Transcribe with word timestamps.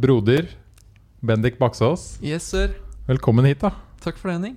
broder 0.00 0.48
Bendik 1.20 1.58
Baksås, 1.58 2.18
Yes, 2.22 2.44
sir. 2.46 2.74
velkommen 3.08 3.44
hit, 3.48 3.60
da. 3.60 3.72
Takk 4.00 4.16
for 4.20 4.28
det, 4.30 4.36
Henning. 4.38 4.56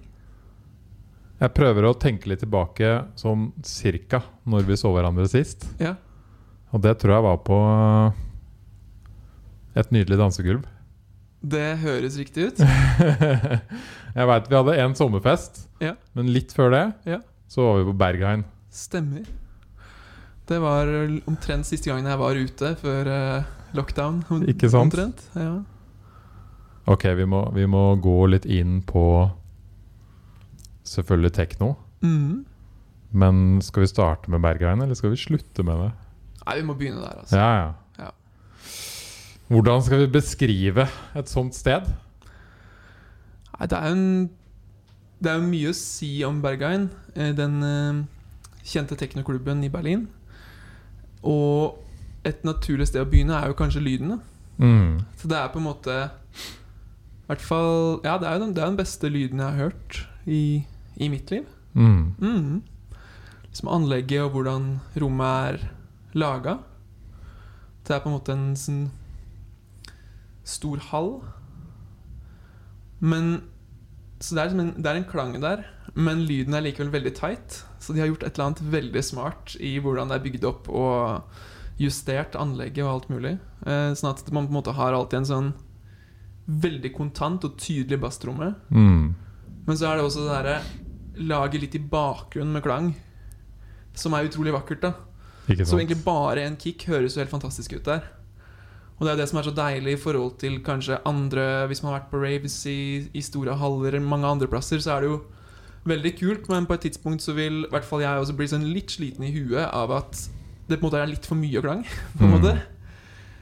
Jeg 1.42 1.54
prøver 1.58 1.88
å 1.90 1.96
tenke 1.98 2.30
litt 2.30 2.44
tilbake 2.44 2.90
sånn 3.18 3.48
cirka 3.66 4.20
når 4.46 4.68
vi 4.68 4.76
så 4.78 4.92
hverandre 4.94 5.26
sist. 5.32 5.66
Ja. 5.82 5.96
Og 6.72 6.84
det 6.84 7.00
tror 7.02 7.16
jeg 7.16 7.26
var 7.26 7.40
på 7.48 7.58
et 9.82 9.90
nydelig 9.96 10.20
dansegulv. 10.20 10.68
Det 11.42 11.78
høres 11.82 12.20
riktig 12.22 12.52
ut. 12.52 12.60
jeg 14.18 14.28
veit 14.30 14.50
vi 14.52 14.58
hadde 14.60 14.76
en 14.84 14.94
sommerfest, 15.00 15.64
Ja. 15.82 15.96
men 16.14 16.30
litt 16.30 16.54
før 16.54 16.70
det 16.76 16.84
Ja. 17.16 17.20
så 17.50 17.66
var 17.66 17.80
vi 17.82 17.88
på 17.90 17.98
Berghain. 17.98 18.46
Stemmer. 18.70 19.26
Det 20.46 20.60
var 20.62 20.86
omtrent 21.26 21.66
siste 21.66 21.90
gangen 21.90 22.06
jeg 22.06 22.20
var 22.22 22.36
ute 22.38 22.76
før 22.78 23.08
eh, 23.10 23.44
lockdown. 23.78 24.22
Ikke 24.52 24.70
sant? 24.72 24.92
Omtrent. 24.92 25.24
Ja. 25.36 25.60
Ok, 26.92 27.06
vi 27.18 27.26
må, 27.30 27.44
vi 27.56 27.68
må 27.70 27.84
gå 28.02 28.18
litt 28.32 28.48
inn 28.50 28.80
på 28.88 29.04
selvfølgelig 30.88 31.34
tekno. 31.38 31.76
Mm. 32.02 32.42
Men 33.12 33.62
skal 33.62 33.86
vi 33.86 33.92
starte 33.92 34.32
med 34.32 34.42
Berghain, 34.44 34.82
eller 34.82 34.98
skal 34.98 35.14
vi 35.14 35.20
slutte 35.20 35.66
med 35.68 35.86
det? 35.86 35.92
Nei, 36.46 36.56
vi 36.58 36.66
må 36.66 36.76
begynne 36.80 37.04
der, 37.04 37.20
altså. 37.22 37.38
Ja, 37.38 37.52
ja. 37.60 38.08
Ja. 38.08 38.10
Hvordan 39.52 39.84
skal 39.86 40.06
vi 40.06 40.14
beskrive 40.16 40.88
et 41.20 41.30
sånt 41.30 41.58
sted? 41.58 41.92
Nei, 43.52 43.68
det 43.68 43.78
er 43.78 43.90
jo 43.92 44.30
Det 45.22 45.30
er 45.30 45.38
jo 45.38 45.50
mye 45.52 45.70
å 45.70 45.78
si 45.78 46.24
om 46.26 46.40
Berghain, 46.42 46.88
eh, 47.14 47.30
den 47.38 47.60
eh, 47.62 47.98
kjente 48.66 48.96
teknoklubben 48.98 49.62
i 49.62 49.70
Berlin. 49.70 50.08
Og 51.22 51.78
et 52.28 52.44
naturlig 52.46 52.88
sted 52.90 53.02
å 53.02 53.10
begynne 53.10 53.38
er 53.38 53.50
jo 53.50 53.58
kanskje 53.58 53.84
lyden. 53.84 54.20
Mm. 54.62 55.02
Så 55.18 55.30
det 55.32 55.38
er 55.40 55.50
på 55.54 55.62
en 55.62 55.70
måte 55.70 55.94
i 57.22 57.32
hvert 57.32 57.42
fall 57.42 58.02
Ja, 58.04 58.18
det 58.20 58.28
er 58.28 58.36
jo 58.36 58.44
den, 58.44 58.54
det 58.54 58.66
den 58.66 58.78
beste 58.78 59.10
lyden 59.10 59.40
jeg 59.40 59.48
har 59.48 59.70
hørt 59.70 60.02
i, 60.28 60.64
i 60.98 61.08
mitt 61.10 61.32
liv. 61.32 61.48
Mm. 61.74 62.14
Mm. 62.20 62.62
Liksom 63.48 63.72
anlegget 63.72 64.26
og 64.26 64.36
hvordan 64.36 64.68
rommet 65.00 65.48
er 65.48 65.70
laga. 66.14 66.58
Det 67.88 67.96
er 67.96 68.04
på 68.04 68.12
en 68.12 68.18
måte 68.18 68.36
en 68.36 68.52
sånn 68.60 68.84
stor 70.48 70.82
hall. 70.92 71.14
Men 73.00 73.42
Så 74.20 74.36
det 74.36 74.42
er, 74.42 74.52
liksom 74.52 74.60
en, 74.62 74.76
det 74.78 74.90
er 74.92 75.00
en 75.00 75.08
klang 75.10 75.32
der, 75.42 75.64
men 75.98 76.20
lyden 76.30 76.54
er 76.54 76.62
likevel 76.62 76.92
veldig 76.94 77.14
tight. 77.18 77.64
Så 77.82 77.96
de 77.96 78.04
har 78.04 78.12
gjort 78.12 78.24
et 78.28 78.36
eller 78.36 78.52
annet 78.52 78.68
veldig 78.76 79.02
smart 79.04 79.56
i 79.58 79.80
hvordan 79.82 80.12
det 80.12 80.20
er 80.20 80.26
bygd 80.28 80.46
opp 80.46 80.70
og 80.70 81.40
justert 81.82 82.38
anlegget 82.40 82.86
og 82.86 82.94
alt 82.94 83.10
mulig. 83.12 83.36
Eh, 83.66 83.92
sånn 83.98 84.14
at 84.14 84.24
man 84.34 84.48
på 84.48 84.54
en 84.54 84.60
måte 84.60 84.76
har 84.78 84.96
alltid 84.96 85.22
en 85.22 85.30
sånn 85.32 85.52
veldig 86.62 86.92
kontant 86.96 87.46
og 87.48 87.58
tydelig 87.62 88.00
basstromme. 88.02 88.54
Mm. 88.70 89.14
Men 89.68 89.78
så 89.78 89.90
er 89.90 89.98
det 89.98 90.06
også 90.06 90.26
det 90.26 90.38
derre 90.38 90.58
laget 91.22 91.66
litt 91.66 91.78
i 91.78 91.84
bakgrunnen 91.92 92.56
med 92.56 92.66
klang. 92.66 92.94
Som 93.98 94.16
er 94.16 94.28
utrolig 94.28 94.54
vakkert. 94.56 94.82
da 94.82 94.94
Ikke 95.52 95.66
Så 95.66 95.78
egentlig 95.78 96.04
bare 96.06 96.46
en 96.46 96.58
kick 96.58 96.86
høres 96.88 97.16
jo 97.16 97.24
helt 97.24 97.34
fantastisk 97.34 97.74
ut 97.74 97.86
der. 97.86 98.08
Og 98.98 99.08
det 99.08 99.14
er 99.14 99.22
det 99.24 99.30
som 99.30 99.40
er 99.40 99.48
så 99.48 99.56
deilig 99.58 99.94
i 99.96 100.02
forhold 100.02 100.36
til 100.38 100.60
kanskje 100.62 101.00
andre 101.10 101.66
Hvis 101.68 101.82
man 101.82 101.92
har 101.92 102.02
vært 102.02 102.12
på 102.12 102.22
raves 102.22 102.66
i, 102.70 103.10
i 103.14 103.22
store 103.22 103.56
haller 103.58 104.00
mange 104.00 104.28
andre 104.28 104.48
plasser, 104.48 104.78
så 104.80 104.94
er 104.96 105.02
det 105.02 105.10
jo 105.10 105.22
veldig 105.90 106.12
kult, 106.20 106.50
men 106.50 106.68
på 106.70 106.76
et 106.78 106.84
tidspunkt 106.86 107.24
så 107.26 107.34
vil 107.34 107.64
i 107.66 107.70
hvert 107.72 107.86
fall 107.86 108.04
jeg 108.04 108.22
også 108.22 108.36
bli 108.38 108.48
sånn 108.48 108.68
litt 108.70 108.94
sliten 108.94 109.26
i 109.26 109.32
huet 109.34 109.66
av 109.66 109.90
at 109.96 110.28
det 110.72 110.80
på 110.82 110.88
en 110.88 110.90
måte 110.90 111.02
er 111.04 111.12
litt 111.12 111.28
for 111.30 111.38
mye 111.40 111.62
klang. 111.64 111.84
På 112.18 112.26
en 112.26 112.32
Mm. 112.32 112.36
måte 112.38 112.54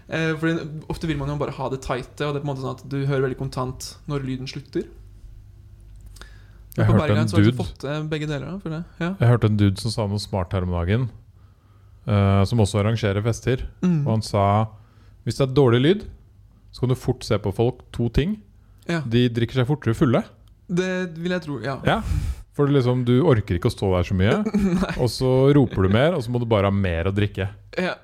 eh, 0.10 0.32
For 0.42 0.62
ofte 0.94 1.08
vil 1.10 1.18
man 1.22 1.30
jo 1.32 1.38
bare 1.42 1.54
ha 1.58 1.70
det 1.72 1.82
tighte, 1.86 2.26
og 2.28 2.34
det 2.34 2.42
er 2.42 2.44
på 2.44 2.48
en 2.48 2.52
måte 2.54 2.64
sånn 2.66 2.76
at 2.78 2.84
du 2.90 2.98
hører 3.06 3.28
veldig 3.28 3.38
kontant 3.40 3.92
når 4.10 4.26
lyden 4.26 4.50
slutter. 4.50 4.88
Jeg 6.78 6.86
hørte 6.88 7.02
Berghain 7.02 7.24
en 7.26 7.30
så 7.30 7.38
har 7.38 7.44
du 7.44 7.50
dude 7.52 7.60
fått 7.60 7.84
begge 8.12 8.28
deler. 8.30 8.60
Ja. 9.02 9.10
Jeg 9.20 9.28
hørte 9.28 9.50
en 9.50 9.58
dude 9.60 9.82
som 9.82 9.92
sa 9.92 10.06
noe 10.08 10.22
smart 10.22 10.54
her 10.56 10.64
om 10.68 10.72
dagen. 10.72 11.10
Uh, 12.10 12.42
som 12.48 12.62
også 12.64 12.80
arrangerer 12.82 13.22
fester. 13.26 13.66
Mm. 13.84 14.02
Og 14.08 14.14
han 14.16 14.24
sa 14.26 14.44
hvis 15.28 15.38
det 15.38 15.50
er 15.50 15.54
dårlig 15.58 15.82
lyd, 15.84 16.06
så 16.72 16.82
kan 16.86 16.94
du 16.94 16.96
fort 16.98 17.26
se 17.28 17.38
på 17.42 17.52
folk 17.54 17.82
to 17.94 18.08
ting. 18.16 18.38
Ja. 18.90 19.02
De 19.06 19.26
drikker 19.30 19.60
seg 19.60 19.68
fortere 19.70 19.98
fulle. 19.98 20.24
Det 20.70 20.88
vil 21.20 21.34
jeg 21.36 21.44
tro, 21.44 21.58
ja. 21.62 21.76
Ja. 21.86 22.00
For 22.60 22.68
liksom, 22.68 23.06
du 23.08 23.22
orker 23.24 23.56
ikke 23.56 23.70
å 23.72 23.74
stå 23.74 23.88
der 23.96 24.04
så 24.10 24.16
mye. 24.20 24.38
og 25.02 25.08
så 25.14 25.30
roper 25.56 25.86
du 25.88 25.94
mer, 25.96 26.18
og 26.18 26.26
så 26.26 26.34
må 26.34 26.42
du 26.44 26.48
bare 26.52 26.68
ha 26.68 26.76
mer 26.76 27.08
å 27.08 27.16
drikke. 27.16 27.50
ja. 27.80 27.96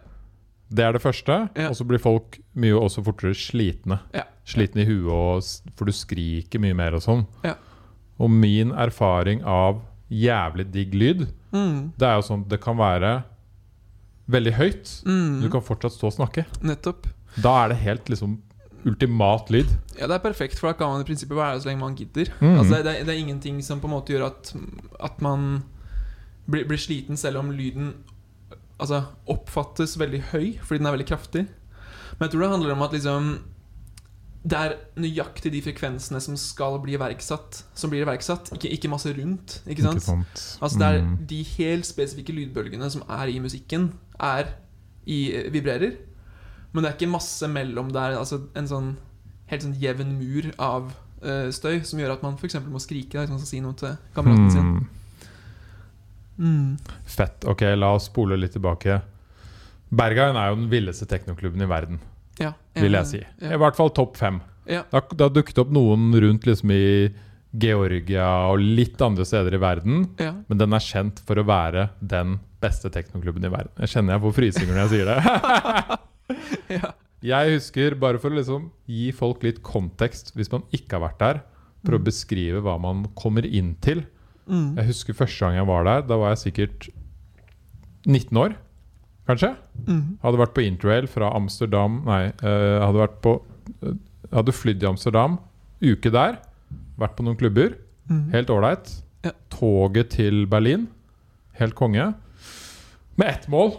Det 0.76 0.82
er 0.82 0.96
det 0.96 1.02
første. 1.04 1.36
Ja. 1.54 1.68
Og 1.70 1.76
så 1.78 1.86
blir 1.86 2.00
folk 2.02 2.40
mye 2.58 2.74
også 2.74 3.04
fortere 3.06 3.36
slitne. 3.38 4.00
Ja. 4.18 4.24
Slitne 4.50 4.82
i 4.82 4.88
huet, 4.90 5.12
og, 5.14 5.76
for 5.78 5.86
du 5.86 5.94
skriker 5.94 6.58
mye 6.64 6.74
mer 6.76 6.96
og 6.98 7.04
sånn. 7.06 7.22
Ja. 7.46 7.52
Og 8.18 8.32
min 8.34 8.72
erfaring 8.74 9.44
av 9.46 9.84
jævlig 10.10 10.66
digg 10.74 10.96
lyd, 10.98 11.28
Mm. 11.56 11.94
det 11.96 12.08
er 12.10 12.18
jo 12.18 12.24
sånn 12.28 12.48
det 12.52 12.58
kan 12.66 12.76
være 12.82 13.12
veldig 14.28 14.54
høyt. 14.58 14.90
Mm. 15.08 15.38
Du 15.46 15.48
kan 15.54 15.62
fortsatt 15.64 15.94
stå 15.96 16.10
og 16.10 16.16
snakke. 16.18 16.44
Nettopp. 16.66 17.06
Da 17.40 17.54
er 17.62 17.70
det 17.72 17.78
helt 17.86 18.10
liksom 18.12 18.40
ultimat 18.86 19.50
lyd. 19.54 19.72
Ja, 19.98 20.08
det 20.08 20.18
er 20.20 20.24
perfekt, 20.24 20.60
for 20.60 20.70
da 20.70 20.78
kan 20.78 20.92
man 20.94 21.02
i 21.02 21.08
prinsippet 21.08 21.38
være 21.38 21.62
så 21.62 21.70
lenge 21.70 21.82
man 21.82 21.96
gidder. 21.98 22.30
Mm. 22.40 22.60
Altså, 22.60 22.82
det, 22.86 22.98
det 23.08 23.14
er 23.14 23.22
ingenting 23.22 23.64
som 23.66 23.82
på 23.82 23.90
en 23.90 23.96
måte 23.96 24.14
gjør 24.14 24.28
at, 24.30 24.54
at 25.04 25.22
man 25.26 25.64
blir, 26.46 26.68
blir 26.70 26.80
sliten 26.80 27.18
selv 27.18 27.42
om 27.42 27.52
lyden 27.56 27.94
altså, 28.80 29.04
oppfattes 29.32 29.98
veldig 30.00 30.22
høy, 30.32 30.56
fordi 30.62 30.82
den 30.82 30.90
er 30.90 30.98
veldig 30.98 31.10
kraftig. 31.10 31.48
Men 32.16 32.28
jeg 32.28 32.36
tror 32.36 32.46
det 32.46 32.54
handler 32.56 32.76
om 32.76 32.86
at 32.86 32.96
liksom 32.96 33.36
det 34.46 34.58
er 34.62 34.76
nøyaktig 35.02 35.50
de 35.56 35.62
frekvensene 35.66 36.20
som 36.22 36.36
skal 36.38 36.78
bli 36.84 36.94
iverksatt, 36.94 37.64
som 37.74 37.90
blir 37.90 38.04
iverksatt. 38.06 38.52
Ikke, 38.54 38.70
ikke 38.76 38.92
masse 38.92 39.10
rundt. 39.18 39.56
Ikke 39.66 39.82
sant? 39.88 40.04
sant? 40.06 40.44
Altså 40.62 40.80
det 40.80 40.88
er 40.88 41.02
Mm. 41.02 41.16
De 41.30 41.44
helt 41.58 41.86
spesifikke 41.86 42.34
lydbølgene 42.34 42.90
som 42.90 43.02
er 43.10 43.26
i 43.34 43.40
musikken, 43.40 43.94
er 44.20 44.54
i, 45.06 45.50
vibrerer. 45.52 45.98
Men 46.76 46.84
det 46.84 46.90
er 46.92 46.98
ikke 46.98 47.14
masse 47.14 47.48
mellom 47.48 47.90
der. 47.96 48.18
Altså 48.20 48.42
en 48.60 48.68
sånn 48.68 48.94
helt 49.50 49.64
sånn 49.64 49.76
jevn 49.80 50.16
mur 50.18 50.50
av 50.60 50.90
uh, 51.24 51.48
støy 51.54 51.80
som 51.88 52.02
gjør 52.02 52.16
at 52.18 52.24
man 52.26 52.36
f.eks. 52.36 52.58
må 52.68 52.82
skrike 52.84 53.16
da, 53.16 53.24
hvis 53.24 53.34
man 53.34 53.42
skal 53.42 53.52
si 53.52 53.62
noe 53.64 53.78
til 53.80 53.96
kameraten 54.16 54.52
sin. 54.52 54.72
Mm. 54.74 55.04
Mm. 56.36 56.96
Fett. 57.08 57.46
Ok, 57.48 57.64
la 57.78 57.94
oss 57.96 58.10
spole 58.10 58.38
litt 58.40 58.56
tilbake. 58.58 59.00
Berghain 59.96 60.36
er 60.36 60.52
jo 60.52 60.58
den 60.60 60.72
villeste 60.72 61.08
teknoklubben 61.08 61.62
i 61.64 61.70
verden, 61.70 62.02
Ja, 62.42 62.52
vil 62.76 62.98
jeg 62.98 63.08
si. 63.08 63.22
I 63.46 63.60
hvert 63.62 63.78
fall 63.78 63.94
topp 63.96 64.18
fem. 64.20 64.42
Ja. 64.68 64.82
Det 64.90 65.22
har 65.22 65.32
dukket 65.32 65.62
opp 65.62 65.72
noen 65.72 66.10
rundt 66.20 66.48
liksom 66.50 66.74
i 66.74 67.14
Georgia 67.56 68.26
og 68.50 68.60
litt 68.60 69.00
andre 69.00 69.24
steder 69.28 69.56
i 69.56 69.62
verden, 69.62 70.02
ja. 70.20 70.34
men 70.50 70.60
den 70.60 70.76
er 70.76 70.84
kjent 70.84 71.22
for 71.24 71.40
å 71.40 71.46
være 71.48 71.88
den 72.02 72.40
beste 72.60 72.92
teknoklubben 72.92 73.46
i 73.46 73.54
verden. 73.54 73.72
Jeg 73.86 73.94
kjenner 73.94 74.18
jeg 74.18 74.26
får 74.26 74.36
frysninger 74.42 74.74
når 74.74 74.84
jeg 74.84 74.94
sier 74.98 75.14
det. 75.14 76.02
ja. 76.70 76.94
Jeg 77.26 77.56
husker, 77.56 77.96
bare 77.98 78.20
for 78.22 78.30
å 78.30 78.38
liksom 78.38 78.68
gi 78.92 79.12
folk 79.16 79.42
litt 79.46 79.62
kontekst, 79.66 80.34
hvis 80.38 80.52
man 80.52 80.64
ikke 80.76 80.98
har 81.00 81.08
vært 81.10 81.20
der, 81.24 81.40
for 81.86 81.96
å 81.98 82.00
Mm. 82.02 82.06
beskrive 82.06 82.62
hva 82.66 82.76
man 82.82 83.06
kommer 83.18 83.46
inn 83.46 83.76
til. 83.82 84.04
Mm. 84.50 84.76
Jeg 84.78 84.86
husker 84.92 85.14
første 85.18 85.40
gang 85.46 85.56
jeg 85.58 85.68
var 85.70 85.84
der. 85.86 86.02
Da 86.06 86.18
var 86.22 86.34
jeg 86.36 86.44
sikkert 86.54 86.90
19 88.06 88.38
år, 88.38 88.56
kanskje. 89.28 89.56
Mm. 89.88 90.18
Hadde 90.22 90.38
vært 90.42 90.54
på 90.58 90.66
interrail 90.66 91.08
fra 91.10 91.32
Amsterdam 91.34 92.04
Nei, 92.06 92.28
uh, 92.44 92.80
hadde 92.86 93.02
vært 93.02 93.16
på 93.26 93.34
eh, 93.82 93.96
Hadde 94.34 94.54
flydd 94.54 94.84
i 94.84 94.88
Amsterdam. 94.90 95.40
Uke 95.86 96.10
der. 96.14 96.38
Vært 97.00 97.16
på 97.18 97.24
noen 97.26 97.38
klubber. 97.38 97.76
Mm. 98.10 98.24
Helt 98.34 98.50
ålreit. 98.54 98.90
Ja. 99.26 99.32
Toget 99.54 100.10
til 100.18 100.46
Berlin. 100.50 100.88
Helt 101.60 101.76
konge. 101.78 102.12
Med 103.18 103.28
ett 103.30 103.48
mål, 103.50 103.76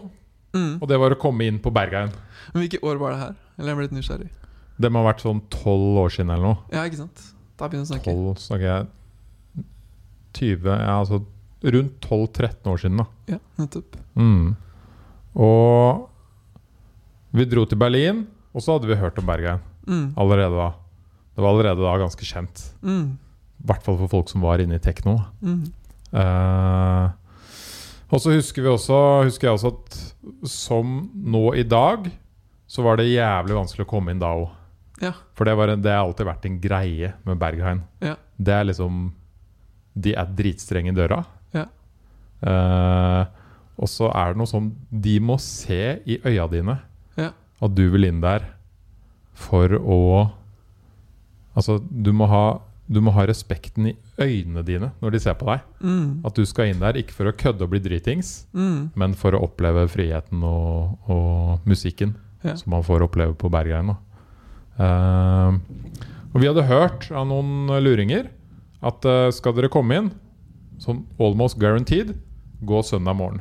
Mm. 0.56 0.79
og 0.81 0.89
det 0.89 0.97
var 0.99 1.11
å 1.12 1.19
komme 1.21 1.45
inn 1.45 1.59
på 1.61 1.69
Berghain. 1.75 2.09
Men 2.55 2.62
hvilke 2.65 2.81
år 2.87 2.99
var 3.01 3.11
det 3.15 3.19
her? 3.23 3.34
Eller 3.59 3.69
jeg 3.73 3.77
ble 3.79 3.87
litt 3.89 3.97
nysgjerrig. 3.99 4.29
Det 4.79 4.91
må 4.93 5.01
ha 5.03 5.09
vært 5.12 5.23
sånn 5.25 5.41
tolv 5.51 5.97
år 6.05 6.12
siden 6.12 6.31
eller 6.35 6.44
noe. 6.53 6.59
Ja, 6.75 6.85
ikke 6.85 7.00
sant? 7.00 7.23
Da 7.56 7.69
begynner 7.69 7.87
vi 7.87 7.88
å 7.88 7.93
snakke. 7.94 8.12
Tolv, 8.12 8.37
snakker 8.43 8.67
jeg 8.69 8.87
20 10.37 10.67
Ja, 10.69 10.99
altså 11.00 11.23
rundt 11.67 11.94
12-13 12.05 12.69
år 12.70 12.79
siden, 12.82 12.99
da. 13.00 13.06
Ja, 13.32 13.38
nettopp. 13.59 13.97
Mm. 14.20 14.50
Og 15.37 16.11
vi 17.37 17.47
dro 17.49 17.65
til 17.69 17.81
Berlin, 17.81 18.26
og 18.55 18.62
så 18.65 18.76
hadde 18.76 18.88
vi 18.91 18.99
hørt 19.00 19.19
om 19.20 19.26
Berghain 19.29 19.61
Mm. 19.87 20.15
allerede 20.19 20.56
da. 20.56 20.69
Det 21.37 21.43
var 21.44 21.50
allerede 21.53 21.79
da 21.81 21.97
ganske 22.00 22.25
kjent. 22.26 22.62
Mm. 22.82 23.17
I 23.62 23.67
hvert 23.67 23.82
fall 23.85 23.97
for 23.99 24.09
folk 24.09 24.29
som 24.29 24.41
var 24.43 24.59
inne 24.59 24.75
i 24.76 24.82
tekno. 24.82 25.19
Mm. 25.43 25.73
Eh, 26.12 27.11
og 28.11 28.20
så 28.23 28.31
husker 28.37 28.62
vi 28.62 28.69
også 28.70 29.25
Husker 29.26 29.49
jeg 29.49 29.56
også 29.59 29.73
at 29.75 30.49
som 30.49 31.11
nå 31.15 31.55
i 31.56 31.62
dag, 31.67 32.11
så 32.76 32.84
var 32.84 33.00
det 33.00 33.08
jævlig 33.08 33.56
vanskelig 33.56 33.87
å 33.87 33.90
komme 33.90 34.12
inn 34.12 34.20
da 34.23 34.34
òg. 34.37 34.50
Ja. 35.02 35.11
For 35.37 35.49
det, 35.49 35.55
var 35.58 35.69
en, 35.73 35.82
det 35.84 35.93
har 35.93 36.05
alltid 36.06 36.28
vært 36.28 36.46
en 36.49 36.61
greie 36.62 37.11
med 37.28 37.40
Berghain. 37.40 37.82
Ja. 38.05 38.14
Det 38.37 38.52
er 38.52 38.69
liksom 38.69 39.06
De 39.96 40.12
er 40.17 40.28
dritstrenge 40.37 40.93
i 40.93 40.96
døra. 40.96 41.23
Ja. 41.56 41.67
Uh, 42.44 43.25
og 43.81 43.88
så 43.88 44.11
er 44.12 44.32
det 44.34 44.40
noe 44.40 44.49
sånn 44.50 44.67
De 44.93 45.14
må 45.25 45.38
se 45.40 45.78
i 46.05 46.19
øya 46.28 46.44
dine 46.52 46.75
Ja. 47.17 47.31
at 47.64 47.73
du 47.76 47.87
vil 47.93 48.05
inn 48.08 48.20
der 48.25 48.44
for 49.37 49.72
å 49.81 49.99
Altså, 51.56 51.79
du 51.81 52.12
må 52.12 52.29
ha 52.29 52.44
du 52.87 53.00
må 53.02 53.11
ha 53.17 53.25
respekten 53.26 53.88
i 53.90 53.94
øynene 54.22 54.62
dine 54.62 54.93
når 55.02 55.17
de 55.17 55.19
ser 55.25 55.34
på 55.40 55.49
deg. 55.49 55.62
Mm. 55.82 56.20
At 56.29 56.37
du 56.38 56.44
skal 56.46 56.69
inn 56.70 56.79
der 56.79 56.94
ikke 57.00 57.17
for 57.17 57.26
å 57.26 57.32
kødde 57.34 57.64
og 57.67 57.72
bli 57.72 57.81
dritings, 57.82 58.44
Mm. 58.55 58.93
men 58.94 59.14
for 59.19 59.34
å 59.34 59.40
oppleve 59.43 59.88
friheten 59.90 60.44
og, 60.46 60.94
og 61.11 61.64
musikken 61.67 62.12
Ja. 62.46 62.56
som 62.58 62.72
man 62.75 62.84
får 62.87 63.04
oppleve 63.06 63.34
på 63.38 63.50
Bergheim. 63.52 63.94
Eh, 64.76 65.58
og 66.37 66.43
vi 66.43 66.48
hadde 66.50 66.66
hørt 66.69 67.08
av 67.10 67.25
noen 67.31 67.70
luringer 67.81 68.28
at 68.84 69.06
uh, 69.08 69.28
skal 69.32 69.54
dere 69.56 69.72
komme 69.72 69.96
inn, 69.96 70.08
sånn 70.82 71.04
almost 71.16 71.58
guaranteed, 71.60 72.12
gå 72.66 72.82
søndag 72.84 73.16
morgen. 73.16 73.40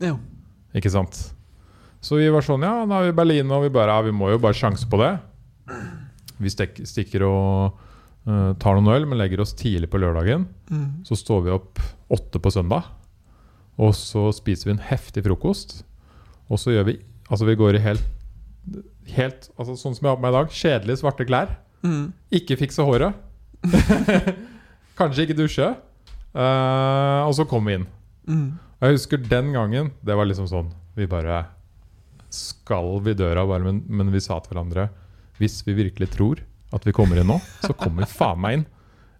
Ja. 0.00 0.14
Ikke 0.76 0.92
sant? 0.92 1.18
Så 2.04 2.18
vi 2.20 2.28
var 2.32 2.44
sånn 2.44 2.64
Ja, 2.64 2.84
da 2.88 3.00
er 3.00 3.08
vi 3.08 3.14
i 3.14 3.16
Berlin, 3.16 3.52
og 3.52 3.64
vi 3.64 3.72
bare 3.72 3.94
Ja, 3.94 4.04
vi 4.04 4.12
må 4.14 4.28
jo 4.30 4.40
bare 4.40 4.56
sjanse 4.56 4.88
på 4.88 5.00
det. 5.00 5.14
Vi 6.40 6.52
stikker 6.52 7.24
og 7.26 7.78
uh, 8.28 8.52
tar 8.60 8.76
noen 8.76 8.92
øl, 8.92 9.08
men 9.08 9.20
legger 9.20 9.42
oss 9.44 9.56
tidlig 9.56 9.90
på 9.92 10.00
lørdagen. 10.00 10.46
Mm. 10.68 11.04
Så 11.08 11.18
står 11.20 11.46
vi 11.46 11.54
opp 11.56 11.80
åtte 12.12 12.40
på 12.40 12.52
søndag. 12.52 12.88
Og 13.80 13.92
så 13.96 14.28
spiser 14.36 14.70
vi 14.70 14.76
en 14.76 14.84
heftig 14.88 15.24
frokost. 15.26 15.82
Og 16.48 16.60
så 16.62 16.76
gjør 16.76 16.90
vi 16.92 16.98
Altså, 17.26 17.42
vi 17.42 17.56
går 17.58 17.74
i 17.74 17.82
helt 17.82 18.04
Helt 19.16 19.48
altså 19.54 19.76
sånn 19.78 19.94
som 19.96 20.06
jeg 20.06 20.10
har 20.10 20.18
på 20.18 20.24
meg 20.24 20.34
i 20.34 20.36
dag. 20.36 20.54
Kjedelige, 20.60 21.00
svarte 21.02 21.26
klær. 21.28 21.56
Mm. 21.86 22.10
Ikke 22.34 22.58
fikse 22.58 22.86
håret. 22.86 23.16
Kanskje 24.98 25.26
ikke 25.26 25.38
dusje. 25.38 25.70
Uh, 26.36 27.24
og 27.26 27.34
så 27.38 27.46
kom 27.48 27.68
vi 27.68 27.78
inn. 27.78 27.86
Mm. 28.28 28.48
Og 28.76 28.88
Jeg 28.88 28.98
husker 28.98 29.22
den 29.22 29.54
gangen 29.54 29.86
Det 30.04 30.12
var 30.18 30.26
liksom 30.28 30.48
sånn 30.50 30.66
Vi 30.98 31.06
bare 31.08 31.38
skalv 32.34 33.06
i 33.08 33.14
døra, 33.16 33.46
bare, 33.48 33.62
men, 33.64 33.78
men 33.86 34.10
vi 34.12 34.20
sa 34.20 34.40
til 34.42 34.52
hverandre 34.52 34.88
Hvis 35.38 35.60
vi 35.64 35.76
virkelig 35.78 36.10
tror 36.12 36.42
at 36.74 36.84
vi 36.84 36.92
kommer 36.92 37.20
inn 37.20 37.28
nå, 37.30 37.36
så 37.62 37.70
kommer 37.78 38.02
vi 38.02 38.10
faen 38.10 38.40
meg 38.42 38.56
inn. 38.56 38.64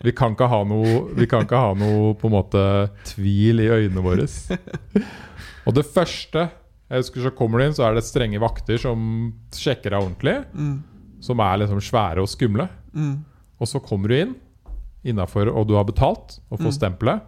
Vi 0.03 0.13
kan 0.13 0.35
ikke 0.35 0.49
ha 0.51 0.59
noe, 0.67 0.97
vi 1.17 1.29
kan 1.31 1.45
ikke 1.47 1.61
ha 1.63 1.77
noe 1.79 2.11
på 2.19 2.27
en 2.27 2.35
måte 2.35 2.63
tvil 3.07 3.63
i 3.63 3.69
øynene 3.71 4.03
våre. 4.05 4.27
Og 5.67 5.77
det 5.79 5.87
første 5.87 6.49
jeg 6.91 7.03
husker 7.03 7.25
så 7.27 7.33
kommer 7.35 7.59
du 7.59 7.65
inn, 7.67 7.75
så 7.75 7.87
er 7.89 7.95
det 7.99 8.05
strenge 8.07 8.39
vakter 8.43 8.79
som 8.79 9.33
sjekker 9.55 9.91
deg 9.91 10.01
ordentlig. 10.03 10.37
Mm. 10.55 10.77
Som 11.27 11.41
er 11.43 11.57
liksom 11.63 11.81
svære 11.83 12.23
og 12.23 12.29
skumle. 12.31 12.69
Mm. 12.95 13.17
Og 13.59 13.67
så 13.71 13.81
kommer 13.83 14.09
du 14.13 14.15
inn 14.21 14.35
innafor, 15.07 15.49
og 15.51 15.67
du 15.69 15.75
har 15.79 15.85
betalt 15.89 16.39
og 16.51 16.59
får 16.61 16.71
Mm. 16.73 16.77
stempelet. 16.79 17.21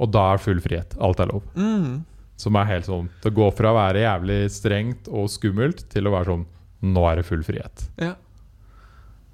Og 0.00 0.10
da 0.12 0.32
er 0.34 0.38
full 0.38 0.60
frihet. 0.60 0.96
Alt 1.00 1.20
er 1.20 1.26
lov. 1.32 1.42
Mm. 1.56 2.04
Som 2.36 2.56
er 2.56 2.66
helt 2.68 2.84
sånn 2.84 3.08
Det 3.22 3.32
går 3.32 3.50
fra 3.56 3.70
å 3.72 3.76
være 3.78 4.02
jævlig 4.04 4.50
strengt 4.52 5.08
og 5.08 5.30
skummelt 5.32 5.88
til 5.88 6.04
å 6.06 6.10
være 6.12 6.26
sånn 6.26 6.46
Nå 6.82 7.04
er 7.10 7.16
det 7.16 7.24
full 7.24 7.40
frihet. 7.42 7.88
Ja. 7.96 8.14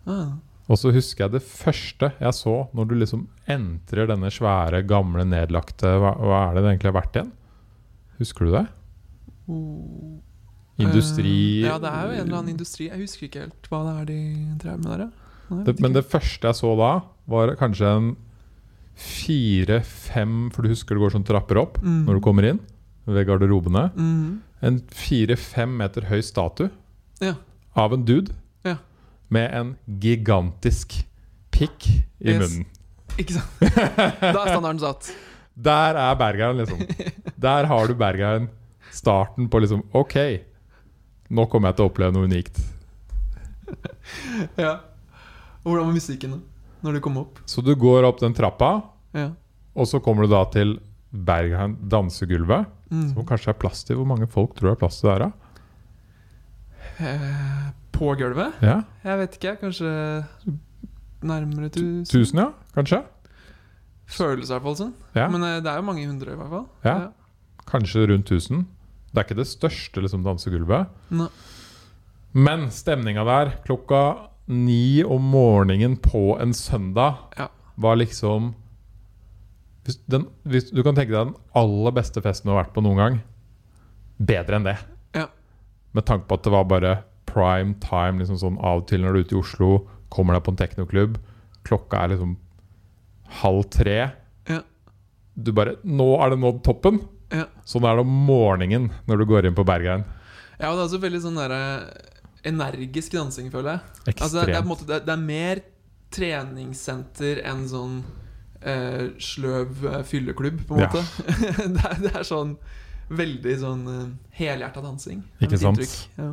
Ah. 0.07 0.37
Og 0.71 0.79
så 0.79 0.93
husker 0.95 1.25
jeg 1.25 1.33
det 1.33 1.43
første 1.43 2.13
jeg 2.21 2.33
så 2.39 2.69
når 2.73 2.89
du 2.89 2.95
liksom 2.95 3.25
entrer 3.51 4.07
denne 4.07 4.31
svære, 4.31 4.85
gamle, 4.87 5.25
nedlagte 5.27 5.91
Hva, 5.99 6.15
hva 6.23 6.39
er 6.51 6.55
det 6.55 6.63
det 6.63 6.71
egentlig 6.77 6.93
har 6.93 7.01
vært 7.01 7.19
igjen? 7.19 7.33
Husker 8.21 8.47
du 8.47 8.53
det? 8.53 8.65
Oh. 9.49 10.21
Industri 10.79 11.63
uh, 11.63 11.67
Ja, 11.69 11.79
det 11.83 11.91
er 11.91 12.03
jo 12.07 12.13
en 12.17 12.27
eller 12.27 12.39
annen 12.39 12.53
industri. 12.55 12.87
Jeg 12.89 13.01
husker 13.03 13.27
ikke 13.29 13.41
helt 13.47 13.69
hva 13.71 13.81
det 13.87 13.95
er 14.01 14.05
de 14.13 14.19
drev 14.63 14.79
med 14.85 14.93
der. 14.93 15.09
Nei, 15.53 15.65
det, 15.67 15.75
Men 15.85 15.93
det 15.97 16.05
første 16.09 16.49
jeg 16.49 16.55
så 16.61 16.71
da, 16.79 16.93
var 17.29 17.55
kanskje 17.61 17.91
en 17.97 18.13
fire-fem 19.23 20.51
For 20.53 20.63
du 20.65 20.73
husker 20.73 20.97
det 20.97 21.03
går 21.05 21.15
sånn 21.17 21.27
trapper 21.29 21.61
opp 21.63 21.79
Mm. 21.83 22.05
når 22.07 22.15
du 22.19 22.21
kommer 22.25 22.45
inn 22.49 22.61
ved 23.07 23.27
garderobene. 23.27 23.91
mm. 23.97 24.41
En 24.63 24.79
fire-fem 24.95 25.73
meter 25.77 26.03
høy 26.07 26.21
statue 26.23 26.71
Ja. 27.21 27.35
av 27.75 27.93
en 27.93 28.05
dude 28.05 28.33
Ja. 28.65 28.77
med 29.29 29.51
en 29.53 29.77
gigantisk 30.01 31.05
pikk 31.51 31.89
i 32.21 32.31
Yes. 32.31 32.39
munnen. 32.41 32.67
Ikke 33.19 33.33
sant? 33.33 33.61
Da 34.21 34.45
er 34.45 34.49
standarden 34.55 34.79
satt. 34.81 35.13
Der 35.57 35.97
er 35.97 36.15
bergeren, 36.17 36.57
liksom. 36.57 36.79
Der 37.39 37.67
har 37.67 37.87
du 37.87 37.95
Bergheim. 37.95 38.49
Starten 38.93 39.49
på 39.49 39.61
liksom 39.65 39.83
OK, 39.97 40.17
nå 41.33 41.47
kommer 41.49 41.71
jeg 41.73 41.79
til 41.79 41.87
å 41.87 41.91
oppleve 41.93 42.13
noe 42.17 42.29
unikt. 42.29 42.61
Ja. 44.61 44.73
Og 45.63 45.71
hvordan 45.71 45.87
var 45.89 45.95
musikken 45.97 46.33
da? 46.35 46.39
Når 46.83 46.97
du 46.99 47.01
kom 47.05 47.17
opp? 47.21 47.39
Så 47.49 47.63
du 47.65 47.71
går 47.79 48.05
opp 48.09 48.19
den 48.21 48.35
trappa, 48.35 48.73
Ja. 49.15 49.29
og 49.79 49.87
så 49.89 50.01
kommer 50.03 50.27
du 50.27 50.33
da 50.35 50.43
til 50.53 50.75
Bergheim 51.13 51.77
dansegulvet. 51.89 52.67
Mm. 52.93 53.07
Som 53.15 53.25
kanskje 53.29 53.53
er 53.55 53.57
plass 53.57 53.85
til 53.89 53.97
Hvor 53.97 54.05
mange 54.11 54.27
folk 54.29 54.53
tror 54.57 54.69
det 54.69 54.75
er 54.75 54.81
plass 54.83 54.99
til 55.01 55.09
der, 55.09 55.23
da? 55.25 55.31
Eh, 57.01 57.71
på 57.95 58.11
gulvet? 58.19 58.59
Ja, 58.61 58.83
Jeg 59.05 59.19
vet 59.23 59.39
ikke. 59.39 59.55
Kanskje 59.63 59.93
nærmere 61.23 61.71
tusen? 61.73 62.05
Tusen, 62.11 62.39
ja? 62.43 62.51
Kanskje? 62.75 63.03
Føles 64.13 64.51
i 64.51 64.53
hvert 64.53 64.63
fall 64.67 64.77
sånn. 64.77 64.93
Ja, 65.17 65.29
Men 65.33 65.43
eh, 65.47 65.61
det 65.65 65.71
er 65.73 65.81
jo 65.81 65.87
mange 65.89 66.05
hundre, 66.07 66.35
i 66.35 66.37
hvert 66.37 66.51
fall. 66.53 66.67
Ja. 66.85 66.99
Kanskje 67.71 68.07
rundt 68.11 68.29
1000. 68.29 68.67
Det 69.13 69.21
er 69.21 69.27
ikke 69.29 69.41
det 69.43 69.49
største 69.51 70.03
liksom, 70.05 70.23
dansegulvet. 70.25 70.89
Nei. 71.13 71.29
Men 72.33 72.71
stemninga 72.73 73.25
der 73.29 73.51
klokka 73.67 74.03
ni 74.49 75.03
om 75.05 75.23
morgenen 75.33 75.99
på 76.03 76.39
en 76.41 76.53
søndag 76.57 77.19
Ja. 77.39 77.49
var 77.77 77.97
liksom 78.01 78.55
hvis 79.85 79.99
den, 80.09 80.29
hvis 80.47 80.71
Du 80.71 80.83
kan 80.83 80.95
tenke 80.95 81.11
deg 81.11 81.27
den 81.27 81.35
aller 81.59 81.91
beste 81.93 82.23
festen 82.23 82.47
du 82.49 82.53
har 82.55 82.65
vært 82.65 82.75
på 82.75 82.83
noen 82.85 82.97
gang. 83.01 83.17
Bedre 84.23 84.57
enn 84.57 84.65
det. 84.69 84.77
Ja. 85.15 85.27
Med 85.93 86.07
tanke 86.07 86.29
på 86.29 86.35
at 86.39 86.45
det 86.47 86.53
var 86.55 86.65
bare 86.71 86.93
prime 87.27 87.75
time. 87.83 88.21
Liksom 88.23 88.39
sånn 88.39 88.59
Av 88.63 88.83
og 88.83 88.87
til 88.87 89.03
når 89.03 89.13
du 89.13 89.19
er 89.19 89.25
ute 89.27 89.35
i 89.35 89.41
Oslo, 89.41 89.71
kommer 90.09 90.35
deg 90.39 90.45
på 90.47 90.53
en 90.55 90.61
teknoklubb, 90.61 91.19
klokka 91.67 92.05
er 92.05 92.13
liksom 92.15 92.37
halv 93.43 93.65
tre. 93.75 93.99
Ja. 94.49 94.61
Du 95.35 95.51
bare 95.57 95.77
Nå 95.83 96.13
er 96.23 96.31
det 96.31 96.39
nådd 96.39 96.63
toppen! 96.63 97.01
Ja. 97.33 97.47
Sånn 97.69 97.87
er 97.89 97.99
det 97.99 98.05
om 98.05 98.17
morgenen 98.29 98.91
når 99.09 99.23
du 99.23 99.29
går 99.31 99.49
inn 99.49 99.57
på 99.57 99.65
Bergheim. 99.67 100.05
Ja, 100.59 100.71
og 100.71 100.77
det 100.77 100.83
er 100.83 100.87
også 100.87 101.03
veldig 101.03 101.21
sånn 101.25 101.39
der, 101.41 101.55
energisk 102.47 103.15
dansing, 103.17 103.51
føler 103.53 103.79
jeg. 103.79 104.17
Altså, 104.19 104.45
det, 104.47 104.57
er, 104.59 104.67
måte, 104.67 104.87
det, 104.89 105.01
er, 105.01 105.07
det 105.07 105.15
er 105.15 105.23
mer 105.23 105.63
treningssenter 106.13 107.41
enn 107.49 107.65
sånn 107.71 107.99
eh, 108.61 109.11
sløv 109.23 109.85
eh, 109.89 110.01
fylleklubb, 110.07 110.63
på 110.69 110.79
en 110.79 110.85
Ja. 110.85 110.91
det, 111.77 111.83
er, 111.83 112.01
det 112.05 112.15
er 112.15 112.27
sånn 112.29 112.57
veldig 113.13 113.55
sånn 113.61 113.83
uh, 113.91 114.05
helhjerta 114.39 114.81
dansing. 114.85 115.21
Ikke 115.43 115.59
sant? 115.61 115.83
Ja. 116.17 116.31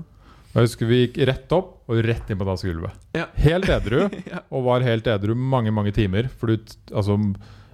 Jeg 0.53 0.65
husker 0.65 0.87
vi 0.89 0.99
gikk 1.03 1.17
rett 1.29 1.51
opp 1.53 1.89
og 1.91 1.99
rett 2.05 2.29
inn 2.31 2.39
på 2.39 2.47
dansegulvet. 2.47 3.09
Ja. 3.17 3.27
Helt 3.37 3.69
edru, 3.69 4.05
og 4.53 4.63
var 4.65 4.85
helt 4.85 5.09
edru 5.11 5.35
mange 5.37 5.73
mange 5.75 5.93
timer. 5.95 6.29
For 6.39 6.53
du 6.53 6.63
t- 6.63 6.79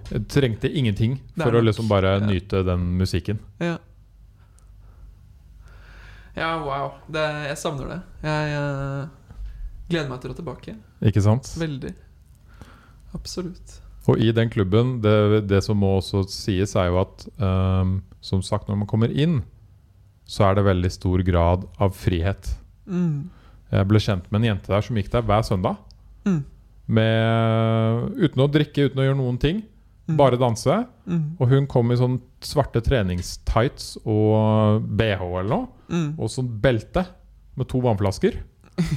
altså, 0.06 0.22
trengte 0.32 0.70
ingenting 0.70 1.18
for 1.36 1.54
å 1.54 1.62
liksom 1.64 1.88
bare 1.88 2.18
Ja. 2.20 2.26
nyte 2.26 2.62
den 2.66 2.98
musikken. 2.98 3.38
Ja. 3.58 3.78
ja, 6.36 6.50
wow. 6.62 6.92
Det, 7.08 7.24
jeg 7.48 7.58
savner 7.58 7.88
det. 7.88 8.00
Jeg 8.22 8.58
eh, 8.60 9.08
gleder 9.88 10.10
meg 10.10 10.20
til 10.20 10.30
å 10.30 10.38
tilbake. 10.38 10.76
Ikke 11.02 11.22
sant? 11.22 11.52
Veldig. 11.58 11.94
Absolutt. 13.14 13.80
Og 14.06 14.20
i 14.22 14.30
den 14.30 14.50
klubben, 14.52 15.00
det, 15.02 15.46
det 15.50 15.62
som 15.66 15.78
må 15.82 15.96
også 15.98 16.22
sies, 16.30 16.76
er 16.78 16.92
jo 16.92 17.00
at 17.02 17.26
um, 17.42 18.02
som 18.22 18.42
sagt, 18.42 18.68
når 18.68 18.78
man 18.84 18.90
kommer 18.90 19.10
inn, 19.10 19.40
så 20.26 20.48
er 20.48 20.58
det 20.58 20.66
veldig 20.66 20.90
stor 20.94 21.22
grad 21.26 21.66
av 21.82 21.94
frihet. 21.94 22.52
Mm. 22.86 23.30
Jeg 23.72 23.88
ble 23.90 24.02
kjent 24.02 24.28
med 24.30 24.42
en 24.42 24.48
jente 24.52 24.70
der 24.70 24.84
som 24.86 24.98
gikk 24.98 25.10
der 25.10 25.26
hver 25.26 25.42
søndag. 25.46 25.80
Mm. 26.26 26.44
Med, 26.86 28.12
uten 28.22 28.44
å 28.44 28.50
drikke, 28.50 28.86
uten 28.86 29.02
å 29.02 29.06
gjøre 29.08 29.18
noen 29.18 29.40
ting. 29.42 29.64
Mm. 30.06 30.16
Bare 30.20 30.38
danse. 30.38 30.78
Mm. 31.10 31.22
Og 31.40 31.50
hun 31.50 31.66
kom 31.70 31.90
i 31.90 31.98
sånn 31.98 32.20
svarte 32.44 32.82
treningstights 32.84 33.96
og 34.04 34.84
BH 34.86 35.24
eller 35.26 35.50
noe. 35.50 35.68
Mm. 35.90 36.08
Og 36.14 36.30
sånn 36.30 36.50
belte 36.62 37.06
med 37.58 37.70
to 37.70 37.80
vannflasker. 37.82 38.38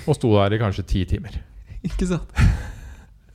Og 0.06 0.14
sto 0.18 0.34
der 0.36 0.56
i 0.56 0.62
kanskje 0.62 0.86
ti 0.90 1.04
timer. 1.10 1.40
Ikke 1.88 2.08
sant? 2.10 2.34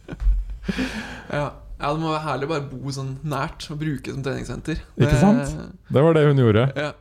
ja. 1.39 1.47
ja, 1.51 1.87
det 1.89 1.99
må 1.99 2.13
være 2.13 2.25
herlig 2.29 2.49
å 2.49 2.53
bare 2.53 2.67
bo 2.69 2.95
sånn 2.95 3.17
nært 3.27 3.67
og 3.73 3.81
bruke 3.81 4.13
som 4.13 4.23
treningssenter. 4.27 4.85
Ikke 5.01 5.17
sant? 5.19 5.57
Det 5.89 6.05
var 6.05 6.17
det 6.17 6.29
hun 6.29 6.45
gjorde. 6.45 6.69
Ja. 6.79 6.93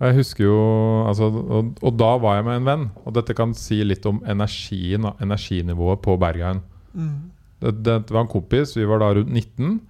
Jeg 0.00 0.16
husker 0.16 0.46
jo 0.46 0.60
altså, 1.04 1.28
og, 1.28 1.74
og 1.84 1.96
da 2.00 2.14
var 2.22 2.38
jeg 2.38 2.46
med 2.46 2.62
en 2.62 2.68
venn. 2.68 2.86
Og 3.04 3.14
dette 3.18 3.36
kan 3.36 3.52
si 3.56 3.82
litt 3.84 4.06
om 4.08 4.22
energien 4.24 5.04
energinivået 5.12 6.00
på 6.02 6.16
Bergheim. 6.20 6.64
Mm. 6.96 7.28
Det, 7.60 7.72
det 7.84 8.10
var 8.10 8.24
en 8.24 8.30
kompis. 8.32 8.76
Vi 8.76 8.88
var 8.88 9.02
da 9.02 9.10
rundt 9.16 9.32
19. 9.32 9.80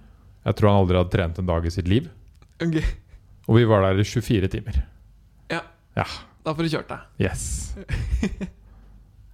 Jeg 0.45 0.57
tror 0.57 0.71
han 0.71 0.81
aldri 0.81 0.99
hadde 0.99 1.13
trent 1.13 1.39
en 1.39 1.47
dag 1.49 1.65
i 1.65 1.73
sitt 1.73 1.87
liv. 1.87 2.09
Okay. 2.61 2.83
Og 3.47 3.57
vi 3.57 3.67
var 3.69 3.85
der 3.85 4.01
i 4.01 4.07
24 4.07 4.51
timer. 4.51 4.83
Ja 5.97 6.05
da 6.41 6.53
får 6.55 6.65
du 6.65 6.73
kjørt 6.73 6.89
deg. 6.89 7.01
Yes. 7.21 7.43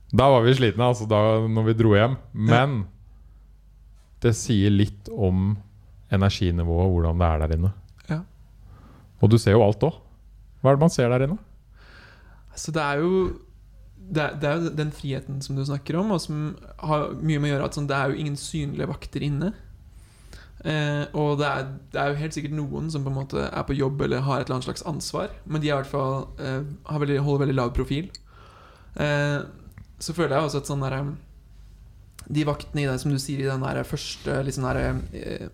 Da 0.07 0.29
var 0.31 0.45
vi 0.45 0.53
slitne, 0.55 0.85
altså, 0.87 1.03
da 1.03 1.19
når 1.51 1.65
vi 1.69 1.73
dro 1.75 1.89
hjem. 1.95 2.13
Men 2.31 2.77
det 4.23 4.31
sier 4.39 4.71
litt 4.71 5.09
om 5.11 5.57
energinivået, 6.15 6.91
hvordan 6.93 7.19
det 7.19 7.27
er 7.27 7.41
der 7.43 7.55
inne. 7.57 7.71
Ja. 8.07 8.21
Og 9.19 9.33
du 9.33 9.35
ser 9.35 9.57
jo 9.57 9.65
alt 9.65 9.83
òg. 9.83 9.97
Hva 10.61 10.71
er 10.71 10.77
det 10.77 10.85
man 10.85 10.93
ser 10.93 11.11
der 11.11 11.25
inne? 11.27 11.35
Så 12.55 12.71
det 12.71 12.81
er 12.81 13.03
jo 13.03 13.11
det, 14.07 14.27
det 14.41 14.49
er 14.49 14.59
jo 14.59 14.73
den 14.77 14.91
friheten 14.95 15.41
som 15.43 15.57
du 15.57 15.65
snakker 15.67 15.97
om, 15.99 16.13
og 16.15 16.21
som 16.23 16.51
har 16.79 17.09
mye 17.19 17.39
med 17.41 17.49
å 17.49 17.53
gjøre 17.55 17.69
at 17.69 17.77
sånn, 17.77 17.89
det 17.89 17.97
er 17.97 18.11
jo 18.11 18.21
ingen 18.21 18.37
synlige 18.39 18.89
vakter 18.89 19.25
inne. 19.27 19.51
Eh, 20.65 21.03
og 21.13 21.37
det 21.39 21.47
er, 21.47 21.67
det 21.93 21.99
er 22.01 22.11
jo 22.11 22.21
helt 22.21 22.37
sikkert 22.37 22.55
noen 22.57 22.87
som 22.91 23.03
på 23.05 23.11
en 23.11 23.19
måte 23.19 23.43
er 23.45 23.65
på 23.67 23.75
jobb 23.77 24.01
eller 24.07 24.23
har 24.25 24.41
et 24.41 24.47
eller 24.47 24.57
annet 24.57 24.69
slags 24.69 24.85
ansvar, 24.89 25.35
men 25.45 25.61
de 25.61 25.69
er 25.69 25.75
i 25.75 25.79
hvert 25.83 25.91
fall 25.91 26.25
eh, 26.41 26.63
veldig, 26.89 27.19
holder 27.25 27.45
veldig 27.45 27.57
lav 27.59 27.73
profil. 27.77 28.09
Eh, 28.95 29.39
så 30.01 30.15
føler 30.17 30.37
jeg 30.37 30.47
også 30.47 30.61
at 30.61 30.69
sånn 30.69 30.83
derre 30.83 31.01
De 32.29 32.43
vaktene 32.45 32.83
i 32.83 32.87
det, 32.89 32.97
som 33.01 33.13
du 33.13 33.17
sier, 33.21 33.41
i 33.41 33.49
den 33.49 33.63
der 33.65 33.85
første 33.87 34.39
liksom 34.45 34.65
der, 34.67 34.99
eh, 35.13 35.47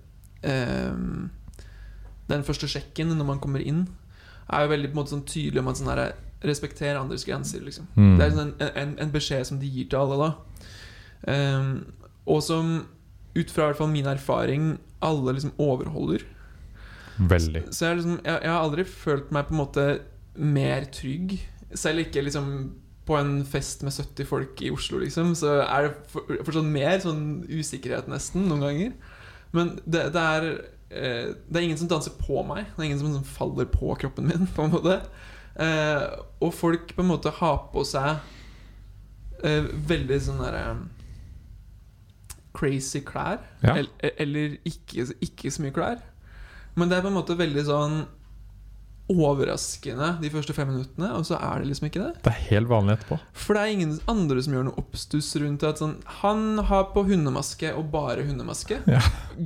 eh, 0.48 0.96
Den 2.32 2.48
første 2.48 2.70
sjekken 2.72 3.12
når 3.14 3.28
man 3.28 3.44
kommer 3.44 3.64
inn, 3.64 3.86
er 4.48 4.64
jo 4.64 4.72
veldig 4.72 4.92
på 4.92 4.96
en 4.96 5.02
måte 5.02 5.16
sånn 5.16 5.28
tydelig 5.28 5.62
om 5.62 5.72
at 5.72 5.80
sånn 5.80 5.92
derre 5.92 6.08
Respekter 6.44 7.00
andres 7.00 7.26
grenser, 7.26 7.64
liksom. 7.64 7.88
Mm. 7.96 8.16
Det 8.20 8.26
er 8.26 8.36
sånn 8.36 8.54
en, 8.60 8.72
en, 8.82 8.96
en 9.06 9.14
beskjed 9.14 9.48
som 9.48 9.60
de 9.62 9.70
gir 9.70 9.90
til 9.92 10.02
alle, 10.02 10.18
da. 10.28 10.32
Um, 11.24 11.74
og 12.30 12.44
som, 12.44 12.74
ut 13.36 13.52
fra 13.52 13.70
hvert 13.70 13.80
fall 13.80 13.92
min 13.94 14.10
erfaring, 14.10 14.74
alle 15.04 15.36
liksom 15.36 15.56
overholder. 15.62 16.26
Veldig. 17.18 17.64
Så 17.72 17.88
jeg, 17.88 18.02
liksom, 18.02 18.20
jeg, 18.26 18.40
jeg 18.44 18.52
har 18.52 18.62
aldri 18.62 18.86
følt 18.88 19.34
meg 19.36 19.48
på 19.48 19.56
en 19.56 19.62
måte 19.62 19.88
mer 20.36 20.88
trygg. 20.94 21.36
Selv 21.74 22.04
ikke 22.06 22.24
liksom 22.26 22.48
på 23.06 23.18
en 23.20 23.42
fest 23.46 23.84
med 23.84 23.92
70 23.92 24.28
folk 24.28 24.62
i 24.64 24.72
Oslo, 24.72 25.02
liksom, 25.02 25.34
så 25.36 25.58
er 25.66 25.88
det 25.90 25.96
for, 26.12 26.30
fortsatt 26.46 26.70
mer 26.72 27.02
sånn 27.04 27.26
usikkerhet, 27.52 28.08
nesten, 28.12 28.46
noen 28.48 28.64
ganger. 28.64 28.94
Men 29.54 29.76
det, 29.84 30.08
det 30.16 30.24
er 30.24 30.48
eh, 30.90 31.28
Det 31.36 31.60
er 31.60 31.66
ingen 31.66 31.78
som 31.78 31.90
danser 31.92 32.16
på 32.18 32.42
meg. 32.48 32.70
Det 32.72 32.80
er 32.82 32.88
ingen 32.88 33.02
som, 33.02 33.12
som 33.18 33.28
faller 33.28 33.68
på 33.70 33.92
kroppen 34.00 34.30
min, 34.32 34.48
på 34.56 34.66
en 34.66 34.74
måte. 34.74 35.02
Eh, 35.60 36.06
og 36.42 36.54
folk 36.56 36.96
på 36.96 37.04
en 37.04 37.12
måte 37.12 37.34
har 37.38 37.60
på 37.74 37.84
seg 37.86 38.18
eh, 39.46 39.70
veldig 39.92 40.20
sånn 40.26 40.42
derre 40.42 40.66
Crazy 42.54 43.02
klær. 43.06 43.40
Ja. 43.64 43.78
Eller, 43.80 44.18
eller 44.22 44.58
ikke, 44.70 45.08
ikke 45.26 45.52
så 45.54 45.64
mye 45.66 45.74
klær. 45.74 46.04
Men 46.78 46.90
det 46.90 46.98
er 46.98 47.06
på 47.06 47.10
en 47.10 47.18
måte 47.18 47.38
veldig 47.38 47.64
sånn 47.70 48.04
overraskende 49.12 50.14
de 50.22 50.30
første 50.32 50.54
fem 50.56 50.70
minuttene, 50.72 51.10
og 51.18 51.26
så 51.28 51.36
er 51.36 51.60
det 51.60 51.68
liksom 51.74 51.90
ikke 51.90 52.06
det. 52.06 52.12
Det 52.24 52.32
er 52.32 52.46
helt 52.54 52.70
vanlig 52.72 52.96
etterpå. 52.96 53.18
For 53.36 53.58
det 53.58 53.64
er 53.64 53.74
ingen 53.74 53.98
andre 54.10 54.44
som 54.46 54.56
gjør 54.56 54.68
noe 54.70 54.80
oppstuss 54.80 55.34
rundt 55.44 55.66
at 55.68 55.82
sånn 55.82 55.98
Han 56.22 56.62
har 56.70 56.88
på 56.94 57.04
hundemaske 57.10 57.74
og 57.76 57.92
bare 57.94 58.24
hundemaske. 58.24 58.80
Ja. 58.88 59.02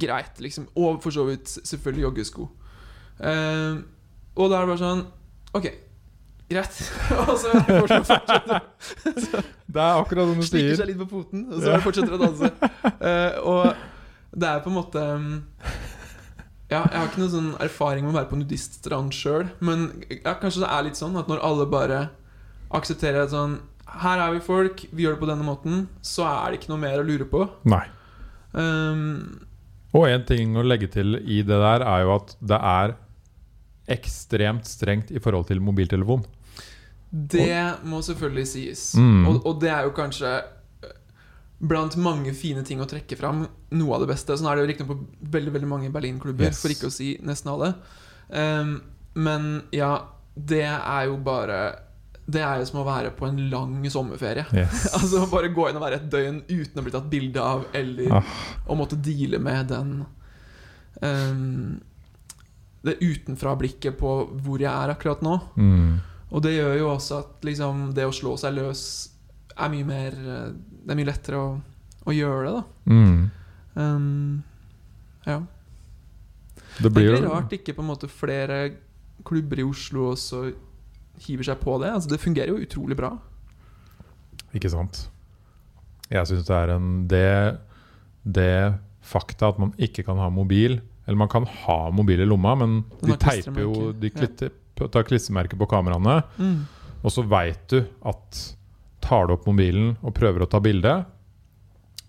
Greit, 0.06 0.38
liksom. 0.44 0.70
Og 0.78 1.02
for 1.04 1.16
så 1.16 1.26
vidt 1.30 1.50
selvfølgelig 1.58 2.06
joggesko. 2.06 2.48
Eh, 3.18 3.82
og 4.38 4.52
da 4.52 4.60
er 4.60 4.68
det 4.68 4.70
bare 4.76 4.84
sånn 4.84 5.00
Ok, 5.58 5.72
greit. 6.50 6.78
og 7.24 7.34
så 7.42 7.52
fortsetter 7.66 8.62
Det 9.78 9.84
er 9.84 10.00
akkurat 10.00 10.30
som 10.30 10.40
du 10.40 10.46
Slikker 10.48 10.72
sier. 10.72 10.80
seg 10.80 10.90
litt 10.92 11.00
på 11.02 11.08
poten, 11.12 11.46
og 11.52 11.62
så 11.64 11.78
fortsetter 11.84 12.16
å 12.16 12.20
danse. 12.22 12.52
Uh, 13.02 13.34
og 13.52 14.38
det 14.38 14.50
er 14.52 14.62
på 14.64 14.72
en 14.72 14.78
måte 14.78 15.02
um, 15.18 15.28
Ja, 16.72 16.82
jeg 16.84 16.98
har 17.00 17.08
ikke 17.10 17.22
noen 17.24 17.34
sånn 17.34 17.50
erfaring 17.64 18.06
med 18.06 18.14
å 18.14 18.18
være 18.20 18.30
på 18.32 18.40
nudiststrand 18.42 19.16
sjøl, 19.16 19.48
men 19.64 19.88
ja, 20.12 20.34
kanskje 20.40 20.64
det 20.66 20.72
er 20.76 20.88
litt 20.88 21.00
sånn 21.00 21.16
at 21.20 21.30
når 21.32 21.44
alle 21.48 21.68
bare 21.72 22.00
aksepterer 22.76 23.24
at 23.24 23.32
sånn 23.32 23.58
Her 24.04 24.20
er 24.26 24.34
vi 24.36 24.42
folk, 24.44 24.82
vi 24.92 25.06
gjør 25.06 25.16
det 25.16 25.22
på 25.22 25.30
denne 25.30 25.46
måten, 25.48 25.86
så 26.04 26.26
er 26.28 26.52
det 26.52 26.60
ikke 26.62 26.74
noe 26.74 26.82
mer 26.82 27.00
å 27.00 27.06
lure 27.08 27.28
på. 27.32 27.46
Nei. 27.72 27.86
Um, 28.52 29.38
Og 29.96 30.08
en 30.10 30.26
ting 30.28 30.56
å 30.60 30.64
legge 30.68 30.90
til 30.92 31.16
i 31.24 31.40
det 31.48 31.60
der, 31.64 31.86
er 31.88 32.04
jo 32.04 32.16
at 32.18 32.34
det 32.52 32.60
er 32.60 32.96
ekstremt 33.96 34.68
strengt 34.68 35.14
i 35.16 35.22
forhold 35.24 35.48
til 35.48 35.62
mobiltelefon. 35.64 36.26
Det 37.12 37.78
må 37.88 38.02
selvfølgelig 38.04 38.48
sies. 38.52 38.82
Mm. 39.00 39.28
Og, 39.30 39.46
og 39.48 39.62
det 39.62 39.70
er 39.72 39.86
jo 39.88 39.94
kanskje 39.96 40.32
eh, 40.84 40.92
blant 41.60 41.96
mange 41.98 42.34
fine 42.36 42.64
ting 42.68 42.82
å 42.84 42.88
trekke 42.90 43.16
fram 43.18 43.46
noe 43.72 43.96
av 43.96 44.04
det 44.04 44.10
beste. 44.12 44.36
Sånn 44.38 44.50
er 44.52 44.58
det 44.60 44.66
jo 44.66 44.70
riktignok 44.74 44.92
på 44.92 45.32
veldig 45.38 45.54
veldig 45.56 45.70
mange 45.72 45.92
Berlin-klubber, 45.94 46.50
Yes. 46.52 46.60
for 46.62 46.74
ikke 46.76 46.90
å 46.92 46.94
si 46.94 47.14
nesten 47.24 47.54
alle. 47.54 47.72
Um, 48.30 48.76
men 49.16 49.48
ja, 49.72 49.94
det 50.36 50.66
er 50.68 51.06
jo 51.08 51.16
bare 51.24 51.80
Det 52.28 52.42
er 52.44 52.60
jo 52.60 52.66
som 52.68 52.82
å 52.82 52.86
være 52.86 53.14
på 53.16 53.24
en 53.26 53.38
lang 53.50 53.78
sommerferie. 53.90 54.44
Yes. 54.54 54.90
altså 55.00 55.24
Bare 55.32 55.48
gå 55.56 55.70
inn 55.70 55.80
og 55.80 55.86
være 55.86 56.02
et 56.02 56.10
døgn 56.12 56.42
uten 56.50 56.82
å 56.82 56.84
bli 56.84 56.92
tatt 56.92 57.08
bilde 57.10 57.40
av, 57.42 57.64
eller 57.74 58.12
Ah. 58.20 58.34
å 58.68 58.76
måtte 58.76 59.00
deale 59.00 59.40
med 59.40 59.72
den 59.72 59.94
um, 61.02 61.80
Det 62.84 62.98
utenfra-blikket 63.02 63.98
på 64.00 64.12
hvor 64.44 64.60
jeg 64.62 64.70
er 64.72 64.92
akkurat 64.94 65.24
nå. 65.26 65.38
Mm. 65.56 65.98
Og 66.28 66.44
det 66.44 66.58
gjør 66.58 66.74
jo 66.82 66.90
også 66.92 67.22
at 67.22 67.46
liksom, 67.48 67.92
det 67.96 68.08
å 68.08 68.16
slå 68.16 68.36
seg 68.40 68.58
løs 68.58 68.84
er 69.58 69.72
mye 69.74 69.88
mer 69.88 70.18
eh, 70.18 70.50
Det 70.54 70.94
er 70.94 71.00
mye 71.00 71.10
lettere 71.10 71.40
å, 71.40 71.54
å 72.08 72.16
gjøre 72.16 72.42
det, 72.48 72.56
da. 72.58 72.94
Mm. 72.94 73.22
Um, 73.78 74.44
ja. 75.28 75.40
Det 76.78 76.92
blir 76.94 77.12
jo 77.12 77.22
rart 77.26 77.54
ikke 77.56 77.76
på 77.78 77.84
en 77.84 77.90
måte 77.90 78.10
flere 78.12 78.60
klubber 79.28 79.62
i 79.62 79.66
Oslo 79.66 80.12
også 80.14 80.44
hiver 81.26 81.50
seg 81.50 81.62
på 81.62 81.78
det. 81.82 81.92
Altså, 81.96 82.12
det 82.12 82.22
fungerer 82.22 82.54
jo 82.54 82.62
utrolig 82.62 82.98
bra. 83.00 83.12
Ikke 84.56 84.72
sant. 84.72 85.08
Jeg 86.12 86.30
syns 86.30 86.46
det 86.48 86.56
er 86.56 86.76
en 86.78 86.92
det, 87.12 87.32
det 88.24 88.52
fakta 89.04 89.52
at 89.52 89.60
man 89.60 89.74
ikke 89.76 90.06
kan 90.08 90.20
ha 90.22 90.30
mobil 90.32 90.78
Eller 91.04 91.20
man 91.20 91.28
kan 91.32 91.44
ha 91.66 91.90
mobil 91.92 92.22
i 92.24 92.28
lomma, 92.28 92.54
men 92.56 92.78
de 93.02 93.18
teiper 93.20 93.60
jo 93.66 93.90
De 93.92 94.12
klitter, 94.14 94.54
ja. 94.54 94.67
Klitter, 94.78 94.92
tar 94.94 95.04
klistremerker 95.10 95.58
på 95.60 95.68
kameraene, 95.72 96.20
Mm. 96.38 96.66
og 97.04 97.12
så 97.12 97.24
veit 97.28 97.68
du 97.70 97.82
at 98.06 98.44
tar 99.02 99.28
du 99.28 99.34
opp 99.34 99.46
mobilen 99.48 99.96
og 100.04 100.14
prøver 100.14 100.44
å 100.46 100.50
ta 100.50 100.60
bilde, 100.60 101.06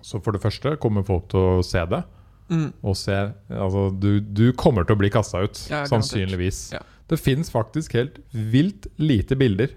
så 0.02 0.20
for 0.22 0.32
det 0.32 0.40
første 0.42 0.76
kommer 0.80 1.04
folk 1.06 1.28
til 1.32 1.40
å 1.40 1.64
se 1.64 1.82
det. 1.90 2.02
Mm. 2.50 2.72
Og 2.82 2.96
se, 2.96 3.16
altså, 3.50 3.90
du, 4.00 4.20
du 4.20 4.52
kommer 4.56 4.86
til 4.88 4.96
å 4.96 4.98
bli 5.02 5.10
kasta 5.12 5.42
ut, 5.44 5.58
Ja, 5.68 5.82
sannsynligvis. 5.84 6.72
Ja. 6.72 6.80
Det 7.08 7.18
fins 7.20 7.50
faktisk 7.52 7.92
helt 7.98 8.18
vilt 8.32 8.86
lite 8.98 9.36
bilder 9.36 9.68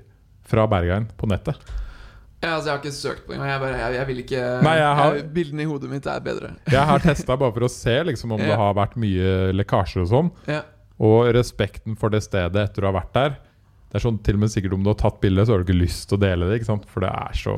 fra 0.48 0.66
Bergein 0.72 1.10
på 1.20 1.28
nettet. 1.28 1.56
Ja, 2.42 2.56
altså, 2.56 2.70
jeg 2.70 2.74
har 2.74 2.80
ikke 2.82 2.96
søkt 2.96 3.28
på 3.28 3.34
engang. 3.36 3.50
Jeg, 3.52 3.60
bare- 3.62 3.78
jeg, 3.78 3.94
jeg 4.00 4.08
vil 4.08 4.22
ikke 4.24 4.64
Nei, 4.64 4.76
jeg 4.80 4.96
har- 4.98 5.16
jeg, 5.20 5.26
Bildene 5.34 5.62
i 5.62 5.66
hodet 5.70 5.90
mitt 5.92 6.08
er 6.08 6.20
bedre. 6.26 6.56
Jeg 6.72 6.86
har 6.88 7.00
testa 7.00 7.36
bare 7.38 7.52
for 7.54 7.68
å 7.68 7.70
se 7.70 7.98
liksom, 8.08 8.32
om 8.32 8.40
det 8.48 8.56
har 8.58 8.74
vært 8.74 8.96
mye 8.96 9.52
lekkasjer 9.54 10.02
og 10.02 10.08
sånn. 10.10 10.32
Og 11.02 11.32
respekten 11.36 11.98
for 12.00 12.14
det 12.14 12.22
stedet 12.26 12.62
etter 12.62 12.86
å 12.86 12.92
ha 12.92 13.00
vært 13.00 13.16
der. 13.16 13.40
Det 13.92 14.00
er 14.00 14.06
sånn 14.06 14.22
til 14.24 14.38
og 14.38 14.46
med 14.46 14.52
sikkert 14.54 14.76
Om 14.78 14.86
du 14.86 14.90
har 14.94 15.00
tatt 15.02 15.18
bilde, 15.20 15.44
så 15.44 15.52
har 15.52 15.62
du 15.62 15.66
ikke 15.66 15.82
lyst 15.82 16.06
til 16.08 16.20
å 16.20 16.22
dele 16.22 16.48
det. 16.48 16.62
For 16.64 17.04
det 17.04 17.12
er 17.12 17.40
så 17.42 17.56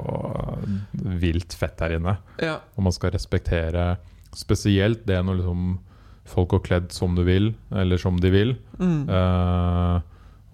vilt 1.21 1.53
fett 1.57 1.83
her 1.83 1.97
inne. 1.99 2.17
ja. 2.41 2.57
Og 2.73 2.87
man 2.87 2.95
skal 2.95 3.13
respektere 3.13 3.93
spesielt 4.33 5.03
det 5.05 5.19
når 5.21 5.43
liksom 5.43 5.77
folk 6.25 6.55
har 6.55 6.63
kledd 6.65 6.91
som 6.95 7.13
du 7.17 7.21
vil, 7.27 7.51
eller 7.75 7.99
som 8.01 8.17
de 8.23 8.31
vil. 8.33 8.55
Mm. 8.79 9.09
Uh, 9.11 9.99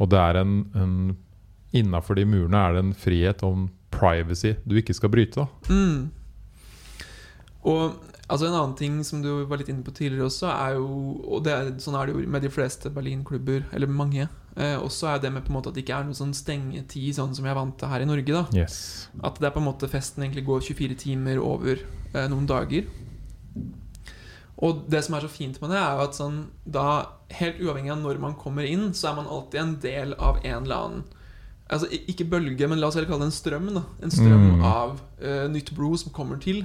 og 0.01 0.10
det 0.12 0.19
er 0.19 0.41
en, 0.41 0.62
en 0.75 0.96
Innafor 1.69 2.17
de 2.17 2.24
murene 2.25 2.58
er 2.58 2.74
det 2.74 2.81
en 2.81 2.96
frihet 2.98 3.43
en 3.46 3.67
privacy 3.93 4.55
du 4.65 4.74
ikke 4.79 4.96
skal 4.98 5.12
bryte. 5.13 5.43
Mm. 5.69 6.10
Og 7.69 8.09
altså 8.29 8.48
en 8.48 8.53
annen 8.55 8.75
ting 8.77 9.00
som 9.03 9.21
du 9.24 9.29
var 9.50 9.57
litt 9.57 9.69
inne 9.69 9.83
på 9.83 9.91
tidligere 9.98 10.27
også, 10.29 10.48
er 10.53 10.75
jo 10.77 10.86
Og 11.27 11.43
det 11.43 11.51
er, 11.53 11.71
sånn 11.81 11.95
er 12.00 12.05
det 12.07 12.15
jo 12.15 12.29
med 12.29 12.41
de 12.45 12.50
fleste 12.53 12.89
Berlin-klubber, 12.93 13.65
eller 13.74 13.88
mange. 13.88 14.29
Eh, 14.55 14.77
også 14.77 15.07
er 15.15 15.19
det 15.24 15.31
med 15.33 15.43
på 15.45 15.50
en 15.53 15.57
måte 15.59 15.69
at 15.69 15.75
det 15.75 15.83
ikke 15.86 15.98
er 16.00 16.03
noe 16.07 16.17
sånn 16.17 16.33
stengetid, 16.36 17.15
sånn 17.15 17.33
som 17.36 17.45
jeg 17.45 17.51
er 17.53 17.59
vant 17.59 17.77
til 17.79 17.88
her 17.91 18.01
i 18.01 18.05
Norge. 18.09 18.25
da 18.33 18.45
Yes. 18.53 19.07
At 19.24 19.39
det 19.39 19.48
er 19.50 19.55
på 19.55 19.62
en 19.62 19.67
måte 19.71 19.89
festen 19.89 20.24
egentlig 20.24 20.45
går 20.45 20.62
24 20.62 20.95
timer 20.95 21.38
over 21.41 21.79
eh, 22.13 22.27
noen 22.27 22.45
dager. 22.50 22.86
Og 24.59 24.81
det 24.91 25.00
som 25.05 25.15
er 25.15 25.24
så 25.24 25.29
fint 25.31 25.59
med 25.62 25.71
det, 25.71 25.79
er 25.79 25.95
jo 25.95 26.03
at 26.09 26.17
sånn 26.17 26.39
da, 26.67 26.88
helt 27.39 27.62
uavhengig 27.63 27.93
av 27.93 28.01
når 28.01 28.19
man 28.19 28.36
kommer 28.36 28.67
inn, 28.67 28.89
så 28.98 29.12
er 29.13 29.15
man 29.21 29.29
alltid 29.31 29.62
en 29.62 29.75
del 29.86 30.13
av 30.19 30.41
en 30.43 30.63
eller 30.65 30.75
annen 30.89 31.07
Altså 31.69 31.86
ikke 31.93 32.25
bølge, 32.25 32.65
men 32.65 32.79
la 32.81 32.88
oss 32.89 32.95
heller 32.98 33.05
kalle 33.12 33.27
det 33.27 33.29
en 33.29 33.36
strøm. 33.36 33.67
da 33.75 33.83
En 34.01 34.09
strøm 34.09 34.45
Mm. 34.57 34.63
av 34.65 35.01
eh, 35.21 35.48
nytt 35.53 35.69
blod 35.77 36.00
som 36.01 36.12
kommer 36.12 36.39
til. 36.41 36.63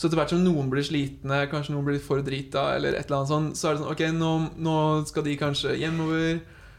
Så 0.00 0.08
etter 0.08 0.16
hvert 0.16 0.32
som 0.32 0.40
noen 0.40 0.70
blir 0.72 0.84
slitne, 0.86 1.42
kanskje 1.52 1.74
noen 1.74 1.90
blir 1.90 1.98
for 2.00 2.22
drita, 2.24 2.70
eller 2.78 2.94
et 2.96 3.10
eller 3.10 3.18
annet 3.18 3.32
sånn, 3.34 3.50
så 3.52 3.68
er 3.68 3.74
det 3.76 3.82
sånn 3.82 3.90
Ok, 3.92 4.00
nå, 4.16 4.30
nå 4.64 4.76
skal 5.10 5.26
de 5.26 5.34
kanskje 5.36 5.74
hjemover. 5.76 6.38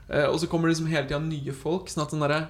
Eh, 0.10 0.26
og 0.26 0.40
så 0.42 0.50
kommer 0.50 0.68
det 0.68 0.74
liksom 0.74 0.90
hele 0.90 1.06
tida 1.06 1.22
nye 1.22 1.54
folk. 1.54 1.92
Sånn 1.92 2.02
at 2.08 2.16
sånn 2.16 2.26
derre 2.26 2.48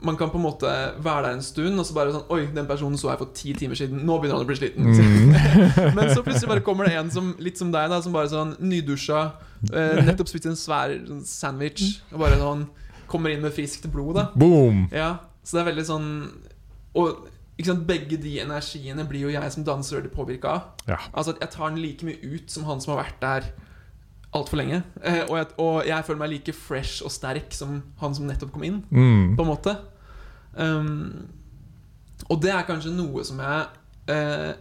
man 0.00 0.16
kan 0.16 0.28
på 0.28 0.36
en 0.36 0.44
måte 0.44 0.70
være 1.00 1.22
der 1.24 1.36
en 1.38 1.42
stund, 1.44 1.78
og 1.80 1.86
så 1.88 1.94
bare 1.96 2.12
sånn 2.12 2.32
Oi, 2.32 2.42
den 2.54 2.66
personen 2.68 2.98
så 3.00 3.08
jeg 3.10 3.20
for 3.20 3.36
ti 3.36 3.52
timer 3.56 3.78
siden. 3.78 4.02
Nå 4.04 4.18
begynner 4.20 4.38
han 4.38 4.44
å 4.44 4.48
bli 4.48 4.58
sliten. 4.58 4.90
Mm. 4.92 5.36
Men 5.96 6.10
så 6.12 6.24
plutselig 6.24 6.50
bare 6.50 6.64
kommer 6.64 6.88
det 6.88 6.98
en 7.00 7.12
som 7.12 7.30
litt 7.42 7.60
som 7.60 7.70
deg, 7.72 7.88
da 7.92 8.00
som 8.04 8.16
bare 8.16 8.32
sånn 8.32 8.56
nydusja, 8.60 9.22
eh, 9.72 10.02
nettopp 10.04 10.32
spist 10.32 10.50
en 10.50 10.58
svær 10.58 10.92
sånn 11.06 11.22
sandwich, 11.26 12.02
og 12.12 12.20
bare 12.24 12.40
sånn 12.40 12.66
kommer 13.08 13.32
inn 13.32 13.44
med 13.44 13.54
friskt 13.56 13.86
blod, 13.92 14.18
da. 14.18 14.28
Boom! 14.36 14.86
Ja, 14.92 15.16
så 15.46 15.56
det 15.56 15.62
er 15.62 15.68
veldig 15.68 15.86
sånn 15.86 16.06
Og 16.98 17.20
begge 17.88 18.16
de 18.20 18.34
energiene 18.42 19.04
blir 19.08 19.20
jo 19.26 19.30
jeg 19.32 19.52
som 19.54 19.64
danser 19.64 19.96
veldig 20.02 20.12
påvirka 20.12 20.48
av. 20.48 20.66
Ja. 20.90 20.98
Altså 21.12 21.32
at 21.32 21.40
jeg 21.40 21.50
tar 21.54 21.70
den 21.72 21.80
like 21.80 22.04
mye 22.04 22.18
ut 22.36 22.50
som 22.52 22.64
han 22.68 22.80
som 22.84 22.92
har 22.96 23.04
vært 23.04 23.20
der 23.22 23.46
altfor 24.36 24.58
lenge. 24.60 24.82
Eh, 25.02 25.22
og, 25.30 25.36
jeg, 25.38 25.46
og 25.62 25.86
jeg 25.88 26.04
føler 26.04 26.18
meg 26.20 26.30
like 26.34 26.52
fresh 26.52 27.00
og 27.06 27.10
sterk 27.14 27.54
som 27.56 27.78
han 28.02 28.14
som 28.14 28.26
nettopp 28.28 28.52
kom 28.52 28.64
inn 28.68 28.82
Mm. 28.90 29.36
på 29.38 29.42
en 29.46 29.48
måte. 29.48 29.76
Um, 30.56 31.26
og 32.30 32.40
det 32.42 32.50
er 32.52 32.64
kanskje 32.68 32.92
noe 32.96 33.20
som 33.28 33.38
jeg 33.44 33.66
eh, 34.08 34.54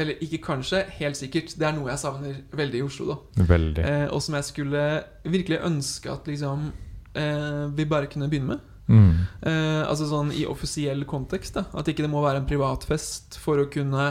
Eller 0.00 0.16
ikke 0.24 0.38
kanskje, 0.46 0.84
helt 1.00 1.16
sikkert. 1.18 1.52
Det 1.58 1.66
er 1.66 1.74
noe 1.76 1.90
jeg 1.90 1.98
savner 2.00 2.36
veldig 2.56 2.78
i 2.78 2.82
Oslo. 2.86 3.06
da 3.36 3.58
eh, 3.84 4.06
Og 4.14 4.22
som 4.22 4.34
jeg 4.38 4.44
skulle 4.44 4.84
virkelig 5.24 5.58
ønske 5.66 6.10
at 6.12 6.26
liksom 6.30 6.70
eh, 7.14 7.66
vi 7.76 7.84
bare 7.84 8.06
kunne 8.06 8.28
begynne 8.30 8.54
med. 8.54 8.60
Mm. 8.90 9.10
Eh, 9.46 9.82
altså 9.86 10.08
sånn 10.10 10.32
i 10.34 10.46
offisiell 10.50 11.04
kontekst. 11.08 11.54
da 11.54 11.66
At 11.78 11.88
ikke 11.88 12.04
det 12.04 12.10
må 12.12 12.22
være 12.24 12.42
en 12.42 12.48
privatfest 12.50 13.38
for 13.40 13.62
å 13.62 13.68
kunne 13.70 14.10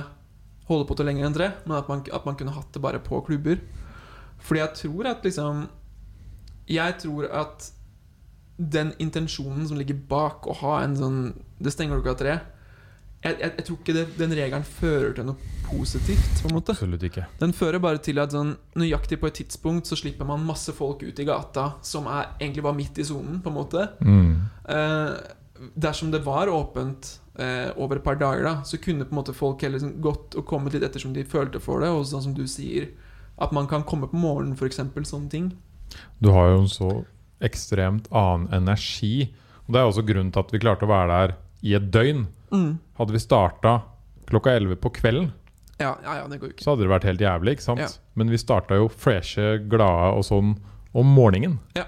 holde 0.69 0.85
på 0.87 0.95
til 0.95 1.09
lenger 1.09 1.27
enn 1.27 1.35
tre, 1.35 1.49
men 1.65 1.79
at 1.79 1.89
man, 1.89 2.05
at 2.13 2.27
man 2.27 2.37
kunne 2.39 2.53
hatt 2.55 2.71
det 2.73 2.83
bare 2.83 3.01
på 3.03 3.19
klubber. 3.25 3.59
Fordi 4.39 4.61
jeg 4.61 4.75
tror 4.83 5.09
at 5.11 5.25
liksom 5.27 5.67
Jeg 6.69 6.95
tror 7.01 7.25
at 7.27 7.71
den 8.59 8.93
intensjonen 8.99 9.67
som 9.67 9.77
ligger 9.79 9.97
bak 10.07 10.47
å 10.47 10.53
ha 10.61 10.81
en 10.83 10.95
sånn 10.95 11.19
Det 11.59 11.71
stenger 11.73 11.99
klokka 11.99 12.17
tre 12.19 12.33
jeg, 13.19 13.35
jeg, 13.35 13.51
jeg 13.57 13.65
tror 13.67 13.79
ikke 13.81 13.95
det, 13.97 14.03
den 14.15 14.33
regelen 14.37 14.67
fører 14.67 15.15
til 15.17 15.25
noe 15.27 15.55
positivt. 15.69 16.41
på 16.41 16.49
en 16.49 16.55
måte 16.55 16.73
Absolutt 16.75 17.03
ikke. 17.03 17.25
Den 17.41 17.53
fører 17.53 17.81
bare 17.83 17.99
til 18.03 18.21
at 18.21 18.33
sånn 18.33 18.53
nøyaktig 18.79 19.19
på 19.19 19.27
et 19.29 19.39
tidspunkt 19.41 19.89
så 19.89 19.97
slipper 19.99 20.27
man 20.27 20.45
masse 20.47 20.73
folk 20.75 21.03
ut 21.03 21.19
i 21.19 21.27
gata 21.27 21.73
som 21.85 22.07
er 22.07 22.31
egentlig 22.39 22.63
var 22.65 22.77
midt 22.77 23.01
i 23.01 23.07
sonen, 23.07 23.41
på 23.43 23.51
en 23.51 23.57
måte. 23.57 23.89
Mm. 23.99 24.31
Eh, 24.71 25.67
dersom 25.75 26.13
det 26.13 26.23
var 26.23 26.51
åpent 26.53 27.11
eh, 27.35 27.67
over 27.75 27.99
et 27.99 28.07
par 28.07 28.19
dager, 28.21 28.45
da 28.47 28.55
så 28.63 28.79
kunne 28.79 29.07
på 29.07 29.13
en 29.15 29.19
måte 29.19 29.35
folk 29.35 29.67
heller 29.67 29.83
sånn, 29.83 29.97
gått 30.03 30.39
og 30.39 30.47
kommet 30.47 30.77
litt 30.77 30.87
ettersom 30.87 31.11
de 31.17 31.27
følte 31.27 31.61
for 31.63 31.83
det. 31.83 31.91
Og 31.91 32.07
sånn 32.07 32.23
som 32.29 32.37
du 32.37 32.45
sier, 32.47 32.87
at 33.39 33.51
man 33.55 33.67
kan 33.67 33.83
komme 33.87 34.07
på 34.07 34.19
morgenen, 34.19 34.55
f.eks. 34.55 34.79
Sånne 35.11 35.31
ting. 35.31 35.51
Du 36.23 36.31
har 36.35 36.53
jo 36.53 36.63
en 36.63 36.71
så 36.71 36.89
ekstremt 37.43 38.07
annen 38.15 38.47
energi. 38.55 39.29
Og 39.67 39.75
Det 39.75 39.81
er 39.83 39.91
også 39.91 40.07
grunnen 40.07 40.31
til 40.33 40.43
at 40.43 40.55
vi 40.55 40.63
klarte 40.63 40.87
å 40.87 40.91
være 40.91 41.13
der 41.13 41.37
i 41.63 41.73
et 41.75 41.89
døgn. 41.91 42.27
Hadde 42.97 43.11
vi 43.15 43.19
starta 43.21 43.81
klokka 44.29 44.55
11 44.57 44.75
på 44.81 44.91
kvelden, 44.93 45.31
Ja, 45.79 45.95
ja, 46.03 46.15
ja, 46.19 46.27
det 46.27 46.39
går 46.41 46.49
ikke. 46.51 46.63
så 46.63 46.71
hadde 46.73 46.83
det 46.83 46.89
vært 46.91 47.03
helt 47.07 47.21
jævlig. 47.23 47.51
ikke 47.55 47.63
sant? 47.63 47.79
Ja. 47.79 47.87
Men 48.15 48.29
vi 48.29 48.37
starta 48.37 48.75
jo 48.75 48.87
freshe, 48.89 49.59
glade 49.69 50.13
og 50.17 50.23
sånn 50.27 50.57
om 50.93 51.05
morgenen. 51.15 51.59
Ja. 51.75 51.85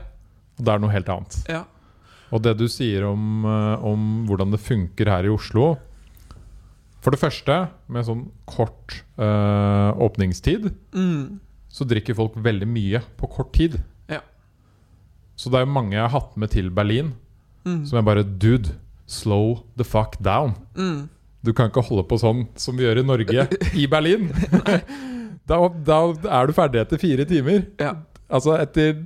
Og 0.59 0.65
det 0.65 0.73
er 0.73 0.79
noe 0.79 0.91
helt 0.93 1.09
annet. 1.09 1.43
Ja. 1.49 1.63
Og 2.31 2.41
det 2.41 2.57
du 2.57 2.67
sier 2.67 3.03
om, 3.09 3.43
eh, 3.45 3.83
om 3.83 4.25
hvordan 4.27 4.51
det 4.51 4.59
funker 4.61 5.05
her 5.09 5.23
i 5.25 5.29
Oslo 5.33 5.77
For 7.01 7.09
det 7.11 7.19
første, 7.19 7.69
med 7.89 8.05
sånn 8.05 8.27
kort 8.45 9.01
øh, 9.17 9.91
åpningstid, 9.97 10.71
Mm. 10.93 11.39
så 11.67 11.83
drikker 11.83 12.13
folk 12.15 12.35
veldig 12.35 12.67
mye 12.67 13.01
på 13.17 13.27
kort 13.27 13.51
tid. 13.53 13.81
Ja. 14.07 14.19
Så 15.35 15.49
det 15.49 15.55
er 15.57 15.65
jo 15.65 15.73
mange 15.73 15.93
jeg 15.93 16.01
har 16.07 16.13
hatt 16.19 16.37
med 16.37 16.51
til 16.51 16.69
Berlin, 16.69 17.13
Mm. 17.65 17.85
som 17.87 17.97
er 17.97 18.01
bare 18.03 18.23
Dude, 18.23 18.69
slow 19.11 19.63
the 19.77 19.85
fuck 19.87 20.17
down. 20.23 20.55
Mm. 20.75 21.09
Du 21.41 21.53
kan 21.57 21.71
ikke 21.71 21.83
holde 21.83 22.05
på 22.07 22.19
sånn 22.21 22.45
som 22.59 22.77
vi 22.77 22.85
gjør 22.85 23.01
i 23.01 23.07
Norge, 23.07 23.47
i 23.77 23.87
Berlin. 23.89 24.29
da, 25.49 25.57
da 25.87 25.99
er 26.39 26.49
du 26.49 26.55
ferdig 26.55 26.83
etter 26.83 27.01
fire 27.01 27.25
timer. 27.29 27.65
Ja. 27.81 27.95
Altså 28.31 28.55
etter 28.61 29.03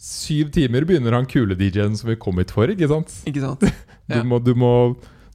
syv 0.00 0.50
timer 0.54 0.86
begynner 0.88 1.14
han 1.16 1.28
kule 1.30 1.56
DJ-en 1.58 1.94
som 1.98 2.10
vi 2.10 2.18
kom 2.20 2.40
hit 2.40 2.52
for, 2.54 2.70
ikke 2.70 2.90
sant? 2.90 3.12
Ikke 3.30 3.44
sant? 3.44 3.66
Du, 4.04 4.18
må, 4.28 4.36
du, 4.36 4.50
må, 4.52 4.70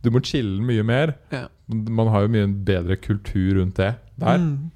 du 0.05 0.11
må 0.13 0.19
chille 0.21 0.61
mye 0.61 0.83
mer. 0.85 1.15
Ja. 1.33 1.47
Man 1.65 2.11
har 2.13 2.27
jo 2.27 2.29
mye 2.35 2.45
bedre 2.67 2.99
kultur 3.01 3.55
rundt 3.57 3.79
det 3.79 3.95
der. 4.21 4.43
Mm. 4.43 4.67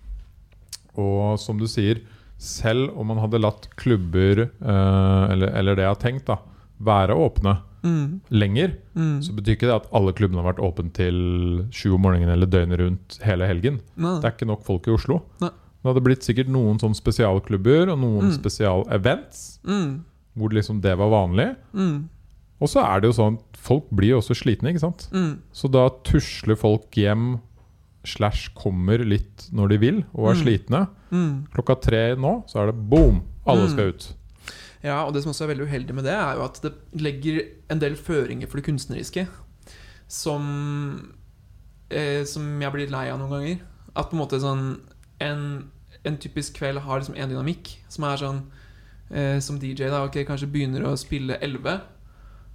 Og 0.98 1.36
som 1.38 1.60
du 1.62 1.68
sier, 1.70 2.02
selv 2.42 2.90
om 2.98 3.12
man 3.12 3.22
hadde 3.22 3.44
latt 3.44 3.68
klubber, 3.78 4.48
eh, 4.48 5.22
eller, 5.30 5.54
eller 5.60 5.78
det 5.78 5.86
jeg 5.86 5.94
har 5.94 6.02
tenkt, 6.02 6.26
da, 6.32 6.40
være 6.82 7.14
åpne 7.22 7.54
Mm. 7.84 8.22
lenger, 8.32 8.74
Mm. 8.96 9.22
så 9.22 9.34
betyr 9.36 9.58
ikke 9.58 9.68
det 9.68 9.76
at 9.76 9.88
alle 9.94 10.14
klubbene 10.14 10.42
har 10.42 10.54
vært 10.54 10.64
åpne 10.64 10.94
til 10.94 11.68
sju 11.72 11.94
om 11.96 12.02
morgenen 12.02 12.30
eller 12.32 12.48
døgnet 12.48 12.80
rundt 12.80 13.20
hele 13.24 13.46
helgen. 13.48 13.82
Nei. 13.98 14.20
Det 14.22 14.26
er 14.26 14.32
ikke 14.38 14.48
nok 14.48 14.64
folk 14.64 14.88
i 14.88 14.92
Oslo. 14.96 15.22
Nei. 15.42 15.50
Det 15.50 15.90
hadde 15.92 16.04
blitt 16.06 16.24
sikkert 16.24 16.48
noen 16.48 16.80
sånn 16.80 16.96
spesialklubber 16.96 17.92
og 17.92 18.00
noen 18.00 18.30
Mm. 18.32 18.38
spesialevents 18.40 19.60
Mm. 19.68 20.04
hvor 20.38 20.50
liksom 20.50 20.80
det 20.82 20.98
var 20.98 21.10
vanlig. 21.10 21.56
Mm. 21.74 22.08
Og 22.62 22.68
så 22.70 22.80
er 22.86 23.02
det 23.02 23.10
jo 23.14 23.22
sånn 23.22 23.40
folk 23.54 23.90
blir 23.92 24.10
jo 24.16 24.20
også 24.20 24.36
slitne, 24.36 24.70
ikke 24.72 24.80
sant? 24.80 25.10
Mm. 25.12 25.40
Så 25.52 25.70
da 25.70 25.90
tusler 25.90 26.56
folk 26.56 26.90
hjem 26.92 27.42
slash 28.06 28.50
kommer 28.56 28.98
litt 29.06 29.50
når 29.54 29.70
de 29.70 29.78
vil 29.78 30.06
og 30.16 30.30
er 30.32 30.36
slitne. 30.36 30.88
Mm. 31.12 31.48
Klokka 31.54 31.82
tre 31.82 32.16
nå 32.16 32.44
så 32.48 32.62
er 32.64 32.72
det 32.72 32.90
boom! 32.90 33.22
Alle 33.46 33.68
skal 33.70 33.90
ut. 33.92 34.14
Ja, 34.84 35.04
og 35.08 35.14
det 35.16 35.24
som 35.24 35.32
også 35.32 35.46
er 35.46 35.54
veldig 35.54 35.70
uheldig 35.70 35.96
med 35.96 36.04
det, 36.04 36.16
er 36.18 36.36
jo 36.36 36.44
at 36.44 36.60
det 36.64 36.74
legger 37.00 37.40
en 37.72 37.80
del 37.80 37.96
føringer 37.96 38.50
for 38.52 38.60
det 38.60 38.68
kunstneriske 38.68 39.28
som 40.14 40.44
eh, 41.90 42.24
Som 42.30 42.62
jeg 42.62 42.74
blir 42.76 42.92
lei 42.92 43.08
av 43.12 43.22
noen 43.22 43.32
ganger. 43.34 43.64
At 43.96 44.12
på 44.12 44.18
en 44.18 44.24
måte 44.24 44.42
sånn 44.42 44.66
En, 45.24 45.48
en 46.04 46.20
typisk 46.20 46.58
kveld 46.60 46.84
har 46.84 47.02
liksom 47.02 47.18
en 47.18 47.32
dynamikk 47.32 47.78
som 47.94 48.06
er 48.10 48.22
sånn 48.22 48.44
eh, 49.10 49.40
Som 49.44 49.60
DJ, 49.62 49.88
da. 49.88 50.04
Ok, 50.08 50.20
kanskje 50.28 50.52
begynner 50.52 50.86
å 50.90 50.96
spille 51.00 51.40
11, 51.40 51.80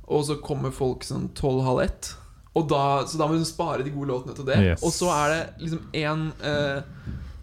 og 0.08 0.24
så 0.24 0.38
kommer 0.44 0.74
folk 0.74 1.04
sånn 1.04 1.30
12-halv 1.36 1.82
1. 1.84 2.10
Og 2.58 2.68
da, 2.70 2.84
så 3.06 3.20
da 3.20 3.26
må 3.28 3.36
du 3.38 3.44
spare 3.46 3.84
de 3.86 3.92
gode 3.92 4.08
låtene 4.08 4.34
til 4.34 4.46
det. 4.48 4.56
Yes. 4.64 4.84
Og 4.86 4.94
så 4.94 5.10
er 5.12 5.34
det 5.34 5.40
liksom 5.62 5.82
én 6.00 6.22
eh, 6.48 6.78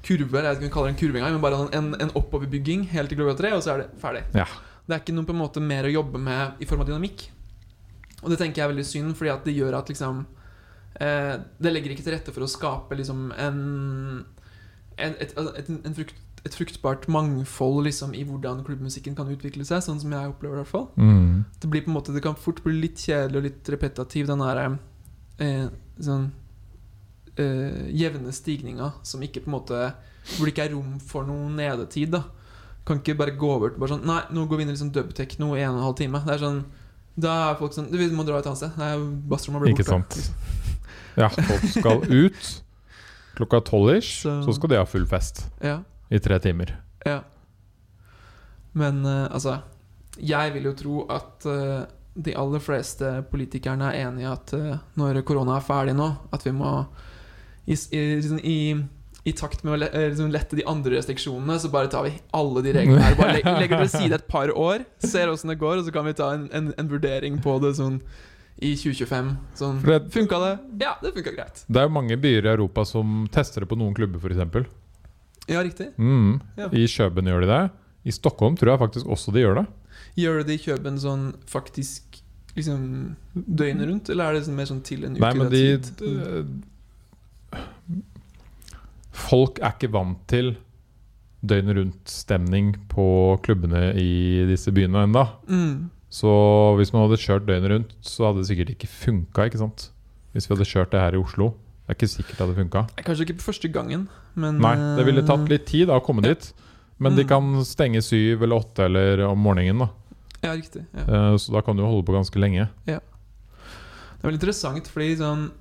kurve, 0.06 0.40
eller 0.40 0.50
jeg 0.50 0.56
vet 0.56 0.58
ikke 0.58 0.66
om 0.66 0.68
vi 0.68 0.74
kaller 0.74 0.90
det 0.90 0.96
en 0.96 1.02
kurve 1.02 1.22
engang, 1.22 1.36
men 1.38 1.44
bare 1.46 1.60
en, 1.78 1.92
en 2.02 2.14
oppoverbygging 2.18 2.88
helt 2.92 3.14
til 3.14 3.22
klokka 3.22 3.38
tre, 3.40 3.54
og 3.56 3.62
så 3.64 3.76
er 3.76 3.84
det 3.84 3.88
ferdig. 4.02 4.26
Ja. 4.36 4.48
Det 4.86 4.94
er 4.94 5.02
ikke 5.02 5.16
noe 5.18 5.26
på 5.26 5.34
en 5.34 5.42
måte 5.42 5.64
mer 5.64 5.88
å 5.88 5.94
jobbe 5.94 6.22
med 6.22 6.62
i 6.62 6.68
form 6.70 6.84
av 6.84 6.90
dynamikk. 6.90 7.26
Og 8.22 8.32
det 8.32 8.38
tenker 8.42 8.62
jeg 8.62 8.68
er 8.68 8.74
veldig 8.74 8.88
synd, 8.88 9.16
fordi 9.18 9.34
at 9.34 9.48
det 9.48 9.56
gjør 9.56 9.80
at 9.80 9.90
liksom 9.92 10.22
eh, 11.02 11.34
Det 11.62 11.74
legger 11.74 11.94
ikke 11.94 12.06
til 12.06 12.16
rette 12.16 12.34
for 12.36 12.46
å 12.46 12.50
skape 12.50 12.98
liksom 12.98 13.28
en, 13.32 13.60
en 14.98 15.18
et, 15.22 15.34
altså, 15.36 15.52
et, 15.60 15.72
en 15.76 15.98
frukt, 15.98 16.22
et 16.46 16.58
fruktbart 16.58 17.10
mangfold 17.12 17.84
liksom 17.90 18.14
i 18.18 18.24
hvordan 18.28 18.64
klubbmusikken 18.66 19.18
kan 19.18 19.30
utvikle 19.34 19.66
seg, 19.66 19.84
sånn 19.86 20.02
som 20.02 20.14
jeg 20.14 20.32
opplever 20.32 20.62
det. 20.62 20.64
i 20.64 20.66
hvert 20.66 20.74
fall 20.74 20.88
Mm. 20.96 21.44
Det 21.60 21.70
blir 21.70 21.84
på 21.86 21.92
en 21.92 21.98
måte 21.98 22.14
Det 22.14 22.24
kan 22.24 22.38
fort 22.38 22.64
bli 22.64 22.78
litt 22.80 23.02
kjedelig 23.02 23.42
og 23.42 23.48
litt 23.50 23.70
repetativ, 23.74 24.30
den 24.30 24.46
derre 24.46 24.68
eh, 25.42 25.68
sånn 26.00 26.30
eh, 27.42 27.90
jevne 27.92 28.32
stigninga 28.34 28.94
som 29.04 29.24
ikke 29.26 29.44
på 29.44 29.52
en 29.52 29.58
måte 29.58 29.82
Hvor 30.38 30.46
det 30.46 30.56
ikke 30.56 30.70
er 30.70 30.74
rom 30.78 30.98
for 31.02 31.28
noen 31.28 31.58
nedetid. 31.60 32.14
da 32.16 32.24
Kan 32.86 33.00
ikke 33.02 33.16
bare 33.18 33.32
gå 33.38 33.48
over 33.50 33.70
til 33.74 33.80
bare 33.82 33.96
sånn 33.96 34.06
Nei, 34.06 34.20
nå 34.32 34.44
går 34.48 34.58
vi 34.58 34.64
inn 34.66 34.70
i 34.70 34.76
liksom 34.76 34.92
nå 34.94 35.56
i 35.58 35.62
en 35.64 35.72
og 35.74 35.80
en 35.80 35.84
halv 35.88 35.96
time. 35.98 36.20
Det 36.26 36.34
er 36.36 36.44
sånn 36.44 36.60
Da 37.18 37.52
er 37.52 37.56
folk 37.60 37.74
sånn 37.74 37.90
Du, 37.92 37.98
vi 37.98 38.10
må 38.14 38.26
dra 38.28 38.38
et 38.40 38.46
annet 38.46 38.58
sted. 38.62 38.72
Jo 38.78 39.08
bassrommet 39.32 39.62
blir 39.64 39.74
Ikke 39.74 39.88
borte. 39.90 40.20
sant. 40.20 40.32
Ja, 41.18 41.30
folk 41.30 41.64
skal 41.72 42.04
ut 42.12 42.62
klokka 43.36 43.60
tolv-ish, 43.68 44.22
Så- 44.24 44.44
så 44.46 44.54
skal 44.56 44.70
de 44.70 44.78
ha 44.78 44.86
full 44.86 45.06
fest 45.06 45.46
Ja, 45.64 45.80
i 46.12 46.20
tre 46.20 46.40
timer. 46.40 46.78
ja. 47.06 47.22
Men 48.74 49.06
uh, 49.06 49.28
altså 49.32 49.62
Jeg 50.20 50.54
vil 50.54 50.64
jo 50.70 50.74
tro 50.74 51.06
at 51.12 51.46
uh, 51.46 51.86
de 52.16 52.34
aller 52.36 52.60
fleste 52.64 53.10
politikerne 53.32 53.90
er 53.92 54.06
enig 54.08 54.24
i 54.24 54.30
at 54.32 54.54
uh, 54.56 54.78
når 54.96 55.22
korona 55.28 55.58
er 55.58 55.66
ferdig 55.68 55.96
nå, 55.98 56.06
at 56.32 56.46
vi 56.46 56.52
må 56.56 56.86
i, 57.68 57.74
i, 57.74 58.02
liksom, 58.22 58.40
i, 58.40 58.86
i 59.26 59.32
takt 59.34 59.64
med 59.66 59.74
å 59.74 59.88
eh, 59.88 60.10
liksom 60.12 60.30
lette 60.34 60.56
de 60.60 60.64
andre 60.70 61.00
restriksjonene, 61.00 61.56
så 61.60 61.72
bare 61.74 61.90
tar 61.90 62.04
vi 62.06 62.12
alle 62.38 62.62
de 62.62 62.74
reglene 62.78 63.02
her. 63.02 63.16
Bare 63.18 63.34
legger, 63.40 63.56
legger 63.64 63.82
til 63.86 63.90
side 63.96 64.20
et 64.20 64.28
par 64.30 64.52
år, 64.54 64.84
ser 65.02 65.32
åssen 65.32 65.50
det 65.50 65.58
går, 65.62 65.80
og 65.82 65.88
så 65.88 65.94
kan 65.96 66.06
vi 66.06 66.14
ta 66.18 66.28
en, 66.38 66.44
en, 66.54 66.68
en 66.78 66.92
vurdering 66.92 67.40
på 67.42 67.56
det 67.64 67.72
sånn 67.80 67.98
i 68.62 68.76
2025. 68.78 69.32
Sånn 69.60 69.82
det- 69.84 70.04
Funka 70.14 70.38
det? 70.44 70.52
Ja, 70.86 70.94
det 71.02 71.12
funka 71.18 71.34
greit. 71.36 71.64
Det 71.68 71.82
er 71.82 71.90
jo 71.90 71.96
mange 71.98 72.18
byer 72.22 72.46
i 72.46 72.52
Europa 72.54 72.86
som 72.86 73.26
tester 73.34 73.66
det 73.66 73.72
på 73.74 73.80
noen 73.82 73.98
klubber, 73.98 74.22
f.eks. 74.22 74.70
Ja, 75.50 75.64
riktig. 75.66 75.90
Mm. 75.98 76.38
Ja. 76.58 76.70
I 76.74 76.86
Kjøben 76.90 77.28
gjør 77.30 77.44
de 77.46 77.50
det. 77.52 77.64
I 78.06 78.14
Stockholm 78.14 78.56
tror 78.58 78.76
jeg 78.76 78.82
faktisk 78.86 79.10
også 79.10 79.34
de 79.34 79.42
gjør 79.44 79.60
det. 79.64 79.66
Gjør 80.22 80.40
de 80.40 80.48
det 80.52 80.60
i 80.60 80.64
Kjøben 80.70 81.02
sånn 81.02 81.26
faktisk 81.50 82.22
liksom 82.56 82.86
døgnet 83.36 83.90
rundt, 83.90 84.10
eller 84.14 84.30
er 84.30 84.38
det 84.38 84.46
sånn 84.46 84.56
mer 84.56 84.70
sånn 84.70 84.84
til 84.86 85.04
en 85.10 85.18
uke? 85.18 85.26
Nei, 85.26 85.34
men 85.42 85.50
de 85.52 85.64
tid? 85.90 86.64
Folk 89.16 89.60
er 89.64 89.74
ikke 89.76 89.92
vant 89.94 90.22
til 90.32 90.56
døgnet 91.46 91.78
rundt-stemning 91.78 92.74
på 92.92 93.06
klubbene 93.46 93.94
i 94.02 94.46
disse 94.50 94.72
byene 94.76 95.06
ennå. 95.08 95.26
mm. 95.48 95.76
Så 96.16 96.30
hvis 96.78 96.94
man 96.94 97.02
hadde 97.10 97.18
kjørt 97.20 97.46
døgnet 97.48 97.72
rundt, 97.74 97.90
så 98.06 98.28
hadde 98.30 98.40
det 98.40 98.48
sikkert 98.48 98.70
ikke 98.72 98.88
funka. 98.88 99.46
Ikke 99.50 99.60
sant? 99.60 99.90
Hvis 100.32 100.46
vi 100.48 100.56
hadde 100.56 100.68
kjørt 100.70 100.92
det 100.94 101.02
her 101.02 101.16
i 101.18 101.20
Oslo. 101.20 101.50
Det 101.86 101.92
er 101.92 101.98
ikke 101.98 102.08
sikkert 102.14 102.38
det 102.38 102.46
hadde 102.46 102.56
funka. 102.62 102.84
Kanskje 103.04 103.26
ikke 103.28 103.38
på 103.42 103.48
første 103.52 103.72
gangen, 103.74 104.06
men 104.36 104.58
Nei, 104.64 104.76
det 104.96 105.06
ville 105.06 105.26
tatt 105.28 105.50
litt 105.52 105.66
tid 105.68 105.88
da, 105.90 106.00
å 106.00 106.04
komme 106.06 106.24
Ja. 106.24 106.34
dit. 106.34 106.54
Men 107.00 107.16
de 107.18 107.24
Mm. 107.24 107.28
kan 107.28 107.44
stenge 107.66 108.02
syv 108.02 108.44
eller 108.44 108.56
åtte 108.62 108.86
eller 108.86 109.26
om 109.28 109.38
morgenen. 109.44 109.80
da 109.80 109.90
Ja, 110.44 110.54
riktig. 110.56 110.86
Ja. 110.94 111.02
Eh, 111.34 111.38
Så 111.38 111.52
da 111.52 111.62
kan 111.62 111.76
du 111.76 111.84
holde 111.84 112.06
på 112.06 112.14
ganske 112.16 112.40
lenge. 112.40 112.70
Det 112.86 112.96
er 112.96 113.02
veldig 114.24 114.40
interessant, 114.40 114.88
fordi 114.88 115.18
sånn 115.18 115.52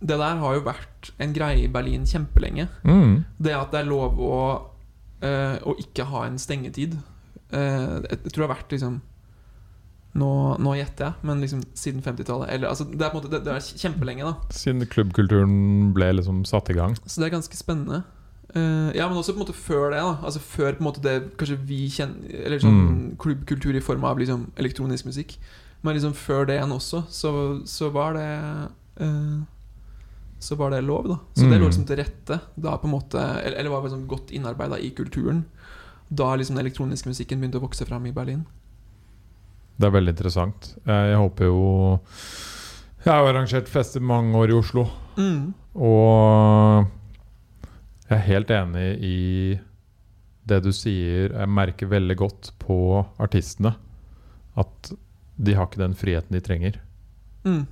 Det 0.00 0.18
der 0.20 0.38
har 0.38 0.54
jo 0.54 0.64
vært 0.66 1.10
en 1.18 1.32
greie 1.34 1.64
i 1.64 1.70
Berlin 1.72 2.04
kjempelenge. 2.06 2.68
Mm. 2.86 3.24
Det 3.38 3.54
at 3.56 3.72
det 3.74 3.80
er 3.80 3.88
lov 3.90 4.20
å, 4.22 4.40
uh, 5.24 5.56
å 5.66 5.74
ikke 5.82 6.06
ha 6.12 6.26
en 6.28 6.38
stengetid. 6.38 6.94
Uh, 7.52 8.04
jeg, 8.04 8.20
tror 8.30 8.44
det 8.44 8.46
har 8.46 8.56
vært 8.56 8.74
liksom 8.76 9.00
nå, 10.18 10.28
nå 10.58 10.74
gjetter 10.78 11.10
jeg, 11.10 11.26
men 11.28 11.42
liksom 11.44 11.64
siden 11.78 12.02
50-tallet. 12.02 12.64
Altså, 12.66 12.86
det 12.90 13.04
er 13.04 13.10
på 13.12 13.18
en 13.18 13.22
måte 13.22 13.32
Det, 13.32 13.42
det 13.46 13.52
er 13.54 13.66
kjempelenge, 13.82 14.24
da. 14.26 14.54
Siden 14.54 14.86
klubbkulturen 14.90 15.90
ble 15.94 16.12
liksom 16.16 16.44
satt 16.48 16.70
i 16.72 16.78
gang. 16.78 16.96
Så 17.04 17.20
det 17.20 17.28
er 17.28 17.36
ganske 17.36 17.58
spennende. 17.58 18.02
Uh, 18.54 18.88
ja, 18.96 19.04
men 19.10 19.18
også 19.20 19.34
på 19.34 19.42
en 19.42 19.44
måte 19.44 19.52
før 19.58 19.90
det. 19.92 20.00
da 20.00 20.14
Altså 20.24 20.40
Før 20.40 20.72
på 20.72 20.80
en 20.80 20.88
måte 20.88 21.02
det 21.04 21.36
kanskje 21.36 21.58
vi 21.68 21.82
kjenner 21.92 22.30
Eller 22.46 22.62
sånn 22.62 22.78
Mm. 22.78 23.16
klubbkultur 23.20 23.76
i 23.76 23.82
form 23.84 24.06
av 24.08 24.18
liksom 24.18 24.46
elektronisk 24.56 25.04
musikk. 25.10 25.36
Men 25.82 25.94
liksom 25.94 26.14
før 26.16 26.46
det 26.46 26.56
igjen 26.56 26.72
også, 26.72 27.04
så, 27.12 27.30
så 27.68 27.90
var 27.94 28.16
det 28.16 28.30
eh, 29.04 29.36
Så 30.40 30.54
var 30.56 30.70
det 30.70 30.84
lov, 30.86 31.08
da. 31.08 31.16
Så 31.34 31.42
det 31.48 31.56
Mm. 31.58 31.60
lå 31.62 31.66
liksom 31.68 31.86
til 31.86 31.96
rette. 31.96 32.40
Da 32.56 32.76
på 32.78 32.84
en 32.86 32.92
måte 32.94 33.18
Eller, 33.18 33.56
eller 33.58 33.70
var 33.70 33.82
liksom 33.82 34.06
godt 34.06 34.30
innarbeida 34.30 34.78
i 34.78 34.90
kulturen. 34.90 35.44
Da 36.10 36.34
liksom 36.36 36.56
den 36.56 36.64
elektroniske 36.66 37.08
musikken 37.08 37.40
begynte 37.40 37.58
å 37.58 37.66
vokse 37.68 37.84
fram 37.86 38.06
i 38.06 38.12
Berlin. 38.12 38.46
Det 39.78 39.86
er 39.86 39.90
veldig 39.90 40.08
interessant. 40.14 40.74
Jeg, 40.86 41.10
jeg 41.10 41.16
håper 41.18 41.44
jo 41.44 42.00
Jeg 43.04 43.12
har 43.14 43.26
arrangert 43.32 43.68
fester 43.68 44.00
mange 44.00 44.34
år 44.34 44.50
i 44.50 44.58
Oslo, 44.58 44.88
Mm. 45.16 45.54
og 45.74 46.86
jeg 48.10 48.18
er 48.18 48.24
helt 48.26 48.48
enig 48.50 48.98
i 49.02 49.60
det 50.46 50.62
du 50.64 50.70
sier. 50.72 51.30
Jeg 51.32 51.48
merker 51.48 51.86
veldig 51.88 52.16
godt 52.16 52.50
på 52.58 53.06
artistene 53.20 53.74
at 54.56 54.92
de 55.38 55.54
har 55.54 55.66
ikke 55.68 55.78
den 55.78 55.94
friheten 55.94 56.30
de 56.34 56.40
trenger. 56.40 56.78
Mm. 57.44 57.66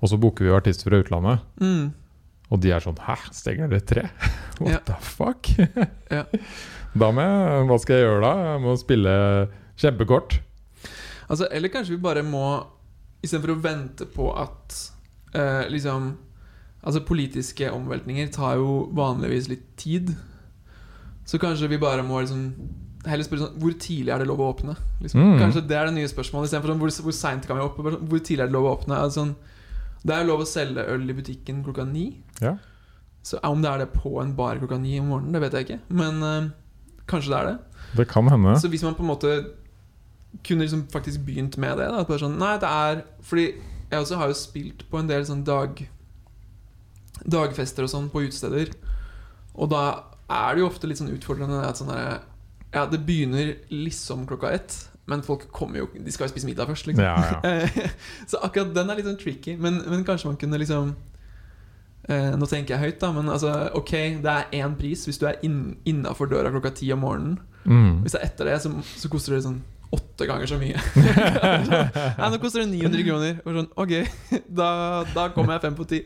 Og 0.00 0.08
så 0.08 0.16
booker 0.20 0.44
vi 0.44 0.50
jo 0.50 0.56
artister 0.56 0.88
fra 0.90 1.00
utlandet, 1.02 1.40
Mm. 1.60 1.92
og 2.50 2.60
de 2.60 2.70
er 2.72 2.80
sånn 2.80 2.96
Hæ, 2.98 3.16
stenger 3.32 3.68
dere 3.68 3.80
tre? 3.86 4.04
What 4.60 4.70
Ja. 4.72 4.78
the 4.86 4.96
fuck? 5.00 5.50
Ja. 6.10 6.24
Da 6.96 7.10
må 7.14 7.22
jeg 7.22 7.66
Hva 7.68 7.78
skal 7.80 7.96
jeg 7.96 8.06
gjøre 8.08 8.22
da? 8.24 8.32
Jeg 8.54 8.60
må 8.64 8.76
spille 8.80 9.12
kjempekort. 9.78 10.40
Altså, 11.30 11.46
eller 11.52 11.68
kanskje 11.70 11.94
vi 11.96 12.02
bare 12.02 12.22
må 12.26 12.66
Istedenfor 13.22 13.52
å 13.52 13.60
vente 13.62 14.06
på 14.08 14.30
at 14.40 14.78
eh, 15.36 15.68
liksom 15.70 16.16
Altså 16.82 17.02
Politiske 17.04 17.68
omveltninger 17.70 18.30
tar 18.32 18.56
jo 18.56 18.88
vanligvis 18.96 19.48
litt 19.52 19.66
tid. 19.76 20.14
Så 21.28 21.36
kanskje 21.38 21.68
vi 21.68 21.76
bare 21.78 22.02
må 22.02 22.22
liksom 22.24 22.46
Heller 23.06 23.24
spørre 23.24 23.44
sånn 23.46 23.60
Hvor 23.60 23.76
tidlig 23.80 24.12
er 24.12 24.18
det 24.24 24.26
lov 24.28 24.40
å 24.40 24.48
åpne? 24.54 24.74
Liksom. 25.04 25.20
Mm. 25.20 25.38
Kanskje 25.40 25.62
det 25.68 25.76
er 25.76 25.86
det 25.90 25.94
nye 25.98 26.08
spørsmålet. 26.10 26.48
Istedenfor 26.50 26.72
sånn, 26.72 26.80
hvor, 26.82 26.96
hvor 27.06 27.16
seint 27.16 27.46
kan 27.46 27.56
vi 27.60 27.62
åpne? 27.68 27.92
Sånn, 27.94 28.08
Hvor 28.10 28.18
tidlig 28.24 28.42
er 28.42 28.50
det 28.50 28.56
lov 28.56 28.66
å 28.68 28.74
åpne? 28.78 28.98
Altså, 28.98 29.20
sånn, 29.22 29.36
det 30.06 30.16
er 30.16 30.26
lov 30.28 30.44
å 30.44 30.48
selge 30.48 30.86
øl 30.88 31.08
i 31.10 31.16
butikken 31.16 31.64
klokka 31.64 31.84
ni. 31.84 32.06
Ja. 32.40 32.56
Så 33.22 33.40
om 33.44 33.60
det 33.60 33.70
er 33.70 33.82
det 33.82 33.90
på 33.92 34.14
en 34.22 34.32
bar 34.36 34.60
klokka 34.60 34.78
ni 34.80 34.98
om 35.00 35.10
morgenen, 35.12 35.34
det 35.36 35.42
vet 35.44 35.56
jeg 35.58 35.66
ikke. 35.66 35.80
Men 35.92 36.22
eh, 36.24 36.50
kanskje 37.10 37.34
det 37.34 37.40
er 37.40 37.50
det. 37.50 37.56
Det 38.00 38.08
kan 38.08 38.28
hende. 38.30 38.56
Så 38.60 38.70
hvis 38.72 38.84
man 38.86 38.96
på 38.96 39.04
en 39.04 39.10
måte 39.10 39.34
kunne 40.46 40.64
liksom 40.64 40.86
faktisk 40.92 41.24
begynt 41.26 41.58
med 41.60 41.80
det 41.80 41.88
da, 41.90 42.04
sånn, 42.22 42.36
Nei, 42.38 42.52
det 42.62 42.68
er 42.70 43.00
Fordi 43.26 43.46
jeg 43.90 43.98
også 43.98 44.18
har 44.20 44.30
jo 44.30 44.36
spilt 44.38 44.84
på 44.86 45.00
en 45.00 45.08
del 45.10 45.24
sånn 45.26 45.42
dag 45.42 45.80
dagfester 47.26 47.84
og 47.84 47.90
sånn 47.92 48.06
på 48.12 48.22
utesteder. 48.24 48.70
Og 49.58 49.68
da 49.72 49.82
er 50.30 50.54
det 50.54 50.62
jo 50.62 50.68
ofte 50.70 50.88
litt 50.88 51.00
sånn 51.00 51.10
utfordrende 51.12 51.58
at 51.66 51.80
sånn 51.80 51.90
der, 51.90 52.22
Ja, 52.70 52.84
det 52.86 53.02
begynner 53.02 53.56
liksom 53.74 54.22
klokka 54.30 54.52
ett, 54.54 54.76
men 55.10 55.22
folk 55.26 55.48
kommer 55.54 55.80
jo 55.82 55.88
De 55.92 56.12
skal 56.14 56.28
jo 56.28 56.32
spise 56.34 56.46
middag 56.48 56.68
først, 56.70 56.86
liksom. 56.86 57.04
Ja, 57.04 57.40
ja. 57.42 57.88
Så 58.30 58.38
akkurat 58.46 58.70
den 58.76 58.90
er 58.92 58.98
litt 59.00 59.08
sånn 59.10 59.18
tricky. 59.20 59.56
Men, 59.60 59.80
men 59.90 60.04
kanskje 60.06 60.30
man 60.30 60.38
kunne 60.40 60.60
liksom 60.62 60.92
eh, 62.08 62.30
Nå 62.38 62.46
tenker 62.50 62.76
jeg 62.76 62.84
høyt, 62.84 63.00
da, 63.02 63.10
men 63.16 63.28
altså, 63.32 63.52
ok, 63.78 63.92
det 64.24 64.36
er 64.36 64.54
én 64.62 64.78
pris 64.78 65.02
hvis 65.08 65.18
du 65.20 65.26
er 65.30 65.42
inn, 65.46 65.60
innafor 65.90 66.30
døra 66.30 66.52
klokka 66.54 66.72
ti 66.78 66.88
om 66.94 67.02
morgenen. 67.04 67.36
Mm. 67.66 68.00
Hvis 68.06 68.14
det 68.16 68.22
er 68.22 68.30
etter 68.30 68.48
det, 68.52 68.56
så, 68.64 68.72
så 68.96 69.10
koster 69.12 69.36
det 69.36 69.42
sånn 69.48 69.60
åtte 69.90 70.22
ganger 70.28 70.46
så 70.46 70.54
mye. 70.54 70.78
Nei, 72.20 72.28
nå 72.30 72.38
koster 72.38 72.62
det 72.62 72.68
900 72.70 73.02
kroner. 73.08 73.38
Og 73.42 73.56
sånn, 73.58 73.70
ok, 73.82 73.94
da, 74.60 74.68
da 75.16 75.24
kommer 75.34 75.56
jeg 75.56 75.64
fem 75.66 75.74
på 75.80 75.86
ti. 75.90 75.98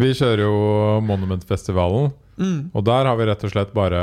Vi 0.00 0.08
kjører 0.16 0.46
jo 0.46 0.54
Monumentfestivalen, 1.04 2.12
Mm. 2.34 2.72
og 2.74 2.82
der 2.82 3.06
har 3.06 3.14
vi 3.14 3.26
rett 3.28 3.44
og 3.46 3.50
slett 3.52 3.68
bare 3.76 3.98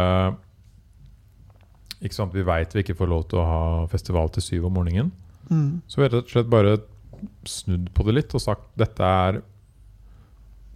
Ikke 2.01 2.17
sant, 2.17 2.33
Vi 2.33 2.45
veit 2.45 2.73
vi 2.73 2.81
ikke 2.81 2.97
får 2.97 3.09
lov 3.11 3.27
til 3.29 3.41
å 3.41 3.45
ha 3.45 3.61
festival 3.91 4.31
til 4.33 4.45
syv 4.45 4.65
om 4.69 4.73
morgenen. 4.79 5.11
Mm. 5.51 5.81
Så 5.87 5.99
vi 5.99 6.07
har 6.07 6.13
rett 6.15 6.25
og 6.29 6.33
slett 6.33 6.49
bare 6.49 6.79
snudd 7.45 7.91
på 7.93 8.05
det 8.07 8.15
litt 8.15 8.35
og 8.37 8.41
sagt 8.41 8.67
dette 8.79 9.05
er 9.05 9.41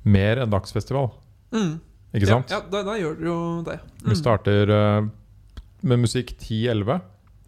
mer 0.05 0.43
enn 0.43 0.53
dagsfestival. 0.53 1.09
Mm. 1.55 1.75
Ikke 2.15 2.29
sant? 2.29 2.51
Ja, 2.53 2.61
ja 2.61 2.71
da, 2.71 2.83
da 2.85 2.95
gjør 2.99 3.17
det 3.19 3.27
jo 3.27 3.39
det. 3.65 3.79
Mm. 4.03 4.09
Vi 4.11 4.17
starter 4.19 4.71
uh, 4.71 5.07
med 5.85 6.03
musikk 6.05 6.35
10-11 6.37 6.93
om 6.95 7.01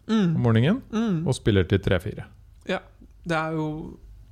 mm. 0.08 0.34
morgenen 0.40 0.82
Mm. 0.92 1.26
og 1.26 1.36
spiller 1.36 1.68
til 1.68 1.80
3-4. 1.84 2.26
Ja. 2.68 2.82
Det 3.28 3.36
er 3.36 3.56
jo 3.58 3.68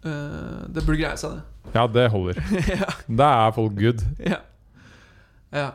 uh, 0.06 0.62
Det 0.72 0.84
burde 0.84 0.98
greie 1.00 1.16
seg, 1.20 1.36
det. 1.36 1.72
Ja, 1.74 1.86
det 1.86 2.08
holder. 2.10 2.40
ja. 2.80 2.90
Da 3.08 3.30
er 3.46 3.54
folk 3.56 3.76
good. 3.78 4.02
Ja. 4.22 4.40
ja. 5.52 5.70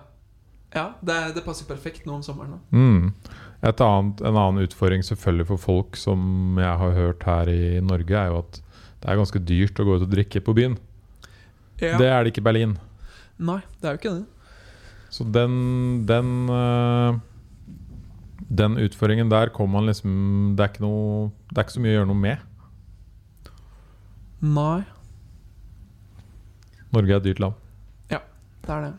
ja 0.76 0.86
det, 1.02 1.20
det 1.36 1.46
passer 1.46 1.70
perfekt 1.70 2.06
nå 2.06 2.20
om 2.20 2.26
sommeren. 2.26 2.58
Da. 2.58 2.78
Mm. 2.78 3.14
Et 3.62 3.82
annet, 3.86 4.22
en 4.26 4.38
annen 4.38 4.66
utfordring 4.66 5.04
selvfølgelig 5.06 5.48
for 5.52 5.62
folk 5.62 5.98
som 6.00 6.58
jeg 6.58 6.78
har 6.82 6.96
hørt 6.98 7.26
her 7.28 7.50
i 7.52 7.80
Norge, 7.86 8.16
er 8.18 8.32
jo 8.32 8.40
at 8.42 8.62
det 9.02 9.10
er 9.10 9.20
ganske 9.20 9.42
dyrt 9.46 9.82
å 9.82 9.86
gå 9.86 9.98
ut 9.98 10.06
og 10.06 10.14
drikke 10.14 10.42
på 10.42 10.56
byen. 10.58 10.78
Ja. 11.82 11.98
Det 11.98 12.08
er 12.10 12.22
det 12.22 12.34
ikke 12.34 12.42
i 12.42 12.48
Berlin. 12.50 12.78
Nei, 13.42 13.60
det 13.82 13.90
er 13.90 13.96
jo 13.96 14.02
ikke 14.02 14.16
det. 14.20 14.26
Så 15.12 15.26
den 15.28 16.06
den, 16.08 16.50
øh, 16.50 17.20
den 18.50 18.78
utfordringen 18.82 19.30
der 19.30 19.54
kommer 19.54 19.80
man 19.80 19.90
liksom 19.90 20.56
det 20.58 20.64
er, 20.64 20.74
ikke 20.74 20.86
noe, 20.86 21.30
det 21.50 21.58
er 21.58 21.68
ikke 21.68 21.78
så 21.78 21.84
mye 21.84 21.94
å 21.94 21.98
gjøre 22.00 22.12
noe 22.14 22.24
med. 22.26 22.48
Nei, 24.42 24.82
Norge 26.92 27.14
er 27.14 27.22
et 27.22 27.30
dyrt 27.30 27.40
land. 27.40 27.54
Ja, 28.12 28.20
det 28.66 28.74
er 28.76 28.82
det. 28.88 28.94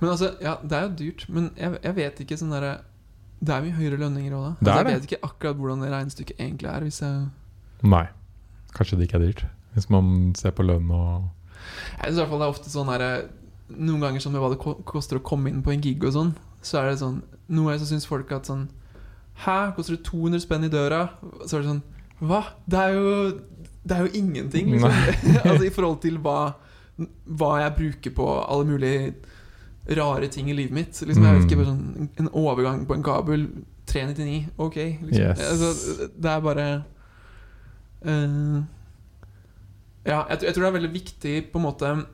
Men 0.00 0.10
altså, 0.10 0.34
ja, 0.42 0.56
det 0.62 0.76
er 0.76 0.82
jo 0.86 0.92
dyrt. 0.98 1.24
Men 1.32 1.50
jeg, 1.56 1.78
jeg 1.82 1.96
vet 1.96 2.20
ikke 2.22 2.38
sånn 2.38 2.52
derre 2.52 2.74
Det 3.40 3.52
er 3.52 3.64
mye 3.64 3.76
høyere 3.76 3.98
lønninger 4.00 4.32
òg, 4.36 4.44
da. 4.44 4.52
Altså, 4.60 4.76
jeg 4.76 4.86
vet 4.88 5.08
ikke 5.10 5.24
akkurat 5.28 5.58
hvordan 5.60 5.82
det 5.84 5.90
regnestykket 5.92 6.38
egentlig 6.40 6.70
er. 6.72 6.86
Hvis 6.86 7.02
jeg 7.02 7.26
Nei. 7.84 8.06
Kanskje 8.76 8.98
det 8.98 9.08
ikke 9.08 9.18
er 9.18 9.26
dyrt. 9.26 9.42
Hvis 9.76 9.90
man 9.92 10.34
ser 10.38 10.54
på 10.56 10.64
lønn 10.64 10.88
og 10.90 11.28
Jeg 12.00 12.12
synes 12.12 12.16
i 12.16 12.20
hvert 12.22 12.30
fall 12.32 12.40
det 12.40 12.46
er 12.46 12.54
ofte 12.54 12.72
sånn 12.72 12.92
her 12.92 13.04
Noen 13.76 14.00
ganger 14.00 14.22
sånn 14.22 14.32
med 14.36 14.40
hva 14.44 14.52
det 14.52 14.60
koster 14.88 15.18
å 15.18 15.24
komme 15.26 15.50
inn 15.50 15.62
på 15.66 15.72
en 15.74 15.82
gig 15.82 16.04
og 16.06 16.14
sånn, 16.14 16.28
så 16.64 16.78
er 16.80 16.92
det 16.92 17.00
sånn 17.02 17.18
Noe 17.52 17.74
jeg 17.74 17.82
så 17.82 17.88
syns 17.90 18.06
folk 18.08 18.30
at 18.32 18.48
sånn 18.48 18.68
Hæ, 19.44 19.74
koster 19.76 19.98
det 19.98 20.06
200 20.06 20.40
spenn 20.46 20.64
i 20.64 20.72
døra? 20.72 21.02
Så 21.44 21.58
er 21.58 21.64
det 21.64 21.72
sånn 21.72 21.82
Hva? 22.22 22.40
Det 22.64 22.78
er 22.80 22.94
jo 22.96 23.10
Det 23.82 23.96
er 23.96 24.06
jo 24.06 24.12
ingenting, 24.22 24.70
liksom. 24.72 24.94
altså 25.50 25.66
i 25.66 25.74
forhold 25.74 26.00
til 26.06 26.16
hva 26.24 26.38
Hva 27.26 27.50
jeg 27.64 27.76
bruker 27.82 28.16
på 28.16 28.28
alle 28.46 28.68
mulige 28.70 29.14
rare 29.94 30.28
ting 30.28 30.48
i 30.50 30.54
livet 30.56 30.72
mitt. 30.74 31.00
Liksom, 31.06 31.22
jeg 31.24 31.34
vet 31.40 31.44
ikke, 31.50 31.56
Mm. 31.56 31.64
bare 31.64 31.72
sånn 31.72 32.08
En 32.18 32.28
overgang 32.32 32.86
på 32.86 32.94
en 32.94 33.02
kabel 33.02 33.46
399, 33.86 34.48
ok. 34.58 34.74
Liksom. 34.76 35.12
Yes. 35.14 35.40
Altså, 35.50 36.08
det 36.18 36.30
er 36.30 36.40
bare 36.40 36.66
uh, 38.06 38.62
Ja, 40.06 40.24
jeg, 40.28 40.38
tror- 40.38 40.46
jeg 40.46 40.54
tror 40.54 40.62
det 40.64 40.68
er 40.70 40.78
veldig 40.80 40.92
viktig 40.92 41.34
på 41.52 41.58
en 41.58 41.64
måte 41.66 42.06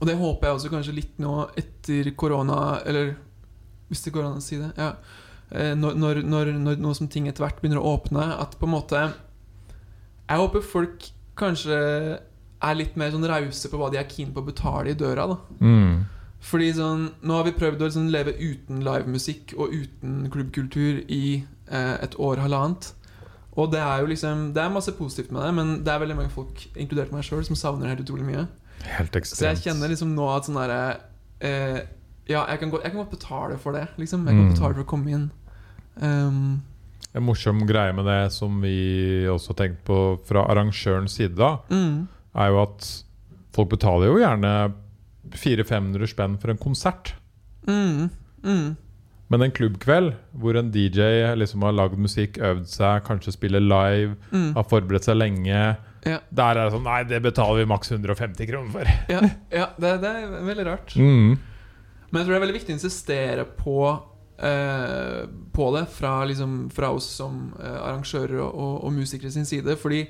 Og 0.00 0.06
det 0.06 0.16
håper 0.20 0.46
jeg 0.48 0.56
også 0.56 0.70
kanskje 0.72 0.94
litt 0.94 1.18
nå 1.18 1.48
etter 1.56 2.10
korona 2.16 2.80
Eller 2.86 3.16
hvis 3.88 4.02
det 4.04 4.12
går 4.12 4.24
an 4.28 4.36
å 4.36 4.42
si 4.44 4.58
det. 4.60 4.72
Ja. 4.76 4.90
Eh, 5.50 5.74
Når, 5.74 5.94
når, 5.96 6.18
når, 6.28 6.50
når 6.60 6.76
nå 6.76 6.90
som 6.94 7.08
ting 7.08 7.26
etter 7.26 7.40
hvert 7.46 7.60
begynner 7.62 7.80
å 7.80 7.94
åpne, 7.96 8.20
at 8.38 8.58
på 8.60 8.66
en 8.68 8.74
måte 8.74 9.00
Jeg 10.28 10.38
håper 10.42 10.60
folk 10.60 11.06
kanskje 11.38 11.78
er 12.60 12.74
litt 12.74 12.96
mer 12.98 13.10
sånn 13.14 13.24
rause 13.30 13.68
på 13.70 13.78
hva 13.78 13.88
de 13.90 13.96
er 14.00 14.08
keen 14.10 14.32
på 14.34 14.42
å 14.42 14.46
betale 14.48 14.90
i 14.90 14.94
døra. 14.98 15.24
da 15.30 15.36
mm. 15.62 16.04
Fordi 16.40 16.68
sånn 16.76 17.08
Nå 17.26 17.34
har 17.34 17.44
vi 17.48 17.52
prøvd 17.58 17.80
å 17.82 17.88
liksom 17.88 18.10
leve 18.14 18.32
uten 18.38 18.78
livemusikk 18.86 19.54
og 19.58 19.72
uten 19.74 20.28
klubbkultur 20.30 21.00
i 21.10 21.44
eh, 21.70 21.96
et 22.04 22.14
år, 22.18 22.38
halvannet. 22.44 22.92
Og 23.58 23.72
det 23.72 23.80
er 23.82 24.00
jo 24.04 24.06
liksom 24.12 24.52
Det 24.54 24.62
er 24.62 24.70
masse 24.70 24.92
positivt 24.94 25.32
med 25.34 25.42
det, 25.42 25.54
men 25.56 25.72
det 25.84 25.90
er 25.92 25.98
veldig 25.98 26.16
mange 26.16 26.30
folk, 26.30 26.62
inkludert 26.78 27.10
meg 27.12 27.24
sjøl, 27.26 27.42
som 27.44 27.56
savner 27.58 27.88
det 27.88 27.96
helt 27.96 28.04
utrolig 28.06 28.24
mye. 28.28 28.46
Helt 28.86 29.16
ekstremt. 29.18 29.40
Så 29.40 29.48
jeg 29.50 29.62
kjenner 29.66 29.90
liksom 29.90 30.14
nå 30.14 30.28
at 30.30 30.46
sånn 30.46 30.60
derre 30.60 31.00
eh, 31.42 31.80
Ja, 32.30 32.44
jeg 32.52 32.60
kan, 32.60 32.70
godt, 32.70 32.84
jeg 32.84 32.92
kan 32.94 33.00
godt 33.02 33.14
betale 33.18 33.58
for 33.58 33.72
det, 33.72 33.86
liksom. 33.98 34.26
Jeg 34.28 34.36
kan 34.36 34.44
Mm. 34.46 34.52
betale 34.54 34.74
for 34.74 34.84
å 34.84 34.90
komme 34.94 35.10
inn. 35.16 35.30
Um, 36.00 36.62
En 37.16 37.24
morsom 37.24 37.62
greie 37.66 37.92
med 37.96 38.04
det 38.06 38.30
som 38.32 38.60
vi 38.60 39.24
også 39.26 39.54
har 39.54 39.58
tenkt 39.66 39.80
på 39.88 39.96
fra 40.28 40.42
arrangørens 40.52 41.16
side, 41.16 41.34
da, 41.40 41.56
mm, 41.70 42.06
er 42.36 42.48
jo 42.52 42.62
at 42.62 42.84
folk 43.56 43.70
betaler 43.72 44.06
jo 44.12 44.18
gjerne 44.20 44.52
400-500 45.34 46.12
spenn 46.12 46.36
for 46.40 46.52
en 46.52 46.60
konsert. 46.60 47.14
mm, 47.66 48.08
mm, 48.44 48.76
Men 49.28 49.42
en 49.44 49.52
klubbkveld 49.52 50.14
hvor 50.32 50.56
en 50.56 50.70
DJ 50.72 51.34
liksom 51.36 51.62
har 51.66 51.76
lagd 51.76 51.98
musikk, 52.00 52.38
øvd 52.38 52.66
seg, 52.70 53.04
kanskje 53.04 53.34
spiller 53.36 53.60
live, 53.60 54.16
mm. 54.32 54.54
har 54.56 54.68
forberedt 54.70 55.08
seg 55.08 55.20
lenge 55.20 55.76
Ja. 56.06 56.20
Der 56.30 56.56
er 56.56 56.62
det 56.62 56.72
sånn 56.72 56.86
Nei, 56.86 57.02
det 57.04 57.18
betaler 57.20 57.58
vi 57.58 57.68
maks 57.68 57.90
150 57.90 58.46
kroner 58.48 58.70
for. 58.72 58.92
Ja, 59.12 59.20
ja 59.52 59.66
det, 59.76 59.96
det 60.00 60.12
er 60.14 60.36
veldig 60.46 60.66
rart. 60.70 60.94
Mm. 60.96 61.34
Men 62.08 62.20
jeg 62.20 62.24
tror 62.24 62.32
det 62.32 62.38
er 62.38 62.44
veldig 62.46 62.56
viktig 62.60 62.72
å 62.72 62.78
insistere 62.78 63.44
på 63.58 63.80
eh, 64.38 65.28
på 65.52 65.76
det 65.76 65.86
fra, 65.92 66.24
liksom, 66.24 66.70
fra 66.70 66.90
oss 66.90 67.10
som 67.18 67.52
eh, 67.60 67.80
arrangører 67.82 68.38
og, 68.40 68.54
og, 68.54 68.74
og 68.84 68.92
musikere 68.92 69.30
sin 69.34 69.46
side. 69.46 69.76
Fordi 69.76 70.04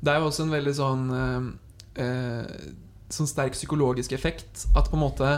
det 0.00 0.12
er 0.12 0.20
jo 0.20 0.30
også 0.30 0.46
en 0.46 0.54
veldig 0.56 0.74
sånn 0.76 1.06
eh, 1.16 1.46
eh, 2.04 2.50
Sånn 3.12 3.28
sterk 3.30 3.54
psykologisk 3.54 4.12
effekt 4.16 4.66
at 4.74 4.90
på 4.90 4.98
en 4.98 5.04
måte 5.04 5.30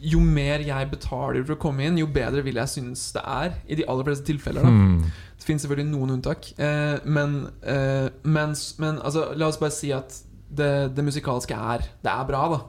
jo 0.00 0.20
mer 0.24 0.62
jeg 0.64 0.88
betaler 0.90 1.42
for 1.44 1.56
å 1.56 1.60
komme 1.60 1.84
inn, 1.84 1.98
jo 2.00 2.08
bedre 2.10 2.42
vil 2.44 2.56
jeg 2.56 2.72
synes 2.72 3.02
det 3.12 3.20
er. 3.20 3.58
I 3.68 3.76
de 3.80 3.86
aller 3.90 4.06
fleste 4.06 4.24
tilfeller. 4.24 4.64
da 4.64 4.70
Mm. 4.70 5.04
Det 5.40 5.46
finnes 5.46 5.62
selvfølgelig 5.64 5.90
noen 5.90 6.14
unntak. 6.16 6.50
Eh, 6.58 6.98
men 7.04 7.48
eh, 7.62 8.08
mens, 8.24 8.78
men 8.78 8.98
altså, 8.98 9.30
la 9.34 9.48
oss 9.48 9.60
bare 9.60 9.72
si 9.72 9.92
at 9.92 10.16
det, 10.50 10.96
det 10.96 11.04
musikalske 11.04 11.54
er 11.54 11.84
Det 12.02 12.10
er 12.10 12.26
bra, 12.26 12.42
da. 12.48 12.60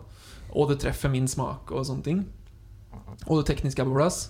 Og 0.51 0.69
det 0.69 0.79
treffer 0.83 1.09
min 1.09 1.27
smak 1.27 1.71
og 1.71 1.85
sånne 1.87 2.03
ting. 2.03 2.21
Og 3.27 3.41
det 3.41 3.47
tekniske 3.49 3.81
er 3.81 3.89
på 3.89 3.95
plass. 3.95 4.29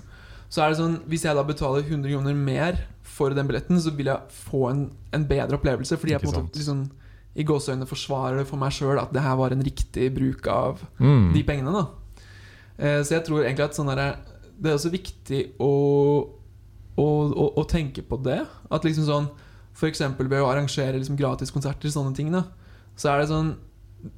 Så 0.52 0.62
er 0.62 0.72
det 0.72 0.80
sånn 0.82 0.98
Hvis 1.08 1.26
jeg 1.26 1.38
da 1.38 1.44
betaler 1.48 1.86
100 1.86 2.12
kroner 2.12 2.36
mer 2.36 2.82
for 3.04 3.34
den 3.36 3.48
billetten, 3.48 3.80
så 3.82 3.94
vil 3.96 4.10
jeg 4.12 4.36
få 4.48 4.70
en, 4.70 4.82
en 5.14 5.28
bedre 5.28 5.58
opplevelse. 5.58 5.98
Fordi 5.98 6.16
jeg 6.16 6.24
på 6.24 6.32
en 6.32 6.38
måte 6.42 6.58
liksom, 6.60 6.86
i 7.36 7.44
gåseøynene 7.48 7.88
det 7.88 8.48
for 8.48 8.60
meg 8.60 8.72
sjøl 8.76 9.00
at 9.00 9.14
det 9.14 9.22
her 9.24 9.36
var 9.40 9.52
en 9.56 9.64
riktig 9.64 10.10
bruk 10.16 10.48
av 10.48 10.82
Mm. 11.00 11.34
de 11.34 11.44
pengene. 11.44 11.72
da 11.72 11.86
eh, 12.78 13.02
Så 13.04 13.16
jeg 13.16 13.24
tror 13.26 13.44
egentlig 13.44 13.66
at 13.66 13.76
sånn 13.76 13.88
der, 13.96 14.18
Det 14.62 14.70
er 14.70 14.76
også 14.76 14.92
viktig 14.92 15.54
å, 15.60 16.28
å, 16.98 17.06
å, 17.34 17.46
å 17.58 17.64
tenke 17.68 18.02
på 18.06 18.18
det. 18.24 18.46
At 18.70 18.84
liksom 18.84 19.06
sånn 19.08 19.30
F.eks. 19.74 20.02
ved 20.20 20.42
å 20.42 20.50
arrangere 20.52 20.98
liksom 21.00 21.16
gratis 21.18 21.50
konserter, 21.52 21.90
sånne 21.90 22.16
ting, 22.16 22.32
da 22.32 22.44
så 22.98 23.14
er 23.14 23.22
det 23.22 23.30
sånn 23.32 23.56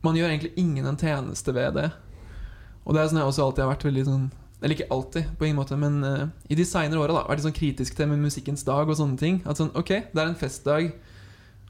Man 0.03 0.15
gjør 0.15 0.29
egentlig 0.31 0.53
ingen 0.57 0.85
en 0.87 0.97
tjeneste 0.97 1.53
ved 1.53 1.75
det. 1.75 1.91
Og 2.85 2.93
det 2.95 3.01
er 3.03 3.07
sånn 3.11 3.19
jeg 3.21 3.27
også 3.29 3.43
alltid 3.45 3.63
har 3.63 3.71
vært 3.75 3.85
veldig 3.85 4.05
sånn 4.07 4.31
Eller 4.63 4.75
ikke 4.75 4.89
alltid, 4.91 5.25
på 5.37 5.45
ingen 5.45 5.59
måte, 5.59 5.77
men 5.77 6.03
uh, 6.03 6.27
i 6.49 6.55
de 6.55 6.63
seinere 6.65 6.99
åra 6.99 7.13
vært 7.27 7.37
litt 7.37 7.45
sånn 7.45 7.55
kritisk 7.57 7.95
til 7.95 8.07
med 8.07 8.19
musikkens 8.23 8.63
dag 8.63 8.87
og 8.89 8.95
sånne 8.95 9.17
ting. 9.19 9.41
At 9.45 9.59
sånn, 9.59 9.71
ok, 9.75 9.89
det 10.13 10.19
er 10.21 10.29
en 10.29 10.39
festdag. 10.39 10.93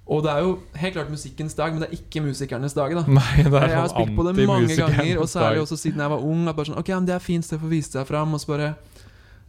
Og 0.04 0.24
det 0.24 0.32
er 0.34 0.40
jo 0.44 0.56
helt 0.76 0.98
klart 0.98 1.12
musikkens 1.12 1.54
dag, 1.56 1.72
men 1.72 1.84
det 1.84 1.88
er 1.88 1.96
ikke 1.96 2.24
musikernes 2.26 2.74
dag. 2.76 2.96
da 2.96 3.06
Nei, 3.20 3.46
det 3.46 3.54
er 3.54 3.70
jeg 3.72 3.80
har 3.80 3.88
sånn 3.88 4.02
spilt 4.02 4.18
på 4.18 4.26
det 4.28 4.48
mange 4.50 4.76
ganger, 4.76 5.14
og 5.22 5.30
særlig 5.32 5.64
også 5.64 5.78
siden 5.80 6.04
jeg 6.04 6.12
var 6.12 6.26
ung. 6.28 6.44
At 6.50 6.58
bare 6.58 6.72
sånn, 6.72 6.82
ok, 6.82 6.92
men 6.98 7.08
Det 7.08 7.16
er 7.16 7.24
fint 7.24 7.48
sted 7.48 7.62
for 7.62 7.70
å 7.70 7.72
vise 7.72 7.94
seg 7.96 8.10
fram. 8.10 8.36
Og 8.36 8.44
så 8.44 8.52
bare 8.52 8.74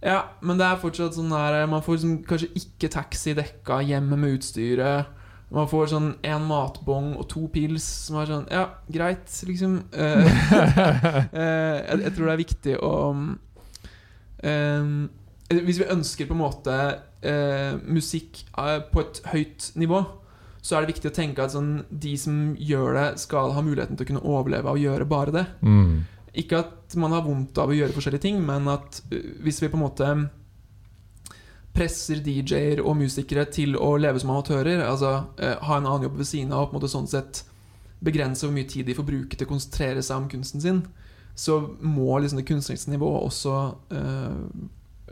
Ja, 0.05 0.21
men 0.45 0.61
det 0.61 0.69
er 0.69 0.81
fortsatt 0.83 1.17
sånn 1.17 1.33
der 1.33 1.67
Man 1.71 1.83
får 1.83 1.99
liksom 1.99 2.17
kanskje 2.29 2.51
ikke 2.61 2.93
taxi 2.93 3.35
dekka 3.35 3.83
hjemme 3.83 4.19
med 4.21 4.38
utstyret. 4.38 5.11
Man 5.55 5.69
får 5.71 5.90
sånn 5.93 6.09
én 6.27 6.47
matbong 6.49 7.12
og 7.19 7.29
to 7.31 7.45
pils 7.53 7.85
som 8.07 8.19
er 8.23 8.31
sånn 8.31 8.47
Ja, 8.51 8.64
greit, 8.90 9.29
liksom. 9.47 9.77
Eh, 9.93 10.25
eh, 11.31 11.77
jeg, 11.83 12.01
jeg 12.07 12.14
tror 12.14 12.27
det 12.27 12.33
er 12.33 12.40
viktig 12.40 12.75
å 12.83 12.95
um, 13.14 14.97
Hvis 15.55 15.79
vi 15.83 15.90
ønsker 15.95 16.31
på 16.31 16.35
en 16.35 16.43
måte 16.43 16.79
uh, 16.99 17.73
musikk 17.87 18.43
eh, 18.59 18.81
på 18.90 19.05
et 19.05 19.21
høyt 19.31 19.71
nivå, 19.79 20.03
så 20.64 20.77
er 20.77 20.85
det 20.85 20.94
viktig 20.94 21.11
å 21.11 21.14
tenke 21.14 21.44
at 21.44 21.53
sånn, 21.53 21.83
de 21.90 22.14
som 22.16 22.55
gjør 22.57 22.96
det, 22.96 23.09
skal 23.20 23.53
ha 23.53 23.62
muligheten 23.64 23.98
til 23.98 24.07
å 24.07 24.11
kunne 24.12 24.24
overleve 24.24 24.70
av 24.70 24.79
å 24.79 24.81
gjøre 24.81 25.09
bare 25.09 25.35
det. 25.35 25.44
Mm. 25.61 26.07
Ikke 26.40 26.62
at 26.64 26.96
man 26.98 27.12
har 27.12 27.27
vondt 27.27 27.61
av 27.61 27.68
å 27.68 27.77
gjøre 27.77 27.92
forskjellige 27.92 28.24
ting, 28.24 28.40
men 28.42 28.70
at 28.72 29.03
hvis 29.44 29.61
vi 29.61 29.68
på 29.68 29.77
en 29.77 29.85
måte 29.85 30.09
presser 31.74 32.22
DJ-er 32.22 32.81
og 32.81 32.96
musikere 32.96 33.44
til 33.53 33.77
å 33.77 33.90
leve 34.00 34.22
som 34.22 34.33
amatører, 34.33 34.87
altså 34.87 35.12
eh, 35.37 35.59
ha 35.59 35.77
en 35.77 35.88
annen 35.90 36.09
jobb 36.09 36.16
ved 36.22 36.31
siden 36.31 36.55
av 36.55 36.64
og 36.64 36.70
på 36.70 36.77
en 36.77 36.81
måte 36.81 36.92
sånn 36.94 37.11
sett 37.11 37.42
begrense 38.05 38.46
hvor 38.46 38.55
mye 38.55 38.68
tid 38.70 38.88
de 38.88 38.96
får 38.96 39.09
bruke 39.09 39.37
til 39.37 39.48
å 39.48 39.53
konsentrere 39.53 40.03
seg 40.05 40.22
om 40.22 40.31
kunsten 40.33 40.64
sin, 40.64 40.81
så 41.35 41.59
må 41.83 42.16
liksom 42.22 42.40
det 42.40 42.48
kunstneriske 42.48 42.92
nivået 42.94 43.29
også 43.29 43.55
eh, 44.00 44.35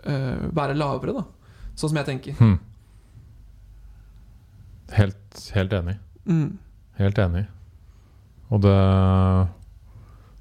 eh, 0.07 0.45
være 0.55 0.79
lavere, 0.79 1.21
da. 1.21 1.25
Sånn 1.75 1.91
som 1.91 1.99
jeg 1.99 2.09
tenker. 2.09 2.41
Hm. 2.41 2.61
Helt, 4.93 5.51
helt 5.55 5.73
enig. 5.73 5.97
Mm. 6.29 6.59
Helt 6.99 7.19
enig. 7.19 7.47
Og 8.53 8.61
det 8.61 8.77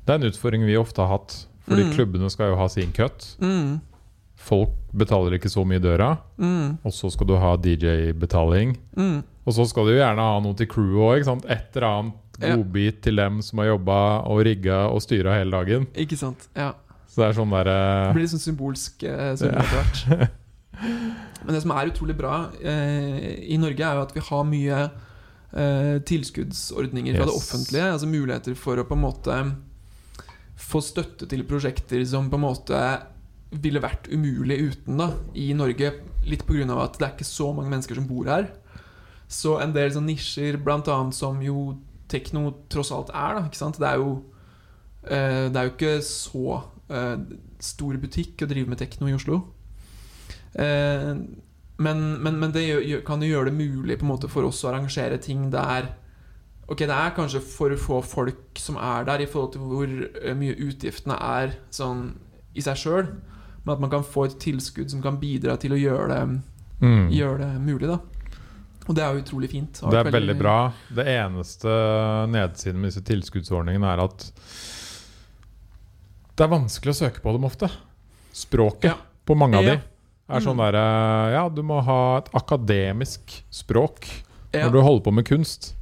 Det 0.05 0.13
er 0.13 0.19
en 0.19 0.27
utfordring 0.31 0.65
vi 0.65 0.75
ofte 0.77 1.01
har 1.01 1.07
hatt. 1.17 1.45
Fordi 1.67 1.83
Mm. 1.85 1.91
klubbene 1.95 2.29
skal 2.29 2.49
jo 2.51 2.55
ha 2.57 2.67
sin 2.67 2.91
cut. 2.91 3.35
Mm. 3.39 3.79
Folk 4.35 4.71
betaler 4.97 5.37
ikke 5.37 5.49
så 5.49 5.63
mye 5.65 5.77
i 5.77 5.83
døra. 5.83 6.17
Mm. 6.39 6.79
Og 6.83 6.91
så 6.91 7.11
skal 7.11 7.27
du 7.27 7.35
ha 7.37 7.55
DJ-betaling. 7.55 8.75
Mm. 8.97 9.23
Og 9.45 9.53
så 9.53 9.65
skal 9.69 9.85
du 9.85 9.91
jo 9.93 9.99
gjerne 10.01 10.17
ha 10.25 10.39
noe 10.39 10.53
til 10.57 10.67
crewet 10.67 11.25
òg. 11.27 11.45
Et 11.49 11.75
eller 11.77 11.87
annet 11.87 12.13
Ja. 12.41 12.55
godbit 12.55 13.01
til 13.03 13.15
dem 13.15 13.41
som 13.41 13.59
har 13.59 13.67
jobba 13.67 14.25
og 14.25 14.43
rigga 14.43 14.89
og 14.89 14.99
styra 15.01 15.37
hele 15.37 15.51
dagen. 15.51 15.85
Ikke 15.95 16.17
sant. 16.17 16.47
Ja. 16.55 16.73
Så 17.07 17.21
det 17.21 17.29
er 17.29 17.41
sånn 17.41 17.51
derre 17.51 18.13
blir 18.13 18.21
litt 18.23 18.31
sånn 18.31 18.55
symbolsk 18.55 19.03
uh, 19.03 19.35
Ja. 19.37 20.27
Men 21.45 21.55
det 21.55 21.63
som 21.63 21.73
er 21.73 21.89
utrolig 21.89 22.15
bra 22.17 22.35
eh, 22.61 23.39
i 23.49 23.57
Norge, 23.61 23.81
er 23.81 23.97
jo 23.97 24.05
at 24.05 24.15
vi 24.15 24.23
har 24.27 24.47
mye 24.47 24.79
eh, 24.85 25.97
tilskuddsordninger 26.07 27.17
fra 27.17 27.27
det 27.29 27.35
offentlige. 27.35 27.91
Altså 27.95 28.09
muligheter 28.09 28.57
for 28.59 28.81
å 28.81 28.87
på 28.87 28.97
en 28.97 29.05
måte 29.05 29.39
få 30.61 30.81
støtte 30.85 31.27
til 31.29 31.45
prosjekter 31.49 32.03
som 32.05 32.29
på 32.29 32.37
en 32.37 32.45
måte 32.45 32.81
ville 33.61 33.81
vært 33.83 34.07
umulig 34.11 34.59
uten 34.71 35.01
da 35.01 35.11
i 35.35 35.51
Norge. 35.57 35.93
Litt 36.27 36.45
pga. 36.47 36.67
at 36.83 36.99
det 36.99 37.07
er 37.07 37.15
ikke 37.15 37.27
så 37.27 37.51
mange 37.53 37.71
mennesker 37.73 37.97
som 37.97 38.07
bor 38.07 38.29
her. 38.29 38.51
Så 39.31 39.57
en 39.63 39.73
del 39.73 39.91
sånn 39.93 40.09
nisjer, 40.09 40.59
annet 40.59 41.15
som 41.15 41.39
jo 41.41 41.79
tekno 42.11 42.51
tross 42.71 42.91
alt 42.91 43.11
er, 43.15 43.39
da. 43.39 43.45
Ikke 43.47 43.59
sant? 43.59 43.79
Det 43.79 43.87
er 43.87 43.97
jo 44.01 44.11
eh, 45.07 45.47
Det 45.49 45.57
er 45.57 45.67
jo 45.67 45.73
ikke 45.73 45.95
så 46.03 46.61
eh, 46.91 47.17
stor 47.59 47.97
butikk 47.97 48.43
å 48.43 48.49
drive 48.51 48.69
med 48.69 48.81
tekno 48.81 49.09
i 49.09 49.15
Oslo. 49.15 49.41
Eh, 50.55 51.13
men, 51.81 52.01
men, 52.21 52.39
men 52.39 52.51
det 52.51 52.65
kan 53.07 53.21
jo 53.23 53.31
gjøre 53.31 53.49
det 53.49 53.57
mulig 53.57 53.97
på 53.99 54.05
en 54.05 54.11
måte 54.11 54.29
for 54.29 54.45
oss 54.45 54.59
å 54.65 54.71
arrangere 54.71 55.17
ting 55.21 55.49
der 55.53 55.93
Ok, 56.71 56.85
det 56.87 56.95
er 56.95 57.11
kanskje 57.11 57.41
for 57.43 57.73
få 57.75 57.97
folk 58.05 58.59
som 58.61 58.77
er 58.79 59.03
der, 59.03 59.19
i 59.19 59.27
forhold 59.27 59.49
til 59.51 59.63
hvor 59.67 59.89
eh, 59.91 60.35
mye 60.39 60.55
utgiftene 60.55 61.17
er 61.19 61.57
sånn 61.73 62.05
i 62.55 62.63
seg 62.63 62.79
sjøl. 62.79 63.09
Men 63.65 63.73
at 63.73 63.81
man 63.83 63.91
kan 63.91 64.05
få 64.07 64.29
et 64.29 64.37
tilskudd 64.39 64.87
som 64.93 65.01
kan 65.03 65.17
bidra 65.19 65.57
til 65.59 65.75
å 65.75 65.79
gjøre 65.81 66.07
det, 66.13 66.21
mm. 66.79 67.09
gjøre 67.11 67.41
det 67.41 67.49
mulig. 67.65 67.89
da 67.91 67.99
Og 68.87 68.95
det 68.95 69.03
er 69.03 69.11
jo 69.11 69.25
utrolig 69.25 69.51
fint. 69.51 69.83
Det 69.83 69.99
er 69.99 70.13
veldig 70.15 70.37
bra. 70.39 70.55
Det 70.95 71.05
eneste 71.11 71.75
nedsiden 72.31 72.79
med 72.79 72.93
disse 72.93 73.03
tilskuddsordningene 73.09 73.91
er 73.91 74.05
at 74.07 74.29
det 76.31 76.47
er 76.47 76.55
vanskelig 76.55 76.95
å 76.95 76.99
søke 77.03 77.21
på 77.21 77.35
dem 77.35 77.51
ofte. 77.51 77.67
Språket 78.31 78.93
Ja. 78.93 78.95
på 79.27 79.35
mange 79.35 79.59
av 79.59 79.67
Ja. 79.67 79.75
de 79.75 79.90
er 80.31 80.39
sånn 80.45 80.55
Mm. 80.57 80.63
derre 80.65 81.31
Ja, 81.33 81.49
du 81.49 81.61
må 81.63 81.81
ha 81.83 82.17
et 82.17 82.29
akademisk 82.33 83.43
språk 83.51 84.07
Ja, 84.53 84.65
når 84.67 84.71
du 84.71 84.81
holder 84.81 85.03
på 85.03 85.13
med 85.13 85.25
kunst. 85.25 85.73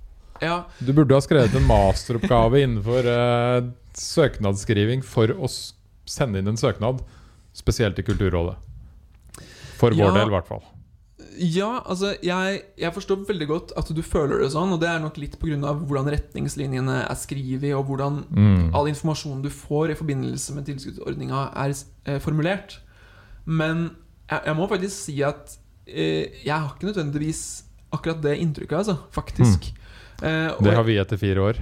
ja, 0.41 0.63
Du 0.83 0.93
burde 0.93 1.13
ha 1.13 1.19
skrevet 1.21 1.53
en 1.55 1.67
masteroppgave 1.67 2.61
innenfor 2.65 3.05
uh, 3.05 3.69
søknadsskriving 3.93 5.03
for 5.03 5.27
å 5.27 5.47
sende 6.09 6.39
inn 6.39 6.47
en 6.47 6.57
søknad, 6.57 7.01
spesielt 7.53 7.95
til 7.95 8.05
Kulturrådet. 8.05 8.55
For 9.79 9.91
vår 9.91 10.09
Ja. 10.09 10.13
del, 10.13 10.27
i 10.27 10.35
hvert 10.35 10.47
fall. 10.47 10.63
ja 11.39 11.79
altså 11.85 12.17
jeg, 12.21 12.63
jeg 12.77 12.91
forstår 12.93 13.25
veldig 13.27 13.47
godt 13.47 13.71
at 13.77 13.87
du 13.95 14.01
føler 14.01 14.41
det 14.41 14.51
sånn, 14.51 14.73
og 14.73 14.79
det 14.81 14.89
er 14.89 14.99
nok 14.99 15.17
litt 15.17 15.37
pga. 15.39 15.55
hvordan 15.85 16.09
retningslinjene 16.11 17.05
er 17.09 17.15
skrevet, 17.15 17.73
og 17.75 17.85
hvordan 17.87 18.25
Mm. 18.29 18.75
all 18.75 18.87
informasjonen 18.87 19.41
du 19.43 19.49
får 19.49 19.91
i 19.91 19.95
forbindelse 19.95 20.53
med 20.55 20.65
tilskuddsordninga, 20.65 21.51
er 21.55 21.73
eh, 22.05 22.19
formulert. 22.19 22.79
Men 23.45 23.95
jeg, 24.29 24.41
jeg 24.45 24.55
må 24.59 24.67
faktisk 24.69 24.95
si 25.09 25.17
at 25.25 25.57
eh, 25.87 26.29
jeg 26.45 26.53
har 26.55 26.69
ikke 26.75 26.89
nødvendigvis 26.91 27.41
akkurat 27.91 28.21
det 28.21 28.37
inntrykket, 28.43 28.77
altså. 28.83 28.97
Faktisk. 29.15 29.71
Eh, 30.21 30.49
og 30.53 30.63
Det 30.63 30.75
har 30.75 30.83
vi 30.85 30.97
etter 31.01 31.17
fire 31.17 31.41
år. 31.41 31.61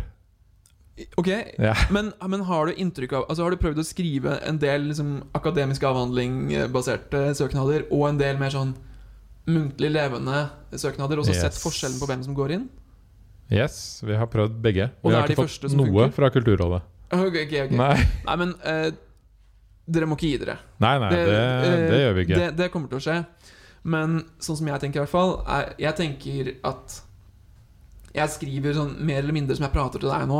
Ok, 1.21 1.27
Ja. 1.61 1.75
men, 1.95 2.11
men 2.27 2.41
har 2.47 2.65
du 2.65 2.73
inntrykk 2.73 3.11
av 3.13 3.25
Altså 3.29 3.43
Har 3.45 3.53
du 3.53 3.57
prøvd 3.61 3.77
å 3.77 3.85
skrive 3.85 4.39
en 4.49 4.57
del 4.57 4.87
liksom, 4.89 5.11
akademisk 5.37 5.83
avhandling-baserte 5.85 7.35
søknader, 7.37 7.85
og 7.93 8.07
en 8.09 8.17
del 8.21 8.39
mer 8.41 8.49
sånn 8.55 8.73
muntlig 9.47 9.91
levende 9.93 10.47
søknader, 10.75 11.21
og 11.21 11.27
så 11.29 11.35
Yes. 11.35 11.43
sett 11.45 11.59
forskjellen 11.61 11.99
på 12.01 12.07
hvem 12.09 12.23
som 12.25 12.35
går 12.35 12.51
inn? 12.57 12.65
Yes, 13.53 14.01
vi 14.03 14.17
har 14.19 14.27
prøvd 14.27 14.57
begge. 14.59 14.89
Og 15.05 15.11
Vi 15.13 15.15
har 15.15 15.29
ikke 15.29 15.45
fått 15.47 15.69
noe 15.77 15.85
funker? 15.87 16.11
fra 16.17 16.29
Kulturrådet. 16.35 16.81
Ok, 17.13 17.21
ok, 17.29 17.37
okay. 17.45 17.77
Nei. 17.79 17.93
Nei, 18.25 18.35
men 18.41 18.49
eh, 18.67 18.89
dere 19.87 20.07
må 20.09 20.17
ikke 20.17 20.29
gi 20.33 20.37
dere. 20.43 20.57
nei, 20.83 20.93
nei, 20.99 21.09
det, 21.13 21.25
det, 21.27 21.73
det 21.91 21.99
gjør 22.01 22.15
vi 22.17 22.25
ikke. 22.27 22.39
Det, 22.41 22.47
det 22.59 22.69
kommer 22.73 22.91
til 22.91 22.99
å 22.99 23.05
skje. 23.05 23.17
Men 23.87 24.17
sånn 24.43 24.57
som 24.59 24.67
jeg 24.67 24.81
tenker, 24.83 24.99
i 24.99 25.03
hvert 25.05 25.13
fall 25.13 25.35
er, 25.47 25.69
Jeg 25.79 25.95
tenker 25.95 26.49
at 26.67 27.01
jeg 28.17 28.31
skriver 28.33 28.73
sånn 28.73 28.95
mer 29.05 29.19
eller 29.21 29.35
mindre 29.35 29.55
som 29.55 29.67
jeg 29.67 29.75
prater 29.75 30.01
til 30.01 30.09
deg 30.09 30.25
nå. 30.27 30.39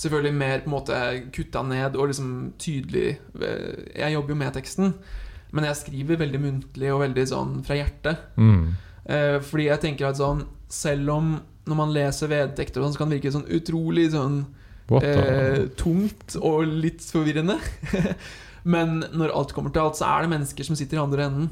Selvfølgelig 0.00 0.34
mer 0.40 0.62
på 0.64 0.70
en 0.70 0.72
måte 0.72 0.98
kutta 1.36 1.62
ned 1.68 1.96
og 2.00 2.08
liksom 2.10 2.30
tydelig. 2.58 3.18
eh, 3.42 3.82
Jeg 4.00 4.14
jobber 4.14 4.32
jo 4.34 4.38
med 4.40 4.54
teksten, 4.56 4.94
men 5.52 5.66
jeg 5.68 5.76
skriver 5.82 6.16
veldig 6.22 6.40
muntlig 6.40 6.88
og 6.94 7.02
veldig 7.04 7.26
sånn 7.28 7.52
fra 7.66 7.76
hjertet. 7.76 8.22
Mm. 8.40 8.70
Eh, 9.04 9.36
fordi 9.44 9.66
jeg 9.68 9.80
tenker 9.84 10.06
at 10.10 10.18
sånn 10.20 10.44
Selv 10.70 11.10
om 11.10 11.30
når 11.66 11.76
man 11.76 11.92
leser 11.92 12.28
vedtekter, 12.30 12.80
sånn, 12.82 12.92
så 12.94 12.98
kan 13.02 13.10
det 13.10 13.18
virke 13.20 13.32
sånn 13.34 13.46
utrolig 13.52 14.08
sånn 14.14 14.40
eh, 15.02 15.66
tungt 15.78 16.36
og 16.40 16.64
litt 16.66 17.02
forvirrende. 17.04 17.58
Men 18.64 19.00
når 19.12 19.32
alt 19.34 19.52
kommer 19.56 19.72
til 19.72 19.82
alt, 19.82 19.96
så 19.96 20.04
er 20.06 20.22
det 20.26 20.30
mennesker 20.34 20.64
som 20.66 20.76
sitter 20.76 20.98
i 20.98 21.02
andre 21.02 21.26
enden, 21.30 21.50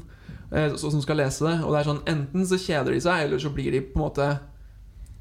eh, 0.51 0.75
som 0.75 1.01
skal 1.01 1.17
lese 1.17 1.45
det. 1.45 1.55
Og 1.65 1.73
det 1.73 1.79
er 1.81 1.89
sånn, 1.89 2.03
enten 2.07 2.45
så 2.45 2.59
kjeder 2.61 2.93
de 2.93 3.01
seg, 3.01 3.23
eller 3.25 3.41
så 3.41 3.49
blir 3.53 3.71
de 3.71 3.81
på 3.81 3.97
en 3.99 4.05
måte 4.05 4.29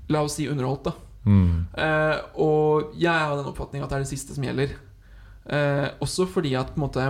La 0.08 0.22
oss 0.24 0.38
si 0.38 0.46
underholdt, 0.48 0.84
da. 0.88 0.92
Mm. 1.28 1.66
Eh, 1.76 2.18
og 2.40 2.94
jeg 2.96 3.12
har 3.12 3.34
den 3.36 3.50
oppfatning 3.50 3.82
at 3.84 3.90
det 3.90 3.98
er 3.98 4.04
det 4.06 4.08
siste 4.08 4.32
som 4.32 4.44
gjelder. 4.46 4.70
Eh, 5.48 5.88
også 6.00 6.24
fordi 6.28 6.54
at 6.56 6.70
på 6.74 6.80
en 6.80 6.86
måte 6.86 7.04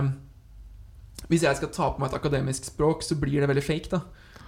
Hvis 1.29 1.43
jeg 1.43 1.55
skal 1.57 1.69
ta 1.75 1.89
på 1.91 1.99
meg 1.99 2.09
et 2.09 2.17
akademisk 2.19 2.65
språk, 2.65 3.03
så 3.03 3.15
blir 3.19 3.39
det 3.39 3.47
veldig 3.47 3.63
fake. 3.63 3.89
da 3.91 3.99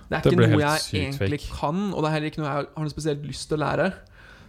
Det 0.10 0.18
er 0.18 0.22
Det 0.22 0.32
ikke 0.34 0.48
noe 0.50 0.60
jeg 0.60 0.80
egentlig 0.92 1.40
fake. 1.40 1.60
kan, 1.60 1.94
og 1.94 2.02
det 2.04 2.08
er 2.10 2.14
heller 2.14 2.28
ikke 2.32 2.42
noe 2.42 2.48
jeg 2.52 2.68
har 2.76 2.84
noe 2.84 2.90
spesielt 2.90 3.26
lyst 3.28 3.48
til 3.48 3.58
å 3.58 3.64
lære. 3.64 3.94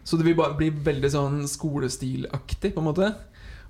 Så 0.04 0.16
det 0.16 0.24
vil 0.26 0.34
bare 0.34 0.56
bli 0.58 0.70
veldig 0.70 1.10
sånn 1.10 1.46
skolestilaktig, 1.46 2.74
på 2.74 2.78
en 2.82 2.88
måte. 2.88 3.14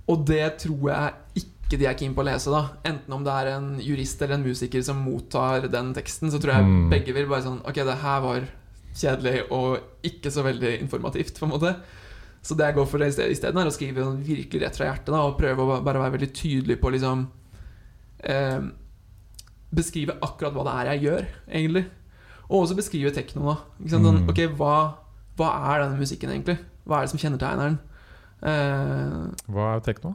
Og 0.08 0.24
det 0.26 0.58
tror 0.58 0.88
jeg 0.88 1.12
ikke 1.34 1.51
de 1.78 1.86
er 1.86 1.94
keen 1.94 2.14
på 2.14 2.22
å 2.22 2.26
lese, 2.26 2.50
da. 2.50 2.70
Enten 2.84 3.12
om 3.14 3.24
det 3.24 3.32
er 3.32 3.46
en 3.56 3.78
jurist 3.80 4.20
eller 4.22 4.34
en 4.34 4.44
musiker 4.44 4.82
som 4.82 4.96
mottar 5.04 5.68
den 5.70 5.92
teksten, 5.94 6.30
så 6.30 6.38
tror 6.40 6.54
jeg 6.54 6.64
Mm. 6.64 6.90
begge 6.90 7.12
vil 7.14 7.26
bare 7.28 7.42
sånn 7.42 7.60
Ok, 7.64 7.74
det 7.74 7.98
her 8.02 8.20
var 8.20 8.40
kjedelig 8.94 9.50
og 9.50 9.78
ikke 10.04 10.30
så 10.30 10.42
veldig 10.44 10.80
informativt, 10.82 11.38
på 11.38 11.44
en 11.46 11.52
måte. 11.52 11.76
Så 12.42 12.56
det 12.56 12.66
jeg 12.66 12.74
går 12.74 12.86
for 12.86 12.98
i 13.02 13.10
stedet 13.10 13.30
isteden, 13.30 13.58
er 13.58 13.66
å 13.66 13.72
skrive 13.72 14.02
virkelig 14.26 14.60
rett 14.62 14.76
fra 14.76 14.86
hjertet, 14.90 15.06
da, 15.06 15.20
og 15.22 15.38
prøve 15.38 15.58
å 15.62 15.82
bare 15.84 15.98
være 16.02 16.12
veldig 16.18 16.32
tydelig 16.34 16.80
på 16.80 16.90
liksom 16.92 17.28
eh, 18.24 18.60
Beskrive 19.74 20.18
akkurat 20.20 20.52
hva 20.52 20.64
det 20.64 20.72
er 20.74 20.90
jeg 20.92 21.02
gjør, 21.06 21.26
egentlig. 21.48 21.86
Og 22.50 22.66
også 22.66 22.76
beskrive 22.76 23.10
tekno, 23.14 23.46
da. 23.46 23.56
Ikke? 23.80 23.90
Sånn, 23.94 24.18
Mm. 24.20 24.28
ok, 24.28 24.40
hva, 24.58 24.94
hva 25.38 25.48
er 25.72 25.80
denne 25.88 25.98
musikken, 25.98 26.28
egentlig? 26.28 26.58
Hva 26.86 26.98
er 26.98 27.06
det 27.06 27.10
som 27.10 27.18
kjennetegner 27.18 27.64
den? 27.70 27.78
Eh, 28.42 29.30
Hva 29.50 29.76
er 29.76 29.80
tekno? 29.80 30.14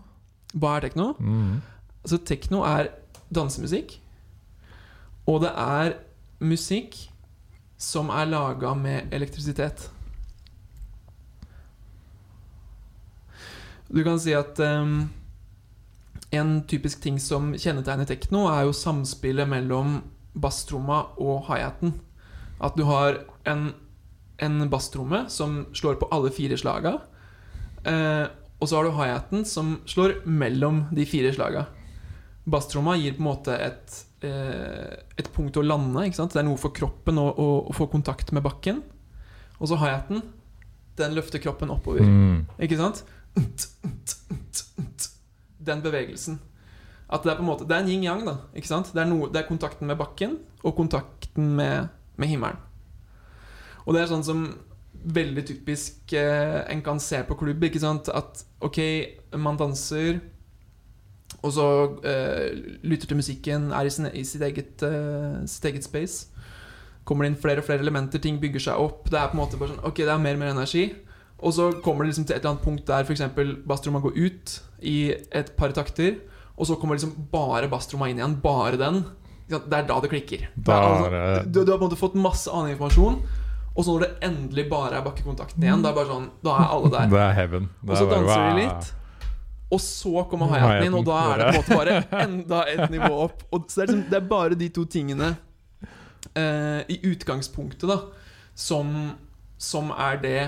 Hva 0.54 0.78
er 0.78 0.88
tekno? 0.88 1.12
Mm. 1.20 1.60
Altså, 2.04 2.20
tekno 2.24 2.64
er 2.68 2.92
dansemusikk. 3.34 3.98
Og 5.28 5.42
det 5.44 5.52
er 5.52 5.98
musikk 6.40 6.96
som 7.78 8.10
er 8.10 8.30
laga 8.30 8.74
med 8.78 9.14
elektrisitet. 9.14 9.90
Du 13.88 14.04
kan 14.04 14.20
si 14.20 14.34
at 14.36 14.60
um, 14.60 15.10
en 16.36 16.64
typisk 16.68 17.02
ting 17.04 17.20
som 17.22 17.54
kjennetegner 17.56 18.08
tekno, 18.08 18.48
er 18.52 18.68
jo 18.68 18.76
samspillet 18.76 19.48
mellom 19.48 20.02
basstromma 20.38 21.04
og 21.18 21.48
high-haten. 21.48 21.94
At 22.64 22.76
du 22.78 22.84
har 22.88 23.22
en, 23.48 23.70
en 24.44 24.70
basstromme 24.70 25.26
som 25.32 25.66
slår 25.78 26.00
på 26.02 26.10
alle 26.12 26.32
fire 26.34 26.58
slaga. 26.60 26.98
Eh, 27.88 28.26
og 28.58 28.70
så 28.70 28.78
har 28.78 28.88
du 28.88 28.96
hi-haten 28.98 29.46
som 29.46 29.76
slår 29.90 30.22
mellom 30.26 30.86
de 30.96 31.06
fire 31.10 31.34
slaga. 31.36 31.68
Basstromma 32.48 32.96
gir 32.98 33.14
på 33.18 33.22
en 33.22 33.28
måte 33.28 33.54
et, 33.54 33.98
eh, 34.26 34.98
et 35.20 35.30
punkt 35.36 35.60
å 35.60 35.66
lande. 35.66 36.08
Ikke 36.08 36.22
sant? 36.22 36.34
Det 36.34 36.42
er 36.42 36.48
noe 36.48 36.58
for 36.58 36.74
kroppen 36.74 37.20
å, 37.22 37.28
å, 37.30 37.48
å 37.70 37.76
få 37.76 37.90
kontakt 37.92 38.32
med 38.34 38.46
bakken. 38.46 38.82
Og 39.60 39.70
så 39.70 39.78
hi-haten, 39.78 40.24
den 40.98 41.14
løfter 41.18 41.42
kroppen 41.44 41.74
oppover. 41.74 42.02
Mm. 42.02 42.48
Ikke 42.66 42.80
sant? 42.80 43.04
Den 45.68 45.84
bevegelsen. 45.84 46.40
At 47.08 47.24
det 47.24 47.32
er 47.32 47.38
på 47.38 47.44
en 47.46 47.48
måte 47.48 47.66
Det 47.68 47.76
er 47.76 47.86
en 47.86 47.92
yin-yang, 47.92 48.26
da. 48.26 48.40
Ikke 48.58 48.72
sant? 48.72 48.90
Det 48.96 49.04
er, 49.04 49.10
noe, 49.10 49.30
det 49.32 49.44
er 49.44 49.50
kontakten 49.50 49.88
med 49.88 50.00
bakken 50.00 50.40
og 50.64 50.76
kontakten 50.80 51.54
med, 51.56 51.92
med 52.18 52.32
himmelen. 52.32 52.58
Og 53.86 53.96
det 53.96 54.02
er 54.02 54.10
sånn 54.12 54.26
som 54.26 54.48
veldig 55.14 55.44
typisk 55.48 56.14
eh, 56.18 56.64
en 56.72 56.82
kan 56.84 57.00
se 57.00 57.22
på 57.28 57.38
klubb. 57.40 57.64
Ikke 57.64 57.82
sant? 57.82 58.10
At 58.10 58.44
ok, 58.64 58.80
man 59.40 59.60
danser, 59.60 60.20
og 61.44 61.54
så 61.54 61.68
eh, 62.08 62.80
lytter 62.84 63.08
til 63.08 63.20
musikken, 63.20 63.72
er 63.72 63.88
i, 63.88 63.94
sin, 63.94 64.10
i 64.14 64.24
sitt, 64.28 64.42
eget, 64.42 64.84
eh, 64.84 65.44
sitt 65.48 65.66
eget 65.70 65.86
space. 65.86 66.28
Kommer 67.08 67.24
det 67.24 67.34
inn 67.34 67.42
flere 67.42 67.64
og 67.64 67.68
flere 67.68 67.84
elementer, 67.84 68.20
ting 68.20 68.40
bygger 68.42 68.68
seg 68.70 68.82
opp. 68.84 69.06
Det 69.12 69.20
er 69.20 69.30
på 69.32 69.38
en 69.38 69.44
måte 69.44 69.60
bare 69.60 69.76
sånn 69.76 69.86
Ok, 69.88 70.02
det 70.04 70.12
er 70.12 70.24
mer 70.24 70.36
og 70.36 70.42
mer 70.44 70.56
energi. 70.56 70.90
Og 71.38 71.54
så 71.54 71.70
kommer 71.86 72.04
det 72.04 72.12
liksom 72.12 72.26
til 72.26 72.36
et 72.36 72.42
eller 72.42 72.56
annet 72.56 72.66
punkt 72.66 72.88
der 72.88 73.06
f.eks. 73.06 73.22
basstromma 73.70 74.02
går 74.02 74.18
ut 74.18 74.56
i 74.82 74.98
et 75.14 75.52
par 75.58 75.72
takter, 75.76 76.18
og 76.58 76.66
så 76.66 76.76
kommer 76.82 76.98
liksom 76.98 77.14
bare 77.32 77.70
basstromma 77.70 78.10
inn 78.10 78.20
igjen. 78.20 78.40
Bare 78.42 78.80
den. 78.82 79.04
Det 79.48 79.62
er 79.72 79.86
da 79.88 80.00
det 80.04 80.10
klikker. 80.12 80.48
Er 80.50 80.72
er 80.74 80.88
altså, 80.88 81.44
du, 81.46 81.62
du 81.62 81.72
har 81.72 81.78
på 81.78 81.86
en 81.86 81.92
måte 81.92 82.00
fått 82.00 82.18
masse 82.20 82.52
annen 82.52 82.74
informasjon, 82.74 83.22
og 83.78 83.86
så 83.86 83.94
når 83.94 84.04
det 84.04 84.14
endelig 84.26 84.64
bare 84.72 84.98
er 84.98 85.04
bakkekontakten 85.06 85.64
igjen, 85.64 85.84
da 85.86 85.92
er, 85.92 85.98
bare 86.00 86.10
sånn, 86.10 86.30
da 86.42 86.54
er 86.58 86.72
alle 86.74 86.90
der. 86.96 87.10
Det 87.14 87.20
er 87.22 87.36
heaven. 87.38 87.68
Det 87.82 87.92
Og 87.92 88.00
så 88.00 88.08
danser 88.10 88.26
bare, 88.26 88.32
danser 88.32 88.48
de 88.48 88.64
litt. 88.64 88.94
Og 89.68 89.82
så 89.84 90.24
kommer 90.32 90.50
hi-haten 90.54 90.88
inn, 90.88 90.96
og 90.98 91.06
da 91.06 91.18
er 91.22 91.42
det 91.42 91.48
på 91.48 91.52
en 91.52 91.60
måte 91.60 91.78
bare 91.78 91.98
enda 92.26 92.62
et 92.72 92.94
nivå 92.94 93.12
opp. 93.28 93.44
Og 93.52 93.68
så 93.68 93.82
det, 93.82 93.84
er 93.84 93.92
liksom, 93.92 94.04
det 94.10 94.18
er 94.18 94.28
bare 94.32 94.58
de 94.58 94.70
to 94.74 94.88
tingene 94.90 95.30
eh, 96.34 96.82
i 96.90 97.00
utgangspunktet, 97.12 97.86
da, 97.92 98.00
som, 98.58 98.96
som 99.62 99.94
er 99.94 100.22
det 100.24 100.42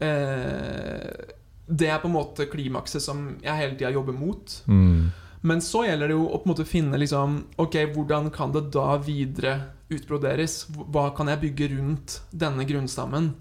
eh, 0.00 1.34
Det 1.66 1.90
er 1.92 2.00
på 2.00 2.08
en 2.08 2.16
måte 2.16 2.48
klimakset 2.48 3.04
som 3.04 3.34
jeg 3.44 3.60
hele 3.60 3.76
tida 3.76 3.92
jobber 3.92 4.16
mot. 4.16 4.60
Mm. 4.70 5.10
Men 5.46 5.60
så 5.60 5.84
gjelder 5.84 6.08
det 6.08 6.16
jo 6.16 6.24
å 6.24 6.38
på 6.40 6.48
en 6.48 6.54
måte 6.54 6.66
finne 6.66 6.98
liksom 6.98 7.42
Ok, 7.62 7.76
hvordan 7.92 8.30
kan 8.34 8.54
det 8.54 8.70
da 8.74 8.94
videre 9.02 9.58
utbroderes? 9.92 10.64
Hva 10.74 11.10
kan 11.16 11.30
jeg 11.30 11.42
bygge 11.44 11.70
rundt 11.76 12.20
denne 12.30 12.66
grunnstammen 12.68 13.32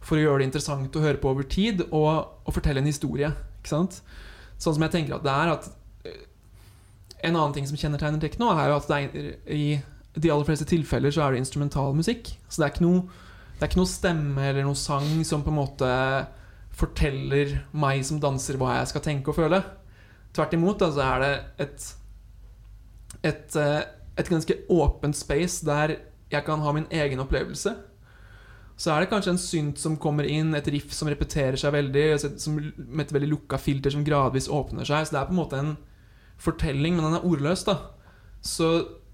for 0.00 0.16
å 0.16 0.22
gjøre 0.22 0.40
det 0.40 0.48
interessant 0.48 0.96
å 0.96 1.04
høre 1.04 1.20
på 1.20 1.32
over 1.32 1.46
tid, 1.48 1.84
og, 1.90 2.40
og 2.46 2.56
fortelle 2.56 2.82
en 2.82 2.88
historie? 2.88 3.32
Ikke 3.60 3.74
sant? 3.74 4.00
Sånn 4.60 4.76
som 4.76 4.84
jeg 4.86 4.94
tenker 4.96 5.16
at 5.16 5.24
det 5.24 5.32
er 5.32 5.54
at 5.54 5.70
eh, 6.08 6.26
En 7.24 7.36
annen 7.36 7.52
ting 7.56 7.66
som 7.68 7.76
kjennetegner 7.76 8.20
tekno, 8.22 8.48
er 8.54 8.70
jo 8.70 8.78
at 8.78 8.92
er, 8.96 9.32
i 9.44 9.64
de 10.16 10.30
aller 10.32 10.46
fleste 10.48 10.66
tilfeller 10.66 11.12
så 11.14 11.26
er 11.26 11.34
det 11.34 11.42
instrumental 11.44 11.92
musikk. 11.94 12.32
Så 12.48 12.60
det 12.60 12.66
er 12.66 12.72
ikke 12.74 12.86
noe, 12.86 13.02
er 13.60 13.68
ikke 13.68 13.80
noe 13.82 13.90
stemme 13.90 14.46
eller 14.48 14.66
noe 14.66 14.78
sang 14.78 15.20
som 15.28 15.44
på 15.44 15.52
en 15.52 15.60
måte 15.60 15.90
forteller 16.80 17.58
meg 17.76 18.02
som 18.08 18.20
danser 18.22 18.58
hva 18.58 18.78
jeg 18.78 18.90
skal 18.94 19.04
tenke 19.04 19.32
og 19.32 19.38
føle. 19.38 19.60
Tvert 20.34 20.56
imot 20.56 20.82
altså 20.86 21.04
er 21.04 21.22
det 21.24 21.32
et, 21.66 21.86
et, 23.30 23.56
eh, 23.58 23.80
et 24.20 24.30
ganske 24.30 24.56
åpent 24.70 25.16
space 25.16 25.66
der 25.66 25.96
jeg 26.30 26.44
kan 26.46 26.62
ha 26.62 26.72
min 26.76 26.86
egen 26.94 27.22
opplevelse. 27.22 27.74
Så 28.80 28.92
er 28.92 29.02
det 29.02 29.10
kanskje 29.10 29.34
en 29.34 29.40
synt 29.40 29.80
som 29.80 29.98
kommer 30.00 30.24
inn, 30.24 30.54
et 30.56 30.68
riff 30.72 30.94
som 30.96 31.10
repeterer 31.10 31.58
seg 31.60 31.74
veldig, 31.74 32.04
med 32.86 33.02
et 33.04 33.12
veldig 33.12 33.28
lukka 33.34 33.58
filter 33.60 33.92
som 33.92 34.04
gradvis 34.06 34.48
åpner 34.48 34.88
seg. 34.88 35.04
Så 35.04 35.16
det 35.16 35.20
er 35.20 35.28
på 35.28 35.34
en 35.34 35.40
måte 35.40 35.58
en 35.60 35.74
fortelling, 36.40 36.96
men 36.96 37.04
den 37.04 37.18
er 37.18 37.26
ordløs. 37.28 37.66
da 37.68 37.76
Så, 38.40 38.70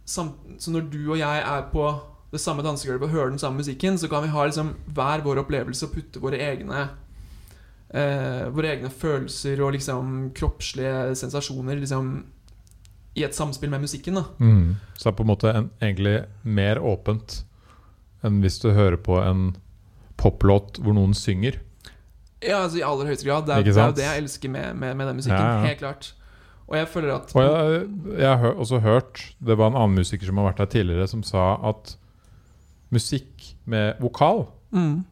så 0.07 0.29
når 0.71 0.87
du 0.93 1.01
og 1.11 1.19
jeg 1.19 1.43
er 1.43 1.67
på 1.73 1.89
det 2.31 2.43
samme 2.43 2.63
dansegulvet 2.63 3.09
og 3.09 3.15
hører 3.15 3.33
den 3.33 3.43
samme 3.43 3.63
musikken, 3.63 3.99
så 3.99 4.09
kan 4.13 4.23
vi 4.23 4.31
ha 4.35 4.45
liksom 4.47 4.75
hver 4.95 5.25
vår 5.25 5.43
opplevelse 5.43 5.89
og 5.89 5.97
putte 5.97 6.23
våre 6.23 6.39
egne 6.43 6.87
eh, 7.91 8.47
våre 8.55 8.73
egne 8.75 8.91
følelser 8.91 9.63
og 9.63 9.75
liksom 9.77 10.31
kroppslige 10.37 11.15
sensasjoner 11.19 11.79
liksom 11.81 12.13
i 13.17 13.25
et 13.25 13.37
samspill 13.37 13.71
med 13.73 13.85
musikken. 13.87 14.19
da 14.21 14.25
Mm. 14.39 14.77
Så 14.97 15.09
det 15.09 15.13
er 15.13 15.17
på 15.17 15.25
en 15.25 15.33
måte 15.33 15.53
en, 15.53 15.71
egentlig 15.81 16.25
mer 16.43 16.79
åpent 16.79 17.45
enn 18.25 18.41
hvis 18.43 18.59
du 18.61 18.71
hører 18.73 18.97
på 18.97 19.19
en 19.23 19.57
poplåt 20.17 20.81
hvor 20.83 20.97
noen 20.97 21.15
synger. 21.15 21.61
Ja, 22.43 22.63
altså 22.65 22.81
i 22.81 22.85
aller 22.85 23.09
høyeste 23.09 23.27
grad. 23.27 23.47
Det 23.47 23.55
er, 23.55 23.65
det 23.65 23.77
er 23.77 23.91
jo 23.91 23.97
det 23.97 24.07
jeg 24.07 24.23
elsker 24.23 24.53
med, 24.53 24.77
med, 24.77 24.97
med 24.97 25.09
den 25.09 25.17
musikken. 25.21 25.41
Ja, 25.41 25.61
ja. 25.61 25.67
Helt 25.71 25.79
klart. 25.81 26.13
Og 26.67 26.77
jeg 26.77 26.89
føler 26.91 27.15
at 27.15 27.35
Og 27.37 27.45
jeg, 27.45 27.83
jeg 28.19 28.39
har 28.43 28.57
også 28.59 28.81
hørt 28.83 29.21
Det 29.39 29.55
var 29.55 29.71
en 29.71 29.77
annen 29.79 30.01
musiker 30.01 30.27
som 30.27 30.41
har 30.41 30.49
vært 30.49 30.65
her 30.65 30.71
tidligere, 30.73 31.07
som 31.07 31.23
sa 31.23 31.53
at 31.69 31.93
musikk 32.91 33.53
med 33.71 34.01
vokal 34.03 34.49
mm, 34.75 35.05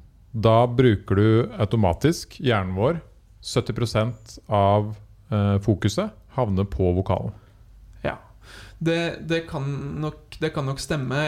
Da 0.47 0.64
bruker 0.67 1.14
du 1.14 1.29
automatisk 1.62 2.40
hjernen 2.43 2.75
vår 2.75 2.99
70 3.45 4.40
av 4.49 4.95
eh, 5.31 5.57
fokuset 5.62 6.14
havner 6.35 6.64
på 6.67 6.90
vokalen. 6.97 7.35
Det, 8.78 9.00
det, 9.28 9.44
kan 9.48 9.64
nok, 10.02 10.37
det 10.40 10.50
kan 10.54 10.66
nok 10.68 10.80
stemme. 10.83 11.20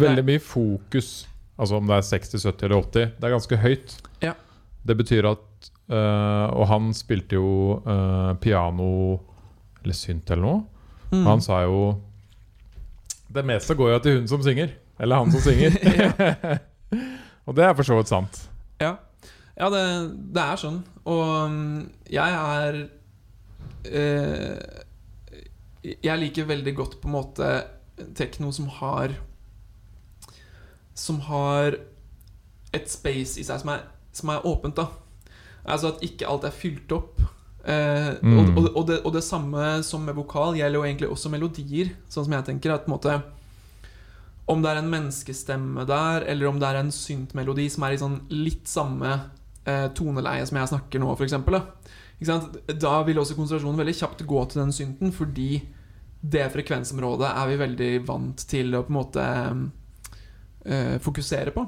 Veldig 0.00 0.24
mye 0.26 0.42
fokus, 0.42 1.26
altså 1.56 1.78
om 1.78 1.88
det 1.88 2.00
er 2.00 2.08
60, 2.10 2.42
70 2.42 2.66
eller 2.68 2.82
80, 2.82 3.14
det 3.18 3.28
er 3.28 3.36
ganske 3.36 3.60
høyt. 3.62 3.96
Ja. 4.24 4.34
Det 4.84 4.96
betyr 4.98 5.24
at 5.30 5.70
eh, 5.88 6.46
Og 6.52 6.66
han 6.68 6.90
spilte 6.96 7.38
jo 7.38 7.78
eh, 7.80 8.32
piano 8.42 8.88
eller 9.84 9.96
synt 9.96 10.30
eller 10.30 10.44
noe. 10.44 10.60
Mm. 11.12 11.24
Han 11.28 11.44
sa 11.44 11.62
jo 11.64 11.78
Det 13.32 13.44
meste 13.46 13.76
går 13.78 13.94
jo 13.94 14.02
til 14.04 14.18
hun 14.18 14.28
som 14.28 14.44
synger. 14.44 14.74
Eller 15.00 15.22
han 15.22 15.32
som 15.32 15.40
synger. 15.44 15.78
og 17.46 17.56
det 17.56 17.64
er 17.64 17.74
for 17.74 17.86
så 17.86 17.98
vidt 17.98 18.12
sant. 18.12 18.42
Ja, 18.82 18.96
ja 19.56 19.70
det, 19.72 19.84
det 20.36 20.44
er 20.44 20.60
sånn. 20.60 20.82
Og 21.04 21.50
mm, 21.50 21.80
jeg 22.12 22.38
er 22.40 22.78
eh, 23.90 24.83
Jeg 25.84 26.18
liker 26.20 26.46
veldig 26.48 26.74
godt 26.78 26.98
på 27.02 27.08
en 27.10 27.16
måte 27.18 27.48
tekno 28.16 28.50
som 28.52 28.66
har 28.80 29.12
Som 30.94 31.20
har 31.28 31.76
et 32.74 32.90
space 32.90 33.38
i 33.38 33.44
seg 33.46 33.60
som 33.62 33.70
er, 33.70 33.84
som 34.14 34.30
er 34.34 34.46
åpent, 34.46 34.74
da. 34.78 34.88
Altså 35.64 35.92
at 35.92 36.02
ikke 36.06 36.26
alt 36.28 36.44
er 36.48 36.54
fylt 36.54 36.92
opp 36.96 37.22
Eh, 37.64 38.18
Mm. 38.20 38.38
og, 38.38 38.48
og, 38.58 38.76
og, 38.76 38.82
det, 38.90 38.98
og 39.08 39.12
det 39.14 39.22
samme 39.24 39.82
som 39.82 40.02
med 40.04 40.12
vokal 40.18 40.52
gjelder 40.58 40.76
jo 40.76 40.82
egentlig 40.84 41.08
også 41.08 41.30
melodier. 41.32 41.94
Sånn 42.12 42.26
som 42.26 42.34
jeg 42.36 42.44
tenker 42.44 42.74
at 42.74 42.84
på 42.84 42.90
en 42.90 42.96
måte 42.98 43.14
Om 44.46 44.60
det 44.60 44.68
er 44.68 44.80
en 44.82 44.90
menneskestemme 44.92 45.86
der, 45.88 46.26
eller 46.28 46.50
om 46.50 46.58
det 46.60 46.68
er 46.68 46.76
en 46.82 46.90
syntmelodi 46.92 47.70
som 47.72 47.86
er 47.86 47.94
i 47.94 48.00
sånn 48.02 48.18
litt 48.28 48.68
samme 48.68 49.14
eh, 49.64 49.86
toneleie 49.96 50.44
som 50.44 50.58
jeg 50.60 50.68
snakker 50.74 51.00
nå, 51.00 51.14
f.eks. 51.16 51.32
Da. 51.48 52.74
Da 52.76 52.92
vil 53.08 53.16
også 53.22 53.38
konsentrasjonen 53.38 53.80
veldig 53.80 53.96
kjapt 53.96 54.26
gå 54.28 54.44
til 54.52 54.60
den 54.60 54.72
synten, 54.76 55.12
fordi 55.16 55.62
det 56.24 56.48
frekvensområdet 56.54 57.28
er 57.28 57.48
vi 57.50 57.60
veldig 57.60 57.92
vant 58.08 58.44
til 58.48 58.72
å 58.76 58.84
på 58.86 58.92
en 58.92 58.96
måte 58.96 59.24
eh, 60.64 60.96
fokusere 61.04 61.52
på. 61.52 61.66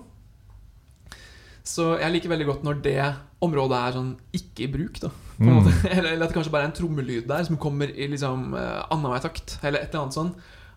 Så 1.66 1.96
jeg 1.98 2.14
liker 2.14 2.30
veldig 2.30 2.46
godt 2.46 2.66
når 2.66 2.82
det 2.84 3.00
området 3.42 3.78
er 3.78 3.96
sånn 3.96 4.12
ikke 4.38 4.66
i 4.66 4.72
bruk. 4.72 5.00
da 5.02 5.10
på 5.10 5.24
Mm. 5.36 5.66
Eller, 5.90 6.12
eller 6.14 6.24
at 6.24 6.30
det 6.30 6.34
kanskje 6.38 6.50
bare 6.54 6.64
er 6.64 6.70
en 6.70 6.76
trommelyd 6.78 7.26
der 7.28 7.42
som 7.44 7.58
kommer 7.60 7.90
i 7.92 8.06
liksom 8.08 8.54
uh, 8.56 8.86
annenhver 8.88 9.20
takt. 9.20 9.58
Eller 9.60 9.82
et 9.82 9.90
eller 9.90 10.06
annet 10.06 10.16
sånn 10.16 10.30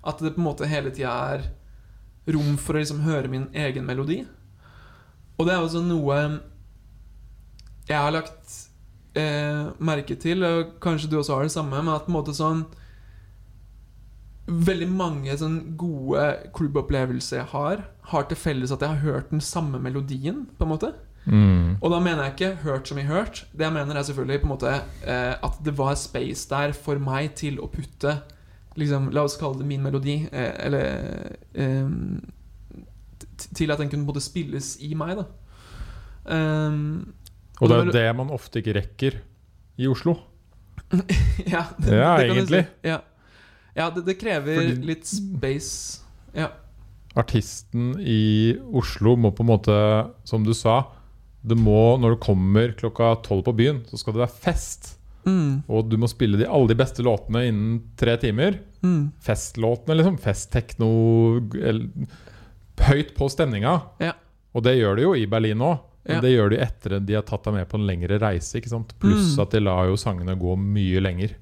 At 0.04 0.20
det 0.20 0.34
på 0.36 0.42
en 0.42 0.48
måte 0.50 0.68
hele 0.68 0.92
tida 0.92 1.14
er 1.32 1.46
rom 2.28 2.58
for 2.60 2.76
å 2.76 2.82
liksom 2.82 3.00
høre 3.06 3.32
min 3.32 3.46
egen 3.56 3.88
melodi. 3.88 4.26
Og 5.40 5.48
det 5.48 5.56
er 5.56 5.64
også 5.64 5.80
noe 5.86 6.18
jeg 7.88 7.98
har 7.98 8.12
lagt 8.12 8.58
eh, 9.18 9.72
merke 9.82 10.14
til, 10.20 10.44
og 10.46 10.76
kanskje 10.84 11.08
du 11.10 11.16
også 11.18 11.40
har 11.40 11.48
det 11.48 11.56
samme, 11.56 11.80
men 11.80 11.94
at 11.96 12.04
på 12.06 12.12
en 12.12 12.18
måte 12.20 12.36
sånn 12.38 12.66
Veldig 14.50 14.88
mange 14.90 15.36
sånn 15.38 15.60
gode 15.78 16.24
klubbopplevelser 16.58 17.42
jeg 17.42 17.52
har, 17.52 17.84
har 18.10 18.26
til 18.30 18.40
felles 18.40 18.74
at 18.74 18.82
jeg 18.82 18.96
har 18.96 19.04
hørt 19.06 19.30
den 19.34 19.44
samme 19.44 19.82
melodien, 19.82 20.48
på 20.58 20.66
en 20.66 20.72
måte. 20.74 20.94
Mm. 21.30 21.78
Og 21.78 21.92
da 21.94 22.00
mener 22.02 22.24
jeg 22.26 22.34
ikke 22.34 22.64
hørt 22.64 22.90
som 22.90 22.98
i 22.98 23.06
hørt. 23.06 23.44
Det 23.54 23.68
jeg 23.68 23.76
mener 23.76 24.00
er 24.00 24.08
selvfølgelig 24.08 24.42
på 24.42 24.48
en 24.48 24.54
måte 24.56 24.74
eh, 24.74 25.36
at 25.36 25.60
det 25.66 25.76
var 25.78 25.98
space 26.00 26.48
der 26.50 26.74
for 26.74 27.02
meg 27.04 27.36
til 27.38 27.60
å 27.62 27.70
putte 27.70 28.16
liksom, 28.80 29.10
La 29.14 29.26
oss 29.28 29.38
kalle 29.40 29.62
det 29.62 29.68
min 29.70 29.84
melodi. 29.86 30.22
Eh, 30.32 30.52
eller 30.66 31.36
eh, 31.54 31.92
Til 33.54 33.72
at 33.72 33.82
den 33.82 33.92
kunne 33.92 34.08
både 34.08 34.24
spilles 34.24 34.78
i 34.86 34.96
meg, 34.98 35.20
da. 35.20 35.28
Um, 36.30 37.14
Og 37.60 37.70
det 37.70 37.78
det 37.90 38.02
er 38.02 38.10
det 38.10 38.18
man 38.18 38.30
ofte 38.30 38.60
ikke 38.60 38.76
rekker 38.78 39.22
i 39.80 39.88
Oslo. 39.88 40.18
ja, 41.54 41.64
Ja, 41.86 42.18
kan 42.18 42.28
du 42.28 42.34
egentlig. 42.34 42.66
Si. 42.66 42.90
Ja, 42.90 43.00
ja 43.80 43.90
det, 43.96 44.04
det 44.06 44.18
krever 44.22 44.60
Fordi- 44.60 44.86
litt 44.92 45.08
space. 45.10 46.02
Ja. 46.36 46.52
Artisten 47.18 47.96
i 48.00 48.54
Oslo 48.78 49.16
må 49.18 49.32
på 49.34 49.42
en 49.42 49.50
måte, 49.50 49.76
som 50.30 50.44
du 50.46 50.54
sa 50.54 50.84
det 51.42 51.56
må, 51.58 51.96
Når 51.98 52.12
du 52.14 52.18
kommer 52.22 52.74
klokka 52.76 53.14
tolv 53.24 53.46
på 53.48 53.54
byen, 53.56 53.78
så 53.88 53.98
skal 53.98 54.14
det 54.14 54.26
være 54.26 54.42
fest. 54.44 54.90
Mm, 55.26 55.64
Og 55.72 55.88
du 55.90 55.96
må 55.98 56.08
spille 56.12 56.38
de, 56.38 56.46
alle 56.48 56.68
de 56.68 56.76
beste 56.76 57.00
låtene 57.04 57.46
innen 57.48 57.80
tre 57.98 58.18
timer. 58.20 58.60
mm, 58.84 59.12
Festlåtene, 59.24 59.96
liksom. 59.98 60.18
Fest-tekno 60.20 60.90
Høyt 62.80 63.14
på 63.18 63.28
stemninga. 63.32 63.74
Ja. 64.04 64.14
Og 64.56 64.64
det 64.66 64.78
gjør 64.80 64.96
de 65.00 65.04
jo 65.08 65.14
i 65.20 65.26
Berlin 65.28 65.60
òg. 65.64 65.80
Men 66.08 66.16
Ja. 66.16 66.22
det 66.22 66.32
gjør 66.32 66.50
de 66.50 66.58
etter 66.64 66.96
at 66.96 67.06
de 67.06 67.14
har 67.14 67.22
tatt 67.24 67.44
deg 67.44 67.54
med 67.54 67.70
på 67.70 67.76
en 67.78 67.86
lengre 67.88 68.20
reise. 68.20 68.54
Pluss 69.00 69.36
Mm. 69.36 69.42
at 69.42 69.50
de 69.52 69.60
lar 69.60 69.86
jo 69.88 69.96
sangene 69.96 70.36
gå 70.40 70.56
mye 70.58 71.00
lenger. 71.02 71.36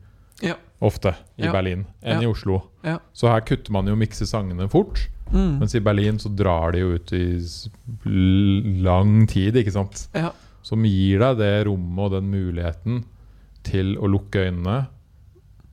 Ja. 0.43 0.55
Ofte 0.81 1.15
i 1.37 1.45
Ja. 1.47 1.51
Berlin 1.51 1.85
enn 2.03 2.21
i 2.21 2.27
Oslo. 2.29 2.59
Ja. 2.83 2.99
Så 3.13 3.27
her 3.31 3.41
kutter 3.41 3.71
man 3.73 3.87
jo 3.87 3.95
mikse 3.95 4.27
sangene 4.29 4.69
fort. 4.69 5.07
mm. 5.31 5.59
Mens 5.59 5.73
i 5.75 5.79
Berlin 5.81 6.17
så 6.21 6.29
drar 6.35 6.71
de 6.71 6.79
jo 6.79 6.93
ut 6.95 7.11
i 7.13 7.23
lang 8.83 9.25
tid, 9.27 9.55
ikke 9.59 9.73
sant. 9.73 10.07
Ja. 10.15 10.31
Som 10.63 10.83
gir 10.85 11.19
deg 11.23 11.37
det 11.39 11.51
rommet 11.67 12.05
og 12.05 12.11
den 12.17 12.29
muligheten 12.31 13.03
til 13.67 13.95
å 13.97 14.07
lukke 14.11 14.47
øynene, 14.49 14.87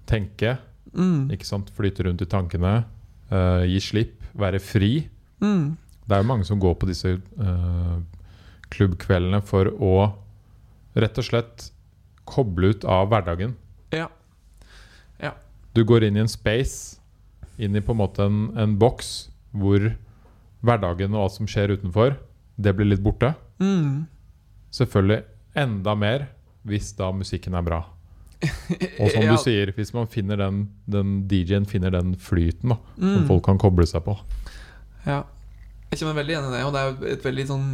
tenke, 0.06 0.58
Mm, 0.94 1.26
ikke 1.34 1.44
sant, 1.48 1.72
flyte 1.74 2.04
rundt 2.06 2.22
i 2.22 2.26
tankene, 2.30 2.84
uh, 3.32 3.64
gi 3.66 3.80
slipp, 3.82 4.20
være 4.38 4.60
fri. 4.62 5.08
mm, 5.42 5.76
Det 6.06 6.14
er 6.14 6.22
jo 6.22 6.28
mange 6.28 6.44
som 6.46 6.60
går 6.60 6.74
på 6.78 6.86
disse 6.86 7.16
uh, 7.40 7.96
klubbkveldene 8.70 9.40
for 9.42 9.64
å 9.74 10.12
rett 10.94 11.18
og 11.18 11.24
slett 11.26 11.70
koble 12.30 12.70
ut 12.76 12.84
av 12.84 13.08
hverdagen. 13.10 13.56
Du 15.74 15.82
går 15.84 16.04
inn 16.06 16.16
i 16.16 16.22
en 16.22 16.28
space, 16.30 16.98
inn 17.58 17.74
i 17.76 17.80
på 17.82 17.92
en 17.94 17.98
måte 17.98 18.24
en, 18.26 18.44
en 18.58 18.76
boks 18.78 19.28
hvor 19.54 19.92
hverdagen 20.64 21.14
og 21.14 21.24
alt 21.26 21.34
som 21.36 21.46
skjer 21.50 21.74
utenfor, 21.76 22.16
det 22.56 22.72
blir 22.76 22.86
litt 22.92 23.02
borte. 23.04 23.34
mm. 23.60 24.06
Selvfølgelig 24.74 25.22
enda 25.54 25.92
mer 25.94 26.24
hvis 26.66 26.88
da 26.98 27.12
musikken 27.14 27.54
er 27.54 27.62
bra. 27.62 27.82
Og 29.00 29.10
som 29.12 29.22
Ja. 29.22 29.32
du 29.36 29.38
sier, 29.38 29.70
hvis 29.76 29.92
man 29.94 30.08
finner 30.10 30.36
den, 30.40 30.64
den 30.90 31.12
DJ-en 31.30 31.64
finner 31.70 31.90
den 31.94 32.14
flyten 32.18 32.72
da, 32.74 32.78
som 32.98 33.20
Mm. 33.22 33.26
folk 33.28 33.44
kan 33.46 33.58
koble 33.62 33.86
seg 33.86 34.02
på. 34.04 34.16
Ja. 35.06 35.20
Jeg 35.90 36.00
kjenner 36.00 36.16
veldig 36.18 36.34
igjen 36.34 36.48
i 36.48 36.56
det, 36.56 36.64
og 36.66 36.72
det 36.74 36.80
er 36.82 37.12
et 37.14 37.22
veldig 37.24 37.46
sånn 37.46 37.68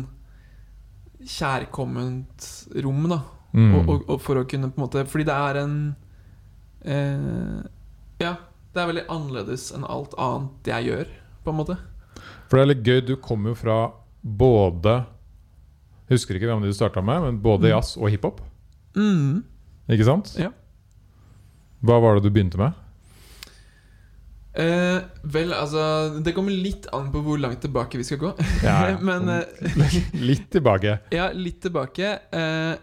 kjærkomment 1.24 2.46
rom, 2.84 3.08
da. 3.10 3.20
Mm. 3.54 3.74
Og, 3.74 3.88
og, 3.90 4.04
og 4.14 4.20
for 4.22 4.38
å 4.40 4.44
kunne 4.46 4.68
på 4.70 4.78
en 4.78 4.84
måte 4.84 5.02
Fordi 5.10 5.24
det 5.26 5.34
er 5.34 5.56
en 5.64 5.72
eh, 6.86 7.64
Ja, 8.20 8.34
det 8.74 8.82
er 8.82 8.90
veldig 8.90 9.06
annerledes 9.10 9.70
enn 9.74 9.84
alt 9.88 10.12
annet 10.20 10.68
jeg 10.70 10.86
gjør, 10.90 11.08
på 11.44 11.50
en 11.54 11.58
måte. 11.62 11.76
For 12.50 12.58
det 12.58 12.62
er 12.66 12.70
litt 12.74 12.84
gøy, 12.86 13.00
du 13.08 13.14
kommer 13.22 13.52
jo 13.54 13.58
fra 13.58 13.78
både 14.22 14.98
Husker 16.10 16.34
ikke 16.34 16.48
hvem 16.50 16.64
du 16.64 16.72
starta 16.74 16.98
med, 17.06 17.22
men 17.22 17.36
både 17.42 17.68
Mm. 17.68 17.70
jazz 17.70 17.92
og 17.96 18.10
hiphop. 18.10 18.40
Mm. 18.98 19.44
Ikke 19.88 20.04
sant? 20.08 20.32
Ja. 20.38 20.48
Hva 21.86 22.00
var 22.02 22.16
det 22.18 22.24
du 22.26 22.30
begynte 22.34 22.58
med? 22.58 22.72
Eh, 24.52 24.98
vel, 25.22 25.52
altså 25.54 26.18
Det 26.24 26.32
kommer 26.34 26.50
litt 26.50 26.88
an 26.92 27.12
på 27.14 27.20
hvor 27.22 27.38
langt 27.38 27.60
tilbake 27.62 27.96
vi 28.00 28.04
skal 28.08 28.18
gå. 28.18 28.32
Ja. 28.66 28.96
Men 29.08 29.28
eh, 29.30 29.78
Litt 30.30 30.48
tilbake. 30.50 30.96
Ja, 31.14 31.28
litt 31.32 31.60
tilbake. 31.62 32.16
Eh, 32.34 32.74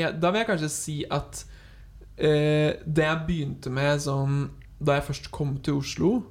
ja, 0.00 0.10
da 0.16 0.30
vil 0.32 0.40
jeg 0.40 0.48
kanskje 0.48 0.70
si 0.72 0.96
at 1.12 1.44
eh, 2.16 2.78
det 2.86 3.04
jeg 3.04 3.26
begynte 3.28 3.72
med 3.74 4.00
sånn 4.00 4.46
Da 4.84 4.94
jeg 4.98 5.04
først 5.04 5.30
kom 5.30 5.56
til 5.58 5.74
Oslo, 5.74 6.22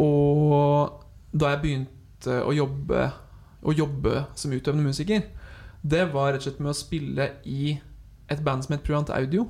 og 0.00 1.02
da 1.34 1.50
jeg 1.54 1.62
begynte 1.62 2.38
å 2.44 2.52
jobbe 2.54 3.10
Å 3.64 3.72
jobbe 3.72 4.26
som 4.36 4.52
utøvende 4.52 4.84
musiker, 4.84 5.22
det 5.84 6.02
var 6.12 6.32
rett 6.34 6.42
og 6.42 6.48
slett 6.50 6.58
med 6.60 6.68
å 6.74 6.76
spille 6.76 7.26
i 7.48 7.78
et 8.28 8.42
band 8.44 8.64
som 8.64 8.74
het 8.74 8.82
Privant 8.84 9.08
Audio. 9.12 9.46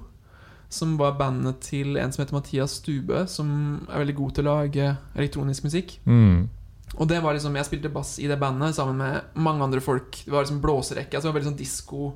Som 0.71 0.93
var 1.01 1.17
bandet 1.19 1.59
til 1.67 1.97
en 1.99 2.13
som 2.15 2.23
heter 2.23 2.35
Mathias 2.37 2.77
Stube, 2.79 3.25
som 3.31 3.49
er 3.91 3.99
veldig 4.05 4.15
god 4.21 4.37
til 4.37 4.47
å 4.47 4.55
lage 4.61 4.87
elektronisk 5.17 5.67
musikk. 5.67 5.97
Mm. 6.07 6.47
Og 6.95 7.09
det 7.11 7.19
var 7.25 7.35
liksom, 7.35 7.57
Jeg 7.59 7.67
spilte 7.67 7.91
bass 7.91 8.21
i 8.23 8.29
det 8.31 8.39
bandet 8.39 8.75
sammen 8.79 8.97
med 9.03 9.35
mange 9.35 9.67
andre 9.67 9.81
folk. 9.83 10.15
Det 10.25 10.31
var 10.31 10.47
liksom 10.47 10.63
blåserekke. 10.63 11.11
Altså 11.17 11.27
det 11.27 11.33
var 11.33 11.41
veldig 11.41 11.51
sånn 11.51 11.59
disko 11.65 12.13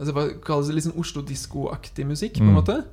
altså 0.00 0.06
Det 0.10 0.14
var, 0.16 0.28
kalles 0.46 0.66
det 0.70 0.74
litt 0.74 0.84
sånn 0.86 0.98
Oslo-disko-aktig 0.98 2.06
musikk. 2.08 2.38
på 2.38 2.42
en 2.42 2.50
Mm. 2.50 2.58
måte 2.58 2.84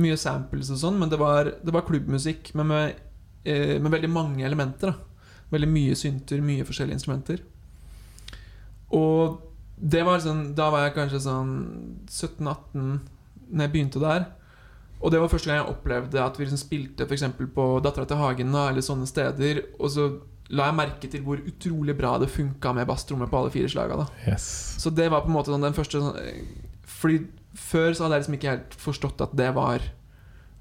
Mye 0.00 0.16
samples 0.16 0.70
og 0.72 0.80
sånn, 0.80 0.98
men 1.00 1.10
det 1.12 1.18
var, 1.20 1.50
det 1.60 1.74
var 1.74 1.84
klubbmusikk 1.84 2.54
men 2.56 2.70
med, 2.70 3.00
eh, 3.44 3.78
med 3.78 3.92
veldig 3.92 4.10
mange 4.12 4.46
elementer. 4.46 4.92
da 4.92 5.52
Veldig 5.52 5.68
mye 5.68 5.96
synter, 5.98 6.40
mye 6.40 6.64
forskjellige 6.64 6.96
instrumenter. 6.96 7.42
Og 8.96 9.40
det 9.76 10.02
var 10.06 10.20
sånn 10.22 10.54
Da 10.54 10.68
var 10.70 10.84
jeg 10.84 10.94
kanskje 10.94 11.22
sånn 11.24 11.52
17-18 12.06 13.00
Når 13.50 13.64
jeg 13.64 13.72
begynte 13.72 14.02
der. 14.02 14.26
Og 15.02 15.10
det 15.10 15.18
var 15.18 15.30
første 15.32 15.50
gang 15.50 15.58
jeg 15.58 15.72
opplevde 15.74 16.20
at 16.22 16.36
vi 16.38 16.46
liksom 16.46 16.60
spilte 16.60 17.08
eksempel 17.10 17.48
på 17.50 17.64
Dattera 17.82 18.06
til 18.06 18.20
Hagen 18.20 18.54
eller 18.54 18.84
sånne 18.86 19.08
steder. 19.10 19.58
Og 19.80 19.90
så 19.90 20.04
la 20.54 20.68
jeg 20.68 20.78
merke 20.78 21.10
til 21.10 21.24
hvor 21.26 21.40
utrolig 21.42 21.96
bra 21.98 22.12
det 22.22 22.30
funka 22.30 22.72
med 22.76 22.86
basstrommet 22.86 23.30
på 23.32 23.40
alle 23.40 23.50
fire 23.50 23.70
slaga. 23.72 24.06
Yes. 24.28 24.46
Så 24.78 24.92
det 24.94 25.08
var 25.10 25.24
på 25.24 25.32
en 25.32 25.34
måte 25.34 25.50
sånn 25.50 25.66
den 25.66 25.74
første 25.74 25.98
sånn, 25.98 26.18
eh, 26.22 26.70
Fordi 26.86 27.18
før 27.58 27.92
så 27.94 28.04
hadde 28.06 28.16
jeg 28.18 28.22
liksom 28.24 28.36
ikke 28.38 28.52
helt 28.54 28.74
forstått 28.80 29.20
at 29.26 29.36
det 29.36 29.50
var 29.56 29.84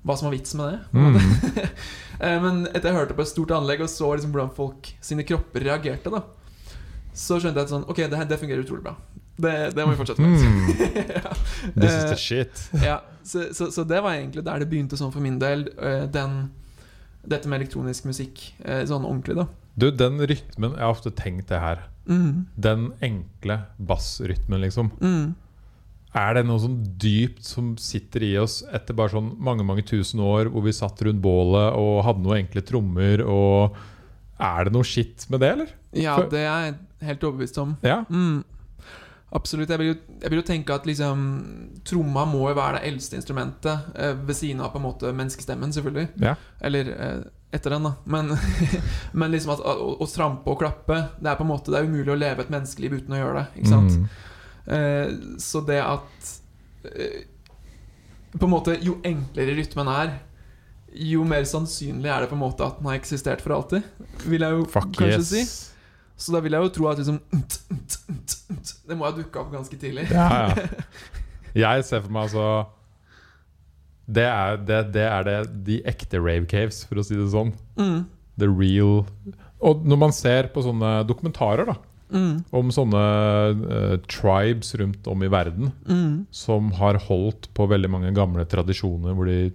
hva 0.02 0.16
som 0.18 0.28
var 0.30 0.34
vits 0.36 0.54
med 0.58 0.74
det. 0.74 0.80
Mm. 0.94 1.70
Eh, 2.22 2.36
Men 2.38 2.68
etter 2.70 2.92
jeg 2.92 2.98
hørte 3.00 3.16
på 3.18 3.24
et 3.24 3.30
stort 3.32 3.50
anlegg 3.56 3.80
og 3.82 3.90
så 3.90 4.12
liksom 4.14 4.30
hvordan 4.36 4.52
folk 4.54 4.92
sine 5.02 5.24
kropper 5.26 5.64
reagerte, 5.66 6.12
da 6.14 6.20
så 7.18 7.40
skjønte 7.42 7.58
jeg 7.60 7.66
at 7.66 7.72
sånn 7.74 7.86
Ok, 7.90 7.98
det, 8.12 8.20
det 8.30 8.38
fungerer 8.40 8.62
utrolig 8.62 8.84
bra. 8.86 8.94
Det, 9.42 9.54
det 9.74 9.84
må 9.88 9.96
vi 9.96 9.98
fortsette 10.00 10.22
med. 10.22 10.38
Mm. 10.38 10.68
ja. 11.18 11.32
This 11.74 11.96
is 11.96 12.04
Eh, 12.04 12.10
the 12.12 12.20
shit. 12.22 12.62
ja, 12.90 13.00
så, 13.26 13.48
så, 13.58 13.72
så 13.74 13.84
det 13.90 14.04
var 14.06 14.14
egentlig 14.20 14.44
der 14.46 14.62
det 14.62 14.68
begynte 14.70 15.00
sånn 15.02 15.12
for 15.12 15.24
min 15.26 15.40
del. 15.42 15.66
eh, 15.82 16.06
Den, 16.14 16.38
dette 17.26 17.50
med 17.50 17.64
elektronisk 17.64 18.06
musikk 18.12 18.44
eh, 18.62 18.84
sånn 18.90 19.02
ordentlig, 19.10 19.40
da. 19.42 19.48
Du, 19.82 19.88
den 19.92 20.22
rytmen 20.22 20.74
Jeg 20.78 20.84
har 20.86 20.94
ofte 20.94 21.10
tenkt 21.18 21.50
det 21.50 21.60
her. 21.64 21.82
Mm, 22.06 22.46
Den 22.56 22.92
enkle 23.02 23.64
bassrytmen, 23.82 24.62
liksom. 24.62 24.94
mm. 25.02 25.32
Er 26.18 26.34
det 26.36 26.42
noe 26.44 26.60
sånn 26.60 26.80
dypt 27.00 27.46
som 27.48 27.70
sitter 27.80 28.26
i 28.28 28.34
oss 28.42 28.62
etter 28.68 28.96
bare 28.98 29.14
sånn 29.14 29.30
mange 29.40 29.64
mange 29.64 29.86
tusen 29.88 30.20
år 30.20 30.50
hvor 30.52 30.66
vi 30.66 30.74
satt 30.76 31.00
rundt 31.08 31.22
bålet 31.24 31.72
og 31.80 32.02
hadde 32.04 32.26
noen 32.26 32.42
enkle 32.42 32.64
trommer 32.68 33.24
og 33.24 33.78
Er 34.42 34.66
det 34.68 34.74
noe 34.74 34.84
skitt 34.88 35.28
med 35.30 35.40
det, 35.44 35.52
eller? 35.56 35.68
Ja, 35.94 36.16
For- 36.18 36.32
det 36.32 36.40
er 36.42 36.66
jeg 36.66 36.76
helt 37.06 37.24
overbevist 37.28 37.60
om. 37.62 37.76
Ja. 37.86 38.00
Mm. 38.10 38.44
Absolutt. 39.32 39.70
Jeg 39.70 39.80
vil, 39.80 39.88
jo, 39.94 39.96
jeg 40.24 40.32
vil 40.34 40.42
jo 40.42 40.46
tenke 40.48 40.74
at 40.76 40.88
liksom 40.90 41.22
tromma 41.88 42.26
må 42.28 42.50
jo 42.50 42.56
være 42.58 42.80
det 42.82 42.90
eldste 42.90 43.16
instrumentet, 43.20 43.94
eh, 43.96 44.16
ved 44.18 44.36
siden 44.36 44.64
av 44.66 44.74
på 44.74 44.82
en 44.82 44.88
måte 44.90 45.14
menneskestemmen, 45.16 45.72
selvfølgelig. 45.72 46.08
Ja. 46.26 46.34
Eller 46.60 46.90
eh, 46.92 47.22
etter 47.54 47.76
den, 47.78 47.86
da. 47.88 47.94
Men, 48.06 48.34
men 49.22 49.32
liksom 49.32 49.54
at 49.56 49.62
å, 49.64 49.94
å 50.02 50.10
trampe 50.10 50.52
og 50.52 50.60
klappe 50.60 50.98
Det 51.22 51.30
er 51.32 51.38
på 51.40 51.44
en 51.46 51.50
måte 51.52 51.72
Det 51.72 51.80
er 51.82 51.88
umulig 51.88 52.14
å 52.14 52.20
leve 52.20 52.44
et 52.46 52.52
menneskeliv 52.52 52.98
uten 53.00 53.16
å 53.16 53.22
gjøre 53.22 53.40
det. 53.40 53.62
Ikke 53.62 53.72
sant? 53.72 53.96
Mm. 54.02 54.28
Eh, 54.68 55.14
så 55.42 55.62
det 55.66 55.80
at 55.82 56.28
eh, 56.86 57.24
På 58.36 58.46
en 58.46 58.52
måte 58.54 58.76
Jo 58.86 59.00
enklere 59.04 59.56
rytmen 59.58 59.90
er, 59.90 60.12
jo 60.94 61.24
mer 61.26 61.48
sannsynlig 61.50 62.12
er 62.12 62.24
det 62.24 62.30
på 62.30 62.38
en 62.38 62.44
måte 62.44 62.66
at 62.68 62.78
den 62.78 62.90
har 62.92 63.00
eksistert 63.00 63.42
for 63.42 63.56
alltid. 63.56 63.86
Vil 64.28 64.44
jeg 64.44 64.58
jo 64.58 64.66
Fuck 64.70 64.92
kanskje 65.00 65.18
yes. 65.18 65.32
si. 65.32 65.72
Så 66.22 66.36
da 66.36 66.42
vil 66.44 66.54
jeg 66.54 66.68
jo 66.68 66.74
tro 66.76 66.90
at 66.92 67.00
liksom 67.02 67.20
Det 68.88 68.98
må 68.98 69.08
ha 69.08 69.14
dukka 69.16 69.42
opp 69.42 69.54
ganske 69.56 69.78
tidlig. 69.80 70.10
Ja, 70.12 70.52
ja. 70.52 70.68
Jeg 71.56 71.84
ser 71.88 72.04
for 72.04 72.14
meg 72.16 72.30
altså 72.30 72.46
Det 74.08 74.24
er, 74.24 74.60
det, 74.68 74.82
det 74.96 75.06
er 75.08 75.26
det, 75.28 75.38
de 75.68 75.80
ekte 75.88 76.20
rave 76.22 76.48
caves, 76.48 76.84
for 76.88 77.02
å 77.02 77.06
si 77.06 77.18
det 77.18 77.30
sånn. 77.34 77.54
Mm, 77.80 78.04
The 78.40 78.48
real 78.52 79.02
Og 79.60 79.84
når 79.88 80.00
man 80.06 80.16
ser 80.16 80.52
på 80.54 80.64
sånne 80.66 81.02
dokumentarer 81.08 81.72
da 81.72 81.80
mm, 82.12 82.34
om 82.60 82.72
sånne 82.74 83.04
uh, 83.62 83.96
tribes 84.12 84.74
rundt 84.80 85.08
om 85.12 85.26
i 85.26 85.32
verden 85.32 85.72
mm, 85.88 86.14
som 86.36 86.72
har 86.80 87.00
holdt 87.08 87.50
på 87.58 87.68
veldig 87.72 87.92
mange 87.92 88.14
gamle 88.16 88.46
tradisjoner, 88.50 89.16
hvor 89.18 89.30
de 89.30 89.52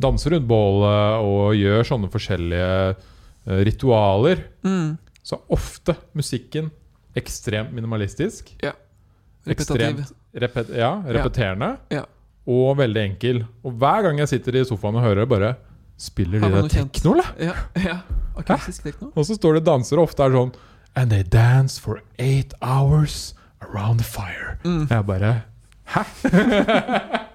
danser 0.00 0.36
rundt 0.36 0.48
bålet 0.50 1.24
og 1.26 1.56
gjør 1.58 1.88
sånne 1.92 2.10
forskjellige 2.12 2.72
uh, 2.96 3.60
ritualer, 3.68 4.44
mm. 4.66 4.92
så 5.22 5.38
er 5.38 5.58
ofte 5.58 5.96
musikken 6.18 6.72
ekstremt 7.18 7.74
minimalistisk. 7.74 8.54
Repetativ. 8.58 9.54
Ekstremt 9.54 10.16
repet 10.38 10.70
ja, 10.76 10.92
repeterende. 11.06 11.74
Ja. 11.92 12.04
Og 12.48 12.76
veldig 12.78 13.02
enkel. 13.02 13.42
Og 13.66 13.74
hver 13.80 14.04
gang 14.06 14.20
jeg 14.22 14.30
sitter 14.32 14.60
i 14.60 14.64
sofaen 14.68 14.96
og 14.98 15.04
hører 15.04 15.24
det, 15.24 15.30
bare 15.32 15.56
Spiller 15.98 16.38
de 16.38 16.48
det 16.54 16.68
tekno, 16.70 17.16
eller? 17.16 17.30
Ja. 17.42 17.54
ja. 17.82 17.96
Akustisk 18.38 18.84
tekno. 18.86 19.08
Og 19.18 19.24
så 19.26 19.34
står 19.34 19.58
det 19.58 19.64
dansere, 19.66 19.98
og 19.98 20.06
ofte 20.06 20.22
er 20.22 20.36
sånn 20.36 20.52
And 20.98 21.12
they 21.12 21.22
dance 21.22 21.78
for 21.78 22.02
eight 22.18 22.54
hours 22.60 23.32
around 23.62 24.00
the 24.00 24.04
fire. 24.04 24.58
Mm. 24.64 24.88
Jeg 24.90 25.06
bare 25.06 25.42
Hæ? 25.84 26.02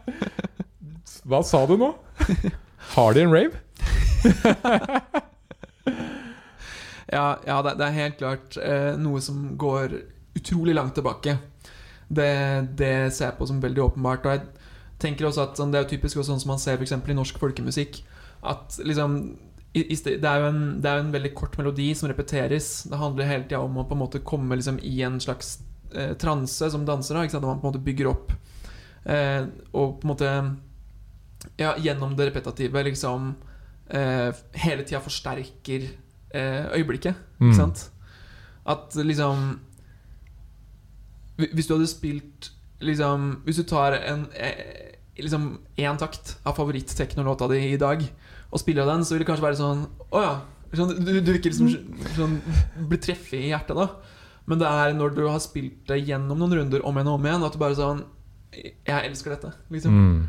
Hva 1.23 1.39
sa 1.47 1.63
du 1.65 1.77
nå? 1.79 1.93
Har 2.95 3.13
de 3.13 3.21
en 3.21 3.31
rave? 3.31 3.55
Ja, 7.13 7.35
ja 7.45 7.61
det, 7.61 7.75
det 7.77 7.85
er 7.85 7.95
helt 7.95 8.17
klart 8.17 8.57
eh, 8.57 8.95
noe 8.97 9.21
som 9.21 9.57
går 9.57 9.91
utrolig 10.35 10.73
langt 10.75 10.95
tilbake. 10.97 11.37
Det, 12.09 12.67
det 12.79 13.13
ser 13.13 13.25
jeg 13.27 13.37
på 13.37 13.45
som 13.45 13.61
veldig 13.61 13.83
åpenbart. 13.83 14.25
Og 14.25 14.31
jeg 14.33 14.41
tenker 15.03 15.27
også 15.29 15.43
at 15.45 15.57
sånn, 15.59 15.71
Det 15.71 15.79
er 15.79 15.85
jo 15.85 15.91
typisk 15.93 16.17
også 16.17 16.31
sånn 16.31 16.41
som 16.41 16.49
man 16.55 16.63
ser 16.63 16.81
for 16.81 17.13
i 17.13 17.15
norsk 17.15 17.37
folkemusikk. 17.39 18.01
At 18.41 18.79
liksom 18.81 19.37
det, 19.73 20.29
er 20.29 20.41
jo 20.43 20.49
en, 20.51 20.63
det 20.81 20.89
er 20.89 21.01
en 21.01 21.13
veldig 21.13 21.33
kort 21.33 21.57
melodi 21.57 21.89
som 21.97 22.09
repeteres. 22.11 22.83
Det 22.89 22.99
handler 22.99 23.29
hele 23.29 23.47
tida 23.47 23.61
om 23.63 23.79
å 23.81 23.85
på 23.89 23.95
en 23.97 24.03
måte 24.03 24.21
komme 24.25 24.57
liksom 24.59 24.77
i 24.85 24.99
en 25.05 25.17
slags 25.21 25.55
eh, 25.95 26.13
transe 26.19 26.69
som 26.69 26.85
danser. 26.85 27.17
da? 27.17 27.41
Man 27.41 27.61
på 27.61 27.67
en 27.67 27.71
måte 27.71 27.81
bygger 27.83 28.11
opp. 28.11 28.35
Eh, 29.03 29.49
og 29.73 29.97
på 29.99 30.07
en 30.07 30.13
måte 30.13 30.29
Ja, 31.59 31.73
gjennom 31.75 32.13
det 32.15 32.29
repetative 32.29 32.83
liksom 32.85 33.33
eh, 33.89 34.29
hele 34.63 34.85
tida 34.85 35.01
forsterker 35.03 35.89
eh, 36.33 36.69
øyeblikket. 36.77 37.17
Mm. 37.39 37.49
Ikke 37.49 37.57
sant? 37.57 37.89
At 38.65 38.95
liksom 38.95 39.59
Hvis 41.35 41.67
du 41.67 41.73
hadde 41.73 41.87
spilt 41.91 42.51
liksom 42.79 43.41
Hvis 43.43 43.59
du 43.59 43.63
tar 43.67 43.97
en 43.97 44.27
eh, 44.39 44.93
Liksom 45.19 45.59
én 45.77 45.97
takt 45.99 46.37
av 46.43 46.55
favoritt-teknolåta 46.57 47.47
di 47.51 47.59
i 47.73 47.77
dag, 47.77 48.01
og 48.53 48.61
spiller 48.61 48.85
den, 48.85 49.03
så 49.05 49.15
vil 49.15 49.23
det 49.23 49.29
kanskje 49.31 49.47
være 49.47 49.59
sånn 49.59 49.85
Å 50.13 50.21
ja. 50.21 50.33
Sånn, 50.73 50.93
du, 51.05 51.11
du 51.21 51.35
ikke 51.35 51.51
liksom 51.51 51.69
sånn, 52.15 52.39
blir 52.89 53.01
treffet 53.01 53.37
i 53.37 53.51
hjertet, 53.51 53.77
da. 53.77 53.89
Men 54.49 54.61
det 54.61 54.69
er 54.69 54.95
når 54.97 55.13
du 55.17 55.21
har 55.27 55.41
spilt 55.41 55.83
det 55.89 55.99
gjennom 56.01 56.39
noen 56.39 56.55
runder 56.57 56.85
om 56.85 56.97
igjen 56.97 57.11
og 57.11 57.19
om 57.19 57.27
igjen, 57.27 57.45
at 57.45 57.53
du 57.53 57.59
bare 57.61 57.77
sånn 57.77 58.01
Jeg 58.53 59.09
elsker 59.09 59.35
dette, 59.35 59.53
liksom. 59.73 59.99
Mm. 59.99 60.23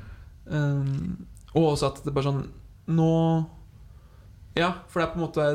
Um, 0.44 1.24
og 1.54 1.70
også 1.72 1.88
at 1.88 2.02
det 2.04 2.12
bare 2.12 2.28
sånn 2.28 2.42
Nå 2.92 3.14
Ja, 4.58 4.74
for 4.92 5.00
det 5.00 5.06
er 5.06 5.14
på 5.14 5.20
en 5.20 5.24
måte 5.24 5.48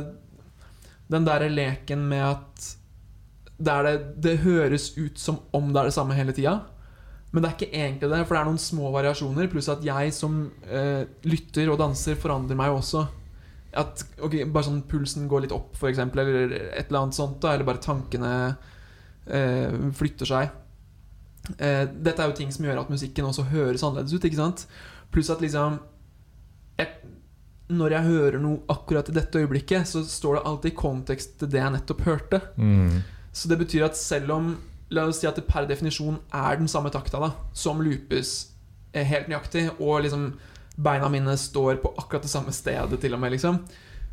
den 1.09 1.25
derre 1.25 1.49
leken 1.49 2.03
med 2.09 2.21
at 2.25 2.65
der 3.59 3.85
det, 3.85 3.93
det 4.21 4.33
høres 4.43 4.91
ut 4.97 5.17
som 5.21 5.39
om 5.57 5.71
det 5.73 5.81
er 5.81 5.89
det 5.89 5.95
samme 5.95 6.13
hele 6.13 6.35
tida. 6.37 6.59
Men 7.31 7.43
det 7.43 7.49
er 7.49 7.55
ikke 7.57 7.77
egentlig 7.77 8.09
det, 8.09 8.19
for 8.25 8.35
det 8.35 8.41
er 8.41 8.47
noen 8.49 8.61
små 8.61 8.89
variasjoner. 8.93 9.49
Pluss 9.51 9.69
at 9.69 9.83
jeg 9.85 10.13
som 10.17 10.39
eh, 10.65 11.03
lytter 11.29 11.69
og 11.69 11.77
danser, 11.81 12.17
forandrer 12.17 12.57
meg 12.57 12.73
også. 12.73 13.03
At 13.77 14.01
okay, 14.25 14.47
bare 14.49 14.65
sånn 14.65 14.81
pulsen 14.89 15.27
går 15.29 15.45
litt 15.45 15.53
opp, 15.53 15.75
eksempel, 15.85 16.23
eller 16.23 16.55
et 16.71 16.87
eller 16.87 17.03
annet 17.03 17.19
sånt. 17.19 17.37
Da, 17.43 17.53
eller 17.53 17.67
bare 17.67 17.83
tankene 17.83 18.31
eh, 19.29 19.77
flytter 19.99 20.31
seg. 20.31 20.55
Eh, 21.57 21.85
dette 21.85 22.23
er 22.23 22.31
jo 22.31 22.37
ting 22.39 22.49
som 22.53 22.65
gjør 22.65 22.81
at 22.81 22.89
musikken 22.93 23.29
også 23.29 23.45
høres 23.53 23.85
annerledes 23.85 24.17
ut. 24.17 24.25
ikke 24.25 24.41
sant? 24.41 24.65
Pluss 25.13 25.29
at 25.33 25.41
liksom 25.41 25.79
jeg, 26.77 26.89
Når 27.69 27.93
jeg 27.93 28.09
hører 28.09 28.41
noe 28.41 28.65
akkurat 28.73 29.09
i 29.09 29.13
dette 29.13 29.41
øyeblikket, 29.43 29.85
så 29.85 30.01
står 30.01 30.39
det 30.39 30.45
alltid 30.49 30.71
i 30.71 30.81
kontekst 30.81 31.37
til 31.37 31.53
det 31.53 31.61
jeg 31.61 31.75
nettopp 31.77 32.03
hørte. 32.09 32.41
Mm. 32.57 33.03
Så 33.31 33.49
det 33.51 33.59
betyr 33.61 33.85
at 33.85 33.97
selv 33.97 34.33
om 34.33 34.53
La 34.95 35.05
oss 35.05 35.19
si 35.21 35.27
at 35.29 35.37
det 35.37 35.45
per 35.49 35.67
definisjon 35.69 36.17
er 36.33 36.57
den 36.57 36.69
samme 36.71 36.89
takta 36.93 37.21
da 37.21 37.33
som 37.53 37.81
loopes 37.85 38.31
eh, 38.93 39.05
helt 39.05 39.29
nøyaktig, 39.29 39.67
og 39.77 40.01
liksom 40.05 40.31
beina 40.79 41.09
mine 41.11 41.35
står 41.37 41.81
på 41.83 41.93
akkurat 41.99 42.25
det 42.25 42.31
samme 42.31 42.53
stedet, 42.55 42.99
til 43.01 43.13
og 43.13 43.21
med, 43.21 43.35
liksom, 43.35 43.59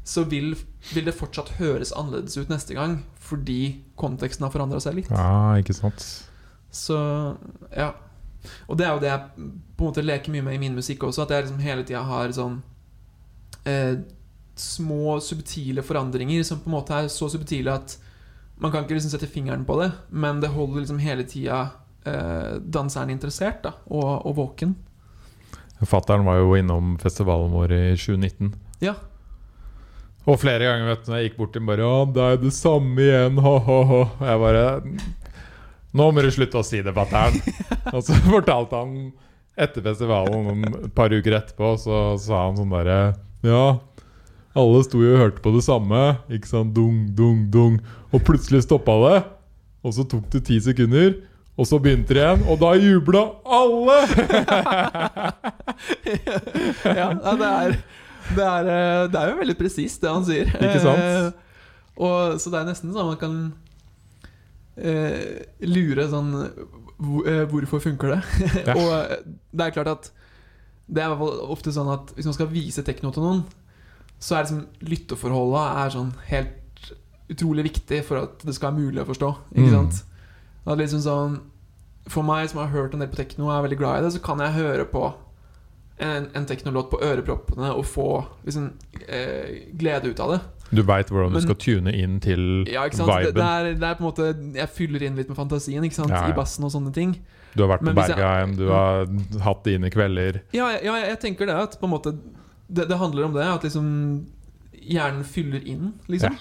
så 0.07 0.24
vil, 0.29 0.53
vil 0.93 1.07
det 1.07 1.14
fortsatt 1.16 1.57
høres 1.61 1.95
annerledes 1.97 2.37
ut 2.39 2.51
neste 2.53 2.77
gang 2.77 3.01
fordi 3.27 3.83
konteksten 3.99 4.47
har 4.47 4.53
forandra 4.55 4.79
seg 4.83 5.01
litt. 5.01 5.11
Ja, 5.11 5.57
ikke 5.59 5.74
sant. 5.74 6.05
Så 6.70 6.99
ja. 7.74 7.91
Og 8.70 8.79
det 8.79 8.87
er 8.87 8.93
jo 8.95 9.03
det 9.03 9.11
jeg 9.11 9.49
på 9.74 9.83
en 9.83 9.89
måte 9.89 10.05
leker 10.05 10.31
mye 10.31 10.45
med 10.47 10.55
i 10.55 10.61
min 10.62 10.77
musikk 10.77 11.09
også. 11.09 11.24
At 11.24 11.35
jeg 11.35 11.47
liksom 11.47 11.64
hele 11.64 11.87
tida 11.87 12.05
har 12.07 12.35
sånn 12.37 12.61
eh, 13.66 13.97
små, 14.55 15.18
subtile 15.24 15.83
forandringer 15.83 16.47
som 16.47 16.62
på 16.62 16.70
en 16.70 16.77
måte 16.77 17.01
er 17.01 17.11
så 17.12 17.29
subtile 17.33 17.74
at 17.74 17.97
man 18.62 18.72
kan 18.72 18.84
ikke 18.84 18.96
liksom 18.96 19.12
sette 19.12 19.28
fingeren 19.28 19.66
på 19.68 19.76
det, 19.82 19.90
men 20.11 20.40
det 20.40 20.52
holder 20.54 20.82
liksom 20.82 21.00
hele 21.02 21.26
tida 21.28 21.66
eh, 22.09 22.57
danseren 22.61 23.12
interessert 23.12 23.62
da, 23.66 23.74
og, 23.90 24.24
og 24.26 24.36
våken. 24.38 24.74
Fattern 25.84 26.24
var 26.24 26.40
jo 26.40 26.54
innom 26.57 26.94
festivalen 27.02 27.52
vår 27.52 27.74
i 27.76 27.82
2019. 28.00 28.54
Ja. 28.80 28.94
Og 30.26 30.40
flere 30.42 30.66
ganger 30.66 30.88
vet 30.88 31.04
du, 31.04 31.11
når 31.11 31.20
jeg 31.20 31.28
gikk 31.28 31.36
bort 31.38 31.52
til 31.54 31.66
bare 31.68 31.84
'Å, 31.86 31.98
det 32.11 32.24
er 32.24 32.40
det 32.42 32.54
samme 32.57 33.04
igjen, 33.04 33.38
ha-ha-ha. 33.44 34.00
Jeg 34.30 34.42
bare 34.42 34.64
Nå 35.96 36.11
må 36.12 36.20
du 36.20 36.28
slutte 36.28 36.61
å 36.61 36.66
si 36.66 36.82
det, 36.84 36.92
fatter'n. 36.92 37.38
og 37.94 38.02
så 38.04 38.16
fortalte 38.26 38.80
han 38.80 38.96
etter 39.57 39.84
festivalen, 39.84 40.64
et 40.84 40.92
par 40.96 41.12
uker 41.12 41.38
etterpå, 41.38 41.76
så 41.80 42.00
sa 42.20 42.42
han 42.48 42.59
sånn 42.59 42.74
derre 42.74 42.98
Ja, 43.46 43.78
alle 44.57 44.82
sto 44.86 45.02
jo 45.02 45.14
og 45.14 45.22
hørte 45.22 45.44
på 45.44 45.52
det 45.54 45.64
samme. 45.66 46.02
Ikke 46.32 46.50
sant? 46.50 46.74
Dung, 46.76 47.07
dung, 47.16 47.46
dung. 47.52 47.80
Og 48.12 48.24
plutselig 48.26 48.64
stoppa 48.64 48.96
det. 49.04 49.18
Og 49.86 49.94
så 49.94 50.07
tok 50.09 50.30
det 50.32 50.46
ti 50.48 50.59
sekunder. 50.64 51.14
Og 51.57 51.68
så 51.68 51.78
begynte 51.80 52.12
det 52.12 52.20
igjen, 52.20 52.42
og 52.52 52.59
da 52.61 52.74
jubla 52.76 53.20
alle! 53.48 53.94
ja, 56.98 57.07
det 57.16 57.48
er 57.48 57.78
det 58.34 58.44
er, 58.44 58.68
eh, 58.68 59.04
det 59.12 59.20
er 59.20 59.30
jo 59.30 59.38
veldig 59.40 59.57
presist, 59.59 60.02
det 60.02 60.11
han 60.11 60.26
sier. 60.26 60.50
Ikke 60.50 60.82
sant? 60.82 61.00
Eh, 61.00 61.30
og, 61.96 62.40
så 62.42 62.52
det 62.52 62.61
er 62.61 62.68
nesten 62.68 62.92
sånn 62.92 63.11
man 63.12 63.20
kan 63.20 63.36
eh, 64.76 65.46
lure 65.64 66.04
sånn 66.12 66.32
eh, 66.44 67.44
Hvorfor 67.48 67.80
funker 67.84 68.16
det? 68.16 68.20
Ja. 68.66 68.74
og 68.80 69.30
det 69.57 69.68
er 69.68 69.76
klart 69.78 69.92
at 69.94 70.11
det 70.86 71.02
er 71.02 71.16
ofte 71.16 71.72
sånn 71.74 71.88
at 71.90 72.12
hvis 72.14 72.28
man 72.28 72.36
skal 72.36 72.50
vise 72.52 72.84
tekno 72.86 73.11
til 73.14 73.24
noen, 73.24 73.40
så 74.19 74.37
er 74.39 74.45
liksom 74.45 74.67
lytteforholdet 74.81 75.64
er 75.85 75.91
sånn 75.97 76.12
helt 76.31 76.93
utrolig 77.29 77.64
viktig 77.73 78.05
for 78.07 78.23
at 78.23 78.39
det 78.47 78.55
skal 78.55 78.73
være 78.73 78.87
mulig 78.87 79.03
å 79.03 79.09
forstå. 79.09 79.31
Ikke 79.55 79.69
Mm. 79.73 79.91
sant? 79.91 80.05
Det 80.64 80.73
er 80.73 80.77
liksom 80.87 81.01
sånn 81.03 81.41
For 82.09 82.23
meg 82.23 82.49
som 82.49 82.61
har 82.61 82.69
hørt 82.71 82.93
en 82.95 83.01
del 83.01 83.09
på 83.09 83.17
tekno 83.17 83.49
og 83.49 83.51
er 83.51 83.69
veldig 83.69 83.79
glad 83.79 83.99
i 83.99 84.03
det, 84.07 84.12
så 84.14 84.23
kan 84.23 84.39
jeg 84.39 84.53
høre 84.55 84.85
på 84.87 85.12
en, 85.99 86.29
en 86.35 86.47
teknolåt 86.47 86.89
på 86.93 87.01
øreproppene 87.03 87.73
og 87.75 87.85
få 87.85 88.25
liksom, 88.45 88.69
eh, 89.09 89.73
glede 89.77 90.12
ut 90.12 90.21
av 90.21 90.31
det. 90.31 90.41
Du 90.71 90.83
veit 90.83 91.09
hvordan 91.11 91.33
du 91.35 91.41
skal 91.41 91.57
tune 91.57 91.93
inn 91.93 92.21
til 92.21 92.64
Ja, 92.71 92.85
sant? 92.91 93.09
Det, 93.11 93.33
viben. 93.33 93.35
det, 93.35 93.43
er, 93.43 93.75
det 93.75 93.83
er 93.89 93.95
på 93.99 94.05
en 94.05 94.09
måte 94.11 94.55
Jeg 94.55 94.69
fyller 94.69 95.03
inn 95.03 95.17
litt 95.17 95.29
med 95.29 95.37
fantasien? 95.37 95.83
Ja, 95.83 96.07
ja. 96.09 96.29
i 96.31 96.33
bassen 96.37 96.64
og 96.64 96.71
sånne 96.71 96.93
ting. 96.95 97.17
Du 97.57 97.62
har 97.67 97.71
vært 97.77 97.81
på 97.83 97.91
Men 97.91 97.97
jeg- 97.97 98.17
Bergheim, 98.17 98.57
du 98.57 98.69
har 98.69 99.07
hatt 99.43 99.64
dine 99.64 99.91
kvelder. 99.91 100.41
Ja, 100.53 100.69
ja, 100.79 100.79
ja, 100.85 101.07
jeg 101.11 101.21
tenker 101.21 101.47
det 101.47 101.55
at 101.57 101.81
på 101.81 101.85
en 101.87 101.91
måte 101.91 102.19
det, 102.69 102.89
det 102.91 102.99
handler 103.01 103.25
om 103.29 103.35
det. 103.37 103.47
At 103.47 103.64
liksom 103.67 103.89
hjernen 104.73 105.25
fyller 105.25 105.64
inn, 105.67 105.93
liksom. 106.07 106.37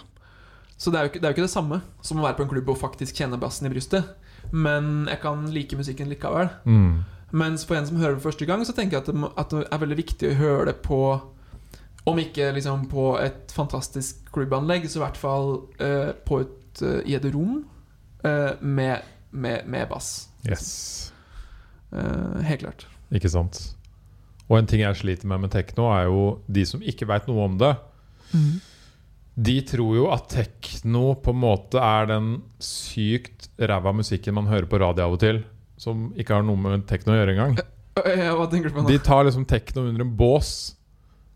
Så 0.77 0.91
det 0.91 0.99
er, 0.99 1.05
jo 1.05 1.09
ikke, 1.13 1.19
det 1.21 1.27
er 1.27 1.31
jo 1.31 1.37
ikke 1.37 1.47
det 1.47 1.53
samme 1.55 1.81
som 2.03 2.19
å 2.19 2.25
være 2.25 2.35
på 2.35 2.43
en 2.43 2.49
klubb 2.51 2.69
og 2.73 2.79
faktisk 2.81 3.15
kjenne 3.15 3.39
bassen 3.39 3.67
i 3.67 3.71
brystet. 3.71 4.09
men 4.51 5.07
jeg 5.09 5.21
kan 5.23 5.45
like 5.51 5.77
musikken 5.77 6.09
likevel. 6.11 6.49
Mm. 6.65 7.03
Mens 7.31 7.63
for 7.65 7.75
en 7.75 7.87
som 7.87 7.97
hører 7.97 8.15
det 8.19 8.23
første 8.23 8.45
gang, 8.45 8.65
så 8.65 8.73
tenker 8.75 8.97
jeg 8.97 9.03
at 9.03 9.07
det, 9.09 9.29
at 9.37 9.49
det 9.55 9.63
er 9.71 9.81
veldig 9.81 9.97
viktig 9.97 10.29
å 10.29 10.35
høre 10.39 10.65
det 10.71 10.75
på 10.85 10.99
Om 12.05 12.19
ikke 12.21 12.51
liksom 12.53 12.83
på 12.91 13.15
et 13.17 13.49
fantastisk 13.55 14.27
klubbanlegg, 14.35 14.83
så 14.85 14.99
i 14.99 15.01
hvert 15.01 15.17
fall 15.17 15.47
eh, 15.81 16.11
på 16.27 16.43
et, 16.43 16.81
eh, 16.85 16.99
i 17.09 17.15
et 17.17 17.25
rom 17.33 17.63
eh, 18.21 18.51
med, 18.61 19.01
med, 19.31 19.65
med 19.65 19.87
bass. 19.89 20.27
Yes. 20.45 21.11
Eh, 21.89 22.43
helt 22.45 22.61
klart. 22.61 22.85
Ikke 23.09 23.31
sant. 23.33 23.57
Og 24.45 24.59
en 24.59 24.69
ting 24.69 24.83
jeg 24.83 24.99
sliter 24.99 25.29
med 25.29 25.45
med 25.45 25.53
tekno, 25.55 25.89
er 25.95 26.07
jo 26.09 26.23
de 26.45 26.65
som 26.69 26.83
ikke 26.85 27.07
veit 27.09 27.27
noe 27.29 27.47
om 27.47 27.57
det. 27.61 27.73
De 29.35 29.55
tror 29.67 29.95
jo 29.97 30.05
at 30.13 30.29
tekno 30.31 31.15
på 31.19 31.33
en 31.35 31.41
måte 31.41 31.81
er 31.81 32.07
den 32.13 32.29
sykt 32.63 33.49
ræva 33.59 33.91
musikken 33.95 34.37
man 34.37 34.47
hører 34.47 34.69
på 34.71 34.79
radio 34.79 35.07
av 35.07 35.17
og 35.17 35.23
til. 35.23 35.41
Som 35.81 36.11
ikke 36.15 36.37
har 36.37 36.45
noe 36.47 36.59
med 36.61 36.85
tekno 36.87 37.15
å 37.15 37.17
gjøre 37.17 37.33
engang. 37.35 37.57
Hva 37.95 38.47
tenker 38.51 38.69
du 38.69 38.77
på 38.77 38.85
nå? 38.85 38.89
De 38.91 38.99
tar 39.03 39.25
liksom 39.27 39.43
tekno 39.49 39.89
under 39.89 40.05
en 40.05 40.13
bås. 40.15 40.53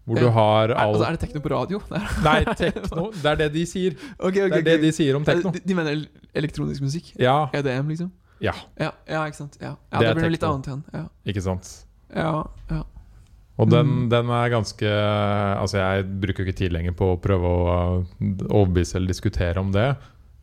Hvor 0.10 0.18
du 0.18 0.30
har 0.34 0.72
all 0.74 0.96
altså, 0.96 1.06
er 1.06 1.18
det 1.18 1.20
tekno 1.22 1.42
på 1.44 1.52
radio? 1.54 1.82
Nei, 2.28 2.40
tekno. 2.58 3.10
Det 3.14 3.30
er 3.30 3.42
det 3.44 3.50
de 3.54 3.66
sier. 3.70 3.98
Okay, 4.18 4.48
okay, 4.48 4.50
Det 4.50 4.62
er 4.62 4.64
det 4.66 4.78
okay. 4.78 4.86
de 4.86 4.94
sier 4.96 5.20
om 5.20 5.28
tekno. 5.28 5.52
De, 5.54 5.62
de 5.66 5.76
mener 5.78 6.06
elektronisk 6.40 6.86
musikk? 6.86 7.12
Ja, 7.20 7.50
EDM, 7.54 7.92
liksom? 7.94 8.14
ja 8.42 8.56
Ja, 8.80 8.94
ja 9.06 9.26
ikke 9.28 9.42
sant? 9.42 9.60
Ja, 9.60 9.76
ja 9.76 10.00
Det 10.00 10.06
det, 10.06 10.08
er 10.10 10.18
blir 10.18 10.26
noe 10.26 10.34
litt 10.38 10.48
annet 10.48 10.72
igjen. 10.72 10.82
Ja, 10.96 11.04
ikke 11.30 11.44
sant. 11.46 11.74
ja, 12.16 12.32
ja. 12.72 12.82
Og 13.60 13.68
den, 13.70 13.88
Mm. 13.88 14.10
den 14.10 14.30
er 14.32 14.50
ganske 14.54 14.88
Altså, 15.60 15.78
jeg 15.82 16.06
bruker 16.22 16.46
ikke 16.48 16.56
tid 16.56 16.72
lenger 16.72 16.94
på 16.96 17.10
å 17.14 17.20
prøve 17.20 17.44
å 17.44 17.64
uh, 18.00 18.06
overbevise 18.50 18.96
eller 18.96 19.12
diskutere 19.12 19.60
om 19.60 19.72
det. 19.76 19.90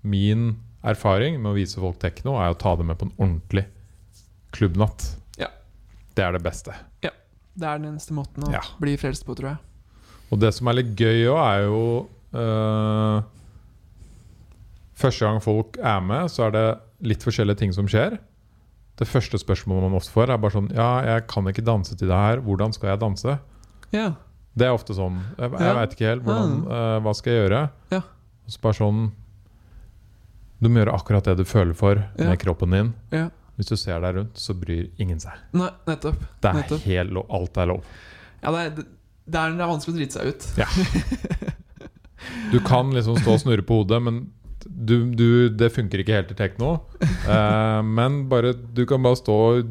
Min 0.04 0.56
erfaring 0.84 1.38
med 1.40 1.50
å 1.52 1.56
vise 1.56 1.80
folk 1.80 1.96
tekno, 1.98 2.36
er 2.38 2.52
å 2.52 2.58
ta 2.60 2.74
dem 2.76 2.86
med 2.92 2.98
på 3.00 3.06
en 3.08 3.14
ordentlig 3.18 3.64
klubbnatt. 4.52 5.16
Ja. 5.40 5.48
Det 6.14 6.24
er 6.26 6.36
det 6.36 6.42
beste. 6.44 6.74
Ja. 7.02 7.10
Det 7.56 7.64
er 7.66 7.78
den 7.80 7.94
eneste 7.94 8.12
måten 8.12 8.44
å 8.44 8.52
Ja. 8.52 8.60
bli 8.78 8.96
frelst 9.00 9.24
på, 9.24 9.34
tror 9.34 9.54
jeg. 9.54 9.58
Og 10.30 10.38
det 10.40 10.52
som 10.54 10.68
er 10.68 10.74
litt 10.74 10.92
gøy 10.96 11.24
òg, 11.32 11.40
er 11.40 11.64
jo 11.64 12.08
uh, 12.36 13.22
Første 14.96 15.26
gang 15.26 15.40
folk 15.44 15.76
er 15.76 16.00
med, 16.00 16.30
så 16.32 16.46
er 16.46 16.50
det 16.54 16.64
litt 17.04 17.24
forskjellige 17.24 17.58
ting 17.60 17.72
som 17.76 17.86
skjer. 17.86 18.18
Det 18.96 19.06
første 19.08 19.36
spørsmålet 19.38 19.82
man 19.90 19.98
ofte 19.98 20.12
får, 20.14 20.30
er 20.32 20.38
bare 20.40 20.54
sånn 20.56 20.70
Ja, 20.74 21.02
jeg 21.04 21.26
kan 21.28 21.44
ikke 21.50 21.64
danse 21.64 21.96
til 21.96 22.08
det 22.08 22.16
her. 22.16 22.40
Hvordan 22.40 22.72
skal 22.72 22.90
jeg 22.94 23.00
danse? 23.02 23.38
Ja. 23.92 24.06
Det 24.56 24.66
er 24.66 24.72
ofte 24.72 24.94
sånn. 24.96 25.18
Jeg, 25.38 25.50
jeg 25.52 25.60
Ja. 25.60 25.74
veit 25.74 25.92
ikke 25.96 26.08
helt. 26.08 26.22
Hvordan, 26.24 26.54
eh, 26.72 27.00
hva 27.04 27.12
skal 27.14 27.32
jeg 27.32 27.42
gjøre? 27.50 27.70
Ja. 27.92 27.98
Og 28.46 28.50
så 28.54 28.60
bare 28.62 28.78
sånn 28.80 29.12
Du 30.62 30.68
må 30.70 30.80
gjøre 30.80 30.94
akkurat 30.96 31.24
det 31.24 31.36
du 31.36 31.44
føler 31.44 31.74
for 31.76 31.94
Ja. 32.18 32.30
med 32.30 32.38
kroppen 32.38 32.70
din. 32.70 32.94
ja. 33.12 33.28
Hvis 33.58 33.68
du 33.68 33.76
ser 33.76 34.00
deg 34.00 34.14
rundt, 34.16 34.34
så 34.36 34.52
bryr 34.52 34.90
ingen 34.98 35.18
seg. 35.18 35.32
Nei, 35.54 35.70
nettopp. 35.86 36.18
Det 36.42 36.50
er 36.50 36.52
Nettopp. 36.58 36.80
helt 36.82 37.10
lov. 37.10 37.26
Alt 37.30 37.56
er 37.56 37.66
lov. 37.66 37.82
Ja, 38.42 38.50
det 38.52 38.58
er, 38.60 38.70
det, 38.76 38.84
er, 39.34 39.50
det 39.56 39.60
er 39.60 39.70
vanskelig 39.70 39.94
å 39.94 39.96
drite 39.96 40.12
seg 40.12 40.26
ut. 40.28 41.56
Du 42.52 42.60
kan 42.60 42.90
liksom 42.94 43.16
stå 43.20 43.32
og 43.36 43.40
snurre 43.40 43.62
på 43.66 43.78
hodet, 43.82 44.02
men 44.02 44.30
du, 44.64 44.94
du, 45.14 45.48
det 45.52 45.68
funker 45.74 46.00
ikke 46.02 46.16
helt 46.16 46.32
i 46.34 46.38
tekno. 46.38 46.76
Eh, 47.26 47.80
men 47.82 48.20
bare, 48.30 48.52
du 48.54 48.84
kan 48.86 49.02
bare 49.02 49.18
stå 49.18 49.34
og 49.34 49.70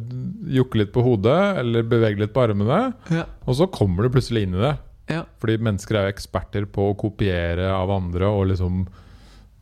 jukke 0.52 0.82
litt 0.82 0.90
på 0.92 1.00
hodet, 1.06 1.38
eller 1.62 1.86
bevege 1.88 2.20
litt 2.20 2.34
på 2.36 2.42
armene, 2.44 2.90
Ja. 3.08 3.22
og 3.48 3.56
så 3.56 3.70
kommer 3.72 4.04
du 4.04 4.12
plutselig 4.12 4.44
inn 4.44 4.58
i 4.58 4.60
det. 4.60 4.74
Ja. 5.08 5.22
Fordi 5.40 5.56
mennesker 5.64 5.96
er 5.96 6.10
jo 6.10 6.16
eksperter 6.18 6.66
på 6.68 6.90
å 6.92 6.98
kopiere 7.00 7.70
av 7.72 7.94
andre 7.96 8.28
og 8.28 8.50
liksom 8.52 8.82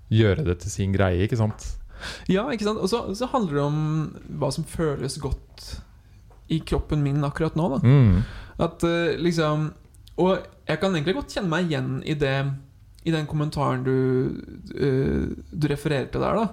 gjøre 0.09 0.45
det 0.47 0.57
til 0.63 0.73
sin 0.73 0.95
greie, 0.97 1.21
ikke 1.27 1.37
sant? 1.37 1.67
Ja, 2.31 2.47
ikke 2.49 2.65
sant? 2.65 2.81
Og 2.81 2.89
så, 2.89 3.03
så 3.13 3.29
handler 3.29 3.59
det 3.59 3.63
om 3.67 3.79
hva 4.41 4.49
som 4.55 4.65
føles 4.67 5.19
godt 5.21 5.67
i 6.49 6.57
kroppen 6.65 7.05
min 7.05 7.21
akkurat 7.23 7.53
nå. 7.59 7.69
Da. 7.75 7.79
Mm. 7.85 8.17
At 8.61 8.83
eh, 8.89 9.13
liksom 9.21 9.69
Og 10.21 10.35
jeg 10.69 10.77
kan 10.81 10.93
egentlig 10.93 11.15
godt 11.17 11.31
kjenne 11.33 11.49
meg 11.49 11.69
igjen 11.71 11.93
i 12.05 12.13
det 12.19 12.35
I 13.03 13.11
den 13.11 13.27
kommentaren 13.27 13.83
du, 13.83 13.97
eh, 14.73 15.29
du 15.51 15.67
refererer 15.67 16.09
til 16.11 16.23
der. 16.23 16.39
da 16.39 16.47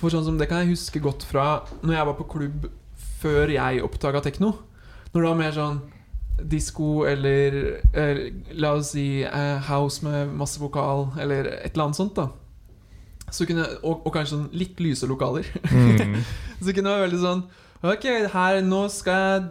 For 0.00 0.12
sånn 0.12 0.24
som 0.24 0.38
Det 0.38 0.48
kan 0.48 0.62
jeg 0.62 0.74
huske 0.74 1.00
godt 1.00 1.26
fra 1.28 1.62
Når 1.82 1.94
jeg 1.94 2.06
var 2.06 2.16
på 2.18 2.28
klubb 2.36 2.68
før 3.20 3.52
jeg 3.52 3.82
oppdaga 3.84 4.22
tekno. 4.24 4.54
Når 5.12 5.20
det 5.20 5.28
var 5.28 5.36
mer 5.36 5.52
sånn 5.52 5.80
disko 6.40 7.04
eller 7.04 7.56
eh, 7.92 8.20
la 8.56 8.70
oss 8.78 8.94
si 8.94 9.22
eh, 9.28 9.58
house 9.68 10.00
med 10.00 10.32
masse 10.32 10.56
vokal, 10.56 11.10
eller 11.20 11.50
et 11.58 11.74
eller 11.74 11.84
annet 11.84 11.98
sånt. 11.98 12.16
da 12.16 12.30
så 13.30 13.46
kunne, 13.46 13.66
og, 13.86 14.06
og 14.06 14.14
kanskje 14.14 14.34
sånn 14.34 14.46
litt 14.58 14.80
lyse 14.82 15.06
lokaler. 15.06 15.46
Mm. 15.70 16.16
Så 16.64 16.74
kunne 16.74 16.90
det 16.90 16.94
være 16.96 17.04
veldig 17.06 17.20
sånn 17.22 17.44
Ok, 17.82 18.04
her, 18.34 18.58
nå 18.60 18.82
skal 18.92 19.46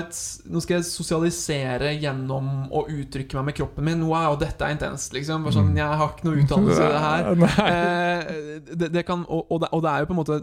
et 0.00 0.16
Nå 0.50 0.58
skal 0.64 0.80
jeg 0.80 0.86
sosialisere 0.88 1.92
gjennom 2.02 2.64
å 2.74 2.80
uttrykke 2.90 3.36
meg 3.38 3.44
med 3.52 3.54
kroppen 3.60 3.84
min. 3.86 4.00
Wow, 4.08 4.34
dette 4.40 4.66
er 4.66 4.74
intenst, 4.74 5.12
liksom. 5.14 5.44
Sånn, 5.54 5.68
Mm. 5.70 5.76
jeg 5.78 5.98
har 6.00 6.08
ikke 6.10 6.24
noe 6.26 6.40
utdannelse 6.42 6.82
i 6.82 6.90
det 6.90 7.02
her. 7.04 7.28
Eh, 7.70 8.74
det, 8.74 8.88
det 8.92 9.04
kan, 9.06 9.22
og, 9.28 9.46
og, 9.50 9.60
det, 9.62 9.68
og 9.70 9.82
det 9.84 9.90
er 9.92 10.00
jo 10.02 10.08
på 10.10 10.16
en 10.16 10.18
måte 10.24 10.40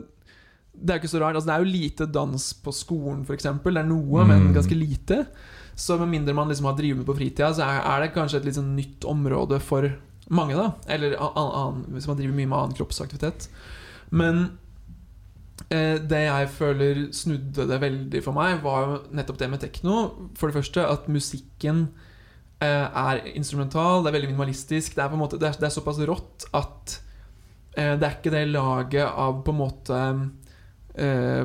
Det 0.77 0.93
er 0.93 0.97
jo 0.99 1.01
ikke 1.03 1.11
så 1.11 1.19
rart. 1.19 1.35
Altså, 1.35 1.49
det 1.49 1.55
er 1.57 1.63
jo 1.65 1.73
lite 1.73 2.05
dans 2.13 2.45
på 2.63 2.71
skolen, 2.71 3.23
f.eks. 3.27 3.43
Det 3.43 3.75
er 3.75 3.83
noe, 3.89 4.23
men 4.29 4.47
Mm. 4.47 4.53
ganske 4.55 4.77
lite. 4.77 5.17
Så 5.75 5.97
med 5.99 6.07
mindre 6.07 6.33
man 6.33 6.47
liksom 6.47 6.65
har 6.69 6.77
drevet 6.77 6.97
med 7.01 7.05
på 7.05 7.15
fritida, 7.17 7.51
så 7.53 7.65
er, 7.67 7.81
er 7.83 8.01
det 8.05 8.13
kanskje 8.15 8.37
et 8.39 8.45
litt 8.45 8.55
sånn 8.55 8.75
nytt 8.77 9.03
område 9.05 9.59
for 9.59 9.89
mange, 10.29 10.55
da. 10.55 10.71
Eller 10.87 11.17
an, 11.19 11.35
an, 11.35 11.83
hvis 11.91 12.07
man 12.07 12.15
driver 12.17 12.33
mye 12.39 12.47
med 12.47 12.57
annen 12.57 12.77
kroppsaktivitet. 12.77 13.49
Men 14.11 14.57
det 16.07 16.19
jeg 16.23 16.49
føler 16.53 16.99
snudde 17.15 17.65
det 17.67 17.79
veldig 17.81 18.21
for 18.23 18.37
meg, 18.37 18.61
var 18.63 18.83
jo 18.85 18.99
nettopp 19.17 19.39
det 19.41 19.49
med 19.51 19.63
tekno. 19.63 19.97
For 20.37 20.47
det 20.47 20.57
første 20.59 20.85
at 20.87 21.07
musikken 21.11 21.87
eh, 22.61 22.85
er 22.87 23.23
instrumental, 23.33 24.03
det 24.03 24.11
er 24.11 24.17
veldig 24.19 24.29
minimalistisk. 24.31 24.95
Det 24.95 25.03
er, 25.03 25.09
på 25.11 25.17
en 25.17 25.23
måte, 25.25 25.39
det 25.41 25.49
er, 25.49 25.57
det 25.59 25.67
er 25.69 25.75
såpass 25.75 25.99
rått 26.07 26.47
at 26.57 26.99
eh, 27.77 27.95
det 27.97 28.05
er 28.07 28.15
ikke 28.19 28.33
det 28.35 28.45
laget 28.53 29.09
av 29.09 29.41
på 29.43 29.55
en 29.55 29.59
måte 29.63 30.03
eh, 30.95 31.43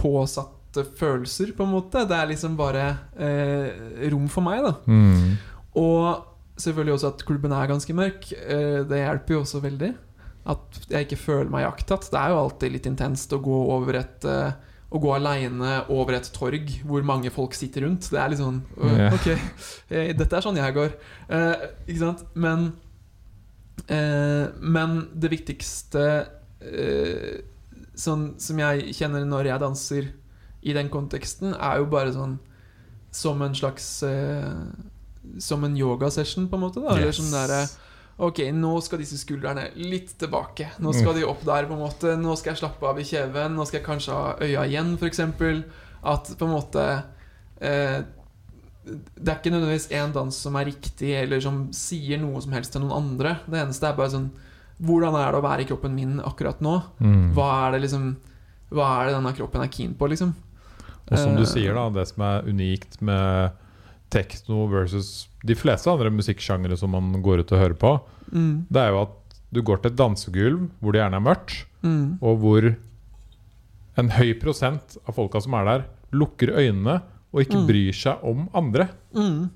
påsatte 0.00 0.84
følelser, 0.96 1.52
på 1.56 1.66
en 1.66 1.74
måte. 1.76 2.06
Det 2.08 2.16
er 2.16 2.28
liksom 2.32 2.56
bare 2.58 2.84
eh, 3.20 4.10
rom 4.12 4.28
for 4.32 4.46
meg, 4.46 4.64
da. 4.66 4.74
Mm. 4.86 5.38
Og 5.80 6.26
selvfølgelig 6.60 6.94
også 6.96 7.10
at 7.14 7.24
klubben 7.28 7.52
er 7.56 7.70
ganske 7.70 7.96
mørk. 7.96 8.30
Eh, 8.36 8.80
Det 8.88 9.04
hjelper 9.04 9.36
jo 9.36 9.42
også 9.44 9.62
veldig. 9.64 9.94
At 10.50 10.80
jeg 10.90 11.06
ikke 11.06 11.20
føler 11.20 11.50
meg 11.52 11.62
jaktet. 11.66 12.08
Det 12.10 12.18
er 12.18 12.32
jo 12.32 12.40
alltid 12.40 12.74
litt 12.74 12.88
intenst 12.90 13.32
å 13.36 13.38
gå 13.44 13.58
over 13.76 14.00
et 14.00 14.26
uh, 14.26 14.50
Å 14.90 14.98
gå 14.98 15.10
aleine 15.14 15.74
over 15.94 16.16
et 16.18 16.28
torg 16.34 16.72
hvor 16.82 17.04
mange 17.06 17.30
folk 17.30 17.54
sitter 17.54 17.84
rundt. 17.86 18.08
Det 18.10 18.18
er 18.18 18.32
litt 18.32 18.40
sånn 18.40 18.56
øh, 18.82 19.04
Ok, 19.14 19.28
eh, 19.94 20.08
dette 20.18 20.34
er 20.34 20.42
sånn 20.42 20.58
jeg 20.58 20.74
går. 20.74 20.96
Eh, 21.30 21.62
ikke 21.86 22.00
sant? 22.00 22.24
Men 22.34 22.72
eh, 23.86 24.48
Men 24.58 24.96
det 25.14 25.30
viktigste 25.30 26.02
eh, 26.58 27.36
sånn, 27.94 28.32
som 28.42 28.58
jeg 28.64 28.96
kjenner 28.98 29.22
når 29.30 29.52
jeg 29.52 29.62
danser 29.62 30.10
i 30.66 30.74
den 30.74 30.90
konteksten, 30.90 31.54
er 31.54 31.78
jo 31.78 31.86
bare 31.92 32.10
sånn 32.16 32.34
som 33.14 33.40
en 33.46 33.54
slags 33.54 33.86
Som 35.38 35.64
en 35.64 35.78
yogasession, 35.78 36.48
på 36.50 36.58
en 36.58 36.62
måte. 36.66 36.82
Da. 36.82 36.96
Eller 36.98 37.14
sånn 37.14 37.30
derre 37.30 37.62
Ok, 38.20 38.42
nå 38.52 38.74
skal 38.84 39.00
disse 39.00 39.16
skuldrene 39.16 39.70
litt 39.80 40.12
tilbake. 40.20 40.66
Nå 40.84 40.92
skal 40.92 41.16
de 41.16 41.22
opp 41.24 41.40
der, 41.46 41.64
på 41.64 41.72
en 41.72 41.80
måte. 41.80 42.16
Nå 42.20 42.34
skal 42.36 42.52
jeg 42.52 42.60
slappe 42.60 42.84
av 42.84 42.98
i 43.00 43.06
kjeven. 43.08 43.54
Nå 43.56 43.64
skal 43.64 43.80
jeg 43.80 43.86
kanskje 43.86 44.16
ha 44.16 44.34
øya 44.44 44.64
igjen, 44.68 44.90
f.eks. 45.00 45.22
At 46.04 46.28
på 46.36 46.48
en 46.48 46.52
måte 46.52 46.84
eh, 47.60 47.98
Det 48.84 49.24
er 49.28 49.38
ikke 49.38 49.52
nødvendigvis 49.52 49.88
én 49.96 50.12
dans 50.12 50.36
som 50.36 50.56
er 50.60 50.68
riktig, 50.68 51.14
eller 51.16 51.40
som 51.44 51.62
sier 51.76 52.20
noe 52.20 52.40
som 52.44 52.52
helst 52.56 52.72
til 52.76 52.84
noen 52.84 52.96
andre. 52.98 53.38
Det 53.48 53.60
eneste 53.62 53.88
er 53.88 53.96
bare 53.96 54.12
sånn 54.12 54.30
Hvordan 54.80 55.16
er 55.20 55.32
det 55.32 55.40
å 55.40 55.44
være 55.44 55.64
i 55.64 55.68
kroppen 55.68 55.92
min 55.96 56.20
akkurat 56.24 56.60
nå? 56.64 56.78
Mm. 57.04 57.32
Hva 57.36 57.48
er 57.66 57.74
det 57.76 57.82
liksom 57.84 58.06
Hva 58.72 58.86
er 58.98 59.10
det 59.10 59.16
denne 59.18 59.34
kroppen 59.36 59.64
er 59.64 59.72
keen 59.72 59.96
på, 59.96 60.08
liksom? 60.12 60.36
Og 61.10 61.16
som 61.18 61.34
du 61.36 61.42
Eh, 61.42 61.48
sier, 61.48 61.72
da, 61.74 61.88
det 61.92 62.06
som 62.12 62.22
er 62.22 62.46
unikt 62.48 63.00
med 63.00 63.56
tekno 64.12 64.66
versus 64.70 65.29
de 65.46 65.54
fleste 65.56 65.88
andre 65.90 66.10
musikksjangere 66.12 66.76
som 66.76 66.90
man 66.90 67.22
går 67.22 67.40
ut 67.44 67.52
og 67.52 67.58
hører 67.62 67.78
på, 67.78 68.00
Mm, 68.30 68.66
det 68.70 68.76
er 68.78 68.90
jo 68.92 69.00
at 69.02 69.16
du 69.52 69.60
går 69.66 69.80
til 69.82 69.90
et 69.90 69.96
dansegulv 69.98 70.68
hvor 70.80 70.92
det 70.92 71.00
gjerne 71.00 71.16
er 71.18 71.24
mørkt, 71.26 71.64
mm, 71.82 72.18
og 72.22 72.36
hvor 72.38 72.76
en 73.98 74.08
høy 74.14 74.34
prosent 74.38 74.96
av 75.08 75.14
folka 75.16 75.40
som 75.42 75.54
er 75.58 75.64
der, 75.64 75.84
lukker 76.12 76.52
øynene 76.54 77.00
og 77.32 77.40
ikke 77.42 77.58
Mm. 77.58 77.66
bryr 77.66 77.92
seg 77.92 78.22
om 78.22 78.48
andre. 78.54 78.88
mm, 79.14 79.50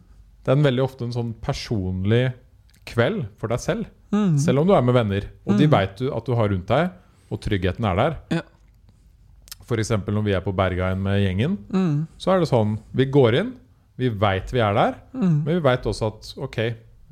Det 0.45 0.49
er 0.53 0.57
en 0.59 0.65
veldig 0.65 0.83
ofte 0.85 1.05
en 1.05 1.13
sånn 1.13 1.35
personlig 1.41 2.33
kveld 2.85 3.27
for 3.39 3.49
deg 3.49 3.59
selv, 3.61 3.87
mm. 4.13 4.39
selv 4.39 4.59
om 4.61 4.67
du 4.67 4.75
er 4.75 4.83
med 4.83 4.95
venner. 4.95 5.23
Og 5.47 5.57
de 5.57 5.67
Mm. 5.67 5.71
veit 5.71 5.97
du 5.97 6.13
at 6.13 6.25
du 6.27 6.35
har 6.35 6.49
rundt 6.49 6.67
deg, 6.67 6.91
og 7.31 7.41
tryggheten 7.41 7.85
er 7.85 7.97
der. 7.97 8.17
Ja. 8.31 8.43
F.eks. 9.65 9.91
når 9.91 10.25
vi 10.25 10.33
er 10.35 10.41
på 10.45 10.53
Bergheim 10.55 11.01
med 11.03 11.23
gjengen, 11.23 11.57
Mm, 11.73 12.07
så 12.19 12.33
er 12.35 12.41
det 12.41 12.49
sånn 12.51 12.79
Vi 12.95 13.07
går 13.07 13.35
inn, 13.41 13.53
vi 14.01 14.11
veit 14.11 14.51
vi 14.53 14.63
er 14.65 14.75
der, 14.75 14.99
mm. 15.15 15.41
men 15.45 15.51
vi 15.57 15.63
veit 15.65 15.87
også 15.87 16.11
at 16.11 16.35
ok, 16.49 16.61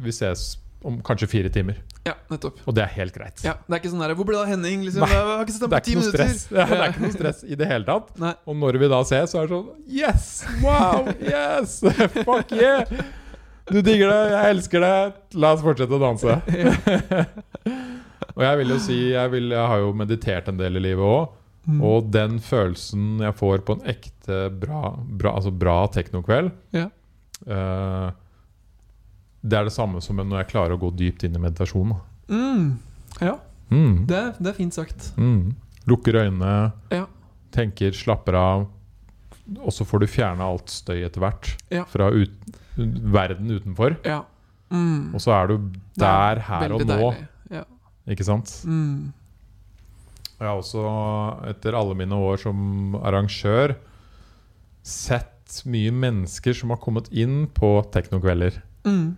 vi 0.02 0.14
ses 0.14 0.52
om 0.82 0.98
kanskje 1.06 1.28
fire 1.30 1.50
timer. 1.52 1.78
Ja, 2.02 2.16
nettopp. 2.32 2.58
Og 2.66 2.74
det 2.74 2.82
er 2.82 2.90
helt 2.96 3.14
greit. 3.14 3.38
Ja, 3.46 3.54
Det 3.62 3.76
er 3.76 3.78
ikke 3.78 3.90
sånn 3.92 4.02
der 4.02 4.14
'Hvor 4.16 4.26
ble 4.26 4.34
det 4.34 4.42
av 4.42 4.48
Henning?' 4.50 4.82
Liksom, 4.82 5.04
Nei, 5.04 5.10
jeg 5.14 5.22
har 5.22 5.44
ikke 5.44 5.54
sett 5.54 5.62
ham 5.62 5.70
på 5.70 5.76
er 5.76 5.84
ti 5.86 5.94
minutter. 5.94 6.18
stress 6.18 6.48
Ja, 6.58 6.64
det 6.66 6.78
er 6.78 6.88
ikke 6.90 7.04
noe 7.04 7.12
stress 7.14 7.44
i 7.46 7.54
det 7.54 7.68
hele 7.70 7.86
tatt. 7.86 8.08
Nei. 8.18 8.34
Og 8.46 8.56
når 8.58 8.78
vi 8.82 8.88
da 8.90 9.02
ses, 9.06 9.30
så 9.30 9.38
er 9.38 9.46
det 9.46 9.54
sånn 9.54 9.68
Yes! 9.86 10.24
Wow! 10.64 11.06
Yes! 11.22 11.76
Fuck 12.26 12.50
yeah! 12.50 12.82
Du 13.70 13.78
digger 13.78 14.10
det, 14.10 14.22
jeg 14.32 14.56
elsker 14.56 14.82
det. 14.82 14.96
La 15.38 15.52
oss 15.54 15.62
fortsette 15.62 15.94
å 15.94 16.02
danse. 16.02 16.34
og 18.34 18.42
jeg 18.42 18.58
vil 18.58 18.74
jo 18.74 18.78
si 18.82 18.98
jeg, 19.12 19.30
vil, 19.30 19.52
jeg 19.54 19.70
har 19.70 19.84
jo 19.84 19.92
meditert 19.94 20.50
en 20.50 20.58
del 20.58 20.80
i 20.80 20.82
livet 20.90 21.06
òg. 21.06 21.30
Mm. 21.66 21.80
Og 21.86 22.08
den 22.10 22.38
følelsen 22.42 23.20
jeg 23.22 23.34
får 23.38 23.58
på 23.66 23.76
en 23.78 23.84
ekte 23.92 24.38
bra, 24.60 24.96
bra, 25.06 25.36
altså 25.38 25.52
bra 25.54 25.86
teknokveld 25.94 26.50
Ja. 26.74 26.88
uh, 27.46 28.10
Det 29.44 29.58
er 29.58 29.64
det 29.68 29.72
samme 29.74 30.00
som 30.02 30.16
når 30.16 30.42
jeg 30.42 30.50
klarer 30.52 30.74
å 30.76 30.80
gå 30.82 30.90
dypt 30.96 31.24
inn 31.26 31.34
i 31.34 31.42
meditasjon. 31.42 31.94
Mm. 32.28 32.78
Ja, 33.20 33.36
Mm. 33.70 34.06
det 34.06 34.36
det 34.38 34.46
er 34.50 34.58
fint 34.58 34.74
sagt. 34.74 35.12
Mm. 35.16 35.54
Lukker 35.86 36.12
øynene, 36.14 36.72
Ja. 36.90 37.06
tenker, 37.52 37.90
slapper 37.92 38.34
av. 38.34 38.66
Og 39.60 39.70
så 39.72 39.84
får 39.84 40.00
du 40.00 40.06
fjerne 40.06 40.40
alt 40.40 40.66
støy 40.70 41.04
etter 41.04 41.20
hvert 41.20 41.56
Ja. 41.70 41.84
fra 41.84 42.10
ut, 42.10 42.30
verden 42.76 43.48
utenfor. 43.50 43.96
Ja. 44.04 44.22
Mm. 44.70 45.14
Og 45.14 45.20
så 45.20 45.32
er 45.32 45.46
du 45.48 45.54
er 45.54 45.60
der 46.36 46.40
her 46.40 46.72
og 46.72 46.80
nå. 46.86 47.14
Ja. 47.50 47.64
ikke 48.08 48.24
sant? 48.24 48.62
Mm. 48.64 49.12
Jeg 50.42 50.50
har 50.50 50.58
også, 50.58 50.82
etter 51.52 51.76
alle 51.78 51.94
mine 51.94 52.16
år 52.18 52.40
som 52.42 52.96
arrangør, 52.98 53.76
sett 54.82 55.60
mye 55.70 55.92
mennesker 55.94 56.56
som 56.56 56.72
har 56.74 56.80
kommet 56.82 57.06
inn 57.14 57.44
på 57.54 57.76
teknokvelder. 57.94 58.56
Mm. 58.88 59.14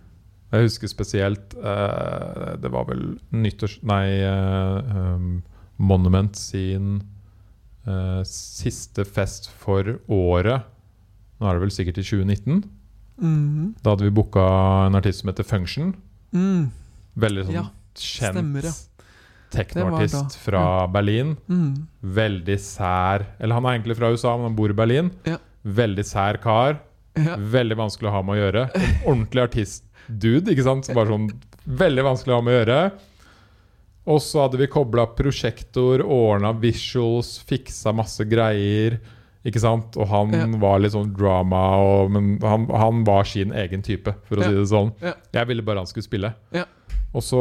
Jeg 0.53 0.67
husker 0.67 0.91
spesielt 0.91 1.55
eh, 1.57 2.51
Det 2.61 2.69
var 2.69 2.85
vel 2.91 3.15
nyttårs... 3.33 3.79
Nei, 3.87 4.21
eh, 4.21 4.93
um, 5.17 5.41
Monument 5.81 6.37
sin 6.37 7.01
eh, 7.83 8.21
siste 8.29 9.03
fest 9.03 9.49
for 9.59 9.97
året. 10.07 10.69
Nå 11.41 11.49
er 11.49 11.57
det 11.57 11.63
vel 11.65 11.73
sikkert 11.73 11.99
i 11.99 12.05
2019. 12.05 12.61
Mm. 13.17 13.73
Da 13.81 13.95
hadde 13.95 14.05
vi 14.05 14.13
booka 14.15 14.45
en 14.85 14.95
artist 14.95 15.23
som 15.23 15.33
heter 15.33 15.47
Function. 15.47 15.91
Mm. 16.35 16.69
Veldig 17.25 17.47
sånn 17.49 17.57
Ja, 17.57 17.65
stemmer, 17.99 18.69
ja. 18.69 18.75
Teknoartist 19.55 20.37
fra 20.43 20.63
Berlin. 20.91 21.35
Mm. 21.49 21.87
Veldig 22.15 22.57
sær 22.61 23.25
Eller 23.39 23.57
han 23.57 23.65
er 23.65 23.77
egentlig 23.77 23.97
fra 23.99 24.11
USA, 24.13 24.35
men 24.37 24.49
han 24.51 24.55
bor 24.59 24.69
i 24.73 24.77
Berlin. 24.77 25.11
Ja. 25.27 25.37
Veldig 25.65 26.05
sær 26.05 26.37
kar. 26.43 26.79
Ja. 27.15 27.37
Veldig 27.39 27.77
vanskelig 27.79 28.11
å 28.11 28.15
ha 28.17 28.21
med 28.27 28.35
å 28.35 28.41
gjøre. 28.43 28.65
En 28.75 28.95
ordentlig 29.13 29.45
artist-dude. 29.47 30.51
ikke 30.51 30.65
sant? 30.67 30.91
Bare 30.95 31.13
sånn 31.13 31.29
Veldig 31.65 32.03
vanskelig 32.05 32.33
å 32.35 32.37
ha 32.37 32.45
med 32.45 32.53
å 32.53 32.57
gjøre. 32.59 32.79
Og 34.05 34.19
så 34.21 34.43
hadde 34.43 34.59
vi 34.61 34.67
kobla 34.69 35.07
prosjektor, 35.17 36.03
ordna 36.05 36.51
visuals, 36.61 37.39
fiksa 37.49 37.89
masse 37.97 38.21
greier. 38.29 38.99
Ikke 39.45 39.61
sant? 39.61 39.97
Og 39.97 40.05
han 40.11 40.33
Ja. 40.33 40.45
var 40.61 40.79
litt 40.79 40.93
sånn 40.93 41.09
drama, 41.15 41.63
og, 41.81 42.11
men 42.13 42.35
han, 42.41 42.67
han 42.69 43.03
var 43.05 43.23
sin 43.25 43.51
egen 43.53 43.81
type, 43.81 44.13
for 44.29 44.37
å 44.37 44.45
si 44.45 44.53
det 44.53 44.67
sånn. 44.69 44.91
Jeg 45.33 45.47
ville 45.49 45.61
bare 45.65 45.81
han 45.81 45.89
skulle 45.89 46.05
spille. 46.05 46.33
Ja. 46.53 46.65
Og, 47.15 47.23
så, 47.23 47.39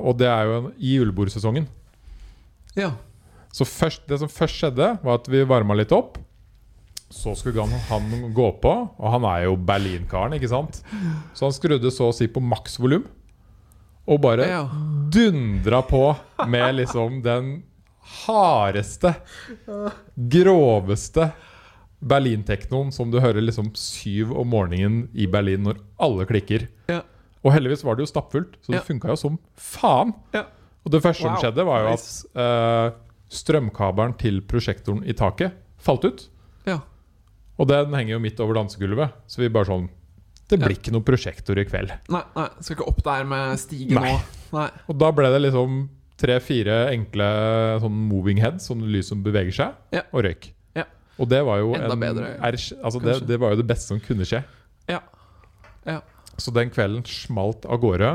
og 0.00 0.16
det 0.20 0.28
er 0.32 0.48
jo 0.48 0.56
en, 0.62 0.68
i 0.80 0.96
julebordsesongen. 0.96 1.68
ja. 2.78 2.92
Så 3.50 3.64
først, 3.66 4.04
det 4.06 4.14
som 4.22 4.28
først 4.30 4.60
skjedde, 4.60 4.86
var 5.02 5.16
at 5.18 5.26
vi 5.26 5.40
varma 5.42 5.74
litt 5.74 5.90
opp. 5.92 6.20
Så 7.10 7.32
skulle 7.34 7.64
han, 7.66 7.72
han 7.88 8.28
gå 8.36 8.44
på, 8.62 8.70
og 8.94 9.08
han 9.10 9.24
er 9.26 9.48
jo 9.48 9.56
Berlin-karen, 9.58 10.36
ikke 10.36 10.52
sant? 10.52 10.78
Så 11.34 11.48
han 11.48 11.56
skrudde 11.56 11.90
så 11.90 12.06
å 12.12 12.14
si 12.14 12.28
på 12.30 12.38
maksvolum. 12.38 13.08
Og 14.06 14.20
bare 14.22 14.46
Ja. 14.46 14.60
dundra 15.10 15.82
på 15.82 16.04
med 16.46 16.76
liksom 16.78 17.18
den 17.26 17.50
hardeste, 18.22 19.16
groveste 20.16 21.30
Berlin-teknoen 22.00 22.92
som 22.94 23.10
du 23.12 23.18
hører 23.20 23.42
liksom 23.44 23.72
syv 23.76 24.30
om 24.40 24.48
morgenen 24.54 25.08
i 25.12 25.26
Berlin 25.28 25.66
når 25.66 25.82
alle 26.00 26.24
klikker. 26.30 26.68
Ja. 26.88 27.02
Og 27.44 27.52
heldigvis 27.54 27.82
var 27.84 27.96
det 27.96 28.04
jo 28.06 28.10
stappfullt, 28.12 28.56
så 28.60 28.72
det 28.74 28.80
Ja. 28.80 28.86
funka 28.86 29.08
jo 29.08 29.16
som 29.16 29.38
faen. 29.56 30.14
Ja. 30.34 30.44
Og 30.84 30.92
det 30.92 31.02
første 31.02 31.24
Wow. 31.24 31.36
som 31.36 31.42
skjedde, 31.52 31.64
var 31.66 31.82
jo 31.84 31.90
Nice. 31.90 32.26
at 32.34 32.40
eh, 32.40 32.98
strømkabelen 33.30 34.16
til 34.18 34.40
prosjektoren 34.42 35.04
i 35.08 35.12
taket 35.16 35.52
falt 35.78 36.04
ut. 36.04 36.28
Ja. 36.66 36.80
Og 37.58 37.68
den 37.68 37.92
henger 37.94 38.16
jo 38.16 38.18
midt 38.20 38.40
over 38.40 38.54
dansegulvet, 38.54 39.12
så 39.26 39.38
vi 39.38 39.48
bare 39.48 39.64
sånn 39.70 39.88
Det 40.50 40.58
blir 40.58 40.74
ikke 40.74 40.90
noe 40.90 41.02
prosjektor 41.06 41.56
i 41.58 41.64
kveld. 41.64 41.92
Nei, 42.10 42.22
nei, 42.34 42.48
skal 42.60 42.74
ikke 42.76 42.88
opp 42.88 43.02
der 43.04 43.24
med 43.24 43.56
stigen 43.62 44.00
Nei. 44.00 44.10
nå. 44.16 44.20
Nei. 44.58 44.70
Og 44.88 44.98
da 44.98 45.12
ble 45.12 45.30
det 45.30 45.42
liksom 45.52 45.88
tre-fire 46.18 46.88
enkle 46.90 47.28
sånn 47.80 47.92
moving 48.08 48.36
heads, 48.42 48.66
sånn 48.68 48.82
lys 48.90 49.08
som 49.08 49.22
beveger 49.22 49.52
seg, 49.54 49.74
Ja. 49.92 50.02
og 50.12 50.24
røyk. 50.24 50.50
Ja. 50.74 50.84
Og 51.20 51.28
det 51.28 51.44
var 51.46 51.58
jo 51.58 51.74
Enda 51.74 51.92
en 51.92 52.00
bedre, 52.00 52.34
er, 52.42 52.52
altså 52.82 53.00
det, 53.00 53.26
det 53.28 53.38
var 53.38 53.50
jo 53.54 53.62
det 53.62 53.66
beste 53.68 53.86
som 53.94 54.00
kunne 54.00 54.26
skje. 54.26 54.42
Ja. 54.88 54.98
Ja. 55.86 56.00
Så 56.40 56.52
den 56.56 56.72
kvelden 56.72 57.04
smalt 57.08 57.66
av 57.68 57.80
gårde. 57.82 58.14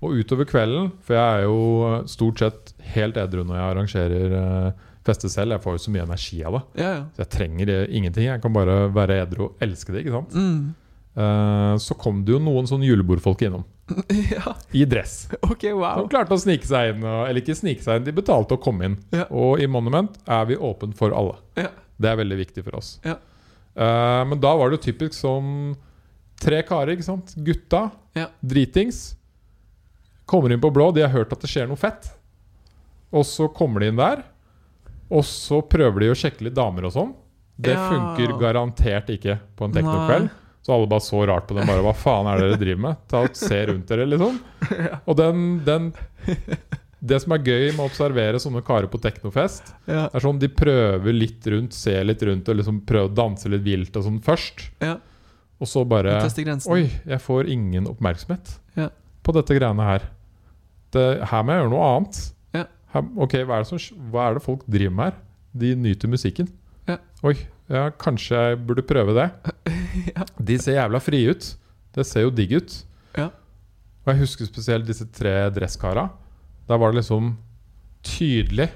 Og 0.00 0.16
utover 0.16 0.48
kvelden, 0.48 0.94
for 1.04 1.18
jeg 1.18 1.40
er 1.40 1.42
jo 1.44 2.04
stort 2.08 2.40
sett 2.40 2.70
helt 2.94 3.18
edru 3.20 3.42
når 3.44 3.58
jeg 3.58 3.66
arrangerer 3.66 4.36
feste 5.06 5.30
selv. 5.32 5.54
Jeg 5.54 5.64
får 5.64 5.76
jo 5.76 5.82
så 5.84 5.94
mye 5.94 6.06
energi 6.06 6.38
av 6.46 6.56
det. 6.56 6.62
Ja, 6.82 6.92
ja. 6.96 7.02
Så 7.14 7.24
jeg 7.24 7.32
trenger 7.36 7.72
eh, 7.74 7.82
ingenting. 7.98 8.28
Jeg 8.28 8.42
kan 8.42 8.54
bare 8.54 8.82
være 8.94 9.20
edru 9.24 9.48
og 9.48 9.64
elske 9.64 9.94
det. 9.94 10.04
ikke 10.04 10.16
sant? 10.16 10.36
Mm. 10.36 10.62
Eh, 11.20 11.74
så 11.84 11.96
kom 12.00 12.22
det 12.24 12.36
jo 12.36 12.40
noen 12.42 12.68
sånn 12.70 12.84
julebordfolk 12.86 13.44
innom. 13.48 13.66
ja. 14.34 14.54
I 14.76 14.86
dress. 14.88 15.24
Ok, 15.42 15.68
Som 15.72 16.10
klarte 16.12 16.36
å 16.36 16.40
snike 16.40 16.68
seg 16.68 16.94
inn. 16.94 17.04
Eller 17.04 17.42
ikke 17.42 17.58
snike 17.58 17.84
seg 17.84 18.00
inn, 18.00 18.08
de 18.08 18.16
betalte 18.16 18.56
å 18.56 18.62
komme 18.62 18.90
inn. 18.90 18.98
Og 19.28 19.62
i 19.62 19.68
Monument 19.70 20.16
er 20.28 20.48
vi 20.50 20.60
åpne 20.60 20.96
for 20.98 21.16
alle. 21.16 21.40
Ja. 21.60 21.72
Det 22.00 22.08
er 22.08 22.20
veldig 22.22 22.40
viktig 22.46 22.64
for 22.64 22.80
oss. 22.80 22.94
Ja. 23.04 23.18
Eh, 23.74 24.22
men 24.30 24.40
da 24.42 24.54
var 24.56 24.70
det 24.70 24.80
jo 24.80 24.86
typisk 24.90 25.16
som 25.18 25.74
tre 26.40 26.62
karer, 26.66 26.94
ikke 26.96 27.06
sant? 27.06 27.34
Gutta, 27.44 27.90
Ja. 28.16 28.26
dritings. 28.42 29.14
Kommer 30.26 30.52
inn 30.52 30.60
på 30.62 30.70
blå, 30.72 30.90
de 30.94 31.02
har 31.04 31.10
hørt 31.14 31.32
at 31.32 31.40
det 31.42 31.50
skjer 31.50 31.68
noe 31.68 31.76
fett. 31.78 32.10
Og 33.12 33.24
så 33.26 33.48
kommer 33.52 33.80
de 33.82 33.88
inn 33.90 33.98
der, 33.98 34.22
og 35.10 35.24
så 35.26 35.60
prøver 35.66 36.00
de 36.04 36.10
å 36.12 36.18
sjekke 36.18 36.46
litt 36.46 36.54
damer 36.54 36.86
og 36.86 36.92
sånn. 36.94 37.14
Det 37.60 37.74
Ja. 37.74 37.88
funker 37.90 38.38
garantert 38.40 39.10
ikke 39.10 39.38
på 39.56 39.64
en 39.66 39.72
teknokveld. 39.72 40.30
Så 40.62 40.74
alle 40.74 40.86
bare 40.86 41.00
så 41.00 41.26
rart 41.26 41.48
på 41.48 41.54
dem. 41.56 41.66
Bare, 41.66 41.82
Hva 41.82 41.94
faen 41.96 42.26
er 42.28 42.38
det 42.38 42.50
dere 42.50 42.60
driver 42.60 42.80
med? 42.80 42.96
Ta 43.08 43.22
og 43.24 43.34
Se 43.36 43.66
rundt 43.66 43.86
dere, 43.88 44.06
liksom. 44.06 44.38
Og 45.08 45.16
den, 45.16 45.64
den 45.64 45.92
Det 47.02 47.18
som 47.22 47.32
er 47.32 47.38
gøy 47.38 47.70
med 47.72 47.80
å 47.80 47.88
observere 47.88 48.36
sånne 48.38 48.60
karer 48.62 48.86
på 48.92 49.00
teknofest, 49.00 49.72
Ja. 49.88 50.10
er 50.12 50.20
sånn 50.20 50.38
de 50.38 50.48
prøver 50.48 51.12
litt 51.18 51.42
rundt, 51.46 51.72
ser 51.72 52.04
litt 52.04 52.20
rundt 52.22 52.46
og 52.48 52.56
liksom 52.60 52.82
prøver 52.84 53.08
å 53.08 53.14
danse 53.14 53.48
litt 53.48 53.62
vilt 53.64 53.96
og 53.96 54.04
sånn 54.04 54.20
først. 54.22 54.68
Ja. 54.82 54.98
Og 55.60 55.68
så 55.68 55.82
bare 55.84 56.14
Oi, 56.72 56.86
jeg 57.06 57.20
får 57.20 57.48
ingen 57.52 57.86
oppmerksomhet 57.90 58.54
Ja. 58.76 58.88
på 59.22 59.32
dette 59.36 59.54
greiene 59.58 59.84
her. 59.84 60.06
Det, 60.92 61.02
her 61.28 61.42
må 61.44 61.52
jeg 61.52 61.60
gjøre 61.62 61.72
noe 61.74 61.88
annet. 61.96 62.20
Ja. 62.56 62.64
Her, 62.94 63.02
ok, 63.20 63.34
hva 63.46 63.58
er, 63.58 63.66
det 63.66 63.68
som, 63.68 64.06
hva 64.10 64.28
er 64.30 64.38
det 64.38 64.42
folk 64.46 64.64
driver 64.66 64.94
med 64.96 65.10
her? 65.10 65.18
De 65.60 65.74
nyter 65.76 66.08
musikken. 66.10 66.48
Ja. 66.88 66.96
Oi, 67.26 67.34
ja, 67.70 67.90
kanskje 68.00 68.40
jeg 68.48 68.60
burde 68.66 68.82
prøve 68.86 69.14
det. 69.18 69.28
Ja. 70.14 70.22
De 70.38 70.54
ser 70.62 70.76
jævla 70.78 71.00
frie 71.02 71.32
ut. 71.34 71.46
Det 71.94 72.04
ser 72.06 72.22
jo 72.22 72.30
digg 72.30 72.52
ut. 72.56 72.74
Ja. 73.18 73.24
Og 74.06 74.12
jeg 74.12 74.20
husker 74.22 74.46
spesielt 74.48 74.86
disse 74.86 75.04
tre 75.12 75.32
dresskara. 75.52 76.04
Der 76.70 76.78
var 76.78 76.92
det 76.94 77.00
liksom 77.02 77.32
tydelig 78.06 78.68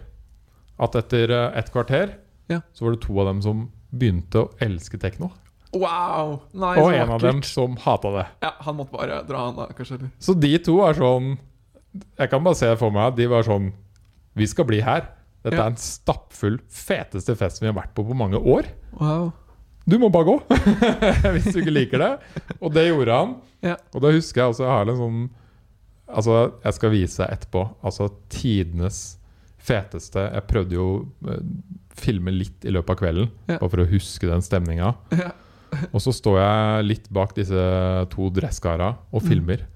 at 0.83 0.97
etter 0.99 1.31
eh, 1.33 1.59
et 1.61 1.71
kvarter 1.73 2.17
Ja. 2.51 2.61
så 2.75 2.85
var 2.85 2.93
det 2.97 3.01
to 3.07 3.15
av 3.23 3.27
dem 3.31 3.41
som 3.47 3.61
begynte 3.95 4.43
å 4.43 4.51
elske 4.61 4.99
tekno. 5.01 5.31
Wow! 5.75 6.41
Nei, 6.55 6.73
og 6.79 6.87
så 6.91 6.95
en 6.95 7.11
av 7.17 7.21
dem 7.25 7.43
som 7.47 7.77
hata 7.83 8.11
det. 8.15 8.25
Ja, 8.47 8.53
han 8.67 8.77
måtte 8.79 8.95
bare 8.97 9.23
dra 9.27 9.47
han 9.49 9.57
da, 9.59 9.67
kanskje. 9.75 10.11
Så 10.23 10.35
de 10.39 10.53
to 10.63 10.79
er 10.87 10.95
sånn 10.99 11.35
Jeg 12.19 12.31
kan 12.31 12.43
bare 12.45 12.59
se 12.59 12.71
for 12.79 12.91
meg 12.95 13.13
at 13.13 13.17
de 13.19 13.27
var 13.31 13.43
sånn 13.47 13.73
Vi 14.39 14.47
skal 14.51 14.65
bli 14.71 14.81
her. 14.83 15.09
Dette 15.45 15.57
Ja. 15.59 15.67
er 15.67 15.73
en 15.75 15.77
stappfull, 15.77 16.59
feteste 16.73 17.35
fest 17.37 17.61
vi 17.63 17.67
har 17.69 17.75
vært 17.77 17.93
på 17.95 18.03
på 18.07 18.15
mange 18.17 18.39
år. 18.41 18.65
Wow. 18.99 19.33
Du 19.87 19.99
må 20.01 20.09
bare 20.11 20.25
gå! 20.25 20.39
Hvis 21.37 21.51
du 21.53 21.61
ikke 21.61 21.75
liker 21.75 21.99
det. 22.01 22.13
Og 22.63 22.73
det 22.73 22.87
gjorde 22.89 23.13
han. 23.19 23.35
Ja. 23.61 23.75
Og 23.95 24.01
da 24.01 24.11
husker 24.15 24.41
jeg 24.41 24.55
også 24.55 24.65
Jeg 24.65 24.73
har 24.73 24.89
en 24.95 24.97
sånn 25.03 25.19
Altså, 26.15 26.35
jeg 26.65 26.75
skal 26.77 26.91
vise 26.93 27.21
deg 27.23 27.33
etterpå. 27.37 27.63
Altså 27.85 28.09
tidenes 28.33 29.19
feteste 29.65 30.21
Jeg 30.31 30.47
prøvde 30.51 30.77
jo 30.77 30.87
å 31.25 31.37
filme 31.95 32.33
litt 32.35 32.65
i 32.67 32.73
løpet 32.75 32.91
av 32.91 32.99
kvelden, 32.99 33.29
Ja. 33.49 33.59
bare 33.61 33.71
for 33.71 33.85
å 33.85 33.87
huske 33.89 34.27
den 34.27 34.43
stemninga. 34.43 34.95
Ja. 35.15 35.31
Og 35.93 36.01
så 36.03 36.13
står 36.15 36.39
jeg 36.41 36.85
litt 36.89 37.09
bak 37.13 37.35
disse 37.37 37.65
to 38.15 38.31
dresskara 38.31 38.93
og 39.13 39.23
Mm. 39.23 39.29
filmer. 39.29 39.67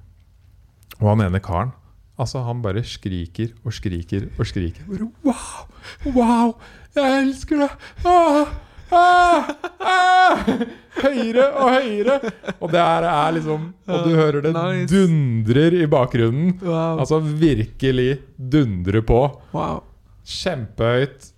Og 1.00 1.08
han 1.16 1.26
ene 1.28 1.40
karen 1.40 1.72
Altså, 2.18 2.40
han 2.42 2.58
bare 2.64 2.82
skriker 2.82 3.52
og 3.64 3.70
skriker 3.72 4.24
og 4.40 4.46
skriker. 4.46 4.82
Wow! 5.22 5.68
Wow! 6.16 6.56
Jeg 6.96 7.20
elsker 7.28 7.60
det! 7.62 7.68
Ah, 8.04 8.48
ah, 8.90 9.50
ah, 9.78 10.40
Høyere 10.98 11.44
og 11.62 11.68
høyere! 11.76 12.16
Og 12.58 12.72
det 12.72 12.80
er, 12.82 13.06
er 13.06 13.30
liksom 13.36 13.68
Og 13.86 14.02
du 14.08 14.16
hører 14.18 14.40
det 14.42 14.50
Nice. 14.56 14.88
dundrer 14.90 15.76
i 15.78 15.86
bakgrunnen. 15.86 16.56
Wow. 16.60 16.98
Altså 17.04 17.20
virkelig 17.22 18.18
dundre 18.36 19.02
på. 19.06 19.20
wow. 19.54 19.84
Kjempehøyt, 20.26 21.30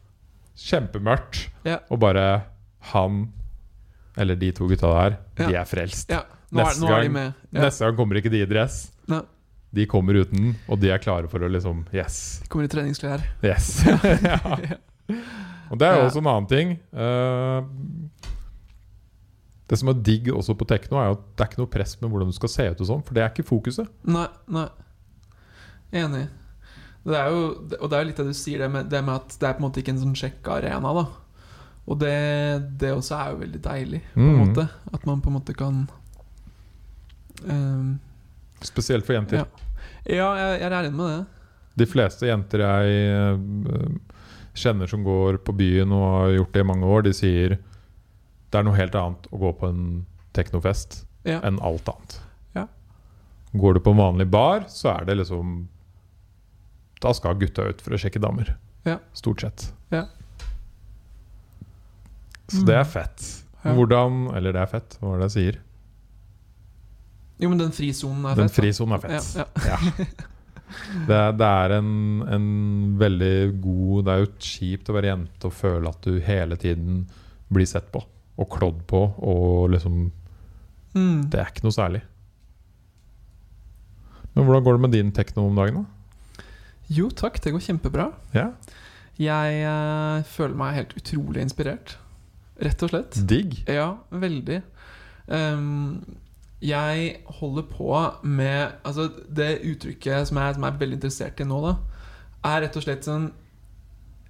kjempemørkt. 0.56 1.50
yeah. 1.66 1.78
Og 1.90 2.00
bare 2.00 2.24
han, 2.94 3.26
eller 4.16 4.36
de 4.40 4.50
to 4.56 4.66
gutta 4.70 4.90
der, 4.90 5.18
de 5.38 5.54
er 5.54 5.64
frelst. 5.68 6.10
Ja, 6.10 6.24
er, 6.24 6.36
Neste 6.50 6.82
er 6.84 6.88
de 6.88 6.94
gang- 7.06 7.12
med. 7.14 7.32
Ja. 7.52 7.60
Neste 7.66 7.84
gang 7.86 7.96
kommer 8.00 8.16
ikke 8.20 8.30
de 8.32 8.40
i 8.42 8.48
dress. 8.50 8.90
Ne. 9.08 9.20
De 9.72 9.84
kommer 9.86 10.14
uten, 10.18 10.56
og 10.68 10.80
de 10.82 10.90
er 10.90 10.98
klare 10.98 11.28
for 11.30 11.38
å 11.38 11.48
liksom 11.50 11.84
Yes. 11.94 12.40
De 12.42 12.48
Kommer 12.50 12.66
i 12.66 12.72
treningsklær. 12.72 13.22
Yes. 13.46 13.68
ja. 13.86 14.40
Og 15.70 15.78
det 15.78 15.86
er 15.86 16.00
jo 16.00 16.08
også 16.08 16.18
en 16.18 16.26
annen 16.32 16.48
ting. 16.50 16.72
Eh, 16.90 17.60
det 19.70 19.78
som 19.78 19.92
er 19.92 20.00
digg 20.02 20.26
også 20.34 20.56
på 20.58 20.66
tekno, 20.66 20.98
er 20.98 21.12
at 21.14 21.22
det 21.38 21.44
er 21.44 21.50
ikke 21.52 21.60
noe 21.62 21.70
press 21.70 21.94
med 22.00 22.10
hvordan 22.10 22.32
du 22.32 22.34
skal 22.34 22.50
se 22.50 22.66
ut, 22.72 22.80
og 22.82 22.88
sånn, 22.88 23.04
for 23.06 23.14
det 23.14 23.22
er 23.22 23.30
ikke 23.30 23.46
fokuset. 23.46 23.86
Nei, 24.10 24.26
nei. 24.50 24.66
Enig. 26.02 26.24
Det 27.06 27.16
er 27.16 27.30
jo, 27.32 27.44
og 27.78 27.86
det 27.88 27.96
er 27.96 28.02
jo 28.02 28.08
litt 28.10 28.18
det 28.18 28.26
du 28.26 28.34
sier, 28.36 28.58
det 28.64 28.70
med, 28.74 28.90
det 28.90 28.98
med 29.06 29.14
at 29.22 29.36
det 29.40 29.46
er 29.48 29.54
på 29.56 29.62
en 29.62 29.68
måte 29.68 29.80
ikke 29.84 29.94
en 29.94 30.02
sånn 30.02 30.18
sjekkearena, 30.18 30.90
da. 30.98 31.04
Og 31.90 31.98
det, 31.98 32.14
det 32.78 32.92
også 32.94 33.16
er 33.18 33.30
jo 33.32 33.40
veldig 33.40 33.60
deilig, 33.64 34.00
på 34.14 34.20
en 34.22 34.28
Mm. 34.36 34.40
måte. 34.44 34.68
At 34.94 35.06
man 35.08 35.20
på 35.24 35.30
en 35.32 35.34
måte 35.40 35.54
kan 35.58 35.80
um, 37.44 37.98
Spesielt 38.62 39.06
for 39.06 39.16
jenter. 39.16 39.36
Ja, 39.40 39.46
ja 40.04 40.28
jeg, 40.36 40.60
jeg 40.60 40.70
regner 40.74 40.90
med 40.94 41.10
det. 41.10 41.26
De 41.80 41.86
fleste 41.88 42.28
jenter 42.28 42.62
jeg 42.62 43.26
uh, 43.64 44.16
kjenner 44.60 44.90
som 44.90 45.02
går 45.06 45.38
på 45.46 45.54
byen 45.56 45.92
og 45.96 46.04
har 46.18 46.34
gjort 46.36 46.52
det 46.56 46.64
i 46.64 46.68
mange 46.68 46.86
år, 46.90 47.02
de 47.06 47.12
sier 47.16 47.56
det 48.50 48.58
er 48.58 48.66
noe 48.66 48.74
helt 48.76 48.96
annet 48.98 49.28
å 49.30 49.38
gå 49.40 49.52
på 49.60 49.68
en 49.70 49.84
teknofest 50.36 51.04
Ja. 51.24 51.38
enn 51.44 51.58
alt 51.62 51.88
annet. 51.88 52.16
Ja. 52.56 52.66
Går 53.54 53.74
du 53.76 53.80
på 53.84 53.92
en 53.94 54.00
vanlig 54.00 54.26
bar, 54.32 54.64
så 54.72 54.90
er 54.98 55.04
det 55.04 55.18
liksom 55.20 55.68
Da 57.00 57.12
skal 57.16 57.38
gutta 57.40 57.64
ut 57.70 57.80
for 57.80 57.94
å 57.96 57.98
sjekke 58.00 58.20
damer. 58.20 58.56
Ja. 58.84 58.98
Stort 59.16 59.40
sett. 59.40 59.70
Ja. 59.90 60.02
Så 62.50 62.64
det 62.66 62.74
er 62.76 62.84
Mm. 62.84 62.90
fett. 62.92 63.26
Hvordan 63.62 64.14
Eller 64.36 64.52
det 64.56 64.60
er 64.62 64.66
fett, 64.72 64.96
hva 65.00 65.14
er 65.14 65.18
det 65.20 65.26
jeg 65.30 65.36
sier? 65.36 65.58
Jo, 67.40 67.48
men 67.48 67.58
den 67.60 67.72
frisonen 67.72 68.24
er 68.30 68.34
Den 68.36 68.48
fett. 68.48 68.56
Den 68.56 68.64
frisonen 68.64 68.94
er 68.96 69.00
fett. 69.04 69.34
Ja, 69.36 69.44
ja. 69.66 69.76
Ja. 69.76 70.04
Det, 71.08 71.16
det 71.34 71.46
er 71.50 71.72
en, 71.80 72.22
en 72.30 72.44
veldig 73.00 73.60
god 73.60 74.04
Det 74.06 74.12
er 74.12 74.20
jo 74.22 74.28
kjipt 74.38 74.86
å 74.86 74.94
være 74.94 75.08
jente 75.10 75.48
og 75.48 75.52
føle 75.58 75.90
at 75.90 75.98
du 76.06 76.20
hele 76.22 76.54
tiden 76.62 77.00
blir 77.50 77.66
sett 77.66 77.88
på 77.90 78.04
og 78.38 78.48
klådd 78.54 78.84
på, 78.86 79.00
og 79.18 79.70
liksom 79.74 80.12
Mm. 80.94 81.28
Det 81.30 81.38
er 81.40 81.50
ikke 81.50 81.62
noe 81.66 81.74
særlig. 81.74 82.00
Men 84.34 84.44
hvordan 84.46 84.64
går 84.64 84.72
det 84.78 84.80
med 84.84 84.94
din 84.94 85.10
tekno 85.14 85.44
om 85.46 85.58
dagen, 85.58 85.82
da? 85.82 86.44
Jo, 86.90 87.08
takk. 87.14 87.38
Det 87.42 87.52
går 87.54 87.62
kjempebra. 87.62 88.08
Ja, 88.34 88.48
Jeg 89.20 89.60
uh, 89.66 90.22
føler 90.26 90.56
meg 90.56 90.74
helt 90.78 90.94
utrolig 90.98 91.42
inspirert. 91.44 91.96
Rett 92.60 92.82
og 92.84 92.92
slett. 92.92 93.20
Digg. 93.28 93.56
Ja, 93.70 93.94
veldig. 94.12 94.60
Um, 95.30 96.02
jeg 96.60 97.12
holder 97.38 97.62
på 97.70 97.92
med 98.26 98.72
Altså, 98.84 99.08
det 99.36 99.60
uttrykket 99.64 100.28
som 100.28 100.40
jeg, 100.42 100.54
som 100.54 100.64
jeg 100.66 100.74
er 100.74 100.80
veldig 100.80 100.98
interessert 100.98 101.40
i 101.40 101.46
nå, 101.48 101.60
da, 101.64 101.76
er 102.50 102.64
rett 102.66 102.76
og 102.76 102.84
slett 102.84 103.06
sånn 103.06 103.30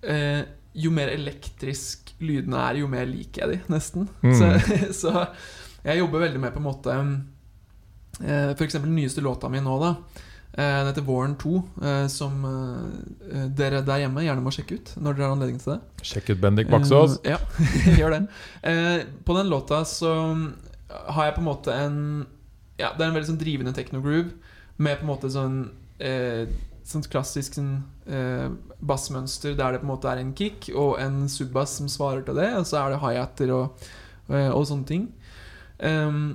uh, 0.04 0.42
Jo 0.76 0.92
mer 0.94 1.10
elektrisk 1.10 2.12
lydene 2.20 2.60
er, 2.68 2.80
jo 2.82 2.90
mer 2.92 3.08
liker 3.08 3.46
jeg 3.46 3.56
de, 3.56 3.72
nesten. 3.72 4.08
Mm. 4.22 4.36
Så, 4.36 4.50
så 5.02 5.14
jeg 5.86 6.02
jobber 6.02 6.26
veldig 6.26 6.42
med 6.42 6.54
på 6.54 6.60
en 6.60 6.68
måte 6.68 6.96
um, 7.00 7.14
For 8.20 8.66
eksempel 8.66 8.90
den 8.90 9.00
nyeste 9.00 9.24
låta 9.24 9.50
mi 9.50 9.62
nå, 9.64 9.78
da. 9.82 9.94
Eh, 10.52 10.78
den 10.78 10.86
heter 10.86 11.04
Våren 11.06 11.36
2, 11.38 11.62
eh, 11.82 12.06
som 12.10 12.44
eh, 12.44 13.44
dere 13.54 13.84
der 13.86 14.02
hjemme 14.02 14.24
gjerne 14.24 14.42
må 14.42 14.50
sjekke 14.54 14.80
ut 14.80 14.88
når 14.98 15.14
dere 15.14 15.28
har 15.28 15.36
anledning 15.36 15.60
til 15.62 15.76
det. 15.76 16.06
Sjekk 16.10 16.32
ut 16.32 16.40
Bendik 16.42 16.72
Baksås. 16.72 17.20
Ja, 17.26 17.38
gjør 18.00 18.16
det. 18.16 18.24
På 19.26 19.36
den 19.38 19.52
låta 19.52 19.84
så 19.86 20.10
har 21.14 21.28
jeg 21.28 21.36
på 21.36 21.44
en 21.44 21.50
måte 21.52 21.76
en 21.76 22.00
Ja, 22.80 22.90
det 22.96 23.04
er 23.04 23.10
en 23.10 23.14
veldig 23.14 23.28
sånn 23.28 23.38
drivende 23.38 23.74
techno-groove 23.76 24.32
med 24.80 24.98
på 24.98 25.06
en 25.06 25.12
måte 25.12 25.30
sånn 25.30 25.62
Sånn 26.90 27.04
klassisk 27.06 27.54
sånn, 27.54 27.84
eh, 28.10 28.48
bassmønster 28.82 29.52
der 29.54 29.76
det 29.76 29.82
på 29.82 29.86
en 29.86 29.92
måte 29.92 30.08
er 30.10 30.18
en 30.18 30.32
kick 30.34 30.72
og 30.72 30.96
en 30.98 31.28
subbass 31.30 31.76
som 31.78 31.90
svarer 31.92 32.24
til 32.26 32.40
det, 32.40 32.48
og 32.56 32.64
så 32.66 32.80
er 32.80 32.94
det 32.94 33.02
hi-hatter 33.04 33.52
og, 33.54 33.84
og 34.32 34.64
sånne 34.66 34.88
ting. 34.88 35.04
Um, 35.78 36.32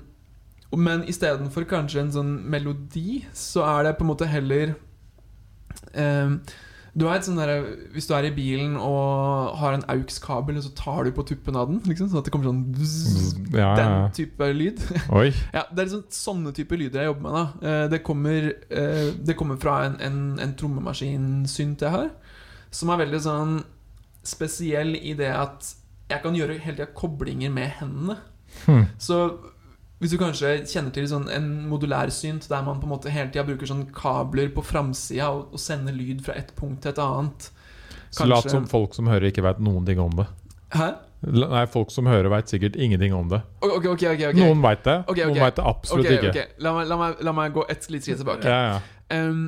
men 0.77 1.03
istedenfor 1.09 1.65
kanskje 1.69 2.01
en 2.01 2.11
sånn 2.13 2.31
melodi, 2.51 3.23
så 3.33 3.63
er 3.67 3.83
det 3.89 3.97
på 3.99 4.05
en 4.05 4.09
måte 4.13 4.27
heller 4.29 4.75
eh, 5.93 6.29
Du 6.95 7.03
et 7.11 7.25
sånn 7.27 7.35
der, 7.39 7.65
Hvis 7.91 8.07
du 8.07 8.13
er 8.15 8.23
i 8.29 8.31
bilen 8.35 8.77
og 8.79 9.55
har 9.59 9.75
en 9.75 9.83
AUX-kabel, 9.91 10.57
og 10.57 10.63
så 10.63 10.71
tar 10.77 11.03
du 11.03 11.11
på 11.15 11.25
tuppen 11.27 11.57
av 11.59 11.67
den, 11.69 11.81
liksom, 11.83 12.07
sånn 12.11 12.21
at 12.21 12.27
det 12.29 12.31
kommer 12.33 12.47
sånn 12.49 12.61
bzz, 12.75 13.33
Ja, 13.51 13.59
ja. 13.59 13.73
Den 13.81 14.11
type 14.15 14.47
lyd. 14.55 14.79
Ja, 15.55 15.65
Det 15.71 15.81
er 15.81 15.89
liksom 15.89 16.05
sånne 16.09 16.53
typer 16.55 16.79
lyder 16.79 17.03
jeg 17.03 17.11
jobber 17.11 17.27
med. 17.27 17.33
da 17.61 17.69
Eh, 17.69 17.87
Det 17.91 18.03
kommer, 18.03 18.51
eh, 18.69 19.09
det 19.19 19.35
kommer 19.35 19.59
fra 19.61 19.83
en, 19.89 19.97
en, 19.99 20.19
en 20.39 20.55
trommemaskinsynt 20.55 21.81
jeg 21.83 21.91
har, 21.91 22.09
som 22.71 22.89
er 22.91 23.03
veldig 23.05 23.21
sånn 23.23 23.57
spesiell 24.25 24.95
i 24.97 25.13
det 25.13 25.29
at 25.29 25.75
jeg 26.09 26.21
kan 26.23 26.35
gjøre 26.37 26.57
hele 26.61 26.77
tida 26.77 26.87
koblinger 26.97 27.51
med 27.53 27.69
hendene. 27.79 28.15
Hmm. 28.65 28.85
Så 29.01 29.19
hvis 30.01 30.11
du 30.11 30.17
kanskje 30.19 30.57
kjenner 30.67 30.91
til 30.95 31.07
sånn 31.07 31.29
en 31.31 31.45
modulærsynt 31.71 32.49
der 32.51 32.63
man 32.65 32.81
på 32.81 32.87
en 32.87 32.93
måte 32.97 33.11
hele 33.13 33.31
tida 33.31 33.45
bruker 33.47 33.69
sånn 33.69 33.85
kabler 33.95 34.49
på 34.51 34.63
framsida 34.65 35.29
og, 35.31 35.53
og 35.55 35.61
sender 35.61 35.95
lyd 35.95 36.23
fra 36.25 36.35
et 36.35 36.51
punkt 36.57 36.83
til 36.83 36.91
et 36.91 36.99
annet 36.99 37.47
Så 38.11 38.27
lat 38.27 38.49
som 38.51 38.67
folk 38.67 38.95
som 38.97 39.07
hører, 39.11 39.29
ikke 39.31 39.45
veit 39.45 39.61
noen 39.63 39.87
ting 39.87 40.01
om 40.03 40.11
det. 40.19 40.27
Hæ? 40.75 40.89
Nei, 41.25 41.63
folk 41.71 41.89
som 41.93 42.05
hører, 42.09 42.29
veit 42.29 42.51
sikkert 42.51 42.75
ingenting 42.75 43.15
om 43.15 43.29
det. 43.31 43.39
Ok, 43.63 43.71
ok, 43.79 43.87
ok, 43.95 44.03
ok, 44.11 44.23
ok. 44.29 44.39
Noen 44.39 44.61
veit 44.61 44.83
det, 44.85 44.97
noen 45.09 45.39
veit 45.41 45.57
det 45.57 45.65
absolutt 45.71 46.11
ikke. 46.11 46.45
La, 46.61 46.73
meg, 46.75 46.89
la, 46.91 46.97
meg, 46.99 47.23
la 47.25 47.33
meg 47.39 47.55
gå 47.55 47.65
et 47.71 47.87
litt 47.89 48.05
skritt 48.05 48.21
tilbake. 48.21 48.51
Ja, 48.51 48.75
ja. 48.75 48.81
Um, 49.15 49.47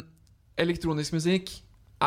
elektronisk 0.58 1.14
musikk 1.18 1.52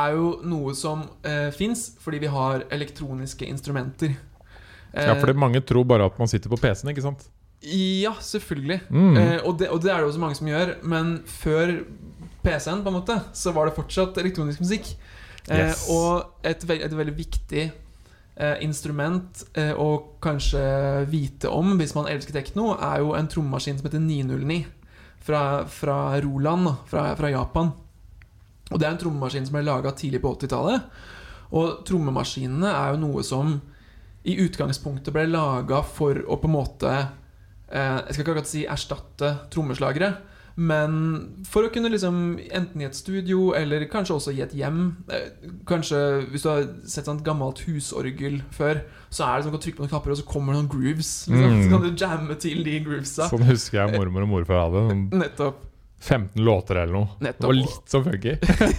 er 0.01 0.15
jo 0.17 0.33
noe 0.47 0.73
som 0.79 1.05
uh, 1.27 1.51
fins 1.55 1.91
fordi 2.03 2.23
vi 2.25 2.31
har 2.31 2.65
elektroniske 2.73 3.47
instrumenter. 3.47 4.17
ja, 4.17 5.13
Eh, 5.13 5.21
fordi 5.21 5.37
mange 5.39 5.61
tror 5.63 5.85
bare 5.87 6.09
at 6.11 6.17
man 6.19 6.27
sitter 6.27 6.51
på 6.51 6.59
PC-en, 6.59 6.91
ikke 6.91 7.05
sant? 7.05 7.29
Ja, 7.63 8.15
selvfølgelig. 8.25 8.81
Mm. 8.89 9.17
Eh, 9.17 9.39
og, 9.45 9.59
det, 9.61 9.69
og 9.69 9.83
det 9.83 9.93
er 9.93 10.01
det 10.01 10.09
også 10.09 10.23
mange 10.23 10.39
som 10.39 10.49
gjør. 10.49 10.75
Men 10.83 11.19
før 11.29 11.75
PC-en, 12.45 12.83
på 12.85 12.89
en 12.89 12.97
måte, 12.97 13.19
så 13.37 13.53
var 13.53 13.69
det 13.69 13.77
fortsatt 13.77 14.19
elektronisk 14.23 14.63
musikk. 14.65 14.95
Eh, 15.49 15.59
Yes. 15.59 15.87
Og 15.91 16.47
et, 16.47 16.63
ve 16.69 16.77
et 16.85 16.93
veldig 16.97 17.17
viktig 17.17 17.63
eh, 17.67 18.57
instrument 18.65 19.43
eh, 19.59 19.73
å 19.75 20.17
kanskje 20.23 20.61
vite 21.11 21.51
om 21.51 21.75
hvis 21.81 21.95
man 21.97 22.09
elsker 22.13 22.37
tekno, 22.37 22.75
er 22.77 23.01
jo 23.03 23.15
en 23.19 23.29
trommemaskin 23.29 23.81
som 23.81 23.89
heter 23.89 24.05
909. 24.05 24.61
Fra, 25.21 25.67
fra 25.69 26.17
Roland, 26.25 26.69
fra, 26.89 27.11
fra 27.19 27.29
Japan. 27.29 27.73
Og 28.71 28.79
det 28.81 28.87
er 28.87 28.95
en 28.95 29.01
trommemaskin 29.03 29.45
som 29.45 29.59
ble 29.59 29.67
laga 29.67 29.93
tidlig 29.93 30.23
på 30.25 30.31
80-tallet. 30.39 30.87
Og 31.53 31.83
trommemaskinene 31.85 32.71
er 32.71 32.95
jo 32.95 33.01
noe 33.03 33.25
som 33.27 33.59
i 34.25 34.37
utgangspunktet 34.41 35.13
ble 35.13 35.27
laga 35.29 35.83
for 35.85 36.23
å 36.25 36.39
på 36.41 36.49
en 36.49 36.55
måte 36.55 36.95
Jeg 37.71 38.15
skal 38.15 38.25
ikke 38.25 38.33
akkurat 38.35 38.51
si 38.51 38.65
erstatte 38.67 39.35
trommeslagere, 39.55 40.15
men 40.61 40.97
for 41.49 41.65
å 41.65 41.71
kunne 41.73 41.89
liksom 41.93 42.35
enten 42.51 42.83
i 42.83 42.87
et 42.89 42.97
studio 42.99 43.53
eller 43.57 43.87
kanskje 43.89 44.17
også 44.17 44.35
i 44.35 44.43
et 44.45 44.53
hjem 44.59 44.81
eh, 45.09 45.31
Kanskje 45.69 46.01
hvis 46.33 46.45
du 46.45 46.49
har 46.51 46.67
sett 46.91 47.07
sånn 47.07 47.21
et 47.21 47.25
gammelt 47.25 47.63
husorgel 47.69 48.41
før, 48.53 48.83
så 49.09 49.29
er 49.29 49.39
det 49.39 49.47
sånn 49.47 49.55
at 49.55 49.55
du 49.55 49.57
kan 49.57 49.65
trykke 49.65 49.79
på 49.79 49.85
noen 49.87 49.93
knapper, 49.95 50.15
og 50.15 50.21
så 50.21 50.27
kommer 50.29 50.53
det 50.53 50.61
noen 50.61 50.71
grooves. 50.73 51.13
Liksom. 51.31 51.55
Mm. 51.55 51.63
Så 51.63 51.71
kan 51.73 51.87
du 51.87 52.05
jamme 52.05 52.37
til 52.43 52.63
de 52.67 52.77
groovesa. 52.85 53.29
Sånn 53.31 53.47
husker 53.49 53.81
jeg 53.81 53.95
mormor 53.95 54.27
og 54.27 54.33
morfar 54.35 54.65
hadde. 54.67 54.83
Sånn 54.91 55.05
Nettopp. 55.23 55.67
15 56.01 56.45
låter 56.45 56.81
eller 56.81 56.97
noe. 56.97 57.15
Nettopp. 57.21 57.49
Og 57.51 57.57
litt 57.61 57.93
som 57.93 58.05
funky. 58.05 58.37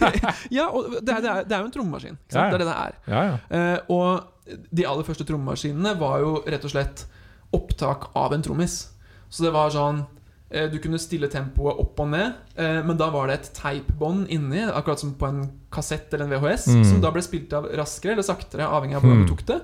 Ja, 0.58 0.68
og 0.74 1.00
det 1.00 1.16
er, 1.16 1.22
det 1.22 1.32
er, 1.32 1.48
det 1.48 1.56
er 1.56 1.60
jo 1.62 1.70
en 1.70 1.74
trommemaskin. 1.74 2.20
Ja, 2.34 2.46
ja. 2.46 2.46
Det 2.50 2.58
er 2.58 2.64
det 2.64 2.70
det 2.70 2.78
er. 2.78 2.96
Ja, 3.14 3.24
ja. 3.30 3.36
Eh, 3.58 3.94
og 3.94 4.62
de 4.74 4.88
aller 4.90 5.06
første 5.08 5.26
trommemaskinene 5.30 5.94
var 6.02 6.22
jo 6.26 6.40
rett 6.50 6.66
og 6.68 6.74
slett 6.74 7.06
opptak 7.54 8.10
av 8.16 8.34
en 8.34 8.42
trommis. 8.42 8.90
Så 9.30 9.44
det 9.44 9.52
var 9.54 9.70
sånn 9.72 10.06
eh, 10.52 10.68
Du 10.72 10.78
kunne 10.84 11.00
stille 11.00 11.30
tempoet 11.32 11.80
opp 11.80 12.00
og 12.04 12.10
ned, 12.12 12.34
eh, 12.58 12.82
men 12.84 12.98
da 12.98 13.10
var 13.10 13.28
det 13.28 13.38
et 13.40 13.52
teipbånd 13.56 14.28
inni, 14.30 14.66
akkurat 14.68 15.00
som 15.00 15.14
på 15.16 15.28
en 15.30 15.46
kassett 15.72 16.14
eller 16.14 16.26
en 16.26 16.32
VHS, 16.42 16.68
Mm. 16.68 16.84
som 16.86 17.02
da 17.02 17.12
ble 17.12 17.22
spilt 17.22 17.54
av 17.54 17.66
raskere 17.72 18.12
eller 18.18 18.24
saktere, 18.28 18.68
avhengig 18.68 18.96
av 18.96 19.02
hvordan 19.04 19.22
Mm. 19.22 19.28
du 19.28 19.32
tok 19.36 19.46
det. 19.48 19.62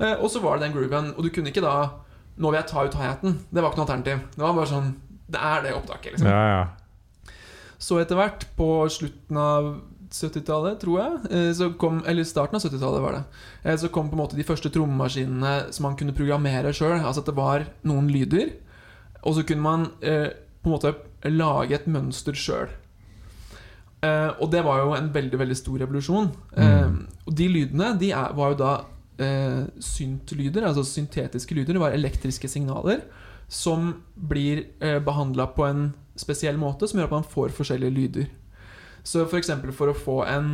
Eh, 0.00 0.14
og 0.22 0.30
så 0.30 0.40
var 0.42 0.58
det 0.58 0.68
den 0.68 0.76
grooven. 0.76 1.14
Og 1.16 1.22
du 1.24 1.30
kunne 1.30 1.48
ikke 1.50 1.62
da 1.62 1.90
Nå 2.38 2.52
vil 2.52 2.60
jeg 2.60 2.68
ta 2.70 2.84
ut 2.84 2.94
hi-haten. 2.94 3.32
Det 3.52 3.60
var 3.62 3.70
ikke 3.72 3.78
noe 3.78 3.86
alternativ. 3.88 4.20
Det 4.36 4.38
var 4.38 4.52
bare 4.54 4.66
sånn 4.66 4.94
Det 5.28 5.40
er 5.42 5.62
det 5.62 5.72
opptaket, 5.74 6.12
liksom. 6.12 6.28
ja, 6.28 6.60
ja. 6.60 6.66
Så 7.78 7.98
etter 8.00 8.14
hvert, 8.16 8.44
på 8.56 8.88
slutten 8.88 9.36
av 9.36 9.80
70-tallet, 10.10 10.78
tror 10.80 10.98
jeg. 11.00 11.30
eh, 11.30 11.52
Så 11.52 11.70
kom, 11.78 12.02
eller 12.06 12.24
starten 12.24 12.56
av 12.56 12.62
70-tallet 12.62 13.02
var 13.02 13.12
det. 13.12 13.22
Eh, 13.64 13.76
Så 13.76 13.88
kom 13.92 14.08
på 14.10 14.16
en 14.16 14.22
måte 14.24 14.36
de 14.36 14.44
første 14.44 14.70
trommemaskinene 14.70 15.72
som 15.72 15.82
man 15.88 15.96
kunne 15.96 16.12
programmere 16.16 16.72
sjøl. 16.72 17.00
Altså 17.04 17.20
at 17.20 17.26
det 17.26 17.36
var 17.36 17.66
noen 17.84 18.08
lyder, 18.08 18.52
og 19.22 19.34
så 19.34 19.42
kunne 19.46 19.62
man 19.62 19.90
eh, 20.02 20.28
på 20.62 20.70
en 20.70 20.76
måte 20.76 20.94
lage 21.28 21.74
et 21.74 21.86
mønster 21.86 22.32
sjøl. 22.32 22.68
Eh, 24.02 24.30
og 24.40 24.50
det 24.52 24.60
var 24.64 24.78
jo 24.84 24.92
en 24.94 25.08
veldig 25.14 25.38
veldig 25.40 25.56
stor 25.58 25.78
revolusjon. 25.82 26.30
Eh, 26.56 26.86
Mm. 26.88 27.06
og 27.26 27.34
de 27.34 27.48
lydene 27.48 27.98
de 27.98 28.10
er, 28.12 28.32
var 28.34 28.52
jo 28.52 28.58
da 28.60 28.84
eh, 29.18 29.64
syntlyder, 29.82 30.62
altså 30.64 30.84
syntetiske 30.86 31.54
lyder. 31.54 31.72
Det 31.74 31.80
var 31.82 31.90
elektriske 31.96 32.48
signaler 32.48 33.00
som 33.48 34.02
blir 34.14 34.66
eh, 34.80 35.00
behandla 35.00 35.46
på 35.56 35.64
en 35.66 35.94
spesiell 36.16 36.56
måte, 36.56 36.86
som 36.88 36.98
gjør 37.00 37.04
at 37.10 37.10
man 37.10 37.24
får 37.24 37.48
forskjellige 37.56 37.90
lyder. 37.94 38.26
Så 39.08 39.22
for 39.30 39.38
eksempel 39.40 39.72
for 39.72 39.88
å 39.92 39.96
få 39.96 40.18
en 40.28 40.50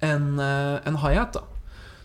en, 0.00 0.38
eh, 0.40 0.80
en 0.88 0.96
hi-hat, 1.02 1.34
da, 1.36 1.42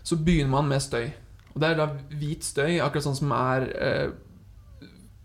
så 0.04 0.16
begynner 0.20 0.50
man 0.52 0.68
med 0.68 0.82
støy. 0.84 1.06
Og 1.54 1.60
det 1.62 1.70
er 1.70 1.78
da 1.78 1.86
hvit 2.20 2.44
støy, 2.44 2.74
akkurat 2.84 3.06
sånn 3.06 3.16
som 3.16 3.30
er 3.32 3.64
eh, 3.80 4.10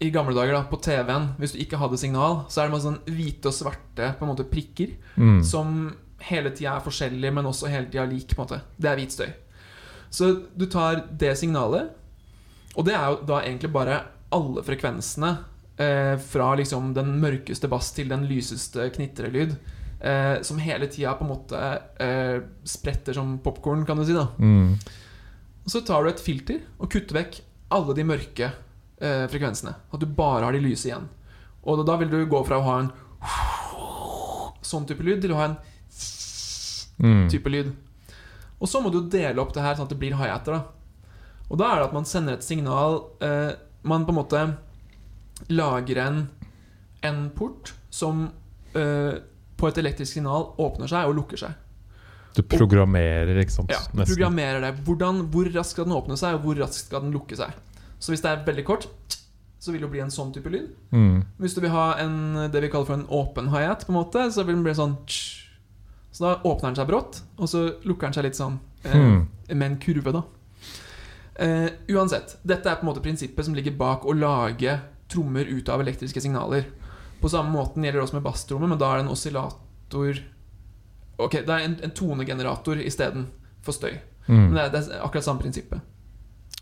i 0.02 0.10
gamle 0.14 0.34
dager 0.38 0.56
da, 0.56 0.62
på 0.70 0.80
TV-en. 0.82 1.34
Hvis 1.42 1.52
du 1.56 1.60
ikke 1.60 1.80
hadde 1.82 2.00
signal, 2.00 2.46
så 2.50 2.62
er 2.64 2.70
det 2.70 2.76
masse 2.78 2.88
sånn 2.88 3.02
hvite 3.18 3.52
og 3.52 3.58
svarte 3.58 4.14
på 4.18 4.24
en 4.26 4.32
måte 4.32 4.48
prikker 4.50 4.96
Mm. 5.18 5.42
som 5.44 5.74
hele 6.30 6.50
tida 6.56 6.78
er 6.78 6.86
forskjellige, 6.86 7.34
men 7.34 7.46
også 7.50 7.68
hele 7.70 7.89
tida 7.92 8.06
lik. 8.08 8.30
på 8.36 8.42
en 8.42 8.48
måte 8.48 8.62
Det 8.80 8.89
er 8.89 8.96
hvit 8.96 9.12
støy. 9.12 9.34
Så 10.10 10.32
du 10.58 10.66
tar 10.68 11.04
det 11.18 11.36
signalet, 11.38 11.92
og 12.76 12.86
det 12.86 12.94
er 12.96 13.10
jo 13.12 13.26
da 13.28 13.42
egentlig 13.42 13.72
bare 13.74 14.04
alle 14.32 14.64
frekvensene 14.64 15.38
eh, 15.78 16.16
fra 16.18 16.56
liksom 16.56 16.94
den 16.94 17.20
mørkeste 17.20 17.68
bass 17.68 17.92
til 17.92 18.08
den 18.08 18.26
lyseste 18.28 18.89
knitrelyd, 18.96 19.58
eh, 20.02 20.41
som 20.41 20.58
hele 20.60 20.88
tida 20.88 21.14
på 21.18 21.24
en 21.26 21.32
måte 21.32 21.62
eh, 22.02 22.41
spretter 22.66 23.14
som 23.18 23.38
popkorn, 23.39 23.86
kan 23.86 23.97
du 23.97 24.06
si. 24.06 24.14
da 24.18 24.28
Mm. 24.39 24.74
og 25.66 25.70
Så 25.72 25.84
tar 25.86 26.04
du 26.04 26.10
et 26.10 26.20
filter 26.20 26.60
og 26.80 26.89
kutter 26.89 27.16
vekk 27.22 27.41
alle 27.72 27.93
de 27.95 28.04
mørke 28.04 28.52
eh, 29.02 29.28
frekvensene. 29.28 29.76
At 29.93 29.99
du 29.99 30.06
bare 30.06 30.43
har 30.45 30.52
de 30.54 30.60
lyse 30.60 30.86
igjen. 30.89 31.08
Og 31.64 31.86
da, 31.86 31.95
vil 31.97 32.10
du 32.10 32.26
gå 32.26 32.43
fra 32.45 32.58
å 32.58 32.64
ha 32.66 32.80
en 32.80 32.91
sånn 34.66 34.86
type 34.89 35.04
lyd 35.06 35.22
til 35.22 35.32
å 35.36 35.39
ha 35.41 35.45
en 35.52 35.58
Mm. 37.02 37.30
type 37.32 37.49
lyd. 37.49 37.72
Og 38.62 38.68
så 38.70 38.78
må 38.84 38.91
du 38.93 38.99
dele 39.10 39.41
opp 39.41 39.54
det 39.56 39.64
her 39.64 39.74
sånn 39.74 39.88
at 39.88 39.89
det 39.89 39.97
blir 39.97 40.14
high-hatter. 40.14 40.60
Og 41.49 41.58
da 41.58 41.72
er 41.72 41.80
det 41.80 41.86
at 41.88 41.93
man 41.95 42.06
sender 42.06 42.34
et 42.38 42.43
signal 42.45 42.99
eh, 43.20 43.54
Man 43.84 44.06
på 44.06 44.10
en 44.14 44.20
måte 44.20 44.41
lager 45.49 45.97
en, 45.97 46.30
en 47.02 47.30
port 47.34 47.72
som 47.89 48.28
eh, 48.76 49.16
på 49.62 49.70
et 49.70 49.78
elektrisk 49.82 50.18
signal 50.18 50.49
åpner 50.62 50.89
seg 50.91 51.09
og 51.09 51.16
lukker 51.20 51.39
seg. 51.45 51.53
Du 52.36 52.41
programmerer, 52.47 53.38
ikke 53.43 53.51
sant? 53.53 53.72
Ja, 53.74 53.82
du 53.91 54.05
programmerer 54.07 54.62
det. 54.64 54.74
Hvordan, 54.88 55.26
hvor 55.34 55.49
raskt 55.51 55.76
skal 55.76 55.88
den 55.89 55.97
åpne 55.97 56.16
seg, 56.20 56.38
og 56.38 56.45
hvor 56.45 56.62
raskt 56.64 56.88
skal 56.88 57.03
den 57.03 57.12
lukke 57.16 57.36
seg. 57.39 57.51
Så 57.99 58.14
hvis 58.14 58.24
det 58.24 58.32
er 58.32 58.45
veldig 58.47 58.64
kort, 58.66 58.88
så 59.62 59.70
vil 59.74 59.82
det 59.84 59.86
jo 59.89 59.91
bli 59.93 60.01
en 60.01 60.14
sånn 60.14 60.32
type 60.34 60.49
lyd. 60.49 60.70
Mm. 60.95 61.20
Hvis 61.43 61.53
du 61.53 61.59
vil 61.62 61.74
ha 61.76 61.89
en, 62.01 62.16
det 62.49 62.64
vi 62.64 62.70
kaller 62.74 62.88
for 62.88 62.97
en 62.97 63.05
åpen 63.14 63.51
hi-hat, 63.53 63.84
på 63.86 63.93
en 63.93 63.99
måte, 63.99 64.24
så 64.34 64.45
vil 64.47 64.55
den 64.57 64.64
bli 64.66 64.74
sånn. 64.80 64.95
Så 66.12 66.24
da 66.24 66.32
åpner 66.47 66.72
den 66.72 66.80
seg 66.80 66.88
brått, 66.89 67.20
og 67.38 67.51
så 67.51 67.66
lukker 67.86 68.07
den 68.09 68.16
seg 68.18 68.26
litt 68.30 68.39
sånn 68.39 68.59
Hmm. 68.82 69.28
med 69.51 69.62
en 69.68 69.76
kurve, 69.78 70.09
da. 70.16 70.24
Eh, 71.36 71.68
uansett, 71.93 72.38
dette 72.41 72.66
er 72.70 72.80
på 72.80 72.82
en 72.88 72.89
måte 72.89 73.03
prinsippet 73.03 73.45
som 73.45 73.53
ligger 73.53 73.76
bak 73.78 74.07
å 74.09 74.16
lage 74.18 74.80
trommer 75.12 75.45
ut 75.45 75.70
av 75.70 75.84
elektriske 75.84 76.22
signaler. 76.24 76.66
På 77.22 77.30
samme 77.30 77.52
måten 77.54 77.84
gjelder 77.86 78.00
det 78.02 78.08
også 78.08 78.18
med 78.18 78.24
basstrommer, 78.26 78.68
men 78.72 78.78
da 78.82 78.92
er 78.92 78.98
det 79.02 79.06
en 79.08 79.14
oscillator 79.14 80.22
Ok, 81.22 81.32
det 81.46 81.50
er 81.54 81.66
en, 81.68 81.76
en 81.86 81.92
tonegenerator 81.94 82.80
isteden 82.82 83.28
for 83.62 83.72
støy. 83.78 83.94
Men 84.28 84.48
Mm. 84.48 84.54
det 84.56 84.62
er, 84.62 84.70
det 84.74 84.80
er 84.96 85.02
akkurat 85.06 85.24
samme 85.26 85.42
prinsippet. 85.42 85.82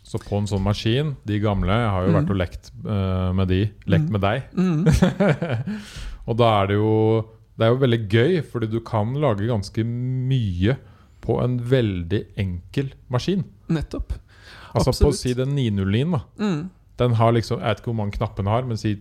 Så 0.04 0.18
på 0.18 0.36
en 0.40 0.46
sånn 0.50 0.62
maskin, 0.64 1.14
de 1.28 1.38
gamle 1.40 1.70
Jeg 1.72 1.90
har 1.94 2.02
jo 2.06 2.10
Mm. 2.10 2.16
vært 2.18 2.30
og 2.30 2.36
lekt 2.36 2.70
uh, 2.84 3.32
med 3.32 3.48
de. 3.48 3.60
Lekt 3.86 4.08
Mm. 4.08 4.12
med 4.12 4.20
deg. 4.20 4.42
Mm. 4.56 4.86
og 6.28 6.36
da 6.40 6.48
er 6.62 6.66
det 6.70 6.76
jo 6.80 6.94
Det 7.58 7.66
er 7.66 7.72
jo 7.74 7.80
veldig 7.82 8.08
gøy, 8.08 8.36
fordi 8.50 8.66
du 8.72 8.80
kan 8.80 9.12
lage 9.20 9.44
ganske 9.46 9.82
mye 9.84 10.76
på 11.20 11.34
en 11.44 11.58
veldig 11.60 12.22
enkel 12.40 12.92
maskin. 13.12 13.42
Nettopp. 13.68 14.14
Altså 14.74 14.88
Absolutt. 14.94 15.12
på 15.12 15.16
si 15.18 15.34
den 15.34 15.52
909, 15.54 16.12
da. 16.14 16.20
Mm. 16.40 16.70
Den 16.96 17.12
har 17.18 17.32
liksom 17.32 17.58
Jeg 17.60 17.68
vet 17.68 17.78
ikke 17.82 17.90
hvor 17.92 17.98
mange 18.00 18.12
knapp 18.16 18.36
den 18.36 18.46
har, 18.46 18.62
men 18.64 18.76
si 18.80 18.94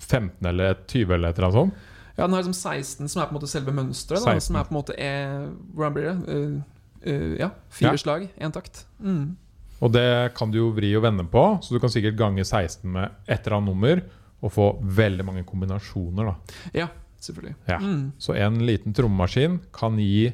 15 0.00 0.46
eller 0.50 0.74
20 0.86 1.14
eller 1.14 1.30
et 1.30 1.38
eller 1.38 1.48
annet 1.48 1.58
sånt. 1.60 1.86
Ja, 2.16 2.26
den 2.26 2.34
har 2.34 2.42
liksom 2.42 2.56
16, 2.56 3.08
som 3.08 3.22
er 3.22 3.28
på 3.28 3.34
en 3.34 3.38
måte 3.38 3.50
selve 3.50 3.72
mønsteret. 3.72 4.42
Som 4.42 4.58
er 4.58 4.66
på 4.68 4.74
en 4.74 4.80
måte 4.80 4.96
er, 4.98 5.46
Hvordan 5.74 5.94
blir 5.96 6.08
det? 6.10 6.16
Uh, 6.28 6.56
uh, 7.06 7.36
ja, 7.40 7.50
fire 7.72 7.94
Ja. 7.94 8.02
slag, 8.02 8.28
én 8.36 8.52
takt. 8.52 8.84
Mm. 8.98 9.36
Og 9.80 9.92
det 9.92 10.34
kan 10.36 10.50
du 10.52 10.58
jo 10.58 10.70
vri 10.76 10.90
og 10.96 11.02
vende 11.06 11.24
på, 11.24 11.44
så 11.62 11.72
du 11.72 11.80
kan 11.80 11.88
sikkert 11.92 12.18
gange 12.18 12.44
16 12.44 12.84
med 12.84 13.08
et 13.26 13.46
eller 13.46 13.56
annet 13.56 13.72
nummer 13.72 14.02
og 14.40 14.52
få 14.52 14.66
veldig 14.82 15.24
mange 15.24 15.44
kombinasjoner. 15.48 16.34
da 16.74 16.88
Selvfølgelig. 17.20 17.54
Ja. 17.68 17.78
Mm. 17.78 18.12
Så 18.18 18.34
en 18.34 18.66
liten 18.66 18.94
trommemaskin 18.96 19.58
kan 19.76 19.98
gi 20.00 20.32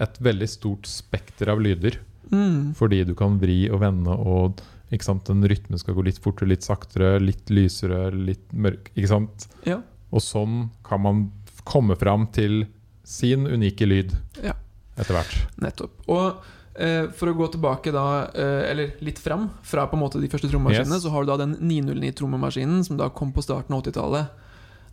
et 0.00 0.20
veldig 0.24 0.48
stort 0.48 0.88
spekter 0.88 1.50
av 1.52 1.60
lyder. 1.60 1.98
Mm. 2.32 2.72
Fordi 2.78 3.02
du 3.04 3.12
kan 3.14 3.36
vri 3.40 3.66
og 3.70 3.82
vende, 3.82 4.14
og 4.16 4.62
ikke 4.92 5.04
sant, 5.08 5.24
den 5.26 5.42
rytmen 5.48 5.78
skal 5.80 5.94
gå 5.96 6.04
litt 6.04 6.18
fortere, 6.22 6.48
litt 6.52 6.62
saktere, 6.66 7.14
litt 7.22 7.48
lysere, 7.50 8.10
litt 8.12 8.52
mørk. 8.52 8.90
Ikke 8.94 9.08
sant? 9.08 9.46
Ja. 9.66 9.80
Og 10.12 10.20
sånn 10.20 10.70
kan 10.84 11.00
man 11.00 11.22
komme 11.64 11.96
fram 11.96 12.26
til 12.34 12.66
sin 13.04 13.46
unike 13.46 13.86
lyd 13.88 14.12
Ja. 14.42 14.52
etter 14.98 15.14
hvert. 15.16 15.38
Nettopp. 15.62 15.90
Og 16.08 16.42
eh, 16.76 17.06
for 17.16 17.28
å 17.28 17.34
gå 17.36 17.48
tilbake 17.52 17.92
da, 17.92 18.04
eh, 18.34 18.70
eller 18.70 18.92
litt 19.00 19.18
fram, 19.18 19.50
fra 19.62 19.86
på 19.86 19.96
en 19.96 20.00
måte 20.04 20.20
de 20.20 20.28
første 20.28 20.48
trommemaskinene, 20.48 20.94
Yes. 20.96 21.02
så 21.04 21.10
har 21.10 21.24
du 21.24 21.32
da 21.32 21.36
den 21.44 21.56
909-trommemaskinen 21.60 22.84
som 22.84 22.96
da 22.96 23.08
kom 23.10 23.32
på 23.32 23.42
starten 23.44 23.74
av 23.74 23.82
80-tallet. 23.82 24.26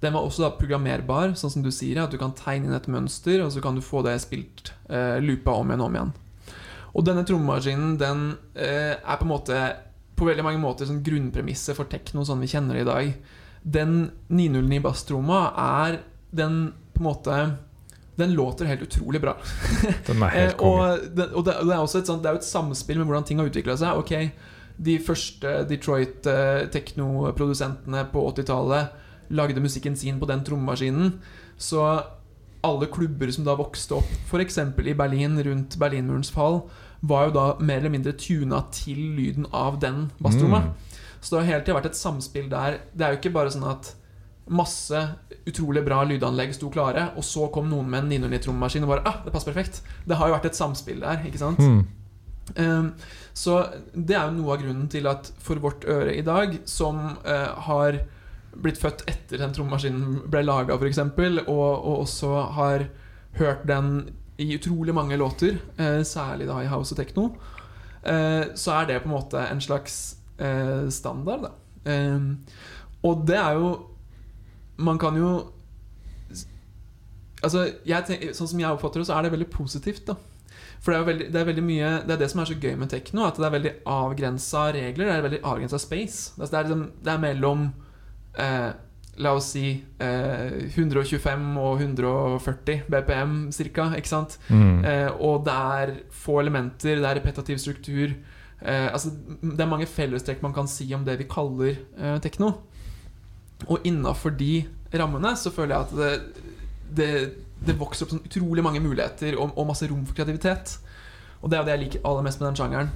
Den 0.02 0.14
var 0.14 0.24
også 0.24 0.46
da 0.46 0.50
programmerbar, 0.56 1.34
sånn 1.36 1.52
som 1.52 1.62
du 1.64 1.70
sier, 1.72 2.02
at 2.04 2.12
du 2.12 2.18
kan 2.18 2.32
tegne 2.32 2.70
inn 2.70 2.74
et 2.78 2.88
mønster, 2.88 3.42
og 3.44 3.52
så 3.52 3.62
kan 3.62 3.76
du 3.76 3.82
få 3.84 4.02
det 4.04 4.16
spilt, 4.24 4.72
eh, 4.90 5.20
loopa 5.20 5.52
om 5.60 5.68
igjen 5.72 5.82
og 5.82 5.88
om 5.90 5.96
igjen. 5.96 6.14
Og 6.96 7.06
denne 7.06 7.26
trommemaskinen, 7.28 7.98
den 8.00 8.38
eh, 8.56 8.96
er 8.96 9.18
på 9.20 9.24
en 9.28 9.34
måte 9.34 9.76
på 10.20 10.28
veldig 10.28 10.44
mange 10.46 10.62
måter 10.62 10.90
sånn 10.90 11.02
grunnpremisset 11.06 11.78
for 11.78 11.90
tekno 11.90 12.26
sånn 12.28 12.44
vi 12.44 12.50
kjenner 12.52 12.76
det 12.78 12.84
i 12.84 12.90
dag. 12.90 13.10
Den 13.64 13.96
909 14.32 14.84
basstromma 14.84 15.40
er 15.60 16.00
den 16.36 16.62
på 16.94 17.02
en 17.02 17.08
måte 17.10 17.40
Den 18.20 18.34
låter 18.36 18.68
helt 18.68 18.82
utrolig 18.84 19.22
bra. 19.24 19.38
Den 20.08 20.24
er 20.24 20.34
Eh, 20.36 20.40
helt 20.44 20.58
konge. 20.60 20.88
og 20.92 21.04
det, 21.16 21.30
og 21.32 21.46
det, 21.48 21.54
det 21.64 21.72
er 21.72 21.80
også 21.80 22.02
et, 22.02 22.10
sånt, 22.12 22.22
det 22.24 22.28
er 22.28 22.36
jo 22.36 22.42
et 22.44 22.48
samspill 22.50 23.00
med 23.00 23.08
hvordan 23.08 23.24
ting 23.30 23.40
har 23.40 23.48
utvikla 23.48 23.78
seg. 23.80 23.96
Ok, 23.96 24.12
De 24.76 24.98
første 25.00 25.54
Detroit 25.70 26.28
eh, 26.28 26.68
på 28.12 28.26
80-tallet 28.34 29.32
lagde 29.32 29.62
musikken 29.64 29.96
sin 29.96 30.20
på 30.20 30.28
den 30.28 30.44
trommemaskinen. 30.44 31.14
Så 31.56 31.80
alle 32.66 32.90
klubber 32.92 33.32
som 33.32 33.46
da 33.48 33.56
vokste 33.56 33.96
opp, 34.02 34.12
f.eks. 34.28 34.58
i 34.84 34.96
Berlin 35.00 35.40
rundt 35.46 35.78
Berlinmurens 35.80 36.32
fall, 36.36 36.66
var 37.02 37.30
jo 37.30 37.36
da 37.36 37.46
mer 37.64 37.80
eller 37.80 37.94
mindre 37.94 38.16
tuna 38.20 38.64
til 38.76 39.00
lyden 39.16 39.48
av 39.56 39.80
den 39.80 40.10
basstromma. 40.20 40.66
Mm. 40.66 41.00
Så 41.22 41.36
det 41.36 41.42
har 41.42 41.50
hele 41.54 41.64
tida 41.64 41.78
vært 41.78 41.92
et 41.92 42.00
samspill 42.00 42.50
der. 42.52 42.80
Det 42.94 43.06
er 43.06 43.14
jo 43.14 43.22
ikke 43.22 43.36
bare 43.36 43.54
sånn 43.54 43.68
at 43.70 43.94
masse 44.50 45.02
utrolig 45.48 45.84
bra 45.86 46.02
lydanlegg 46.10 46.56
sto 46.58 46.72
klare, 46.74 47.12
og 47.18 47.26
så 47.26 47.48
kom 47.54 47.70
noen 47.70 47.90
med 47.90 48.08
en 48.08 48.26
909-trommemaskin 48.26 48.86
og 48.86 48.94
bare 48.96 49.06
ah, 49.10 49.20
det 49.26 49.34
passer 49.34 49.54
perfekt. 49.54 49.82
Det 50.10 50.18
har 50.18 50.30
jo 50.30 50.38
vært 50.38 50.50
et 50.50 50.60
samspill 50.60 51.04
der, 51.04 51.24
ikke 51.30 51.42
sant? 51.42 51.62
Mm. 51.62 51.82
Um, 52.58 52.88
så 53.38 53.60
det 53.94 54.16
er 54.18 54.26
jo 54.26 54.40
noe 54.40 54.56
av 54.56 54.64
grunnen 54.64 54.88
til 54.90 55.06
at 55.10 55.30
for 55.44 55.62
vårt 55.62 55.86
øre 55.86 56.16
i 56.18 56.24
dag, 56.26 56.58
som 56.66 57.20
eh, 57.22 57.52
har 57.70 58.00
blitt 58.60 58.80
født 58.82 59.06
etter 59.08 59.40
den 59.40 59.54
trommemaskinen 59.54 60.24
ble 60.32 60.42
laga, 60.44 60.80
f.eks., 60.80 61.04
og, 61.46 61.46
og 61.46 61.94
også 62.02 62.32
har 62.58 62.88
hørt 63.38 63.68
den 63.70 64.10
i 64.40 64.56
utrolig 64.56 64.96
mange 64.96 65.18
låter, 65.20 65.58
eh, 65.78 66.02
særlig 66.08 66.48
da 66.48 66.62
i 66.64 66.70
house 66.72 66.94
og 66.96 67.00
techno, 67.00 67.26
eh, 68.04 68.56
så 68.56 68.80
er 68.80 68.88
det 68.88 69.02
på 69.04 69.10
en 69.10 69.16
måte 69.16 69.42
en 69.44 69.62
slags 69.62 70.16
eh, 70.40 70.88
standard, 70.90 71.50
da. 71.50 71.52
Um, 71.90 72.40
og 73.08 73.24
det 73.28 73.38
er 73.40 73.54
jo 73.56 73.70
Man 74.78 74.98
kan 75.00 75.16
jo 75.16 75.30
Altså, 77.42 77.62
tenker, 77.88 78.34
Sånn 78.36 78.50
som 78.52 78.60
jeg 78.60 78.68
oppfatter 78.68 79.00
det, 79.00 79.08
så 79.08 79.16
er 79.16 79.24
det 79.24 79.32
veldig 79.32 79.48
positivt, 79.54 80.04
da. 80.10 80.18
For 80.84 80.92
det 80.92 81.00
er, 81.00 81.06
veldig, 81.08 81.28
det 81.32 81.40
er 81.40 81.48
veldig 81.48 81.64
mye 81.64 81.92
Det 82.04 82.14
er 82.16 82.20
det 82.20 82.30
som 82.32 82.42
er 82.44 82.50
så 82.52 82.58
gøy 82.60 82.76
med 82.80 82.92
tekno, 82.92 83.24
at 83.26 83.40
det 83.40 83.48
er 83.48 83.56
veldig 83.56 83.74
avgrensa 83.88 84.66
regler. 84.76 85.08
Det 85.08 85.16
er 85.16 85.26
veldig 85.26 85.42
avgrensa 85.44 85.80
space. 85.80 86.34
Altså, 86.38 86.52
det, 86.52 86.60
er 86.60 86.68
liksom, 86.68 86.84
det 87.06 87.14
er 87.14 87.24
mellom 87.24 87.66
eh, 88.36 88.70
La 89.20 89.34
oss 89.36 89.50
si 89.52 89.74
eh, 90.00 90.70
125 90.72 91.48
og 91.60 91.82
140 91.84 92.86
BPM 92.88 93.34
cirka, 93.56 93.90
ikke 94.00 94.12
sant? 94.12 94.38
Mm. 94.48 94.86
Eh, 94.88 95.10
og 95.20 95.44
det 95.48 95.56
er 95.56 95.94
få 96.16 96.40
elementer, 96.40 97.02
det 97.02 97.10
er 97.10 97.20
repetativ 97.20 97.60
struktur. 97.60 98.14
Eh, 98.62 98.88
altså, 98.88 99.12
det 99.42 99.60
er 99.60 99.72
mange 99.72 99.88
fellestrekk 99.88 100.44
man 100.44 100.56
kan 100.56 100.68
si 100.72 100.88
om 100.96 101.04
det 101.08 101.18
vi 101.20 101.28
kaller 101.32 101.76
eh, 101.98 102.18
tekno. 102.24 102.54
Og 103.68 103.84
innafor 103.88 104.32
de 104.40 104.64
rammene 104.96 105.36
så 105.38 105.52
føler 105.52 105.76
jeg 105.76 105.86
at 105.86 105.96
det, 106.00 106.46
det, 106.96 107.12
det 107.68 107.76
vokser 107.80 108.06
opp 108.06 108.16
sånn 108.16 108.24
utrolig 108.24 108.64
mange 108.64 108.82
muligheter 108.84 109.36
og, 109.36 109.52
og 109.60 109.68
masse 109.74 109.88
rom 109.90 110.06
for 110.08 110.16
kreativitet. 110.16 110.78
Og 111.42 111.52
det 111.52 111.58
er 111.58 111.62
jo 111.62 111.68
det 111.68 111.76
jeg 111.76 111.84
liker 111.86 112.08
aller 112.08 112.26
mest 112.26 112.42
med 112.42 112.50
den 112.50 112.60
sjangeren. 112.60 112.96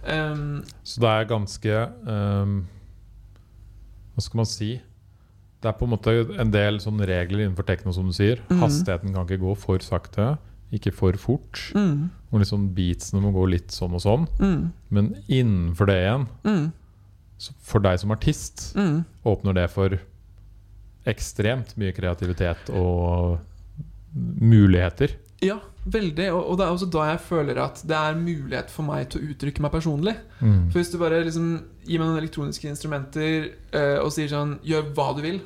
Um, 0.00 0.62
Så 0.84 1.00
det 1.00 1.08
er 1.10 1.26
ganske 1.28 1.80
um, 2.08 2.62
Hva 4.14 4.22
skal 4.24 4.40
man 4.40 4.46
si? 4.48 4.70
Det 5.60 5.68
er 5.68 5.76
på 5.76 5.84
en 5.84 5.92
måte 5.92 6.12
en 6.40 6.52
del 6.54 6.78
sånne 6.80 7.04
regler 7.08 7.44
innenfor 7.44 7.66
tekno, 7.68 7.92
som 7.92 8.06
du 8.08 8.14
sier. 8.16 8.40
Mm. 8.48 8.62
Hastigheten 8.62 9.12
kan 9.12 9.26
ikke 9.26 9.42
gå 9.42 9.54
for 9.60 9.82
sakte, 9.84 10.38
ikke 10.72 10.92
for 10.94 11.16
fort. 11.20 11.60
mm, 11.74 12.08
Og 12.32 12.40
liksom 12.40 12.68
beatsene 12.76 13.20
må 13.20 13.32
gå 13.34 13.44
litt 13.50 13.74
sånn 13.74 13.96
og 13.98 14.00
sånn. 14.04 14.28
mm, 14.38 14.62
Men 14.90 15.10
innenfor 15.28 15.90
det 15.90 15.98
igjen, 16.00 16.26
mm, 16.44 16.72
så 17.40 17.52
for 17.60 17.80
deg 17.84 17.98
som 18.00 18.12
artist, 18.14 18.70
mm. 18.76 19.04
åpner 19.26 19.54
det 19.54 19.68
for 19.72 19.98
ekstremt 21.08 21.76
mye 21.80 21.92
kreativitet 21.96 22.70
og 22.76 23.40
muligheter. 24.14 25.14
Ja, 25.40 25.56
veldig. 25.88 26.26
Og, 26.34 26.42
og 26.52 26.58
det 26.60 26.64
er 26.66 26.74
også 26.74 26.86
da 26.92 27.04
jeg 27.12 27.20
føler 27.24 27.58
at 27.62 27.78
det 27.88 27.96
er 27.96 28.18
mulighet 28.20 28.68
for 28.72 28.84
meg 28.84 29.06
til 29.12 29.22
å 29.22 29.30
uttrykke 29.32 29.62
meg 29.64 29.72
personlig. 29.72 30.12
Mm. 30.40 30.66
For 30.70 30.80
hvis 30.82 30.90
du 30.92 30.98
bare 31.00 31.22
liksom 31.24 31.46
gir 31.86 32.02
meg 32.02 32.10
noen 32.10 32.20
elektroniske 32.20 32.68
instrumenter 32.68 33.46
uh, 33.72 34.02
og 34.04 34.10
sier 34.12 34.28
sånn 34.28 34.58
Gjør 34.68 34.90
hva 34.98 35.06
du 35.16 35.22
vil, 35.24 35.38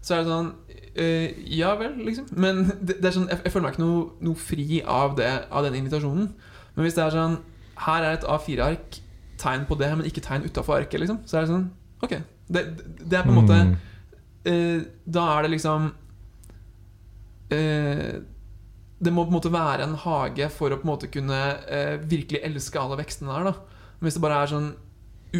så 0.00 0.14
er 0.14 0.22
det 0.22 0.30
sånn 0.30 0.52
uh, 0.70 1.42
Ja 1.58 1.72
vel, 1.80 1.98
liksom. 2.06 2.30
Men 2.38 2.62
det, 2.86 3.00
det 3.02 3.10
er 3.10 3.16
sånn, 3.18 3.26
jeg, 3.32 3.42
jeg 3.48 3.52
føler 3.56 3.66
meg 3.66 3.74
ikke 3.74 3.84
noe, 3.88 4.06
noe 4.30 4.38
fri 4.38 4.80
av, 4.86 5.16
det, 5.18 5.32
av 5.50 5.66
den 5.66 5.80
invitasjonen. 5.82 6.30
Men 6.76 6.86
hvis 6.86 6.94
det 6.96 7.04
er 7.08 7.16
sånn 7.18 7.38
Her 7.88 8.06
er 8.06 8.18
et 8.20 8.28
A4-ark, 8.30 9.00
tegn 9.40 9.66
på 9.66 9.76
det, 9.80 9.90
men 9.96 10.06
ikke 10.06 10.22
tegn 10.22 10.46
utafor 10.46 10.78
arket, 10.78 11.00
liksom. 11.02 11.22
Så 11.26 11.40
er 11.40 11.46
det 11.48 11.54
sånn 11.56 11.68
Ok. 12.06 12.14
Det, 12.50 12.62
det 13.02 13.18
er 13.18 13.26
på 13.26 13.34
en 13.34 13.40
måte 13.42 13.58
Mm. 13.64 13.74
eh, 14.48 14.80
Da 15.10 15.26
er 15.34 15.42
det 15.44 15.50
liksom 15.58 15.90
eh, 17.50 18.20
Det 19.00 19.12
må 19.14 19.24
på 19.24 19.32
en 19.32 19.38
måte 19.38 19.52
være 19.52 19.86
en 19.86 19.96
hage 20.02 20.48
for 20.52 20.72
å 20.72 20.78
på 20.80 20.84
en 20.84 20.92
måte 20.92 21.08
kunne 21.12 21.38
eh, 21.72 21.96
virkelig 22.04 22.42
elske 22.44 22.80
alle 22.80 22.98
vekstene 23.00 23.32
der. 23.32 23.50
da 23.50 23.54
Men 24.00 24.08
Hvis 24.08 24.18
det 24.18 24.24
bare 24.24 24.42
er 24.42 24.52
sånn 24.52 24.70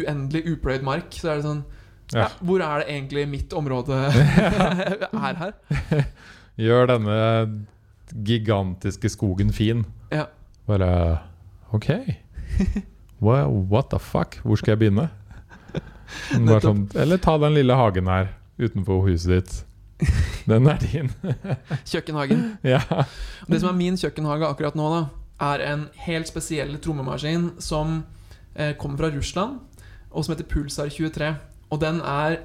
uendelig 0.01 0.41
upløyd 0.55 0.85
mark, 0.87 1.13
så 1.13 1.31
er 1.33 1.39
det 1.41 1.45
sånn 1.49 1.63
ja. 2.11 2.25
Ja. 2.25 2.27
Hvor 2.43 2.59
er 2.59 2.81
det 2.81 2.87
egentlig 2.91 3.21
mitt 3.31 3.53
område 3.55 3.95
er 5.27 5.37
her? 5.39 5.53
Gjør 6.65 6.89
denne 6.89 7.19
gigantiske 8.27 9.07
skogen 9.13 9.53
fin. 9.55 9.85
Ja. 10.11 10.25
Bare 10.67 10.91
OK. 11.71 11.87
What, 13.23 13.47
what 13.71 13.89
the 13.93 13.99
fuck? 13.99 14.39
Hvor 14.43 14.59
skal 14.59 14.73
jeg 14.75 14.81
begynne? 14.83 15.07
Sånn, 16.61 16.89
eller 16.99 17.21
ta 17.23 17.37
den 17.39 17.55
lille 17.55 17.75
hagen 17.79 18.09
her 18.11 18.33
utenfor 18.59 19.05
huset 19.07 19.31
ditt. 19.37 19.53
Den 20.51 20.67
er 20.67 20.79
din. 20.81 21.11
Kjøkkenhagen. 21.91 22.45
ja. 22.63 22.81
Det 23.47 23.61
som 23.61 23.71
er 23.71 23.77
min 23.77 23.99
kjøkkenhage 23.99 24.47
akkurat 24.49 24.77
nå, 24.77 24.87
da 24.93 25.03
er 25.41 25.63
en 25.65 25.87
helt 26.05 26.29
spesiell 26.29 26.75
trommemaskin 26.81 27.51
som 27.61 28.01
eh, 28.53 28.75
kommer 28.77 29.01
fra 29.01 29.11
Russland, 29.15 29.59
og 30.11 30.25
som 30.25 30.35
heter 30.35 30.49
Pulsar 30.49 30.91
23. 30.91 31.31
Og 31.71 31.81
den 31.81 32.01
er 32.05 32.41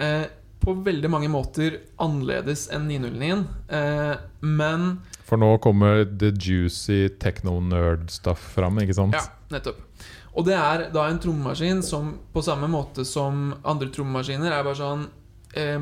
eh, 0.00 0.26
på 0.60 0.74
veldig 0.84 1.10
mange 1.12 1.28
måter 1.32 1.80
annerledes 2.00 2.66
enn 2.72 2.88
909, 2.88 3.44
eh, 3.76 4.14
men 4.44 4.90
For 5.28 5.40
nå 5.40 5.54
kommer 5.62 6.04
the 6.04 6.32
juicy 6.34 7.08
techno-nerd-stuff 7.22 8.50
fram, 8.56 8.80
ikke 8.82 8.96
sant? 8.98 9.16
Ja, 9.16 9.28
nettopp. 9.52 9.86
Og 10.30 10.46
det 10.46 10.54
er 10.54 10.88
da 10.94 11.08
en 11.10 11.18
trommemaskin 11.22 11.80
som 11.82 12.12
på 12.32 12.42
samme 12.46 12.68
måte 12.70 13.04
som 13.06 13.50
andre 13.66 13.90
trommemaskiner 13.90 14.52
er 14.54 14.62
bare 14.62 14.78
sånn 14.78 15.08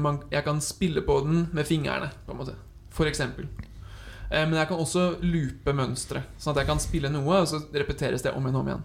man, 0.01 0.23
Jeg 0.31 0.45
kan 0.47 0.61
spille 0.65 1.03
på 1.05 1.21
den 1.27 1.47
med 1.53 1.67
fingrene, 1.69 2.09
på 2.27 2.33
en 2.33 2.39
måte. 2.41 2.55
For 2.95 3.07
eksempel. 3.11 3.49
Eh, 4.31 4.45
men 4.45 4.59
jeg 4.61 4.69
kan 4.69 4.81
også 4.83 5.07
loope 5.25 5.73
mønstre, 5.77 6.23
sånn 6.41 6.53
at 6.55 6.63
jeg 6.63 6.71
kan 6.71 6.83
spille 6.83 7.11
noe, 7.13 7.43
og 7.43 7.49
så 7.49 7.63
repeteres 7.73 8.25
det 8.25 8.35
om 8.37 8.45
igjen 8.45 8.59
og 8.59 8.65
om 8.65 8.71
igjen. 8.73 8.85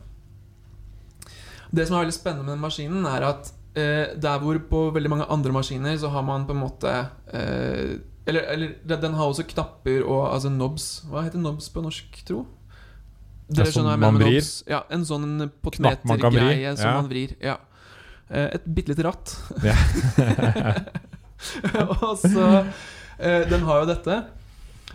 Det 1.74 1.88
som 1.88 1.98
er 1.98 2.06
veldig 2.06 2.16
spennende 2.16 2.48
med 2.48 2.56
den 2.56 2.64
maskinen, 2.64 3.06
er 3.10 3.28
at 3.28 3.52
eh, 3.76 4.16
der 4.22 4.40
hvor 4.40 4.60
på 4.70 4.86
veldig 4.96 5.12
mange 5.12 5.30
andre 5.34 5.56
maskiner 5.56 5.98
så 6.00 6.12
har 6.14 6.26
man 6.26 6.48
på 6.48 6.56
en 6.56 6.62
måte 6.62 6.92
eh, 7.34 8.00
eller, 8.24 8.46
eller 8.54 8.76
den- 8.88 9.18
har 9.18 9.28
også 9.28 9.44
knapper 9.50 10.06
og 10.06 10.30
altså 10.32 10.52
knobs. 10.54 11.04
Hva 11.10 11.26
heter 11.26 11.42
knobs 11.42 11.68
på 11.74 11.84
norsk, 11.84 12.22
tro? 12.24 12.46
Dere 13.50 13.68
skjønner 13.68 13.90
hva 13.90 13.98
jeg 13.98 14.00
mener 14.00 14.20
med 14.20 14.30
knobs. 14.30 14.52
Ja, 14.70 14.86
en 14.94 15.04
sånn 15.04 15.50
potmetergreie 15.66 16.78
som 16.78 16.88
ja. 16.88 16.94
man 17.02 17.10
vrir. 17.12 17.36
Ja. 17.44 17.58
Eh, 18.34 18.56
Et 18.58 18.66
bitte 18.66 18.94
lite 18.94 19.06
ratt. 19.06 19.36
Ja. 19.64 19.76
og 22.02 22.18
så 22.22 22.48
eh, 23.20 23.44
Den 23.50 23.66
har 23.68 23.84
jo 23.84 23.90
dette. 23.90 24.22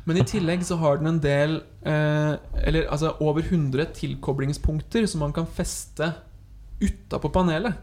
Men 0.09 0.21
i 0.21 0.25
tillegg 0.27 0.65
så 0.65 0.79
har 0.81 0.99
den 0.99 1.11
en 1.11 1.21
del 1.21 1.59
eh, 1.85 2.35
Eller 2.65 2.89
altså 2.89 3.13
over 3.21 3.45
100 3.45 3.91
tilkoblingspunkter 3.99 5.07
som 5.11 5.25
man 5.27 5.35
kan 5.37 5.47
feste 5.47 6.13
utapå 6.81 7.31
panelet 7.35 7.75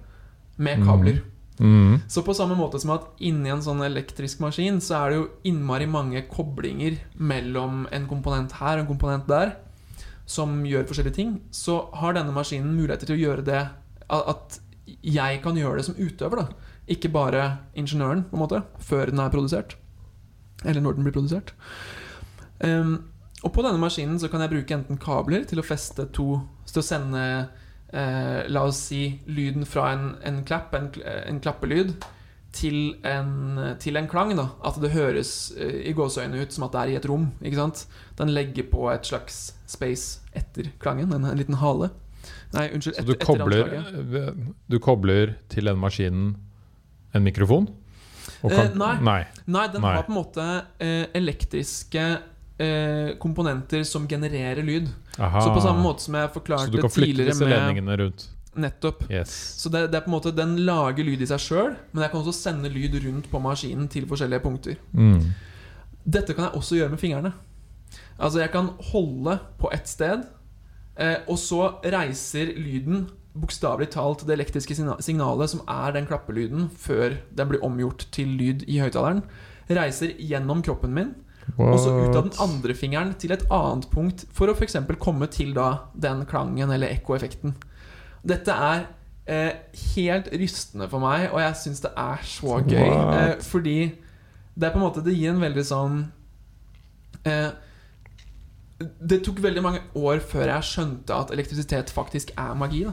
med 0.55 0.83
kabler. 0.87 1.19
Mm. 1.59 1.99
Så 2.07 2.23
på 2.23 2.33
samme 2.35 2.55
måte 2.55 2.79
som 2.79 2.93
at 2.95 3.09
inni 3.23 3.51
en 3.51 3.63
sånn 3.63 3.83
elektrisk 3.83 4.39
maskin 4.43 4.79
så 4.83 5.01
er 5.01 5.11
det 5.11 5.17
jo 5.17 5.25
innmari 5.51 5.87
mange 5.87 6.21
koblinger 6.31 6.95
mellom 7.15 7.83
en 7.95 8.07
komponent 8.07 8.55
her 8.61 8.77
og 8.77 8.85
en 8.85 8.91
komponent 8.93 9.27
der, 9.27 9.57
som 10.25 10.61
gjør 10.65 10.87
forskjellige 10.87 11.17
ting, 11.19 11.35
så 11.51 11.89
har 11.99 12.15
denne 12.15 12.33
maskinen 12.35 12.71
muligheter 12.75 13.11
til 13.11 13.17
å 13.17 13.23
gjøre 13.23 13.45
det 13.45 13.65
At 14.09 14.57
jeg 14.85 15.41
kan 15.43 15.57
gjøre 15.57 15.79
det 15.79 15.87
som 15.87 15.97
utøver, 15.97 16.43
da. 16.43 16.71
Ikke 16.91 17.09
bare 17.09 17.45
ingeniøren, 17.77 18.25
på 18.29 18.37
en 18.37 18.43
måte, 18.43 18.61
før 18.79 19.09
den 19.09 19.21
er 19.23 19.33
produsert. 19.33 19.75
Eller 20.63 20.81
når 20.81 20.97
den 20.97 21.07
blir 21.07 21.15
produsert. 21.15 21.53
Um, 22.61 22.99
og 23.43 23.53
på 23.53 23.65
denne 23.65 23.81
maskinen 23.81 24.19
så 24.21 24.29
kan 24.31 24.41
jeg 24.41 24.53
bruke 24.53 24.77
enten 24.77 24.99
kabler 25.01 25.45
til 25.45 25.61
å 25.61 25.65
feste 25.65 26.07
to 26.15 26.39
Til 26.65 26.79
å 26.81 26.85
sende 26.85 27.21
eh, 27.93 28.47
La 28.49 28.63
oss 28.65 28.79
si 28.89 29.19
lyden 29.27 29.67
fra 29.69 29.89
en, 29.93 30.05
en 30.25 30.39
klapp, 30.47 30.73
en, 30.75 30.89
en 31.03 31.41
klappelyd, 31.43 31.93
til 32.55 32.95
en, 33.05 33.59
til 33.79 33.99
en 33.99 34.07
klang. 34.11 34.33
da 34.35 34.49
At 34.65 34.79
det 34.81 34.93
høres 34.95 35.53
eh, 35.57 35.83
i 35.89 35.93
gåseøynene 35.95 36.43
ut 36.43 36.55
som 36.55 36.65
at 36.67 36.73
det 36.75 36.81
er 36.81 36.93
i 36.93 36.97
et 36.99 37.07
rom. 37.11 37.29
Ikke 37.43 37.59
sant? 37.61 37.85
Den 38.19 38.33
legger 38.35 38.67
på 38.71 38.89
et 38.93 39.07
slags 39.07 39.53
space 39.69 40.25
etter 40.35 40.71
klangen. 40.81 41.13
En, 41.13 41.27
en 41.27 41.39
liten 41.39 41.59
hale. 41.61 41.91
Nei, 42.55 42.67
unnskyld. 42.75 42.95
Så 42.99 43.05
du 43.07 43.15
kobler, 43.19 43.73
du 44.71 44.77
kobler 44.83 45.35
til 45.51 45.67
den 45.69 45.79
maskinen 45.81 46.35
en 47.15 47.23
mikrofon? 47.25 47.67
Og 48.45 48.51
Eh, 48.51 48.69
nei. 48.77 48.93
nei. 49.01 49.19
Nei, 49.47 49.67
den 49.73 49.81
Nei. 49.81 49.95
har 49.95 50.03
på 50.05 50.11
en 50.13 50.17
måte 50.19 50.45
eh, 50.81 51.05
elektriske 51.17 52.03
eh, 52.59 53.15
komponenter 53.21 53.83
som 53.87 54.07
genererer 54.07 54.63
lyd. 54.65 54.89
Aha. 55.17 55.41
Så 55.41 55.53
på 55.55 55.61
samme 55.63 55.81
måte 55.83 56.03
som 56.05 56.17
jeg 56.19 56.31
forklarte 56.33 56.67
Så 56.69 56.75
du 56.75 56.81
kan 56.83 56.91
flytte 56.93 57.25
disse 57.29 57.47
ledningene 57.47 57.97
rundt? 58.01 58.27
Nettopp. 58.55 59.05
Yes. 59.11 59.31
Så 59.59 59.69
det, 59.71 59.85
det 59.91 59.97
er 59.99 60.03
på 60.05 60.11
en 60.11 60.15
måte 60.15 60.31
Den 60.35 60.53
lager 60.67 61.03
lyd 61.03 61.21
i 61.21 61.27
seg 61.27 61.41
sjøl, 61.43 61.73
men 61.91 62.05
jeg 62.05 62.11
kan 62.13 62.21
også 62.21 62.35
sende 62.37 62.69
lyd 62.71 62.95
rundt 63.03 63.27
på 63.31 63.41
maskinen 63.43 63.89
til 63.91 64.05
forskjellige 64.07 64.39
punkter. 64.45 64.77
Mm. 64.95 65.33
Dette 66.05 66.35
kan 66.37 66.47
jeg 66.49 66.59
også 66.61 66.77
gjøre 66.79 66.93
med 66.93 67.01
fingrene. 67.01 67.33
Altså 68.19 68.39
Jeg 68.39 68.51
kan 68.53 68.69
holde 68.91 69.39
på 69.59 69.71
ett 69.75 69.87
sted, 69.91 70.23
og 70.95 71.35
så 71.41 71.65
reiser 71.83 72.53
lyden 72.55 73.05
bokstavelig 73.35 73.89
talt 73.95 74.23
det 74.27 74.35
elektriske 74.37 74.75
signalet, 74.75 75.51
som 75.51 75.63
er 75.67 75.91
den 75.95 76.07
klappelyden, 76.07 76.69
før 76.71 77.17
den 77.35 77.51
blir 77.51 77.63
omgjort 77.67 78.07
til 78.15 78.31
lyd 78.39 78.63
i 78.71 78.79
høyttaleren, 78.79 79.23
reiser 79.67 80.13
gjennom 80.21 80.63
kroppen 80.63 80.93
min, 80.95 81.13
og 81.57 81.77
så 81.79 81.91
ut 81.93 82.15
av 82.15 82.25
den 82.25 82.37
andre 82.41 82.75
fingeren 82.77 83.13
til 83.19 83.35
et 83.35 83.43
annet 83.53 83.89
punkt, 83.91 84.25
for 84.33 84.49
å 84.49 84.55
f.eks. 84.55 84.77
komme 85.01 85.27
til 85.31 85.53
da 85.57 85.89
den 85.93 86.23
klangen 86.29 86.71
eller 86.73 86.95
ekkoeffekten. 86.95 87.53
Dette 88.25 88.55
er 88.55 88.87
eh, 89.29 89.51
helt 89.95 90.31
rystende 90.33 90.89
for 90.89 91.03
meg, 91.03 91.27
og 91.31 91.43
jeg 91.43 91.59
syns 91.61 91.83
det 91.85 91.91
er 91.91 92.25
så 92.25 92.61
gøy. 92.63 92.89
Eh, 93.19 93.35
fordi 93.45 93.77
det 94.55 94.69
er 94.69 94.71
på 94.71 94.79
en 94.79 94.85
måte 94.85 95.03
Det 95.03 95.11
gir 95.11 95.33
en 95.33 95.43
veldig 95.43 95.63
sånn 95.67 95.95
eh, 97.27 97.51
Det 98.79 99.21
tok 99.23 99.37
veldig 99.43 99.61
mange 99.63 99.79
år 99.95 100.19
før 100.19 100.49
jeg 100.51 100.67
skjønte 100.67 101.15
at 101.15 101.31
elektrisitet 101.31 101.93
faktisk 101.95 102.33
er 102.35 102.55
magi. 102.59 102.83
da 102.83 102.91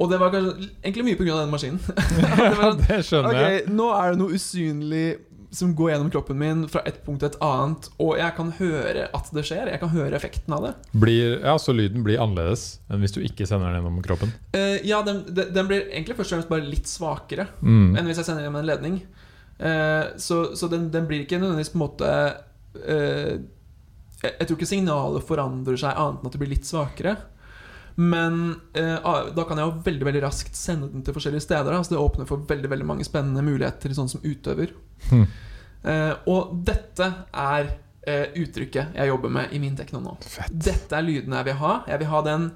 Og 0.00 0.10
det 0.10 0.18
var 0.20 0.30
kanskje 0.34 0.68
egentlig 0.84 1.04
mye 1.08 1.16
pga. 1.20 1.38
den 1.40 1.50
maskinen. 1.50 1.80
det 1.86 2.28
var 2.28 2.44
Ja, 2.44 2.60
sånn, 2.60 2.84
det 2.88 3.00
skjønner 3.08 3.38
jeg. 3.40 3.62
Ok, 3.64 3.74
nå 3.80 3.88
er 3.96 4.10
det 4.14 4.18
noe 4.20 4.36
usynlig 4.36 5.08
som 5.50 5.72
går 5.74 5.88
gjennom 5.90 6.10
kroppen 6.14 6.38
min 6.38 6.60
fra 6.70 6.78
et 6.86 7.00
punkt 7.02 7.18
til 7.24 7.26
et 7.32 7.38
annet, 7.42 7.88
og 7.98 8.12
jeg 8.20 8.34
kan 8.36 8.52
høre 8.60 9.08
at 9.18 9.30
det 9.34 9.42
skjer. 9.48 9.66
Jeg 9.72 9.80
kan 9.82 9.90
høre 9.90 10.14
effekten 10.14 10.54
av 10.54 10.62
det. 10.68 10.74
Blir, 11.02 11.40
ja, 11.42 11.56
Så 11.58 11.74
lyden 11.74 12.04
blir 12.06 12.20
annerledes 12.22 12.78
enn 12.88 13.00
hvis 13.02 13.16
du 13.16 13.18
ikke 13.26 13.48
sender 13.50 13.72
den 13.72 13.80
gjennom 13.80 13.98
kroppen? 14.06 14.30
Uh, 14.54 14.76
ja, 14.86 15.00
den, 15.02 15.24
den 15.34 15.66
blir 15.66 15.88
egentlig 15.90 16.14
først 16.20 16.30
og 16.32 16.38
fremst 16.38 16.52
bare 16.52 16.68
litt 16.70 16.86
svakere 16.86 17.48
Mm. 17.64 17.96
enn 17.98 18.06
hvis 18.06 18.20
jeg 18.22 18.28
sender 18.28 18.44
den 18.44 18.50
gjennom 18.52 18.60
en 18.62 18.70
ledning. 18.70 19.00
Uh, 19.58 20.14
så 20.22 20.54
så 20.56 20.70
den, 20.70 20.86
den 20.94 21.08
blir 21.10 21.24
ikke 21.26 21.40
nødvendigvis 21.42 21.72
på 21.74 21.80
en 21.80 21.86
måte 21.88 22.12
eh, 22.86 23.40
jeg, 24.20 24.32
jeg 24.32 24.46
tror 24.46 24.58
ikke 24.58 24.70
signalet 24.70 25.28
forandrer 25.28 25.78
seg 25.80 25.96
annet 25.96 26.20
enn 26.20 26.30
at 26.30 26.36
det 26.36 26.42
blir 26.42 26.52
litt 26.54 26.68
svakere. 26.68 27.16
Men 28.00 28.54
eh, 28.78 29.10
da 29.36 29.44
kan 29.44 29.58
jeg 29.58 29.66
jo 29.66 29.84
veldig 29.84 30.06
veldig 30.08 30.22
raskt 30.24 30.56
sende 30.56 30.88
den 30.92 31.04
til 31.04 31.16
forskjellige 31.16 31.44
steder. 31.44 31.72
Da, 31.72 31.82
så 31.84 31.94
det 31.94 32.00
åpner 32.00 32.28
for 32.28 32.44
veldig 32.48 32.70
veldig 32.72 32.88
mange 32.88 33.06
spennende 33.06 33.44
muligheter 33.44 33.92
sånn 33.96 34.10
som 34.12 34.24
utøver. 34.24 34.72
Hm. 35.10 35.24
Eh, 35.90 36.12
og 36.30 36.54
dette 36.68 37.06
er 37.32 37.72
eh, 38.04 38.26
uttrykket 38.40 38.96
jeg 38.96 39.10
jobber 39.10 39.32
med 39.32 39.54
i 39.56 39.60
min 39.62 39.76
tekno 39.76 40.02
nå. 40.04 40.16
Fett. 40.24 40.52
Dette 40.52 40.96
er 40.96 41.06
lyden 41.06 41.36
jeg 41.36 41.50
vil 41.50 41.58
ha. 41.62 41.74
Jeg 41.90 42.02
vil 42.02 42.12
ha 42.12 42.22
den 42.26 42.50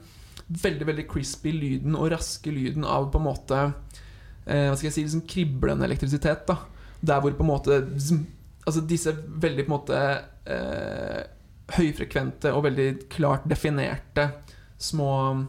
veldig 0.64 0.88
veldig 0.90 1.06
crispy 1.08 1.54
lyden 1.56 1.96
og 1.96 2.10
raske 2.12 2.52
lyden 2.52 2.84
av 2.84 3.08
på 3.12 3.20
en 3.20 3.24
måte 3.24 3.60
eh, 3.64 4.66
Hva 4.68 4.74
skal 4.76 4.90
jeg 4.90 4.96
si 4.96 5.04
liksom 5.06 5.26
kriblende 5.28 5.88
elektrisitet. 5.88 6.44
da 6.48 6.58
Der 7.00 7.22
hvor 7.24 7.32
på 7.32 7.46
en 7.46 7.52
måte 7.52 7.80
Altså 8.64 8.80
disse 8.88 9.12
veldig 9.12 9.64
på 9.64 9.72
en 9.72 9.76
måte 9.76 10.02
eh, 10.48 11.22
høyfrekvente 11.72 12.52
og 12.54 12.64
veldig 12.64 13.08
klart 13.08 13.46
definerte 13.48 14.30
små 14.78 15.46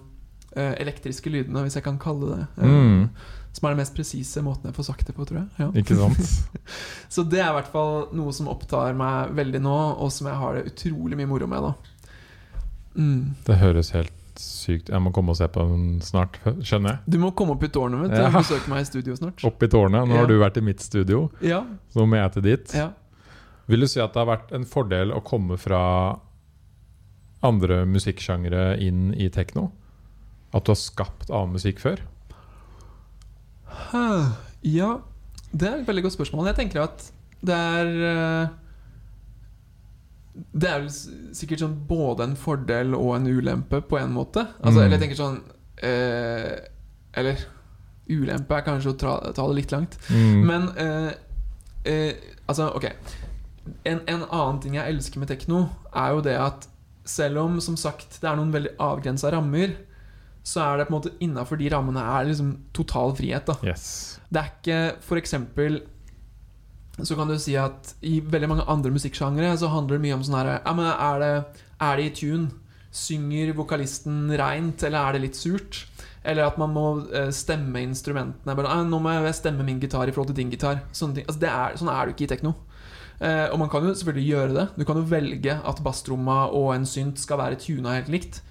eh, 0.55 0.73
elektriske 0.79 1.29
lydene, 1.29 1.63
hvis 1.65 1.75
jeg 1.75 1.83
kan 1.83 1.97
kalle 1.99 2.37
det 2.37 2.45
Mm, 2.63 3.09
Som 3.55 3.67
er 3.67 3.71
den 3.75 3.77
mest 3.79 3.95
presise 3.95 4.41
måten 4.43 4.65
jeg 4.67 4.75
får 4.75 4.83
sagt 4.89 5.07
det 5.07 5.15
på, 5.15 5.25
tror 5.25 5.37
jeg. 5.41 5.47
Ja. 5.59 5.69
ikke 5.75 5.95
sant? 5.95 6.19
Så 7.09 7.23
det 7.23 7.39
er 7.39 7.49
i 7.51 7.55
hvert 7.59 7.71
fall 7.71 8.09
noe 8.15 8.31
som 8.35 8.47
opptar 8.51 8.93
meg 8.95 9.31
veldig 9.35 9.61
nå, 9.63 9.75
og 9.99 10.11
som 10.11 10.27
jeg 10.27 10.35
har 10.35 10.55
det 10.55 10.65
utrolig 10.73 11.15
mye 11.17 11.27
moro 11.27 11.47
med. 11.47 11.73
mm. 12.95 13.35
Det 13.47 13.55
høres 13.61 13.91
helt 13.95 14.11
sykt 14.35 14.89
Jeg 14.91 14.99
må 14.99 15.13
komme 15.15 15.31
og 15.31 15.37
se 15.39 15.47
på 15.47 15.63
den 15.69 16.01
snart, 16.03 16.35
skjønner 16.43 16.89
jeg. 16.97 16.99
Du 17.15 17.17
må 17.21 17.29
komme 17.31 17.53
opp 17.55 17.63
i 17.63 17.69
tårnet 17.71 18.01
mitt 18.01 18.11
Ja. 18.17 18.27
besøke 18.33 18.67
meg 18.67 18.81
i 18.83 18.87
studio 18.89 19.15
snart. 19.15 19.39
Opp 19.47 19.63
i 19.63 19.67
tårnet. 19.71 20.03
Nå 20.09 20.11
Ja. 20.13 20.19
har 20.19 20.27
du 20.27 20.37
vært 20.41 20.57
i 20.57 20.61
mitt 20.61 20.81
studio, 20.83 21.29
Ja, 21.41 21.61
så 21.93 22.01
nå 22.03 22.07
må 22.11 22.17
jeg 22.19 22.31
til 22.33 22.41
dit. 22.43 22.73
ja. 22.75 22.89
Vil 23.67 23.81
du 23.81 23.87
si 23.89 23.99
at 24.03 24.13
det 24.13 24.21
har 24.21 24.29
vært 24.29 24.51
en 24.53 24.65
fordel 24.69 25.13
å 25.15 25.23
komme 25.25 25.57
fra 25.57 25.81
andre 27.45 27.83
musikksjangre 27.89 28.75
inn 28.81 29.09
i 29.17 29.29
tekno? 29.33 29.71
At 30.55 30.65
du 30.67 30.71
har 30.73 30.79
skapt 30.79 31.31
annen 31.33 31.55
musikk 31.57 31.81
før? 31.83 32.03
Ja, 34.65 34.91
det 35.51 35.67
er 35.67 35.81
et 35.81 35.87
veldig 35.89 36.05
godt 36.05 36.15
spørsmål. 36.17 36.47
Jeg 36.51 36.59
tenker 36.61 36.85
at 36.85 37.09
det 37.45 37.55
er 37.55 37.89
eh, 38.09 38.53
Det 40.55 40.69
er 40.69 40.79
vel 40.85 40.93
sikkert 41.35 41.61
sånn 41.61 41.75
både 41.87 42.25
en 42.29 42.37
fordel 42.39 42.95
og 42.97 43.11
en 43.17 43.27
ulempe 43.29 43.81
på 43.85 43.99
en 43.99 44.13
måte. 44.15 44.45
Altså, 44.61 44.79
Mm. 44.79 44.85
Eller 44.85 44.95
jeg 44.97 45.03
tenker 45.03 45.19
sånn 45.19 45.37
eh, 45.83 46.55
Eller 47.15 47.45
ulempe 48.09 48.55
er 48.57 48.65
kanskje 48.65 48.93
å 48.93 48.97
ta 48.99 49.45
det 49.47 49.55
litt 49.59 49.71
langt. 49.73 49.97
Mm. 50.09 50.41
Men 50.45 50.67
eh, 50.77 51.11
eh, 51.85 52.13
Altså, 52.47 52.69
ok 52.77 52.89
en, 53.83 54.01
en 54.05 54.23
annen 54.29 54.61
ting 54.61 54.77
jeg 54.77 54.93
elsker 54.93 55.21
med 55.21 55.31
tekno, 55.31 55.65
er 55.95 56.15
jo 56.15 56.23
det 56.25 56.37
at 56.37 56.67
selv 57.05 57.43
om 57.43 57.59
som 57.61 57.77
sagt 57.77 58.19
det 58.21 58.29
er 58.29 58.37
noen 58.37 58.53
veldig 58.53 58.75
avgrensa 58.81 59.31
rammer, 59.33 59.75
så 60.45 60.61
er 60.61 60.77
det 60.77 60.87
på 60.87 60.93
en 60.93 60.97
måte 60.99 61.13
innafor 61.25 61.57
de 61.57 61.69
rammene 61.73 62.01
er 62.01 62.27
liksom 62.29 62.51
total 62.77 63.15
frihet. 63.17 63.47
da 63.49 63.57
Yes. 63.65 64.19
Det 64.29 64.41
er 64.41 64.51
ikke 64.53 65.17
eksempel 65.17 65.81
Så 67.01 67.15
kan 67.15 67.27
du 67.27 67.37
si 67.39 67.55
at 67.59 67.95
i 68.01 68.21
veldig 68.21 68.47
mange 68.47 68.65
andre 68.71 68.91
musikksjangre 68.91 69.57
så 69.57 69.67
handler 69.67 69.97
det 69.97 70.05
mye 70.05 70.15
om 70.15 70.23
sånn 70.23 70.37
her 70.37 70.61
ja, 70.61 70.73
men 70.73 70.85
er, 70.85 71.19
det, 71.19 71.63
er 71.81 71.97
det 71.97 72.05
i 72.05 72.13
tune? 72.21 72.51
Synger 72.95 73.51
vokalisten 73.57 74.29
reint, 74.39 74.83
eller 74.83 75.01
er 75.01 75.17
det 75.17 75.21
litt 75.25 75.35
surt? 75.35 75.81
Eller 76.23 76.45
at 76.47 76.57
man 76.57 76.71
må 76.71 76.85
eh, 77.11 77.27
stemme 77.35 77.81
instrumentene. 77.83 78.55
Bare, 78.55 78.71
«Ah, 78.71 78.85
'Nå 78.87 79.01
må 79.03 79.11
jeg 79.11 79.35
stemme 79.35 79.65
min 79.67 79.81
gitar 79.81 80.07
i 80.07 80.13
forhold 80.15 80.31
til 80.31 80.39
din 80.39 80.53
gitar.' 80.53 80.79
Sånne 80.95 81.19
ting. 81.19 81.25
Altså, 81.27 81.41
det 81.41 81.49
er, 81.51 81.75
sånn 81.75 81.91
er 81.91 82.05
det 82.05 82.15
ikke 82.15 82.29
i 82.29 82.31
tekno. 82.31 82.53
Eh, 83.19 83.47
og 83.51 83.59
man 83.59 83.69
kan 83.71 83.85
jo 83.85 83.93
selvfølgelig 83.95 84.27
gjøre 84.27 84.55
det. 84.55 84.65
Du 84.75 84.83
kan 84.87 84.99
jo 84.99 85.07
velge 85.09 85.55
at 85.55 85.83
basstromma 85.83 86.45
og 86.51 86.73
en 86.75 86.87
synt 86.89 87.19
skal 87.21 87.39
være 87.39 87.59
tuna 87.61 87.95
helt 87.99 88.11
likt. 88.11 88.41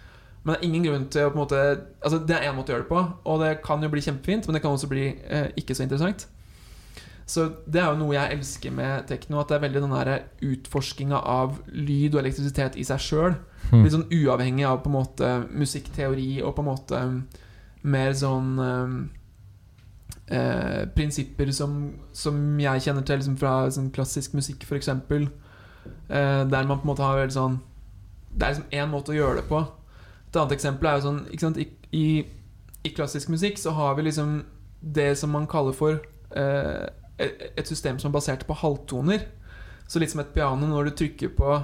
Men 0.45 0.55
det 0.55 0.61
er 0.61 0.69
ingen 0.69 0.87
grunn 0.87 1.09
til 1.09 1.25
å 1.25 1.33
på 1.33 1.39
en 1.39 1.41
måte 1.41 1.61
Altså 2.05 2.19
Det 2.21 2.35
er 2.37 2.51
én 2.51 2.57
måte 2.57 2.73
å 2.73 2.75
gjøre 2.75 2.85
det 2.85 2.91
på, 2.91 3.03
og 3.33 3.41
det 3.41 3.53
kan 3.65 3.83
jo 3.83 3.89
bli 3.93 4.03
kjempefint, 4.05 4.47
men 4.47 4.57
det 4.57 4.63
kan 4.65 4.77
også 4.77 4.91
bli 4.91 5.07
eh, 5.25 5.51
ikke 5.57 5.77
så 5.77 5.87
interessant. 5.87 6.27
Så 7.25 7.47
det 7.65 7.81
er 7.81 7.89
jo 7.89 8.01
noe 8.03 8.13
jeg 8.13 8.37
elsker 8.37 8.73
med 8.77 9.07
tekno, 9.09 9.39
at 9.41 9.49
det 9.49 9.57
er 9.57 9.63
veldig 9.65 9.83
den 9.87 9.95
derre 9.97 10.19
utforskinga 10.45 11.23
av 11.25 11.57
lyd 11.73 12.13
og 12.13 12.21
elektrisitet 12.21 12.77
i 12.77 12.85
seg 12.85 13.01
sjøl. 13.01 13.39
Hmm. 13.71 13.81
Litt 13.81 13.95
sånn 13.95 14.11
uavhengig 14.13 14.67
av 14.69 14.83
på 14.85 14.93
en 14.93 14.99
måte 14.99 15.31
musikkteori 15.49 16.43
og 16.45 16.53
på 16.59 16.65
en 16.65 16.69
måte 16.69 17.01
mer 17.89 18.13
sånn 18.17 18.51
eh, 18.61 18.99
eh, 20.27 20.85
prinsipper 20.97 21.53
som, 21.53 21.95
som 22.13 22.41
jeg 22.61 22.85
kjenner 22.87 23.07
til 23.07 23.21
liksom 23.21 23.37
fra 23.41 23.55
sånn 23.73 23.91
klassisk 23.95 24.37
musikk, 24.39 24.65
f.eks. 24.65 24.89
Eh, 24.89 26.43
der 26.49 26.69
man 26.69 26.79
på 26.79 26.85
en 26.85 26.93
måte 26.93 27.05
har 27.05 27.19
veldig 27.19 27.35
sånn 27.35 27.59
Det 28.33 28.47
er 28.47 28.55
liksom 28.55 28.73
én 28.73 28.91
måte 28.91 29.13
å 29.13 29.17
gjøre 29.19 29.43
det 29.43 29.47
på. 29.51 29.61
Et 30.29 30.37
annet 30.41 30.57
eksempel 30.57 30.89
er 30.91 30.99
jo 30.99 31.07
sånn 31.07 31.21
sant? 31.39 31.61
I, 31.61 31.69
i, 31.95 32.07
I 32.83 32.93
klassisk 32.97 33.31
musikk 33.31 33.61
så 33.61 33.75
har 33.77 33.95
vi 33.99 34.09
liksom 34.09 34.41
det 34.81 35.15
som 35.17 35.33
man 35.33 35.47
kaller 35.49 35.77
for 35.77 36.01
eh, 36.37 36.87
et 37.17 37.69
system 37.71 38.01
som 38.01 38.11
er 38.11 38.17
basert 38.17 38.43
på 38.49 38.57
halvtoner. 38.59 39.29
Så 39.87 40.01
litt 40.01 40.11
som 40.11 40.23
et 40.25 40.33
piano, 40.35 40.67
når 40.67 40.91
du 40.91 40.97
trykker 40.99 41.31
på 41.37 41.55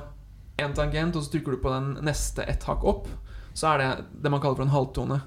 en 0.60 0.76
tangent, 0.76 1.16
og 1.16 1.24
så 1.24 1.32
trykker 1.32 1.56
du 1.56 1.62
på 1.64 1.72
den 1.72 1.94
neste 2.06 2.44
ett 2.48 2.64
hakk 2.68 2.84
opp, 2.86 3.08
så 3.56 3.72
er 3.72 3.80
det 3.80 3.90
det 4.22 4.32
man 4.32 4.42
kaller 4.42 4.60
for 4.60 4.68
en 4.68 4.74
halvtone. 4.74 5.20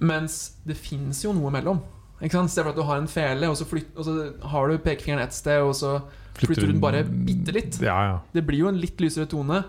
Mens 0.00 0.38
det 0.64 0.78
fins 0.78 1.24
jo 1.26 1.34
noe 1.36 1.52
mellom. 1.52 1.82
Ikke 2.22 2.38
sant? 2.38 2.52
Se 2.52 2.62
for 2.62 2.70
deg 2.70 2.76
at 2.76 2.80
du 2.80 2.88
har 2.88 3.00
en 3.02 3.10
fele, 3.10 3.50
og 3.50 3.58
så, 3.58 3.66
flytt, 3.66 3.92
og 3.98 4.06
så 4.06 4.16
har 4.52 4.70
du 4.70 4.82
pekefingeren 4.82 5.24
ett 5.24 5.34
sted, 5.34 5.62
og 5.66 5.74
så 5.74 5.96
flytter 6.38 6.68
du 6.68 6.72
den 6.72 6.82
bare 6.82 7.02
bitte 7.04 7.54
litt. 7.54 7.78
Ja, 7.82 7.98
ja. 8.08 8.18
Det 8.32 8.44
blir 8.46 8.62
jo 8.62 8.70
en 8.70 8.80
litt 8.80 9.00
lysere 9.02 9.28
tone. 9.30 9.62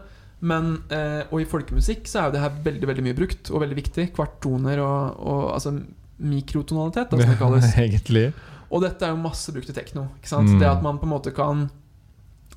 Men, 0.43 0.73
eh, 0.91 1.23
og 1.31 1.39
i 1.39 1.47
folkemusikk 1.47 2.07
så 2.09 2.19
er 2.19 2.25
jo 2.27 2.35
det 2.35 2.41
her 2.43 2.55
veldig 2.65 2.89
veldig 2.89 3.05
mye 3.05 3.17
brukt, 3.17 3.51
og 3.51 3.63
veldig 3.63 3.77
viktig. 3.79 4.09
Kvarttoner 4.15 4.81
og, 4.83 5.21
og 5.23 5.43
altså 5.55 5.77
mikrotonalitet, 6.23 7.11
da, 7.11 7.19
som 7.19 7.31
det 7.31 7.39
kalles. 7.39 7.69
Egentlig. 7.85 8.25
Og 8.73 8.83
dette 8.83 9.07
er 9.07 9.13
jo 9.13 9.23
masse 9.23 9.53
brukt 9.55 9.71
i 9.71 9.75
tekno. 9.75 10.07
Ikke 10.19 10.31
sant? 10.33 10.51
Mm. 10.51 10.59
Det 10.61 10.69
at 10.69 10.83
man 10.85 10.99
på 10.99 11.07
en 11.07 11.13
måte 11.13 11.33
kan 11.35 11.67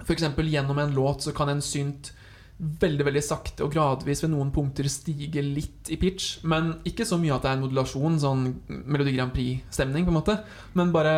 F.eks. 0.03 0.27
gjennom 0.37 0.79
en 0.79 0.95
låt 0.95 1.25
så 1.25 1.33
kan 1.33 1.49
en 1.49 1.63
synt 1.65 2.13
veldig 2.57 3.05
veldig 3.05 3.21
sakte 3.25 3.67
og 3.67 3.73
gradvis 3.75 4.23
ved 4.25 4.33
noen 4.33 4.51
punkter 4.55 4.89
stige 4.89 5.43
litt 5.45 5.91
i 5.93 5.99
pitch. 6.01 6.41
Men 6.49 6.77
ikke 6.89 7.07
så 7.09 7.19
mye 7.21 7.35
at 7.37 7.45
det 7.45 7.53
er 7.53 7.59
en 7.59 7.65
modulasjon, 7.67 8.21
sånn 8.23 8.47
Melodi 8.89 9.17
Grand 9.17 9.35
Prix-stemning, 9.35 10.07
på 10.07 10.15
en 10.15 10.21
måte. 10.23 10.39
Men 10.79 10.95
bare 10.95 11.17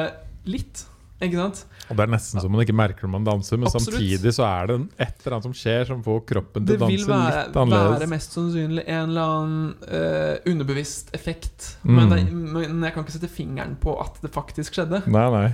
litt. 0.50 0.86
Ikke 1.18 1.34
sant? 1.34 1.64
Og 1.90 1.96
det 1.98 2.04
er 2.04 2.10
nesten 2.12 2.38
så 2.38 2.50
man 2.50 2.62
ikke 2.62 2.76
merker 2.78 3.08
når 3.08 3.10
man 3.16 3.24
danser, 3.26 3.58
men 3.58 3.66
Absolutt. 3.66 3.96
samtidig 3.96 4.32
så 4.36 4.44
er 4.46 4.68
det 4.70 4.76
et 5.02 5.24
eller 5.24 5.34
annet 5.34 5.46
som 5.48 5.54
skjer 5.60 5.88
som 5.88 6.04
får 6.04 6.20
kroppen 6.28 6.68
til 6.68 6.76
å 6.76 6.82
danse 6.84 7.08
litt 7.08 7.58
annerledes. 7.58 7.94
være 7.96 8.10
mest 8.12 8.36
sannsynlig 8.36 8.84
en 8.84 9.00
eller 9.02 9.32
annen 9.32 9.64
uh, 9.88 10.52
underbevisst 10.52 11.10
effekt. 11.18 11.72
Mm. 11.82 11.96
Men, 11.96 12.12
det, 12.12 12.20
men 12.68 12.86
jeg 12.86 12.94
kan 12.94 13.06
ikke 13.06 13.16
sette 13.16 13.32
fingeren 13.34 13.74
på 13.82 13.96
at 13.98 14.22
det 14.22 14.30
faktisk 14.34 14.78
skjedde. 14.78 15.02
Nei, 15.10 15.26
nei. 15.34 15.48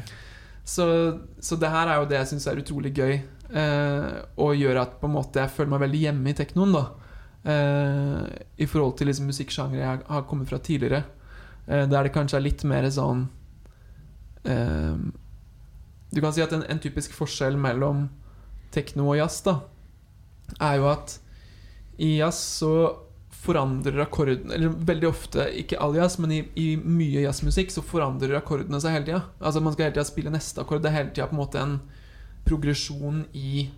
Så, 0.68 0.84
så 1.44 1.56
det 1.60 1.72
her 1.72 1.92
er 1.92 2.00
jo 2.00 2.10
det 2.12 2.20
jeg 2.22 2.34
syns 2.34 2.46
er 2.48 2.60
utrolig 2.60 2.92
gøy, 2.96 3.18
eh, 3.52 4.10
og 4.40 4.56
gjør 4.58 4.80
at 4.82 4.96
på 5.00 5.08
en 5.08 5.16
måte 5.16 5.42
jeg 5.42 5.52
føler 5.52 5.74
meg 5.74 5.84
veldig 5.84 6.02
hjemme 6.06 6.32
i 6.32 6.38
teknoen. 6.38 6.76
da 6.76 6.84
eh, 7.52 8.22
I 8.64 8.68
forhold 8.70 8.96
til 8.98 9.10
liksom 9.10 9.28
musikksjangre 9.30 9.82
jeg 9.82 10.04
har 10.08 10.26
kommet 10.30 10.48
fra 10.50 10.58
tidligere. 10.58 11.04
Eh, 11.66 11.86
der 11.88 12.08
det 12.08 12.14
kanskje 12.14 12.40
er 12.40 12.46
litt 12.46 12.64
mer 12.68 12.88
sånn 12.92 13.26
eh, 14.44 14.96
Du 16.12 16.20
kan 16.20 16.34
si 16.36 16.44
at 16.44 16.52
en, 16.52 16.64
en 16.68 16.82
typisk 16.82 17.14
forskjell 17.16 17.56
mellom 17.56 18.08
tekno 18.74 19.08
og 19.12 19.18
jazz 19.20 19.40
da 19.46 19.60
er 20.60 20.76
jo 20.76 20.90
at 20.90 21.18
i 22.04 22.16
jazz 22.18 22.40
så 22.60 22.74
forandrer 23.44 24.00
akkordene 24.04 24.54
Eller 24.56 24.72
veldig 24.88 25.08
ofte, 25.08 25.46
ikke 25.60 25.78
all 25.82 25.96
jazz, 25.96 26.16
men 26.20 26.32
i, 26.32 26.40
i 26.60 26.66
mye 26.76 27.24
jazzmusikk 27.26 27.72
så 27.74 27.84
forandrer 27.84 28.38
akkordene 28.38 28.80
seg 28.80 28.96
hele 28.96 29.08
tida. 29.08 29.20
Altså 29.40 29.60
man 29.64 29.74
skal 29.74 29.88
hele 29.88 29.96
tida 29.98 30.06
spille 30.08 30.32
neste 30.32 30.62
akkord. 30.62 30.80
Det 30.84 30.90
er 30.90 30.98
hele 30.98 31.12
tida 31.12 31.28
på 31.28 31.36
en 31.36 31.42
måte 31.42 31.60
en 31.60 31.74
progresjon 32.44 33.24
i 33.32 33.70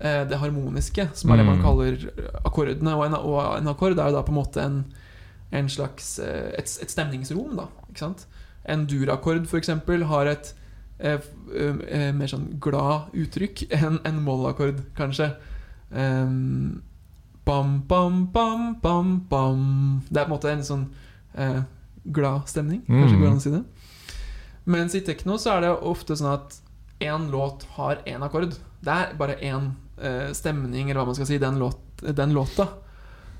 eh, 0.00 0.24
det 0.28 0.38
harmoniske, 0.38 1.08
som 1.16 1.30
er 1.32 1.36
det 1.40 1.46
man 1.46 1.58
Mm. 1.58 1.64
kaller 1.64 1.96
akkordene. 2.44 2.94
Og 2.96 3.06
en, 3.06 3.14
og 3.14 3.58
en 3.58 3.68
akkord 3.72 3.98
er 3.98 4.10
jo 4.10 4.16
da 4.16 4.22
på 4.22 4.32
en 4.34 4.40
måte 4.42 4.60
en, 4.62 4.84
en 5.52 5.68
slags 5.68 6.18
eh, 6.18 6.52
et, 6.58 6.78
et 6.82 6.90
stemningsrom, 6.90 7.56
da. 7.56 7.68
Ikke 7.90 7.98
sant? 8.04 8.26
En 8.68 8.84
durakkord, 8.86 9.46
f.eks., 9.46 9.68
har 10.10 10.26
et 10.26 10.54
eh, 10.98 11.18
eh, 11.54 12.12
mer 12.12 12.26
sånn 12.28 12.58
glad 12.60 13.12
uttrykk 13.14 13.66
enn 13.78 14.00
en 14.04 14.20
moll-akkord, 14.26 14.82
kanskje. 14.98 15.30
Um, 15.90 16.82
bam, 17.46 17.80
bam, 17.88 18.26
bam, 18.32 18.74
bam, 18.82 19.20
bam. 19.30 20.02
Det 20.10 20.18
er 20.20 20.24
på 20.26 20.32
en 20.32 20.34
måte 20.36 20.50
en 20.52 20.64
sånn 20.66 20.86
eh, 21.38 21.62
glad 22.12 22.48
stemning, 22.50 22.82
kanskje 22.88 23.16
Mm. 23.16 23.20
går 23.22 23.30
an 23.30 23.36
å 23.38 23.40
si 23.44 23.50
det. 23.54 23.64
Mens 24.66 24.94
i 24.98 25.00
tekno 25.06 25.36
så 25.38 25.52
er 25.56 25.60
det 25.62 25.70
ofte 25.86 26.16
sånn 26.18 26.32
at 26.34 26.56
én 26.98 27.30
låt 27.30 27.66
har 27.76 28.00
én 28.06 28.24
akkord. 28.24 28.54
Det 28.80 28.92
er 28.92 29.14
bare 29.18 29.38
én 29.44 29.72
eh, 30.00 30.32
stemning, 30.36 30.90
eller 30.90 31.02
hva 31.02 31.10
man 31.10 31.18
skal 31.18 31.28
si, 31.28 31.38
den, 31.42 31.58
låt, 31.60 31.82
den 32.00 32.34
låta. 32.36 32.68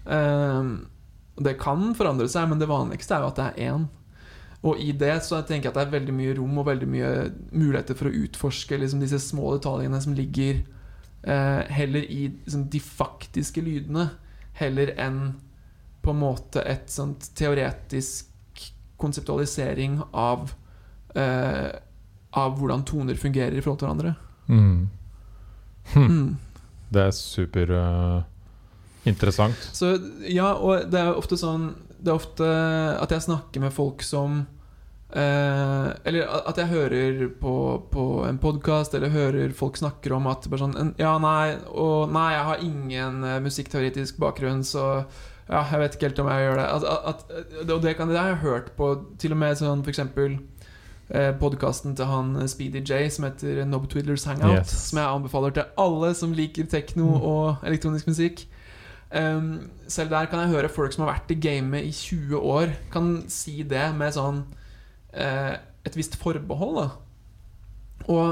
Um, 0.05 0.87
det 1.37 1.57
kan 1.61 1.91
forandre 1.97 2.29
seg, 2.31 2.49
men 2.49 2.61
det 2.61 2.69
vanligste 2.71 3.17
er 3.17 3.25
jo 3.25 3.31
at 3.33 3.41
det 3.41 3.47
er 3.49 3.73
én. 3.73 3.87
Og 4.67 4.81
i 4.83 4.91
det 4.97 5.19
så 5.27 5.43
tenker 5.47 5.69
jeg 5.69 5.75
at 5.75 5.79
det 5.79 5.85
er 5.87 5.97
veldig 5.99 6.15
mye 6.17 6.37
rom 6.39 6.61
og 6.61 6.69
veldig 6.69 6.89
mye 6.91 7.11
muligheter 7.53 7.99
for 7.99 8.09
å 8.09 8.23
utforske 8.25 8.79
liksom, 8.81 9.03
disse 9.05 9.21
små 9.23 9.53
detaljene 9.59 10.01
som 10.03 10.17
ligger 10.17 10.63
eh, 11.23 11.63
heller 11.77 12.07
i 12.07 12.23
liksom, 12.31 12.67
de 12.73 12.81
faktiske 12.83 13.63
lydene, 13.63 14.09
heller 14.57 14.95
enn 14.97 15.21
på 16.03 16.15
en 16.15 16.23
måte 16.23 16.63
et 16.65 16.89
sånt 16.91 17.29
teoretisk 17.37 18.33
konseptualisering 18.97 20.01
av 20.17 20.49
eh, 21.19 21.69
Av 22.37 22.57
hvordan 22.59 22.85
toner 22.89 23.19
fungerer 23.19 23.57
i 23.57 23.63
forhold 23.65 23.81
til 23.81 23.89
hverandre. 23.89 24.15
Mm. 24.47 24.89
Hm. 25.95 26.09
Mm. 26.11 26.33
Det 26.93 27.03
er 27.03 27.15
super 27.17 27.73
Uh, 27.77 28.23
interessant. 29.07 29.69
Så 29.73 29.97
ja, 30.29 30.53
og 30.55 30.91
det 30.91 31.01
er 31.01 31.15
ofte 31.15 31.39
sånn 31.39 31.71
Det 31.97 32.11
er 32.11 32.19
ofte 32.19 32.47
at 33.01 33.13
jeg 33.15 33.25
snakker 33.27 33.63
med 33.63 33.75
folk 33.75 34.03
som 34.05 34.41
eh, 35.11 35.87
Eller 36.05 36.27
at 36.27 36.59
jeg 36.61 36.73
hører 36.73 37.23
på, 37.41 37.55
på 37.93 38.07
en 38.27 38.41
podkast 38.43 38.95
eller 38.95 39.15
hører 39.15 39.55
folk 39.57 39.79
snakker 39.79 40.17
om 40.17 40.29
at 40.31 40.49
sånn 40.51 40.95
Ja, 41.01 41.17
nei, 41.23 41.57
og 41.71 42.13
nei, 42.15 42.29
jeg 42.35 42.45
har 42.51 42.67
ingen 42.67 43.25
eh, 43.25 43.41
musikkteoretisk 43.45 44.21
bakgrunn, 44.23 44.65
så 44.67 45.07
ja, 45.47 45.63
jeg 45.71 45.79
vet 45.79 45.95
ikke 45.95 46.09
helt 46.09 46.21
om 46.25 46.29
jeg 46.33 46.43
gjør 46.43 46.57
det. 46.59 46.67
At, 46.75 46.85
at, 47.07 47.21
og 47.71 47.83
det, 47.85 47.93
kan, 47.95 48.11
det 48.11 48.19
har 48.19 48.33
jeg 48.33 48.43
hørt 48.43 48.73
på 48.79 48.89
til 49.23 49.37
og 49.37 49.39
med 49.39 49.61
sånn 49.61 49.85
for 49.87 49.95
eksempel 49.95 50.41
eh, 51.11 51.33
podkasten 51.41 51.95
til 51.97 52.09
han 52.11 52.35
eh, 52.41 52.49
Speedy 52.51 52.83
J 52.83 53.09
som 53.11 53.25
heter 53.29 53.65
Nob 53.69 53.89
Twiddlers 53.91 54.25
Hangout. 54.25 54.59
Yes. 54.65 54.75
Som 54.91 54.99
jeg 55.03 55.07
anbefaler 55.15 55.51
til 55.57 55.65
alle 55.79 56.15
som 56.15 56.33
liker 56.33 56.67
tekno 56.73 57.07
Mm. 57.17 57.23
og 57.23 57.57
elektronisk 57.65 58.07
musikk. 58.11 58.47
Um, 59.17 59.71
selv 59.89 60.11
der 60.11 60.27
kan 60.27 60.41
jeg 60.43 60.49
høre 60.51 60.69
folk 60.69 60.93
som 60.93 61.05
har 61.07 61.15
vært 61.15 61.31
i 61.31 61.35
gamet 61.39 61.85
i 61.87 61.93
20 61.95 62.41
år, 62.43 62.73
kan 62.93 63.23
si 63.31 63.63
det 63.63 63.95
med 63.95 64.13
sånn 64.17 64.41
eh, 65.15 65.55
et 65.87 65.95
visst 65.97 66.17
forbehold. 66.19 66.81
Da. 66.81 66.89
Hva 68.07 68.25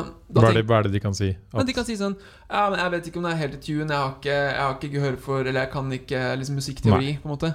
er, 0.50 0.52
det, 0.58 0.64
hva 0.68 0.78
er 0.78 0.86
det 0.86 0.92
de 0.94 1.00
kan 1.02 1.14
si? 1.16 1.30
men 1.52 1.60
At, 1.62 1.66
de 1.66 1.72
kan 1.74 1.86
si 1.86 1.96
sånn 1.98 2.12
Ja, 2.50 2.68
men 2.70 2.78
jeg 2.78 2.92
vet 2.92 3.06
ikke 3.08 3.18
om 3.18 3.24
det 3.26 3.32
er 3.32 3.40
helt 3.40 3.54
i 3.56 3.62
tune. 3.64 3.88
Jeg 3.90 3.98
har 3.98 4.12
ikke, 4.18 4.34
jeg 4.34 4.60
har 4.60 4.74
ikke 4.76 4.90
gehør 4.92 5.16
for 5.24 5.40
Eller 5.40 5.64
jeg 5.64 5.70
kan 5.72 5.92
ikke 5.96 6.20
liksom, 6.38 6.58
musikkteori, 6.60 7.14
på 7.22 7.26
en 7.28 7.32
måte. 7.32 7.50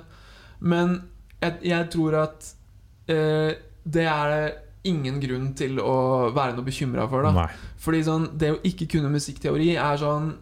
Men 0.60 0.96
jeg, 1.40 1.54
jeg 1.70 1.88
tror 1.94 2.18
at 2.24 2.50
eh, 3.08 3.54
det 3.86 4.08
er 4.10 4.34
ingen 4.84 5.19
grunn 5.19 5.53
til 5.56 5.77
å 5.80 6.31
være 6.34 6.56
noe 6.56 6.64
bekymra 6.65 7.07
for. 7.10 7.23
da 7.23 7.31
nei. 7.31 7.47
Fordi 7.77 8.03
sånn, 8.03 8.38
det 8.38 8.51
å 8.53 8.61
ikke 8.64 8.88
kunne 8.89 9.10
musikkteori 9.11 9.73
er 9.77 9.97
sånn 9.97 10.34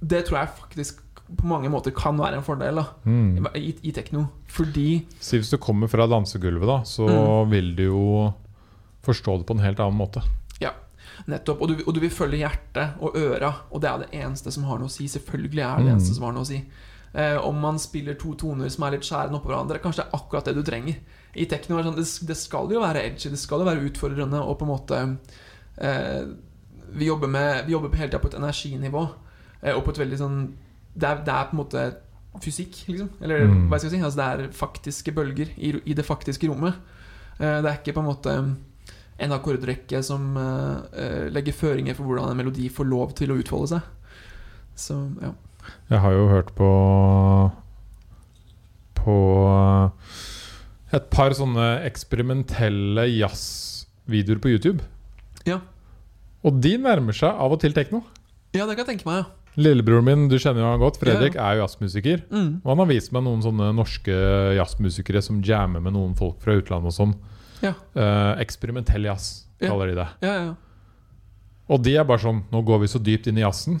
Det 0.00 0.24
tror 0.26 0.38
jeg 0.38 0.48
faktisk 0.60 1.00
på 1.34 1.46
mange 1.48 1.70
måter 1.72 1.90
kan 1.96 2.16
være 2.20 2.36
en 2.38 2.44
fordel 2.44 2.76
da 2.76 2.84
Mm. 3.04 3.46
i, 3.56 3.74
i 3.82 3.92
tekno. 3.92 4.28
Fordi 4.46 5.04
Si 5.18 5.38
hvis 5.38 5.50
du 5.50 5.56
kommer 5.58 5.88
fra 5.88 6.06
dansegulvet, 6.06 6.66
da, 6.66 6.82
så 6.84 7.08
Mm. 7.08 7.50
vil 7.50 7.74
du 7.74 7.82
jo 7.84 8.34
forstå 9.02 9.38
det 9.38 9.46
på 9.46 9.54
en 9.56 9.64
helt 9.64 9.78
annen 9.80 9.98
måte. 9.98 10.22
Nettopp. 11.28 11.60
Og 11.62 11.68
du, 11.68 11.84
og 11.86 11.94
du 11.94 12.00
vil 12.00 12.10
følge 12.10 12.38
hjertet 12.42 12.96
og 13.00 13.14
øra, 13.16 13.54
og 13.72 13.80
det 13.80 13.88
er 13.88 13.98
det 13.98 14.10
eneste 14.12 14.50
som 14.52 14.64
har 14.64 14.78
noe 14.78 14.88
å 14.88 14.90
si. 14.90 15.04
Selvfølgelig 15.06 15.62
er 15.62 15.76
det 15.78 15.84
det 15.86 15.92
Mm. 15.92 15.96
eneste 16.00 16.14
som 16.14 16.24
har 16.24 16.32
noe 16.32 16.42
å 16.42 16.46
si. 16.46 16.64
Eh, 17.14 17.36
om 17.38 17.60
man 17.60 17.78
spiller 17.78 18.14
to 18.14 18.34
toner 18.34 18.68
som 18.68 18.82
er 18.84 18.90
litt 18.90 19.02
skjærende 19.02 19.40
oppå 19.40 19.46
hverandre, 19.46 19.78
kanskje 19.80 20.02
det 20.02 20.06
er 20.12 20.18
akkurat 20.18 20.44
det 20.44 20.54
du 20.56 20.62
trenger. 20.64 20.96
I 21.36 21.46
tekno 21.50 21.78
er 21.78 21.86
sånn, 21.88 21.96
det, 21.98 22.06
det 22.28 22.36
skal 22.38 22.70
jo 22.70 22.80
være 22.82 23.02
edgy, 23.08 23.30
det 23.32 23.38
skal 23.42 23.62
jo 23.62 23.66
være 23.68 23.84
utfordrende, 23.88 24.40
og 24.42 24.58
på 24.60 24.66
en 24.66 24.70
måte 24.70 25.00
eh, 25.82 26.24
Vi 26.94 27.06
jobber, 27.08 27.26
med, 27.28 27.64
vi 27.66 27.72
jobber 27.74 27.90
på 27.90 27.98
hele 27.98 28.10
tida 28.12 28.20
på 28.22 28.28
et 28.30 28.36
energinivå, 28.38 29.02
eh, 29.62 29.72
og 29.74 29.82
på 29.84 29.90
et 29.94 29.98
veldig 30.04 30.18
sånn 30.20 30.40
det 30.94 31.08
er, 31.08 31.22
det 31.26 31.32
er 31.34 31.48
på 31.50 31.56
en 31.56 31.62
måte 31.64 31.84
fysikk, 32.42 32.84
liksom. 32.88 33.08
Eller 33.22 33.44
Mm. 33.48 33.68
hva 33.70 33.78
skal 33.78 33.90
jeg 33.90 33.98
si? 33.98 34.04
Altså, 34.06 34.18
det 34.20 34.26
er 34.46 34.52
faktiske 34.54 35.12
bølger 35.14 35.48
i, 35.58 35.72
i 35.90 35.94
det 35.94 36.04
faktiske 36.06 36.46
rommet. 36.50 36.74
Eh, 37.40 37.58
det 37.62 37.66
er 37.70 37.78
ikke 37.80 37.94
på 37.96 38.02
en 38.04 38.08
måte 38.12 38.34
en 39.18 39.32
akkordrekke 39.34 40.02
som 40.06 40.36
eh, 40.36 40.78
eh, 41.02 41.26
legger 41.34 41.52
føringer 41.54 41.94
for 41.98 42.04
hvordan 42.06 42.30
en 42.30 42.36
melodi 42.38 42.68
får 42.70 42.86
lov 42.90 43.12
til 43.18 43.30
å 43.34 43.38
utfolde 43.42 43.68
seg. 43.74 43.82
Så 44.76 45.00
ja. 45.22 45.32
Jeg 45.90 45.98
har 46.02 46.12
jo 46.12 46.28
hørt 46.28 46.50
på 46.58 46.70
På 48.94 49.14
et 50.92 51.06
par 51.10 51.32
sånne 51.34 51.68
eksperimentelle 51.88 53.06
jazzvideoer 53.16 54.40
på 54.42 54.52
YouTube. 54.52 54.84
Ja. 55.48 55.60
Og 56.44 56.60
de 56.60 56.74
nærmer 56.78 57.16
seg 57.16 57.30
av 57.40 57.52
og 57.56 57.60
til 57.62 57.72
tekno. 57.76 58.02
ja, 58.54 58.66
det 58.66 58.76
kan 58.76 58.84
jeg 58.84 58.98
tenke 58.98 59.08
meg, 59.08 59.22
ja. 59.24 59.30
Lillebroren 59.56 60.02
min, 60.04 60.22
du 60.28 60.34
kjenner 60.34 60.64
jo 60.64 60.66
han 60.66 60.80
godt, 60.82 60.96
Fredrik, 60.98 61.36
er 61.38 61.54
jo 61.56 61.62
jazzmusiker. 61.62 62.24
Mm. 62.30 62.48
Og 62.64 62.70
han 62.72 62.80
har 62.82 62.88
vist 62.90 63.12
meg 63.14 63.22
noen 63.22 63.42
sånne 63.44 63.68
norske 63.76 64.16
jazzmusikere 64.58 65.22
som 65.22 65.38
jammer 65.46 65.78
med 65.84 65.94
noen 65.94 66.16
folk 66.18 66.40
fra 66.42 66.56
utlandet 66.58 66.90
og 66.90 66.96
sånn. 66.96 67.12
Ja. 67.62 67.70
Eh, 67.94 68.32
eksperimentell 68.42 69.06
jazz, 69.06 69.46
Ja. 69.62 69.68
kaller 69.70 69.86
de 69.86 69.94
det. 69.94 70.08
Ja, 70.26 70.34
ja. 70.42 70.54
Og 71.70 71.82
de 71.86 71.94
er 71.96 72.04
bare 72.04 72.18
sånn 72.18 72.42
Nå 72.52 72.60
går 72.66 72.80
vi 72.82 72.86
så 72.90 72.98
dypt 73.00 73.26
inn 73.30 73.38
i 73.38 73.44
jazzen 73.46 73.78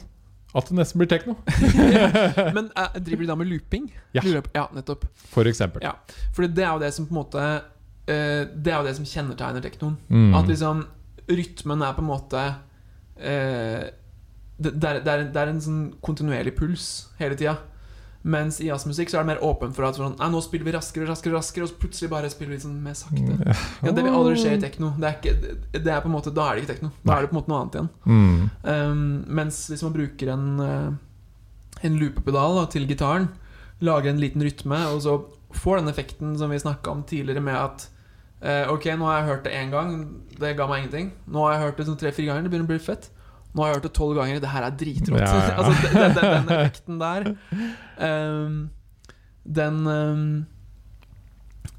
at 0.54 0.68
det 0.70 0.76
nesten 0.78 1.00
blir 1.00 1.10
tekno. 1.10 1.34
Men 2.56 2.70
uh, 2.78 2.94
driver 2.94 3.24
de 3.24 3.30
da 3.30 3.36
med 3.38 3.50
looping? 3.50 3.88
Ja. 4.14 4.22
Ja 4.54 4.68
nettopp. 4.74 5.06
For 5.32 5.48
eksempel. 5.50 5.82
Ja. 5.82 5.96
For 6.34 6.46
det 6.46 6.62
er 6.62 6.70
jo 6.70 6.82
det 6.84 6.92
som 6.94 7.08
på 7.08 7.14
en 7.14 7.20
måte 7.20 7.42
uh, 7.42 8.42
Det 8.46 8.70
er 8.70 8.76
jo 8.78 8.86
det 8.86 8.94
som 9.00 9.08
kjennetegner 9.08 9.64
teknoen. 9.64 9.98
Mm. 10.08 10.30
At 10.38 10.50
liksom 10.50 10.84
rytmen 11.26 11.82
er 11.82 11.96
på 11.96 12.04
en 12.04 12.10
måte 12.10 12.44
uh, 13.18 13.84
det, 14.54 14.70
det, 14.70 14.88
er, 14.88 15.00
det, 15.02 15.10
er, 15.10 15.28
det 15.34 15.40
er 15.42 15.50
en 15.50 15.62
sånn 15.62 15.84
kontinuerlig 16.04 16.54
puls 16.58 16.90
hele 17.18 17.38
tida. 17.38 17.56
Mens 18.24 18.56
i 18.62 18.70
jazzmusikk 18.70 19.10
så 19.12 19.18
er 19.18 19.24
det 19.26 19.34
mer 19.34 19.42
åpen 19.44 19.74
for 19.76 19.84
at 19.84 19.98
sånn, 20.00 20.14
nå 20.16 20.38
spiller 20.40 20.64
vi 20.64 20.72
raskere, 20.72 21.04
raskere, 21.10 21.34
raskere 21.36 21.66
og 21.66 21.68
så 21.68 21.76
plutselig 21.82 22.08
bare 22.08 22.30
spiller 22.32 22.54
vi 22.54 22.62
sånn 22.62 22.78
mer 22.80 22.96
sakte. 22.96 23.36
Ja, 23.84 23.92
Det 23.92 24.00
vil 24.00 24.14
aldri 24.16 24.38
skje 24.40 24.54
i 24.56 24.60
tekno. 24.62 24.94
Det 24.96 25.10
er, 25.10 25.18
ikke, 25.18 25.56
det 25.76 25.92
er 25.92 26.00
på 26.00 26.08
en 26.08 26.14
måte, 26.14 26.32
Da 26.32 26.46
er 26.48 26.56
det 26.56 26.64
ikke 26.64 26.72
tekno. 26.72 26.90
Da 27.04 27.18
er 27.18 27.26
det 27.26 27.30
på 27.32 27.36
en 27.36 27.40
måte 27.42 27.52
noe 27.52 27.58
annet 27.60 27.76
igjen. 27.76 27.90
Mm. 28.08 28.38
Um, 28.64 29.02
mens 29.40 29.58
hvis 29.68 29.84
man 29.84 29.92
bruker 29.98 30.32
en, 30.32 30.46
uh, 30.56 31.84
en 31.84 31.98
loopepedal 32.00 32.56
da, 32.62 32.64
til 32.72 32.88
gitaren, 32.88 33.28
lager 33.84 34.14
en 34.14 34.22
liten 34.24 34.46
rytme, 34.46 34.80
og 34.94 35.04
så 35.04 35.18
får 35.60 35.82
den 35.82 35.92
effekten 35.92 36.32
som 36.40 36.54
vi 36.54 36.62
snakka 36.64 36.94
om 36.96 37.04
tidligere, 37.04 37.44
med 37.44 37.60
at 37.60 37.88
uh, 38.40 38.72
Ok, 38.72 38.88
nå 38.88 39.04
har 39.10 39.20
jeg 39.20 39.32
hørt 39.34 39.44
det 39.50 39.52
én 39.58 39.74
gang, 39.74 39.98
det 40.40 40.56
ga 40.56 40.70
meg 40.70 40.86
ingenting. 40.86 41.12
Nå 41.28 41.44
har 41.44 41.58
jeg 41.58 41.66
hørt 41.66 41.82
det 41.82 41.90
sånn 41.90 42.00
tre-fire 42.00 42.32
ganger, 42.32 42.48
det 42.48 42.54
begynner 42.54 42.72
å 42.72 42.72
bli 42.72 42.86
fett. 42.88 43.10
Nå 43.54 43.62
har 43.62 43.70
jeg 43.70 43.78
hørt 43.78 43.86
det 43.86 43.92
tolv 43.94 44.18
ganger, 44.18 44.40
det 44.42 44.50
her 44.50 44.66
er 44.66 44.74
dritrått. 44.78 45.22
Ja, 45.22 45.34
ja. 45.38 45.52
altså, 45.62 45.92
den, 45.92 46.16
den, 46.16 46.32
den 46.32 46.50
effekten 46.56 46.98
der, 46.98 47.28
um, 48.02 48.56
den 49.44 49.86
um, 49.86 50.26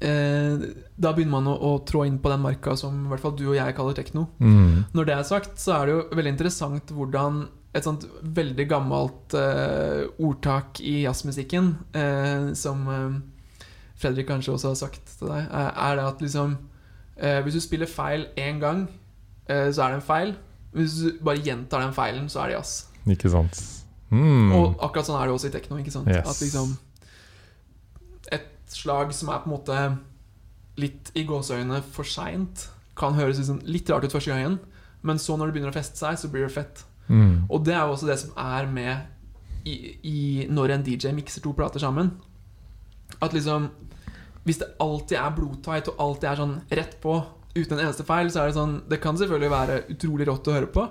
eh, 0.00 0.64
Da 0.96 1.12
begynner 1.12 1.34
man 1.34 1.50
å, 1.50 1.56
å 1.68 1.72
trå 1.84 2.06
inn 2.08 2.16
på 2.22 2.32
den 2.32 2.42
marka 2.44 2.76
som 2.78 3.04
i 3.04 3.10
hvert 3.10 3.24
fall 3.24 3.36
du 3.36 3.44
og 3.50 3.58
jeg 3.58 3.76
kaller 3.76 3.98
tekno. 3.98 4.28
Mm. 4.38 4.86
Når 4.96 5.08
det 5.08 5.16
er 5.16 5.28
sagt, 5.28 5.60
så 5.60 5.76
er 5.76 5.86
det 5.86 5.96
jo 5.96 6.02
veldig 6.16 6.34
interessant 6.36 6.94
hvordan 6.96 7.44
et 7.76 7.84
sånt 7.84 8.06
veldig 8.22 8.64
gammelt 8.70 9.34
uh, 9.36 10.06
ordtak 10.24 10.80
i 10.80 11.02
jazzmusikken, 11.02 11.74
uh, 11.92 12.52
som 12.56 12.86
uh, 12.88 13.18
Fredrik 14.00 14.30
kanskje 14.30 14.54
også 14.54 14.72
har 14.72 14.78
sagt 14.80 15.12
til 15.18 15.28
deg, 15.28 15.44
er, 15.52 15.96
det 15.96 16.04
at 16.04 16.24
liksom 16.24 16.56
Hvis 17.16 17.54
du 17.56 17.60
spiller 17.64 17.88
feil 17.88 18.26
én 18.36 18.58
gang, 18.60 18.82
så 19.48 19.82
er 19.86 19.94
det 19.94 19.96
en 19.96 20.02
feil. 20.04 20.34
Hvis 20.76 20.98
du 21.00 21.24
bare 21.24 21.40
gjentar 21.40 21.84
den 21.84 21.94
feilen, 21.96 22.28
så 22.32 22.42
er 22.42 22.52
det 22.52 22.58
jazz. 22.58 22.74
Ikke 23.08 23.32
sant. 23.32 23.60
Mm. 24.10 24.52
Og 24.54 24.76
akkurat 24.84 25.08
sånn 25.08 25.18
er 25.18 25.28
det 25.28 25.34
også 25.34 25.50
i 25.50 25.54
tekno. 25.54 25.78
ikke 25.80 25.94
sant? 25.94 26.10
Yes. 26.12 26.28
At 26.28 26.42
liksom 26.42 26.76
Et 28.36 28.46
slag 28.70 29.12
som 29.14 29.30
er 29.30 29.42
på 29.42 29.50
en 29.50 29.54
måte 29.54 29.80
litt 30.76 31.12
i 31.16 31.22
gåseøynene 31.24 31.80
for 31.94 32.04
seint, 32.04 32.66
kan 32.98 33.14
høres 33.16 33.38
liksom 33.40 33.60
litt 33.64 33.88
rart 33.88 34.04
ut 34.04 34.12
første 34.12 34.32
gangen, 34.32 34.58
men 35.06 35.20
så 35.22 35.36
når 35.36 35.48
det 35.48 35.56
begynner 35.56 35.72
å 35.72 35.76
feste 35.76 36.00
seg, 36.00 36.18
så 36.20 36.28
blir 36.32 36.44
det 36.44 36.52
fett. 36.52 36.82
Mm. 37.06 37.46
Og 37.48 37.62
det 37.64 37.76
er 37.76 37.84
jo 37.86 37.94
også 37.94 38.08
det 38.10 38.18
som 38.20 38.34
er 38.40 38.66
med 38.68 39.64
i, 39.66 39.76
i 40.02 40.18
når 40.50 40.74
en 40.74 40.84
DJ 40.86 41.14
mikser 41.14 41.44
to 41.44 41.54
plater 41.56 41.82
sammen. 41.82 42.12
At 43.22 43.32
liksom 43.32 43.70
Hvis 44.46 44.58
det 44.58 44.74
alltid 44.78 45.18
er 45.18 45.34
blodtight 45.34 45.88
og 45.90 46.00
alltid 46.02 46.28
er 46.30 46.38
sånn 46.38 46.56
rett 46.78 46.92
på 47.02 47.16
uten 47.56 47.76
en 47.78 47.84
eneste 47.86 48.04
feil, 48.06 48.30
så 48.32 48.42
er 48.42 48.50
det 48.50 48.56
sånn 48.58 48.76
Det 48.90 49.00
kan 49.02 49.16
selvfølgelig 49.18 49.50
være 49.52 49.78
utrolig 49.94 50.26
rått 50.28 50.48
å 50.50 50.54
høre 50.56 50.70
på, 50.72 50.84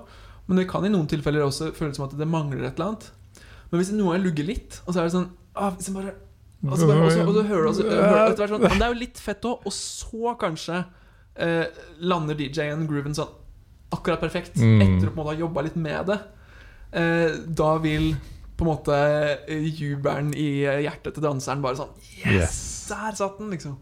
men 0.47 0.59
det 0.61 0.67
kan 0.69 0.85
i 0.85 0.91
noen 0.93 1.07
tilfeller 1.09 1.45
også 1.45 1.71
føles 1.77 1.97
som 1.97 2.05
at 2.07 2.17
det 2.17 2.27
mangler 2.29 2.65
et 2.67 2.75
eller 2.77 2.91
annet. 2.93 3.07
Men 3.71 3.81
hvis 3.81 3.91
noe 3.97 4.19
lugger 4.21 4.45
litt, 4.45 4.81
og 4.85 4.93
så 4.93 5.01
er 5.01 5.07
det 5.09 5.15
sånn 5.15 5.29
ah, 5.55 5.71
hvis 5.77 5.89
bare, 5.95 6.13
og, 6.65 6.75
så 6.77 6.89
bare 6.89 7.07
også, 7.07 7.23
og 7.25 7.33
så 7.37 7.43
hører 7.49 7.63
du 7.65 7.71
også, 7.71 7.87
hører 7.89 8.35
du 8.35 8.43
sånn, 8.53 8.61
Men 8.67 8.77
det 8.77 8.85
er 8.85 8.93
jo 8.93 8.99
litt 9.01 9.21
fett 9.21 9.47
òg, 9.49 9.65
og 9.65 9.73
så 9.73 10.35
kanskje 10.41 10.83
eh, 11.41 11.65
lander 12.05 12.37
DJ-en 12.39 12.85
grooven 12.89 13.17
sånn 13.17 13.33
akkurat 13.95 14.21
perfekt 14.21 14.55
Mm. 14.59 14.81
etter 14.81 15.09
å 15.09 15.11
på 15.13 15.19
en 15.19 15.21
måte 15.23 15.33
ha 15.35 15.39
jobba 15.39 15.61
litt 15.65 15.75
med 15.79 16.09
det. 16.09 16.19
Eh, 16.95 17.35
da 17.57 17.75
vil 17.83 18.15
på 18.55 18.63
en 18.65 18.69
måte 18.71 18.95
eh, 19.51 19.65
jubelen 19.67 20.31
i 20.37 20.63
eh, 20.63 20.81
hjertet 20.85 21.15
til 21.17 21.25
danseren 21.25 21.61
bare 21.63 21.79
sånn 21.79 21.91
Yes! 22.23 22.31
Yes. 22.39 22.61
Der 22.89 23.15
satt 23.17 23.39
den, 23.41 23.49
liksom. 23.51 23.75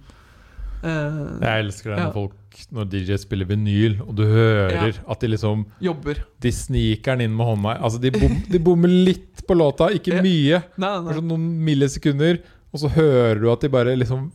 Eh, 0.84 1.40
Jeg 1.42 1.64
elsker 1.66 1.90
det 1.94 1.98
Ja. 2.00 2.06
når 2.10 2.14
folk 2.14 2.34
Når 2.72 2.86
DJ 2.92 3.16
spiller 3.18 3.46
vinyl, 3.50 3.96
og 4.02 4.16
du 4.16 4.24
hører 4.30 4.94
at 5.10 5.20
de 5.20 5.28
liksom 5.28 5.66
jobber. 5.82 6.20
De 6.40 6.52
sniker 6.52 7.16
den 7.18 7.22
inn 7.32 7.36
med 7.38 7.48
hånda. 7.48 7.80
Altså 7.82 8.00
De, 8.02 8.12
bom, 8.12 8.36
de 8.50 8.60
bommer 8.60 8.90
litt 8.90 9.42
på 9.48 9.56
låta, 9.58 9.88
ikke 9.90 10.14
Ja. 10.18 10.22
mye. 10.22 10.64
Nei, 10.78 11.02
nei, 11.02 11.14
Sånn 11.14 11.28
noen 11.32 11.48
millisekunder, 11.66 12.40
og 12.74 12.80
så 12.80 12.90
hører 12.94 13.40
du 13.42 13.50
at 13.52 13.62
de 13.62 13.70
bare 13.70 13.96
liksom 13.98 14.32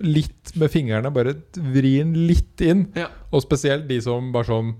Litt 0.00 0.52
med 0.56 0.70
fingrene 0.70 1.10
bare 1.12 1.34
vri 1.56 1.98
den 1.98 2.12
litt 2.28 2.60
inn. 2.60 2.84
Ja. 2.94 3.08
Og 3.32 3.42
spesielt 3.42 3.88
de 3.88 4.00
som 4.00 4.30
bare 4.32 4.44
sånn 4.46 4.74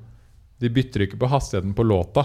De 0.61 0.69
bytter 0.69 1.01
ikke 1.09 1.19
på 1.19 1.29
hastigheten 1.29 1.75
på 1.75 1.83
låta. 1.85 2.25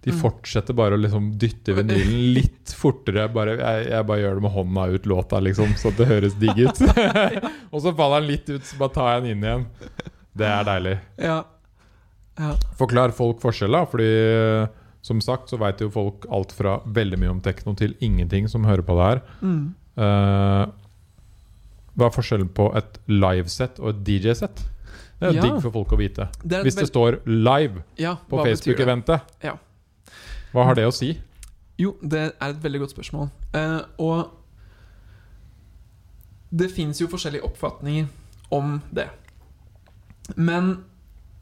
De 0.00 0.10
Mm. 0.14 0.20
fortsetter 0.22 0.72
bare 0.74 0.96
å 0.96 1.00
liksom 1.02 1.26
dytte 1.38 1.74
vinylen 1.76 2.32
litt 2.38 2.72
fortere. 2.72 3.26
Bare, 3.28 3.58
jeg, 3.60 3.88
jeg 3.90 4.06
bare 4.08 4.20
gjør 4.22 4.34
det 4.38 4.42
med 4.46 4.54
hånda 4.54 4.86
ut 4.94 5.06
låta, 5.06 5.40
liksom, 5.44 5.74
så 5.76 5.92
det 5.98 6.06
høres 6.08 6.34
digg 6.40 6.56
ut. 6.64 6.80
og 7.72 7.82
så 7.84 7.92
faller 7.96 8.20
den 8.24 8.30
litt 8.30 8.48
ut, 8.48 8.64
så 8.64 8.78
bare 8.80 8.94
tar 8.96 9.10
jeg 9.12 9.22
den 9.26 9.30
inn 9.36 9.44
igjen. 9.44 9.66
Det 10.40 10.46
er 10.48 10.64
deilig. 10.64 10.94
Ja. 11.20 11.38
ja. 12.40 12.54
Forklar 12.80 13.12
folk 13.12 13.40
forskjell, 13.44 13.76
da. 13.76 13.84
Fordi 13.92 14.08
som 15.04 15.20
sagt 15.24 15.48
så 15.52 15.56
veit 15.60 15.80
jo 15.84 15.90
folk 15.92 16.24
alt 16.32 16.52
fra 16.52 16.78
veldig 16.84 17.18
mye 17.20 17.30
om 17.36 17.40
tekno 17.44 17.72
til 17.76 17.94
ingenting 18.04 18.48
som 18.52 18.64
hører 18.68 18.84
på 18.84 18.96
det 18.98 19.06
her. 19.10 19.22
Mm. 19.44 19.62
Uh, 20.00 20.64
hva 21.98 22.08
er 22.08 22.14
forskjellen 22.14 22.48
på 22.56 22.70
et 22.78 22.98
livesett 23.10 23.80
og 23.82 23.90
et 23.94 24.04
DJ-sett? 24.06 24.62
Det 25.20 25.28
er 25.28 25.34
Ja. 25.36 25.42
digg 25.44 25.58
for 25.60 25.72
folk 25.74 25.90
å 25.92 25.98
vite. 26.00 26.28
Det 26.40 26.62
Hvis 26.64 26.76
det 26.80 26.86
står 26.88 27.18
'live' 27.26 27.82
på? 28.30 28.44
Facebook-eventet, 28.44 29.20
Ja. 29.44 29.58
Hva 30.52 30.66
har 30.66 30.78
det 30.78 30.86
å 30.88 30.94
si? 30.94 31.14
Jo, 31.80 31.94
det 32.02 32.20
er 32.28 32.50
et 32.52 32.62
veldig 32.62 32.82
godt 32.82 32.94
spørsmål. 32.94 33.30
Eh, 33.56 33.80
og 34.02 34.30
det 36.50 36.70
fins 36.74 37.00
jo 37.00 37.08
forskjellige 37.10 37.46
oppfatninger 37.46 38.08
om 38.50 38.80
det. 38.90 39.08
Men 40.36 40.84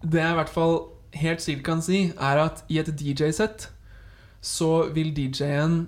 det 0.03 0.21
jeg 0.21 0.35
i 0.35 0.39
hvert 0.39 0.53
fall 0.53 0.79
helt 1.19 1.43
sikkert 1.43 1.65
kan 1.67 1.83
si, 1.83 2.11
er 2.15 2.43
at 2.45 2.65
i 2.69 2.79
et 2.81 2.91
DJ-sett 2.93 3.71
så 4.45 4.89
vil 4.95 5.11
DJ-en 5.17 5.81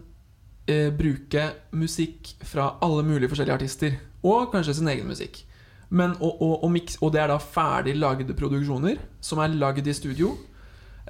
eh, 0.66 0.88
bruke 0.90 1.51
musikk 1.76 2.34
fra 2.42 2.74
alle 2.82 3.05
mulige 3.06 3.30
forskjellige 3.30 3.60
artister. 3.60 3.98
Og 4.22 4.51
kanskje 4.52 4.74
sin 4.80 4.88
egen 4.88 5.09
musikk. 5.09 5.44
Men, 5.90 6.14
og, 6.20 6.42
og, 6.42 6.64
og, 6.64 6.70
mix, 6.70 6.97
og 7.01 7.12
det 7.12 7.22
er 7.22 7.30
da 7.32 7.38
ferdig 7.42 7.97
lagde 7.98 8.34
produksjoner 8.36 9.01
som 9.20 9.40
er 9.42 9.55
lagd 9.59 9.86
i 9.86 9.94
studio. 9.94 10.34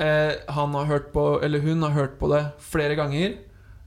Eh, 0.00 0.32
han 0.48 0.74
har 0.74 0.88
hørt 0.88 1.12
på, 1.12 1.24
eller 1.44 1.60
hun 1.64 1.82
har 1.84 1.94
hørt 1.96 2.18
på 2.18 2.30
det 2.32 2.44
flere 2.64 2.96
ganger. 2.98 3.38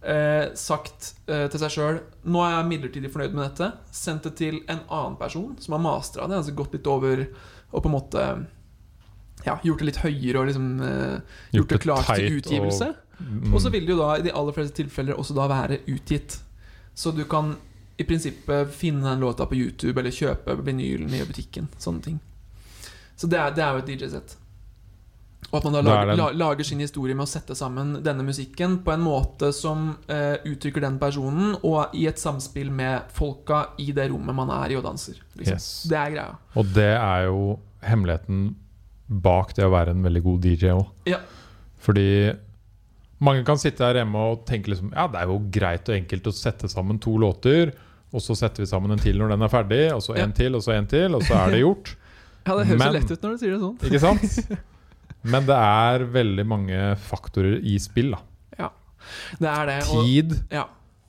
Eh, 0.03 0.49
sagt 0.59 1.13
eh, 1.31 1.45
til 1.47 1.61
seg 1.61 1.71
sjøl 1.71 1.97
'Nå 2.27 2.41
er 2.43 2.57
jeg 2.57 2.67
midlertidig 2.67 3.11
fornøyd 3.13 3.37
med 3.37 3.45
dette'. 3.45 3.71
Sendt 3.91 4.27
det 4.27 4.33
til 4.35 4.59
en 4.67 4.81
annen 4.89 5.15
person 5.17 5.55
som 5.59 5.77
har 5.77 5.83
mastra 5.85 6.27
det. 6.27 6.41
Altså 6.41 6.55
gått 6.55 6.75
litt 6.75 6.89
over 6.91 7.23
og 7.71 7.81
på 7.81 7.89
en 7.89 7.95
måte 7.95 8.25
ja, 9.45 9.57
gjort 9.63 9.79
det 9.79 9.89
litt 9.89 10.01
høyere 10.03 10.41
og 10.41 10.49
liksom 10.49 10.67
eh, 10.85 11.37
gjort, 11.55 11.69
det 11.69 11.79
klart 11.83 12.11
til 12.11 12.37
utgivelse. 12.39 12.89
Og, 12.93 13.23
mm, 13.23 13.53
Og 13.53 13.61
så 13.61 13.71
vil 13.73 13.87
det 13.87 13.95
jo 13.95 14.01
da 14.01 14.17
i 14.17 14.25
de 14.27 14.35
aller 14.35 14.55
fleste 14.55 14.77
tilfeller 14.83 15.19
også 15.19 15.35
da 15.37 15.47
være 15.51 15.81
utgitt. 15.87 16.37
Så 16.93 17.11
du 17.15 17.23
kan 17.25 17.55
i 17.97 18.03
prinsippet 18.03 18.71
finne 18.73 19.07
den 19.07 19.23
låta 19.23 19.45
på 19.45 19.55
YouTube 19.55 19.99
eller 19.99 20.13
kjøpe 20.13 20.59
vinylen 20.65 21.13
i 21.13 21.25
butikken. 21.25 21.69
Sånne 21.77 22.01
ting. 22.05 22.21
Så 23.15 23.27
det 23.27 23.39
er, 23.39 23.53
det 23.55 23.63
er 23.63 23.73
jo 23.73 23.83
et 23.83 23.91
DJ-sett. 23.91 24.37
Og 25.53 25.59
at 25.59 25.65
man 25.67 25.75
da 25.75 25.79
er 25.83 25.85
lager, 25.85 26.17
la, 26.17 26.27
lager 26.33 26.65
sin 26.65 26.79
historie 26.81 27.13
med 27.13 27.27
å 27.27 27.29
sette 27.29 27.53
sammen 27.53 27.91
denne 28.01 28.23
musikken 28.25 28.79
på 28.81 28.89
en 28.95 29.03
måte 29.05 29.51
som 29.53 29.91
eh, 30.09 30.39
uttrykker 30.49 30.81
den 30.81 30.95
personen, 30.97 31.51
og 31.61 31.93
i 31.93 32.07
et 32.09 32.17
samspill 32.17 32.71
med 32.73 33.11
folka 33.13 33.59
i 33.77 33.91
det 33.93 34.07
rommet 34.09 34.33
man 34.33 34.49
er 34.49 34.73
i 34.73 34.79
og 34.79 34.83
danser. 34.87 35.19
Liksom. 35.37 35.53
Yes. 35.53 35.67
Det 35.91 35.99
er 35.99 36.15
greia. 36.15 36.33
Og 36.57 36.73
det 36.73 36.89
er 36.97 37.27
jo 37.29 37.43
hemmeligheten 37.85 38.41
bak 39.23 39.53
det 39.53 39.67
å 39.67 39.69
være 39.75 39.93
en 39.93 40.01
veldig 40.07 40.23
god 40.25 40.41
DJ 40.47 40.73
òg. 40.73 40.89
Ja. 41.13 41.21
Fordi 41.85 42.07
mange 43.23 43.45
kan 43.45 43.61
sitte 43.61 43.85
her 43.85 44.01
hjemme 44.01 44.19
og 44.33 44.41
tenke 44.49 44.71
liksom 44.73 44.89
Ja, 44.95 45.05
det 45.11 45.21
er 45.21 45.29
jo 45.29 45.37
greit 45.53 45.87
og 45.91 45.95
enkelt 45.95 46.25
å 46.27 46.33
sette 46.35 46.67
sammen 46.71 46.97
to 47.03 47.13
låter, 47.21 47.75
og 48.13 48.21
så 48.25 48.35
setter 48.37 48.63
vi 48.65 48.69
sammen 48.73 48.91
en 48.95 49.01
til 49.01 49.17
når 49.21 49.35
den 49.35 49.45
er 49.45 49.51
ferdig, 49.53 49.83
og 49.93 50.01
så 50.05 50.15
en 50.17 50.31
Ja. 50.33 50.37
til, 50.41 50.55
og 50.57 50.65
så 50.65 50.73
en 50.79 50.87
til, 50.89 51.13
og 51.15 51.21
så 51.29 51.37
er 51.45 51.51
det 51.53 51.61
gjort. 51.61 51.93
Ja, 52.43 52.57
det 52.59 52.65
høres 52.67 52.79
Men- 52.79 52.87
så 52.89 52.93
lett 52.97 53.11
ut 53.13 53.21
når 53.23 53.31
du 53.31 53.37
sier 53.39 53.51
det 53.53 53.59
sånn. 53.61 53.75
Ikke 53.87 53.99
sant? 54.03 54.59
Men 55.23 55.45
det 55.47 55.55
er 55.55 56.03
veldig 56.11 56.45
mange 56.47 56.79
faktorer 56.99 57.59
i 57.63 57.77
spill. 57.79 58.11
da 58.11 58.21
Det 59.39 59.49
er 59.49 59.65
det. 59.67 59.77
Og, 59.91 60.05
Tid, 60.07 60.33
ja. 60.51 60.63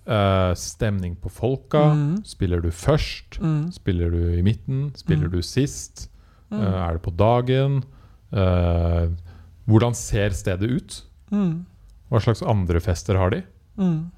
Uh, 0.04 0.52
stemning 0.58 1.14
på 1.16 1.30
folka. 1.32 1.84
Mm. 1.94 2.24
Spiller 2.26 2.60
du 2.60 2.68
først? 2.74 3.38
Mm. 3.40 3.70
Spiller 3.72 4.10
du 4.12 4.18
i 4.38 4.42
midten? 4.44 4.90
Spiller 4.98 5.28
Mm. 5.28 5.32
du 5.32 5.42
sist? 5.42 6.08
Eh, 6.52 6.58
er 6.60 6.92
det 6.98 7.02
på 7.02 7.14
dagen? 7.16 7.82
Uh, 8.32 9.08
hvordan 9.66 9.94
ser 9.94 10.30
stedet 10.30 10.68
ut? 10.70 10.98
Mm. 11.32 11.64
Hva 12.10 12.20
slags 12.20 12.42
andre 12.42 12.80
fester 12.80 13.16
har 13.16 13.30
de? 13.30 13.42
Mm. 13.78 14.10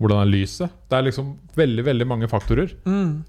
Hvordan 0.00 0.20
er 0.26 0.30
lyset? 0.30 0.70
Det 0.90 0.98
er 0.98 1.02
liksom 1.06 1.38
veldig 1.56 1.84
veldig 1.86 2.06
mange 2.06 2.28
faktorer 2.28 2.74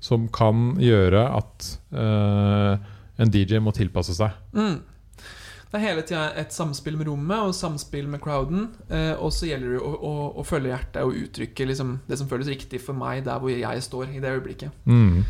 som 0.02 0.28
kan 0.28 0.76
gjøre 0.82 1.22
at 1.38 1.68
en 1.94 3.30
DJ 3.32 3.60
må 3.62 3.72
tilpasse 3.74 4.16
seg. 4.18 4.32
Det 5.74 5.80
er 5.80 5.88
hele 5.88 6.02
tida 6.06 6.28
et 6.38 6.54
samspill 6.54 7.00
med 7.00 7.08
rommet 7.10 7.48
og 7.48 7.56
samspill 7.58 8.06
med 8.06 8.22
crowden. 8.22 8.68
Eh, 8.94 9.16
og 9.18 9.32
så 9.34 9.48
gjelder 9.50 9.72
det 9.74 9.80
å, 9.82 9.94
å, 10.06 10.12
å 10.38 10.44
følge 10.46 10.70
hjertet 10.70 11.00
og 11.02 11.16
uttrykke 11.18 11.66
liksom, 11.66 11.96
det 12.06 12.20
som 12.20 12.30
føles 12.30 12.52
riktig 12.52 12.78
for 12.84 12.94
meg 12.94 13.24
der 13.26 13.42
hvor 13.42 13.50
jeg 13.50 13.82
står 13.82 14.12
i 14.14 14.22
det 14.22 14.36
øyeblikket. 14.36 14.76
Mm. 14.86 15.24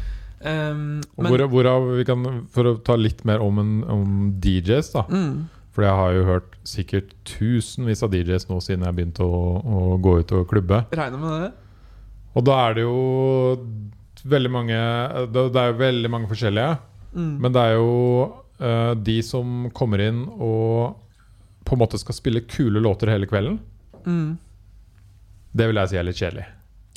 Um, 0.43 0.81
men, 0.99 1.29
hvor, 1.31 1.45
hvorav 1.47 1.87
vi 1.95 2.03
kan, 2.03 2.27
For 2.51 2.67
å 2.67 2.75
ta 2.83 2.97
litt 2.99 3.23
mer 3.23 3.39
om, 3.39 3.61
en, 3.61 3.71
om 3.87 4.09
DJs, 4.43 4.91
da. 4.97 5.05
mm, 5.07 5.63
For 5.71 5.87
jeg 5.87 5.95
har 6.01 6.17
jo 6.17 6.27
hørt 6.27 6.59
sikkert 6.67 7.15
tusenvis 7.23 8.03
av 8.03 8.11
DJs 8.11 8.49
nå 8.51 8.59
siden 8.67 8.83
jeg 8.83 8.99
begynte 8.99 9.23
å, 9.23 9.41
å 9.63 9.95
gå 10.03 10.17
ut 10.19 10.35
og 10.35 10.49
klubbe. 10.51 10.83
regner 10.91 11.23
med 11.23 11.45
det. 11.45 11.51
Og 12.35 12.43
da 12.51 12.59
er 12.65 12.75
det 12.75 12.83
jo 12.83 12.99
veldig 14.27 14.51
mange 14.51 14.75
Det 15.31 15.47
er 15.55 15.71
jo 15.71 15.79
veldig 15.79 16.11
mange 16.11 16.27
forskjellige. 16.35 16.75
Mm. 17.15 17.33
Men 17.39 17.55
det 17.55 17.63
er 17.63 17.77
jo 17.77 17.93
de 19.03 19.15
som 19.25 19.69
kommer 19.75 19.99
inn 20.03 20.23
og 20.29 20.99
på 21.65 21.75
en 21.75 21.79
måte 21.81 21.97
skal 21.99 22.15
spille 22.15 22.41
kule 22.47 22.79
låter 22.83 23.09
hele 23.11 23.25
kvelden. 23.27 23.59
mm, 24.05 24.37
Det 25.53 25.67
vil 25.69 25.75
jeg 25.81 25.89
si 25.89 25.97
er 25.97 26.03
litt 26.07 26.19
kjedelig. 26.19 26.45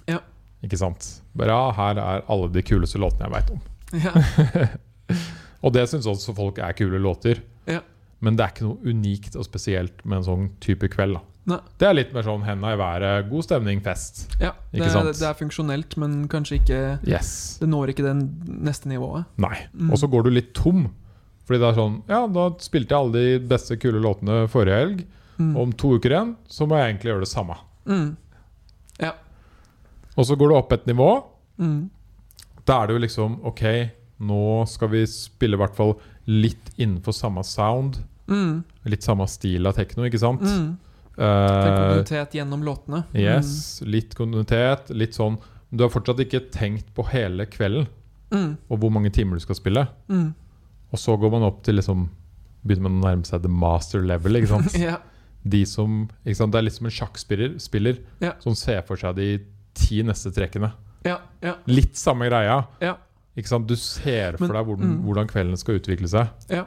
Ja. 0.08 0.18
Ikke 0.64 0.78
sant? 0.80 1.06
Bare 1.36 1.54
ja, 1.54 1.72
her 1.76 1.98
er 2.02 2.22
alle 2.32 2.48
de 2.54 2.62
kuleste 2.66 2.98
låtene 2.98 3.28
jeg 3.28 3.34
veit 3.36 3.50
om. 3.54 3.60
ja. 4.04 4.66
Og 5.66 5.72
det 5.74 5.86
syns 5.90 6.06
også 6.06 6.34
folk 6.36 6.58
er 6.62 6.74
kule 6.78 6.98
låter. 7.02 7.40
Ja. 7.66 7.80
Men 8.22 8.36
det 8.36 8.44
er 8.44 8.52
ikke 8.52 8.66
noe 8.68 8.92
unikt 8.92 9.34
og 9.38 9.44
spesielt 9.46 10.04
med 10.04 10.20
en 10.20 10.26
sånn 10.26 10.44
type 10.62 10.88
kveld. 10.92 11.18
Det 11.46 11.86
er 11.86 11.94
litt 11.94 12.10
mer 12.14 12.24
sånn 12.26 12.42
henda 12.46 12.72
i 12.74 12.78
været, 12.78 13.28
god 13.30 13.44
stemning, 13.46 13.80
fest. 13.84 14.24
ja. 14.42 14.50
Det, 14.72 14.82
er, 14.82 14.90
sant? 14.90 15.12
det 15.14 15.26
er 15.28 15.36
funksjonelt, 15.38 15.94
men 16.02 16.24
kanskje 16.30 16.58
ikke 16.58 16.78
Yes. 17.06 17.58
Det 17.60 17.68
når 17.70 17.92
ikke 17.94 18.02
det 18.06 18.14
neste 18.66 18.90
nivået. 18.90 19.26
Nei. 19.42 19.54
Mm. 19.72 19.92
Og 19.94 20.00
så 20.02 20.08
går 20.10 20.26
du 20.26 20.30
litt 20.34 20.50
tom. 20.58 20.88
Fordi 21.46 21.60
det 21.62 21.68
er 21.68 21.76
sånn 21.78 21.96
Ja, 22.10 22.26
da 22.26 22.48
spilte 22.58 22.90
jeg 22.90 22.98
alle 22.98 23.12
de 23.12 23.38
beste, 23.48 23.76
kule 23.78 24.00
låtene 24.02 24.48
forrige 24.50 24.80
helg. 24.80 25.04
Mm. 25.38 25.52
Om 25.56 25.72
to 25.78 25.94
uker 25.98 26.10
igjen 26.14 26.36
så 26.48 26.66
må 26.66 26.78
jeg 26.78 26.94
egentlig 26.94 27.12
gjøre 27.12 27.24
det 27.26 27.30
samme. 27.32 27.56
Mm. 27.86 28.16
Og 30.16 30.24
så 30.24 30.36
går 30.40 30.48
du 30.48 30.54
opp 30.56 30.70
et 30.72 30.86
nivå. 30.88 31.10
Mm. 31.60 31.90
Da 32.66 32.78
er 32.82 32.88
det 32.88 32.94
jo 32.96 33.02
liksom 33.04 33.34
Ok, 33.44 33.62
nå 34.24 34.38
skal 34.70 34.88
vi 34.94 35.02
spille 35.10 35.58
i 35.58 35.60
hvert 35.60 35.76
fall 35.76 35.92
litt 36.26 36.70
innenfor 36.80 37.12
samme 37.14 37.44
sound. 37.44 37.98
Mm. 38.26 38.62
Litt 38.88 39.04
samme 39.06 39.26
stil 39.30 39.68
av 39.68 39.76
tekno, 39.76 40.06
ikke 40.08 40.18
sant? 40.22 40.40
Mm. 40.42 40.70
Eh, 41.16 41.66
kontinuitet 41.66 42.34
gjennom 42.36 42.64
låtene. 42.64 43.04
yes, 43.14 43.80
litt 43.84 44.14
kontinuitet. 44.16 44.90
Litt 44.90 45.14
sånn 45.16 45.38
Du 45.74 45.82
har 45.84 45.90
fortsatt 45.90 46.20
ikke 46.22 46.40
tenkt 46.54 46.92
på 46.94 47.04
hele 47.10 47.46
kvelden 47.46 47.88
Mm. 48.32 48.56
og 48.70 48.80
hvor 48.80 48.90
mange 48.90 49.10
timer 49.12 49.36
du 49.36 49.40
skal 49.40 49.54
spille. 49.54 49.86
Mm. 50.08 50.34
Og 50.92 50.98
så 51.02 51.16
går 51.18 51.30
man 51.32 51.42
opp 51.48 51.62
til 51.66 51.74
liksom 51.80 52.08
Begynner 52.66 52.88
man 52.88 52.96
å 52.98 53.04
nærme 53.06 53.26
seg 53.28 53.42
the 53.44 53.48
master 53.48 54.00
level. 54.02 54.34
Ikke 54.40 54.48
sant? 54.50 54.74
ja. 54.88 54.96
De 55.46 55.60
som, 55.70 56.08
ikke 56.26 56.34
sant? 56.40 56.50
Det 56.50 56.58
er 56.58 56.64
litt 56.66 56.74
som 56.74 56.86
en 56.88 56.94
sjakkspiller 56.96 57.52
spiller, 57.62 58.00
Ja. 58.20 58.32
som 58.42 58.56
ser 58.58 58.80
for 58.82 58.96
seg 58.98 59.14
de 59.14 59.28
ti 59.78 60.00
neste 60.02 60.32
trekkene. 60.34 60.72
ja. 61.06 61.20
Ja. 61.44 61.52
Litt 61.70 61.94
samme 61.94 62.26
greia. 62.26 62.64
Ja. 62.82 62.96
Ikke 63.38 63.46
sant? 63.52 63.68
Du 63.68 63.76
ser 63.76 64.32
for 64.40 64.48
Men- 64.48 64.56
deg 64.56 64.66
hvordan, 64.66 64.96
mm. 64.96 65.04
hvordan 65.06 65.28
kvelden 65.30 65.56
skal 65.60 65.78
utvikle 65.78 66.08
seg. 66.10 66.26
Ja. 66.50 66.64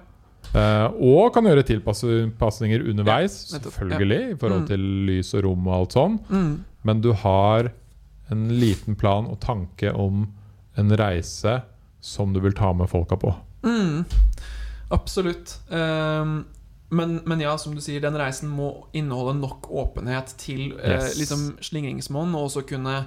Uh, 0.55 0.87
og 1.03 1.33
kan 1.35 1.43
gjøre 1.43 1.65
tilpasninger 1.67 2.87
underveis, 2.89 3.51
Ja, 3.51 3.59
selvfølgelig, 3.59 4.19
ja. 4.21 4.29
i 4.31 4.37
forhold 4.39 4.61
Mm. 4.63 4.67
til 4.67 4.79
lys 5.09 5.33
og 5.35 5.43
rom 5.43 5.67
og 5.67 5.73
alt 5.81 5.91
sånn. 5.97 6.15
Mm. 6.29 6.63
Men 6.85 7.01
du 7.01 7.11
har 7.11 7.71
en 8.31 8.47
liten 8.47 8.95
plan 8.95 9.27
og 9.27 9.39
tanke 9.41 9.91
om 9.93 10.29
en 10.77 10.89
reise 10.95 11.61
som 11.99 12.31
du 12.31 12.39
vil 12.39 12.53
ta 12.53 12.71
med 12.71 12.87
folka 12.87 13.17
på. 13.19 13.35
Mm. 13.63 14.05
Absolutt. 14.91 15.59
Um, 15.69 16.45
men, 16.91 17.19
men 17.25 17.41
ja, 17.43 17.51
som 17.61 17.75
du 17.75 17.81
sier, 17.85 18.01
den 18.01 18.15
reisen 18.17 18.49
må 18.49 18.87
inneholde 18.97 19.35
nok 19.39 19.67
åpenhet 19.69 20.31
til 20.41 20.71
eh, 20.79 20.95
Yes. 20.95 21.17
liksom 21.19 21.43
slingringsmonn, 21.61 22.33
og 22.35 22.47
også 22.49 22.65
kunne 22.69 23.05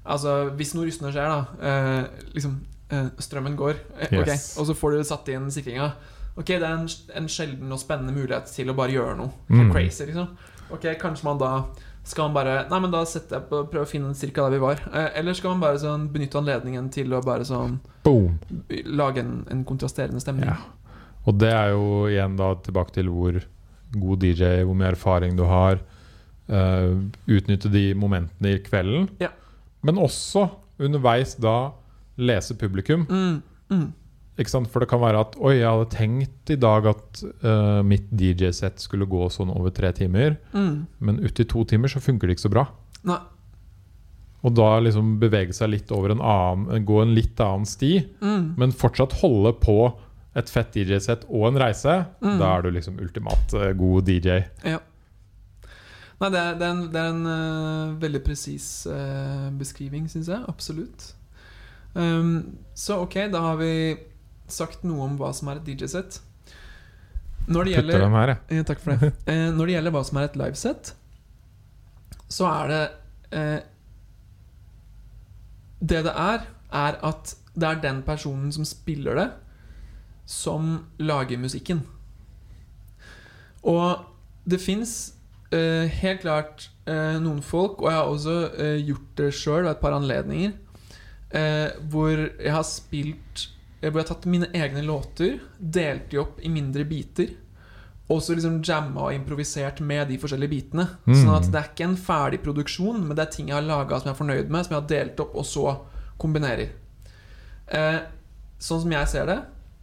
Altså, 0.00 0.48
hvis 0.56 0.70
noe 0.74 0.86
rystende 0.88 1.12
skjer, 1.12 1.28
da 1.28 1.68
eh, 1.68 2.24
Liksom 2.34 2.54
eh, 2.90 3.10
Strømmen 3.20 3.54
går, 3.60 3.76
eh, 4.00 4.06
okay, 4.08 4.24
Yes. 4.32 4.56
og 4.58 4.66
så 4.66 4.74
får 4.74 4.96
du 4.96 5.04
satt 5.04 5.28
inn 5.28 5.50
sikringa. 5.52 5.90
Ok, 6.40 6.46
det 6.56 6.62
er 6.64 6.72
en, 6.78 6.88
en 7.20 7.28
sjelden 7.28 7.70
og 7.74 7.78
spennende 7.82 8.14
mulighet 8.16 8.48
til 8.50 8.70
å 8.72 8.74
bare 8.78 8.94
gjøre 8.96 9.16
noe 9.20 9.30
Mm. 9.50 9.70
crazy, 9.74 10.06
liksom. 10.08 10.32
Ok, 10.72 10.86
kanskje 11.02 11.24
man 11.28 11.38
da 11.38 11.52
skal 12.06 12.28
man 12.28 12.34
bare 12.34 12.54
Nei, 12.70 12.80
men 12.80 12.92
da 12.92 13.02
setter 13.08 13.38
jeg 13.38 13.48
på 13.50 13.62
prøve 13.70 13.86
å 13.86 13.90
finne 13.90 14.14
cirka 14.18 14.46
der 14.46 14.56
vi 14.56 14.62
var. 14.62 14.82
Eh, 14.88 15.10
eller 15.20 15.36
skal 15.36 15.54
man 15.54 15.64
bare 15.64 15.80
sånn 15.82 16.08
benytte 16.12 16.40
anledningen 16.40 16.88
til 16.94 17.12
å 17.14 17.22
bare 17.24 17.46
sånn 17.46 17.78
Boom! 18.06 18.38
lage 18.88 19.22
en, 19.22 19.40
en 19.52 19.64
kontrasterende 19.68 20.22
stemning? 20.22 20.48
Ja. 20.48 20.58
Og 21.28 21.36
det 21.38 21.50
er 21.52 21.74
jo 21.74 22.06
igjen 22.08 22.38
da 22.38 22.54
tilbake 22.64 22.96
til 22.96 23.10
hvor 23.12 23.36
god 23.90 24.24
DJ, 24.24 24.62
hvor 24.64 24.78
mye 24.78 24.92
erfaring 24.94 25.36
du 25.36 25.44
har. 25.50 25.82
Uh, 26.50 27.06
utnytte 27.30 27.70
de 27.70 27.90
momentene 27.94 28.56
i 28.56 28.62
kvelden. 28.64 29.06
Ja. 29.22 29.30
Men 29.86 30.00
også 30.02 30.48
underveis 30.80 31.36
da 31.38 31.72
lese 32.20 32.56
publikum. 32.58 33.04
Mm, 33.10 33.42
mm? 33.70 33.86
For 34.48 34.80
det 34.80 34.88
kan 34.88 35.00
være 35.02 35.20
at 35.20 35.34
Oi, 35.36 35.58
jeg 35.58 35.68
hadde 35.68 35.90
tenkt 35.92 36.50
i 36.50 36.56
dag 36.56 36.86
at 36.86 37.22
uh, 37.44 37.82
mitt 37.84 38.06
DJ-sett 38.10 38.80
skulle 38.80 39.04
gå 39.06 39.26
sånn 39.30 39.50
over 39.52 39.70
tre 39.70 39.92
timer, 39.92 40.38
Mm. 40.54 40.86
men 41.00 41.18
uti 41.20 41.44
to 41.44 41.64
timer 41.64 41.88
så 41.88 42.00
funker 42.00 42.26
det 42.26 42.36
ikke 42.38 42.48
så 42.48 42.52
bra. 42.54 42.64
Nei. 43.04 43.18
Og 44.42 44.54
da 44.56 44.78
liksom 44.80 45.18
bevege 45.20 45.52
seg 45.52 45.68
litt 45.74 45.90
over 45.92 46.10
en 46.14 46.20
annen 46.24 46.84
Gå 46.88 47.02
en 47.02 47.14
litt 47.14 47.36
annen 47.44 47.66
sti, 47.68 48.06
Mm. 48.22 48.54
men 48.56 48.72
fortsatt 48.72 49.12
holde 49.20 49.52
på 49.60 49.92
et 50.34 50.48
fett 50.48 50.72
DJ-sett 50.72 51.26
og 51.28 51.48
en 51.50 51.58
reise. 51.60 52.06
Mm. 52.22 52.38
Da 52.38 52.56
er 52.56 52.62
du 52.62 52.70
liksom 52.70 52.98
ultimat 52.98 53.52
uh, 53.54 53.72
god 53.76 54.04
DJ. 54.06 54.44
Ja. 54.64 54.78
Nei, 56.20 56.28
det 56.30 56.38
er, 56.40 56.54
det 56.60 56.66
er 56.66 56.70
en, 56.70 56.82
det 56.92 57.00
er 57.00 57.10
en 57.14 57.26
uh, 57.26 57.94
veldig 58.00 58.20
presis 58.24 58.86
beskriving, 59.56 60.08
syns 60.08 60.28
jeg. 60.28 60.40
Absolutt. 60.48 61.14
Um, 61.94 62.56
så 62.76 63.00
ok, 63.02 63.14
da 63.32 63.40
har 63.40 63.56
vi 63.60 63.96
sagt 64.54 64.84
noe 64.86 65.06
om 65.06 65.16
hva 65.20 65.32
som 65.36 65.50
er 65.50 65.60
et 65.60 65.68
DJ-sett. 65.68 66.20
Når 67.50 67.66
det 67.66 67.74
gjelder 67.74 68.06
her. 68.14 68.34
Ja, 68.52 68.64
takk 68.66 68.82
for 68.82 68.94
det. 68.94 69.12
Eh, 69.30 69.48
når 69.54 69.66
det 69.66 69.76
gjelder 69.76 69.94
hva 69.94 70.02
som 70.06 70.20
er 70.20 70.28
et 70.28 70.38
livesett, 70.38 70.94
så 72.30 72.46
er 72.46 72.70
det 72.70 72.82
eh, 73.36 73.60
Det 75.80 76.02
det 76.06 76.12
er, 76.12 76.44
er 76.70 76.98
at 77.02 77.34
det 77.56 77.66
er 77.66 77.80
den 77.82 78.02
personen 78.06 78.52
som 78.52 78.64
spiller 78.68 79.16
det, 79.18 79.30
som 80.26 80.84
lager 80.98 81.40
musikken. 81.40 81.80
Og 83.66 84.04
det 84.48 84.60
fins 84.60 85.14
eh, 85.52 85.88
helt 86.00 86.22
klart 86.22 86.68
eh, 86.86 87.16
noen 87.20 87.42
folk, 87.42 87.80
og 87.82 87.90
jeg 87.90 87.98
har 87.98 88.12
også 88.12 88.36
eh, 88.54 88.76
gjort 88.86 89.16
det 89.18 89.30
sjøl 89.34 89.64
ved 89.64 89.72
et 89.72 89.82
par 89.82 89.96
anledninger, 89.96 90.52
eh, 91.34 91.68
hvor 91.90 92.12
jeg 92.14 92.54
har 92.54 92.66
spilt 92.68 93.48
Hvor 93.80 93.96
jeg 93.96 94.02
har 94.04 94.08
tatt 94.10 94.26
mine 94.28 94.48
egne 94.52 94.82
låter, 94.84 95.38
delt 95.58 96.10
de 96.12 96.18
opp 96.20 96.40
i 96.44 96.50
mindre 96.52 96.84
biter. 96.84 97.30
Og 98.10 98.18
så 98.22 98.34
liksom 98.34 98.58
jamma 98.66 99.06
og 99.06 99.14
improvisert 99.14 99.78
med 99.86 100.08
de 100.10 100.18
forskjellige 100.20 100.50
bitene. 100.50 100.84
Mm. 101.06 101.14
Sånn 101.14 101.36
at 101.36 101.46
det 101.48 101.60
er 101.60 101.68
ikke 101.70 101.86
en 101.86 101.96
ferdig 101.96 102.40
produksjon, 102.44 103.04
men 103.06 103.16
det 103.16 103.24
er 103.24 103.30
ting 103.36 103.48
jeg 103.52 103.56
har 103.56 103.64
laga 103.64 104.00
som 104.00 104.10
jeg 104.10 104.16
er 104.16 104.18
fornøyd 104.18 104.50
med, 104.50 104.66
som 104.66 104.74
jeg 104.74 104.80
har 104.82 104.90
delt 104.90 105.22
opp, 105.24 105.36
og 105.38 105.46
så 105.46 105.76
kombinerer. 106.20 106.72
Eh, 107.70 108.00
sånn 108.60 108.82
som 108.82 108.92
jeg 108.92 109.08
ser 109.12 109.30
det, 109.30 109.38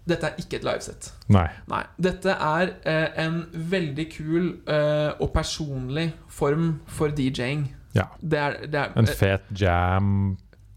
dette 0.07 0.27
er 0.29 0.37
ikke 0.43 0.59
et 0.59 0.67
livesett. 0.67 1.09
Nei. 1.33 1.47
Nei. 1.71 1.81
Dette 1.99 2.35
er 2.35 2.73
eh, 2.87 3.07
en 3.23 3.41
veldig 3.71 4.05
kul 4.13 4.45
eh, 4.71 5.09
og 5.23 5.31
personlig 5.35 6.09
form 6.31 6.77
for 6.91 7.11
DJ-ing. 7.15 7.65
Ja. 7.95 8.09
Det 8.21 8.39
er, 8.43 8.59
det 8.67 8.81
er 8.83 8.93
En 8.99 9.07
eh, 9.07 9.15
fet 9.17 9.47
jam, 9.57 10.11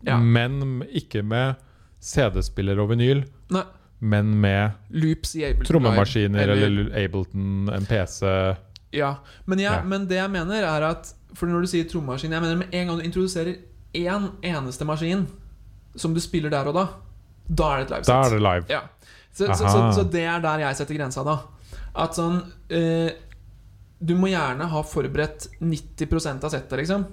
Ja. 0.07 0.17
men 0.17 0.81
ikke 0.89 1.21
med 1.23 1.59
CD-spiller 2.01 2.79
og 2.81 2.91
vinyl, 2.95 3.23
Nei. 3.53 3.63
men 4.01 4.31
med 4.41 4.79
loops 4.97 5.35
i 5.37 5.45
Ableton 5.45 5.69
trommemaskiner 5.75 6.47
Live, 6.49 6.67
eller, 6.67 6.91
Ableton, 7.05 7.69
en 7.77 7.87
PC. 7.89 8.23
Ja, 8.97 9.15
men, 9.47 9.59
jeg, 9.61 9.71
Ja. 9.71 9.83
men 9.87 10.07
det 10.11 10.17
jeg 10.19 10.31
mener 10.31 10.65
er 10.67 10.83
at 10.89 11.13
For 11.39 11.47
når 11.47 11.61
du 11.63 11.67
sier 11.71 11.85
trommemaskin 11.87 12.33
Jeg 12.33 12.43
mener 12.43 12.57
med 12.59 12.73
en 12.75 12.89
gang 12.89 12.97
du 12.99 13.05
introduserer 13.07 13.53
én 13.95 14.25
eneste 14.43 14.83
maskin 14.85 15.29
som 15.95 16.13
du 16.15 16.19
spiller 16.21 16.51
der 16.51 16.67
og 16.67 16.75
da, 16.75 16.85
da 17.47 17.69
er 17.73 17.77
det 17.79 17.85
et 17.85 17.91
livesett. 17.91 18.07
Da 18.11 18.19
er 18.27 18.31
det 18.35 18.41
live. 18.43 18.65
Ja. 18.71 18.81
Så, 19.33 19.47
så, 19.47 19.69
så, 19.71 19.81
så 19.95 20.03
det 20.11 20.25
er 20.27 20.41
der 20.43 20.59
jeg 20.65 20.77
setter 20.79 20.95
grensa, 20.99 21.23
da. 21.27 21.37
At 21.95 22.15
sånn 22.19 22.41
eh, 22.71 23.11
Du 24.01 24.15
må 24.19 24.31
gjerne 24.31 24.67
ha 24.71 24.83
forberedt 24.87 25.49
90% 25.61 26.47
av 26.47 26.51
settet, 26.55 26.79
liksom. 26.83 27.05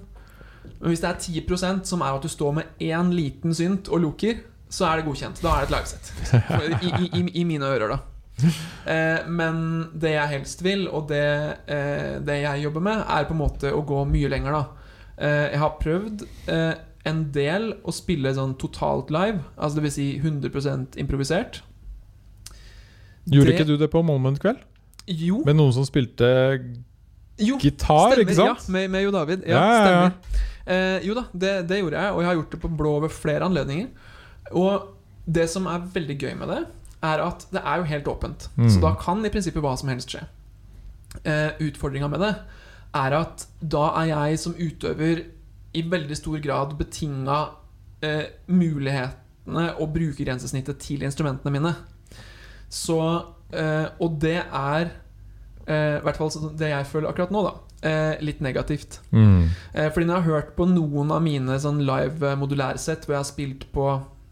Men 0.80 0.90
hvis 0.92 1.02
det 1.02 1.10
er 1.10 1.42
10% 1.42 1.86
som 1.90 2.02
er 2.06 2.14
at 2.18 2.22
du 2.22 2.28
står 2.30 2.54
med 2.58 2.78
én 2.82 3.10
liten 3.14 3.54
synt 3.54 3.90
og 3.90 4.02
loker, 4.02 4.38
så 4.70 4.84
er 4.90 4.96
det 5.00 5.06
godkjent. 5.06 5.40
Da 5.42 5.54
er 5.56 5.66
det 5.66 5.68
et 5.68 5.76
livesett. 5.76 6.12
I, 6.82 7.08
i, 7.20 7.40
I 7.40 7.44
mine 7.48 7.64
ører, 7.68 7.88
da. 7.94 7.98
Eh, 8.86 9.24
men 9.26 9.88
det 9.98 10.12
jeg 10.14 10.28
helst 10.36 10.60
vil, 10.62 10.84
og 10.94 11.08
det, 11.10 11.22
eh, 11.66 12.18
det 12.22 12.36
jeg 12.44 12.62
jobber 12.68 12.84
med, 12.86 13.00
er 13.10 13.24
på 13.26 13.34
en 13.34 13.40
måte 13.40 13.72
å 13.74 13.80
gå 13.88 14.02
mye 14.06 14.28
lenger, 14.30 14.52
da. 14.52 14.92
Eh, 15.18 15.46
jeg 15.54 15.58
har 15.64 15.72
prøvd 15.80 16.26
eh, 16.54 16.74
en 17.08 17.22
del 17.34 17.72
å 17.88 17.94
spille 17.94 18.30
sånn 18.36 18.52
totalt 18.60 19.10
live, 19.14 19.40
altså 19.56 19.80
dvs. 19.80 19.96
Si 19.98 20.06
100 20.20 20.98
improvisert. 21.02 21.62
Gjorde 23.28 23.46
Det- 23.50 23.54
ikke 23.58 23.66
du 23.66 23.76
det 23.76 23.90
på 23.92 24.02
Moment 24.04 24.38
kveld? 24.40 24.58
Jo, 25.08 25.42
Med 25.44 25.56
noen 25.56 25.72
som 25.72 25.84
spilte 25.88 26.28
jo 27.40 27.56
gitar, 27.58 28.12
stemmer. 28.12 28.22
ikke 28.24 28.34
sant? 28.36 28.64
Ja, 28.68 28.72
med, 28.72 28.90
med 28.90 29.02
Jo 29.06 29.10
David. 29.14 29.42
Ja, 29.46 29.56
Ja, 29.56 29.64
ja, 29.64 29.72
ja. 29.72 30.10
stemmer. 30.10 30.44
Eh, 30.68 31.06
jo 31.06 31.14
da, 31.16 31.22
det, 31.32 31.52
det 31.68 31.78
gjorde 31.80 31.96
jeg, 31.96 32.12
og 32.12 32.20
jeg 32.20 32.26
har 32.28 32.34
gjort 32.36 32.50
det 32.52 32.60
på 32.60 32.68
blå 32.76 33.00
ved 33.00 33.10
flere 33.10 33.44
anledninger. 33.46 33.86
Og 34.56 34.94
det 35.28 35.48
som 35.52 35.66
er 35.68 35.86
veldig 35.94 36.16
gøy 36.18 36.34
med 36.40 36.52
det, 36.52 36.62
er 37.04 37.22
at 37.22 37.44
det 37.52 37.62
er 37.62 37.80
jo 37.80 37.88
helt 37.92 38.08
åpent. 38.10 38.48
Mm. 38.56 38.68
Så 38.72 38.80
da 38.82 38.94
kan 38.98 39.24
i 39.24 39.30
prinsippet 39.32 39.62
hva 39.62 39.74
som 39.78 39.90
helst 39.92 40.14
skje. 40.14 40.24
Eh, 41.22 41.60
Utfordringa 41.68 42.08
med 42.10 42.24
det 42.24 42.32
er 42.98 43.14
at 43.18 43.44
da 43.60 43.90
er 44.00 44.10
jeg 44.10 44.40
som 44.40 44.56
utøver 44.56 45.22
i 45.76 45.82
veldig 45.84 46.16
stor 46.16 46.40
grad 46.42 46.74
betinga 46.78 47.38
eh, 48.04 48.24
mulighetene 48.48 49.68
og 49.78 49.92
brukergrensesnittet 49.94 50.80
til 50.82 51.04
instrumentene 51.06 51.52
mine. 51.54 51.74
Så 52.68 52.98
eh, 53.52 53.86
Og 54.00 54.18
det 54.20 54.40
er 54.42 54.90
eh, 55.68 55.96
I 55.98 56.04
hvert 56.04 56.18
fall 56.20 56.52
det 56.58 56.72
jeg 56.72 56.88
føler 56.90 57.12
akkurat 57.12 57.32
nå, 57.32 57.44
da. 57.46 57.54
Eh, 57.88 58.14
litt 58.24 58.40
negativt. 58.42 58.98
Mm. 59.12 59.48
Eh, 59.72 59.88
fordi 59.92 60.08
når 60.08 60.14
jeg 60.16 60.22
har 60.24 60.32
hørt 60.32 60.54
på 60.56 60.66
noen 60.66 61.12
av 61.14 61.22
mine 61.22 61.60
sånn 61.62 61.84
live 61.86 62.34
modulærsett, 62.40 63.06
hvor 63.06 63.14
jeg 63.14 63.22
har 63.22 63.28
spilt 63.28 63.68
på, 63.72 63.86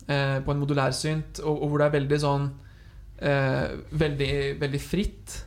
eh, 0.08 0.38
på 0.44 0.52
en 0.52 0.62
modulærsynt, 0.62 1.42
og, 1.44 1.62
og 1.62 1.68
hvor 1.68 1.82
det 1.82 1.88
er 1.88 1.96
veldig 1.98 2.20
sånn 2.22 2.48
eh, 3.18 3.76
veldig, 3.90 4.32
veldig 4.62 4.82
fritt, 4.82 5.42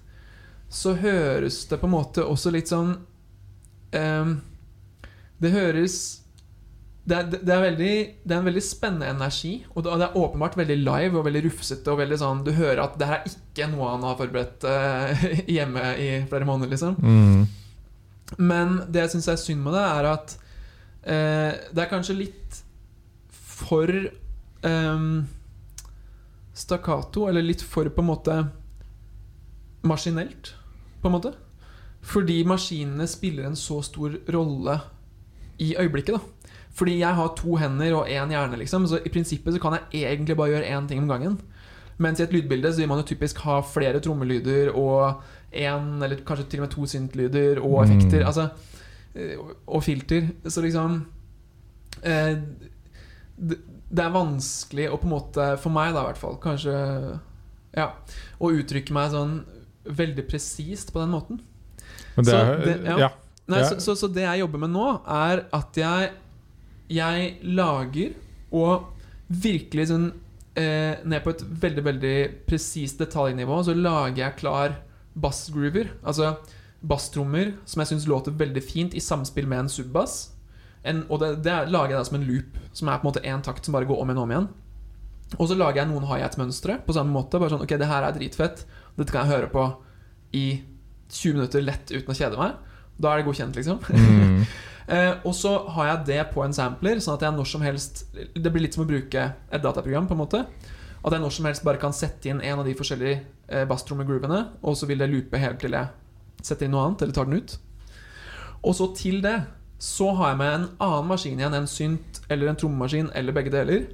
så 0.70 0.94
høres 1.02 1.64
det 1.70 1.80
på 1.82 1.90
en 1.90 1.96
måte 1.96 2.26
også 2.30 2.52
litt 2.54 2.70
sånn 2.70 2.92
eh, 3.98 4.34
Det 5.42 5.54
høres 5.56 6.00
det 7.10 7.16
er, 7.18 7.30
det, 7.32 7.54
er 7.54 7.64
veldig, 7.64 7.94
det 8.22 8.34
er 8.36 8.42
en 8.42 8.46
veldig 8.46 8.62
spennende 8.62 9.08
energi, 9.10 9.54
og 9.74 9.82
det, 9.82 9.90
og 9.90 10.02
det 10.02 10.08
er 10.10 10.18
åpenbart 10.20 10.58
veldig 10.60 10.76
live 10.78 11.18
og 11.18 11.26
veldig 11.26 11.42
rufsete. 11.48 11.90
Og 11.90 12.02
veldig 12.04 12.20
sånn, 12.22 12.44
Du 12.46 12.52
hører 12.54 12.84
at 12.84 13.00
det 13.02 13.08
her 13.10 13.24
er 13.24 13.32
ikke 13.32 13.70
noe 13.72 13.88
han 13.96 14.06
har 14.06 14.20
forberedt 14.20 14.68
eh, 14.70 15.24
hjemme 15.56 15.86
i 15.98 16.10
flere 16.30 16.46
måneder. 16.46 16.76
liksom 16.76 16.98
Mm. 17.00 17.48
men 18.38 18.76
det 18.92 19.02
jeg 19.02 19.12
syns 19.16 19.28
er 19.32 19.40
synd 19.42 19.64
med 19.66 19.74
det, 19.74 19.82
er 19.82 20.08
at 20.12 20.36
eh, 21.02 21.52
det 21.74 21.82
er 21.82 21.90
kanskje 21.90 22.18
litt 22.20 22.60
for 23.34 23.90
ehm, 24.64 25.26
stakkato, 26.54 27.28
eller 27.30 27.42
litt 27.46 27.62
for 27.62 27.88
på 27.90 28.02
en 28.04 28.08
måte 28.10 28.38
maskinelt, 29.84 30.54
på 31.02 31.08
en 31.08 31.16
måte. 31.16 31.34
Fordi 32.02 32.42
maskinene 32.48 33.08
spiller 33.08 33.48
en 33.50 33.56
så 33.60 33.82
stor 33.84 34.18
rolle 34.32 34.80
i 35.60 35.74
øyeblikket, 35.80 36.16
da. 36.16 36.50
Fordi 36.80 37.00
jeg 37.02 37.16
har 37.18 37.34
to 37.36 37.56
hender 37.60 37.96
og 37.98 38.08
én 38.08 38.32
hjerne, 38.32 38.58
liksom. 38.62 38.86
Så 38.88 39.00
i 39.04 39.10
prinsippet 39.12 39.54
så 39.56 39.60
kan 39.60 39.78
jeg 39.92 40.04
egentlig 40.14 40.38
bare 40.38 40.54
gjøre 40.54 40.70
én 40.78 40.88
ting 40.88 41.02
om 41.04 41.10
gangen. 41.10 41.40
Mens 42.00 42.20
i 42.20 42.24
et 42.24 42.32
lydbilde 42.32 42.72
så 42.72 42.80
vil 42.80 42.88
man 42.88 43.02
jo 43.02 43.10
typisk 43.10 43.42
ha 43.44 43.60
flere 43.62 44.00
trommelyder 44.00 44.70
og 44.72 45.22
én, 45.52 45.90
eller 46.04 46.22
kanskje 46.24 46.46
til 46.50 46.62
og 46.62 46.68
med 46.68 46.72
to 46.76 46.86
syntlyder 46.88 47.60
og 47.60 47.86
Mm. 47.88 47.92
effekter. 47.92 48.26
Altså 48.26 48.50
eh, 49.16 49.36
og 49.68 49.84
filter. 49.84 50.30
Så 50.48 50.62
liksom 50.62 51.06
eh, 52.04 52.38
det, 53.38 53.58
det 53.90 54.04
er 54.06 54.14
vanskelig 54.14 54.90
å 54.92 54.98
på 55.02 55.08
en 55.08 55.14
måte, 55.16 55.46
for 55.62 55.74
meg 55.74 55.94
da 55.96 56.04
i 56.04 56.10
hvert 56.12 56.22
fall, 56.22 56.38
kanskje 56.44 56.76
Ja, 57.78 57.92
å 58.42 58.50
uttrykke 58.54 58.94
meg 58.94 59.12
sånn 59.14 59.40
veldig 59.86 60.28
presist 60.30 60.92
på 60.94 61.00
den 61.02 61.12
måten. 61.14 61.40
Men 62.16 62.26
det 62.26 62.34
Så 62.34 62.66
det- 62.66 62.78
ja. 62.86 62.98
ja. 63.06 63.10
Nei, 63.50 63.64
så, 63.66 63.80
så, 63.82 63.96
så 63.98 64.08
det 64.14 64.22
jeg 64.28 64.40
jobber 64.44 64.60
med 64.62 64.70
nå, 64.76 64.88
er 65.08 65.46
at 65.54 65.78
jeg 65.78 66.12
Jeg 66.90 67.38
lager 67.44 68.14
og 68.52 68.88
virkelig 69.30 69.88
sånn 69.92 70.08
eh, 70.58 70.98
Ned 71.06 71.22
på 71.24 71.30
et 71.36 71.44
veldig, 71.62 71.84
veldig 71.86 72.16
presist 72.50 72.98
detaljnivå 73.02 73.60
så 73.66 73.74
lager 73.78 74.24
jeg 74.24 74.38
klar 74.42 74.76
bassgroover. 75.16 75.92
Altså 76.04 76.36
basstrommer 76.82 77.54
som 77.66 77.82
jeg 77.84 77.92
syns 77.92 78.08
låter 78.08 78.32
veldig 78.32 78.64
fint 78.64 78.94
i 78.96 79.02
samspill 79.04 79.48
med 79.48 79.66
en 79.66 79.70
subbass. 79.70 80.32
En, 80.88 81.04
og 81.10 81.20
det, 81.20 81.44
det 81.44 81.52
er- 81.52 81.68
lager 81.70 81.96
jeg 81.96 82.00
da 82.00 82.08
som 82.08 82.20
en 82.22 82.28
loop, 82.28 82.58
som 82.74 82.88
er 82.88 83.00
på 83.00 83.08
en 83.08 83.12
måte 83.12 83.24
én 83.28 83.44
takt 83.44 83.66
som 83.66 83.74
bare 83.76 83.86
går 83.90 84.00
om 84.00 84.10
igjen 84.10 84.22
og 84.22 84.24
om 84.28 84.32
igjen. 84.32 84.48
Og 85.38 85.50
så 85.50 85.58
lager 85.58 85.84
jeg 85.84 85.90
noen 85.92 86.08
hi-hat-mønstre 86.10 86.80
på 86.86 86.94
samme 86.96 87.14
måte. 87.14 87.38
Bare 87.40 87.52
sånn, 87.54 87.62
ok, 87.66 87.76
det 87.78 87.90
her 87.90 88.04
er 88.08 88.16
dritfett. 88.16 88.64
Dette 88.98 89.14
kan 89.14 89.28
jeg 89.28 89.36
høre 89.36 89.52
på 89.52 89.66
i 90.34 90.62
20 91.10 91.36
minutter 91.38 91.62
lett 91.66 91.92
uten 91.92 92.10
å 92.14 92.18
kjede 92.18 92.40
meg. 92.40 92.56
Da 93.00 93.12
er 93.14 93.22
det 93.22 93.30
godkjent, 93.30 93.56
liksom. 93.60 93.80
Mm. 93.94 94.44
Eh, 94.90 95.20
og 95.22 95.36
så 95.38 95.52
har 95.76 95.86
jeg 95.86 96.06
det 96.08 96.22
på 96.34 96.42
en 96.42 96.54
sampler, 96.56 96.98
sånn 96.98 97.14
at 97.14 97.22
jeg 97.22 97.36
når 97.36 97.46
som 97.46 97.62
helst 97.62 98.00
Det 98.34 98.50
blir 98.50 98.64
litt 98.64 98.74
som 98.74 98.82
å 98.82 98.88
bruke 98.90 99.22
et 99.54 99.62
dataprogram, 99.62 100.08
på 100.10 100.16
en 100.16 100.22
måte. 100.24 100.40
At 101.06 101.14
jeg 101.14 101.22
når 101.22 101.36
som 101.36 101.46
helst 101.46 101.62
bare 101.62 101.78
kan 101.78 101.94
sette 101.94 102.26
inn 102.32 102.42
en 102.42 102.64
av 102.64 102.66
de 102.66 102.74
forskjellige 102.74 103.20
eh, 103.54 103.68
basstrommegroovene, 103.70 104.40
og 104.66 104.74
så 104.80 104.90
vil 104.90 104.98
det 104.98 105.12
loope 105.12 105.38
helt 105.38 105.62
til 105.62 105.78
jeg 105.78 105.92
setter 106.42 106.66
inn 106.66 106.74
noe 106.74 106.88
annet, 106.88 107.04
eller 107.06 107.14
tar 107.14 107.30
den 107.30 107.38
ut. 107.38 107.54
Og 108.66 108.74
så 108.80 108.90
til 108.98 109.22
det 109.22 109.36
så 109.80 110.12
har 110.18 110.34
jeg 110.34 110.38
med 110.42 110.54
en 110.54 110.68
annen 110.84 111.08
maskin 111.08 111.40
igjen, 111.40 111.56
en 111.56 111.68
synt 111.72 112.22
eller 112.30 112.52
en 112.52 112.58
trommemaskin 112.60 113.10
eller 113.16 113.36
begge 113.36 113.52
deler, 113.54 113.86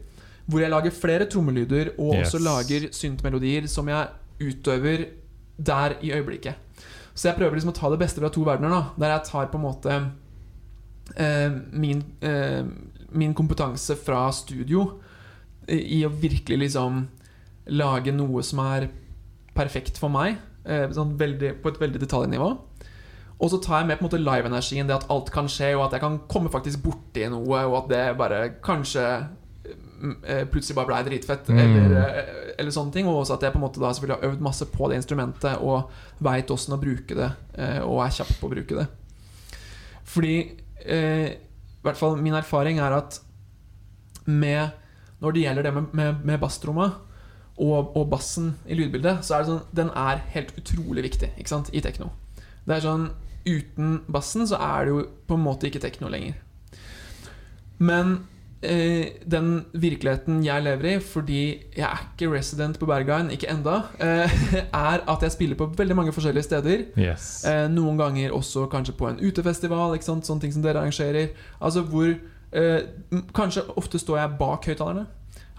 hvor 0.50 0.62
jeg 0.62 0.70
lager 0.74 0.94
flere 0.94 1.26
trommelyder 1.30 1.94
og 1.98 2.16
Yes. 2.16 2.34
også 2.34 2.42
lager 2.44 2.88
syntmelodier 2.94 3.68
som 3.70 3.88
jeg 3.90 4.08
utøver 4.42 5.06
der 5.58 5.96
i 6.02 6.12
øyeblikket. 6.12 6.56
Så 7.16 7.30
jeg 7.30 7.38
prøver 7.38 7.56
liksom 7.56 7.72
å 7.72 7.78
ta 7.78 7.90
det 7.94 8.00
beste 8.02 8.20
fra 8.22 8.30
to 8.30 8.44
verdener, 8.44 8.70
da, 8.70 8.82
der 9.00 9.14
jeg 9.16 9.24
tar 9.30 9.46
på 9.54 9.58
en 9.58 9.64
måte 9.64 9.94
eh, 11.18 11.52
min, 11.72 12.04
eh, 12.22 12.66
min 13.12 13.34
kompetanse 13.34 13.96
fra 13.96 14.26
studio 14.36 14.88
i, 15.70 16.04
å 16.06 16.10
virkelig 16.12 16.60
liksom 16.66 17.06
lage 17.74 18.12
noe 18.14 18.44
som 18.46 18.60
er 18.66 18.90
perfekt 19.56 19.98
for 19.98 20.10
meg, 20.14 20.38
eh, 20.66 20.90
sånn 20.94 21.16
veldig, 21.18 21.56
på 21.64 21.72
et 21.72 21.80
veldig 21.82 22.02
detaljnivå. 22.04 22.50
Og 23.40 23.50
så 23.52 23.58
tar 23.60 23.82
jeg 23.82 23.88
med 23.90 23.98
på 24.00 24.06
en 24.06 24.10
måte 24.10 24.22
live-energien, 24.22 24.88
det 24.88 24.96
at 24.96 25.10
alt 25.12 25.32
kan 25.34 25.48
skje, 25.52 25.74
og 25.76 25.86
at 25.88 25.98
jeg 25.98 26.04
kan 26.06 26.20
komme 26.32 26.52
faktisk 26.54 26.84
borti 26.86 27.26
noe, 27.30 27.66
og 27.68 27.76
at 27.82 27.90
det 27.92 28.04
bare 28.18 28.38
kanskje 28.64 29.04
mm, 29.66 30.14
eh, 30.24 30.44
plutselig 30.48 30.76
bare 30.78 30.88
blei 30.92 31.02
dritfett, 31.10 31.50
Mm. 31.52 31.60
eller, 31.60 31.96
eh, 32.08 32.54
eller 32.60 32.72
sånne 32.72 32.94
ting. 32.96 33.08
Og 33.08 33.22
også 33.26 33.36
at 33.36 33.44
jeg 33.44 33.52
på 33.52 33.60
en 33.60 33.66
måte 33.66 33.82
da 33.84 33.92
selvfølgelig 33.92 34.22
har 34.22 34.30
øvd 34.32 34.42
masse 34.48 34.66
på 34.72 34.90
det 34.90 35.02
instrumentet 35.02 35.58
og 35.60 35.90
veit 36.24 36.52
åssen 36.56 36.78
å 36.78 36.80
bruke 36.80 37.16
det, 37.16 37.32
eh, 37.58 37.82
og 37.84 38.06
er 38.06 38.16
kjapp 38.16 38.32
på 38.40 38.48
å 38.48 38.54
bruke 38.56 38.76
det. 38.80 38.88
Fordi 40.06 40.36
eh, 40.86 41.28
i 41.36 41.84
hvert 41.84 41.98
fall 42.00 42.16
min 42.22 42.34
erfaring 42.38 42.80
er 42.80 42.94
at 43.02 43.20
med 44.26 44.72
Når 45.22 45.32
det 45.34 45.42
gjelder 45.42 45.64
det 45.64 45.74
med, 45.74 45.94
med, 45.94 46.26
med 46.26 46.40
basstromma 46.42 46.88
og, 47.58 47.92
og 47.96 48.10
bassen 48.12 48.50
i 48.68 48.76
lydbildet, 48.76 49.22
så 49.24 49.36
er 49.38 49.44
det 49.44 49.48
sånn 49.48 49.62
Den 49.72 49.90
er 49.96 50.20
helt 50.34 50.50
utrolig 50.60 51.04
viktig 51.06 51.30
ikke 51.40 51.50
sant, 51.50 51.70
i 51.74 51.80
tekno. 51.82 52.10
Det 52.66 52.76
er 52.76 52.84
sånn 52.84 53.06
Uten 53.46 54.00
bassen 54.12 54.48
så 54.50 54.58
er 54.62 54.86
det 54.86 54.96
jo 54.96 55.04
på 55.28 55.38
en 55.38 55.46
måte 55.46 55.70
ikke 55.70 55.84
tekno 55.84 56.10
lenger. 56.10 56.40
Men 57.78 58.16
eh, 58.62 59.22
den 59.26 59.66
virkeligheten 59.74 60.44
jeg 60.46 60.64
lever 60.64 60.90
i, 60.90 60.96
fordi 61.04 61.42
jeg 61.76 61.86
er 61.86 62.06
ikke 62.06 62.32
resident 62.34 62.80
på 62.80 62.88
Berghain, 62.90 63.30
ikke 63.34 63.50
enda, 63.52 63.82
eh, 64.00 64.32
er 64.90 65.04
at 65.08 65.26
jeg 65.26 65.32
spiller 65.32 65.60
på 65.60 65.70
veldig 65.78 65.96
mange 65.96 66.16
forskjellige 66.16 66.48
steder. 66.48 66.86
Yes. 66.98 67.46
Eh, 67.46 67.68
noen 67.72 68.00
ganger 68.00 68.34
også 68.36 68.66
kanskje 68.72 68.96
på 68.98 69.10
en 69.10 69.22
utefestival, 69.22 69.98
sånne 70.02 70.42
ting 70.42 70.56
som 70.56 70.66
dere 70.66 70.82
arrangerer. 70.82 71.36
Altså 71.60 71.86
hvor 71.86 72.10
eh, 72.10 72.82
Kanskje 73.36 73.66
ofte 73.78 74.00
står 74.00 74.20
jeg 74.22 74.38
bak 74.40 74.66
høyttalerne, 74.66 75.06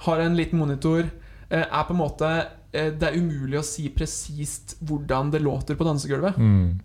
har 0.07 0.21
en 0.21 0.37
liten 0.37 0.59
monitor. 0.59 1.07
Eh, 1.51 1.63
er 1.63 1.87
på 1.87 1.95
en 1.95 2.01
måte 2.01 2.27
eh, 2.75 2.89
Det 2.91 3.07
er 3.07 3.17
umulig 3.21 3.61
å 3.61 3.63
si 3.63 3.85
presist 3.95 4.75
hvordan 4.83 5.31
det 5.31 5.45
låter 5.45 5.79
på 5.79 5.87
dansegulvet. 5.87 6.39
Mm. 6.39 6.81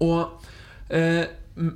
Og, 0.00 0.44
eh, 0.90 1.24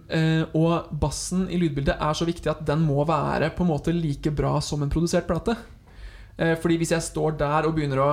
eh, 0.09 0.45
og 0.55 0.89
bassen 1.01 1.47
i 1.51 1.59
lydbildet 1.61 1.97
er 2.01 2.15
så 2.19 2.27
viktig 2.29 2.51
at 2.51 2.65
den 2.67 2.81
må 2.87 3.05
være 3.09 3.51
på 3.57 3.65
en 3.67 3.73
måte 3.73 3.95
like 3.95 4.31
bra 4.35 4.59
som 4.65 4.83
en 4.83 4.91
produsert 4.93 5.27
plate. 5.29 5.57
Eh, 6.39 6.55
fordi 6.57 6.79
hvis 6.79 6.95
jeg 6.95 7.03
står 7.03 7.39
der 7.39 7.67
og 7.69 7.75
begynner 7.77 8.03
å 8.03 8.11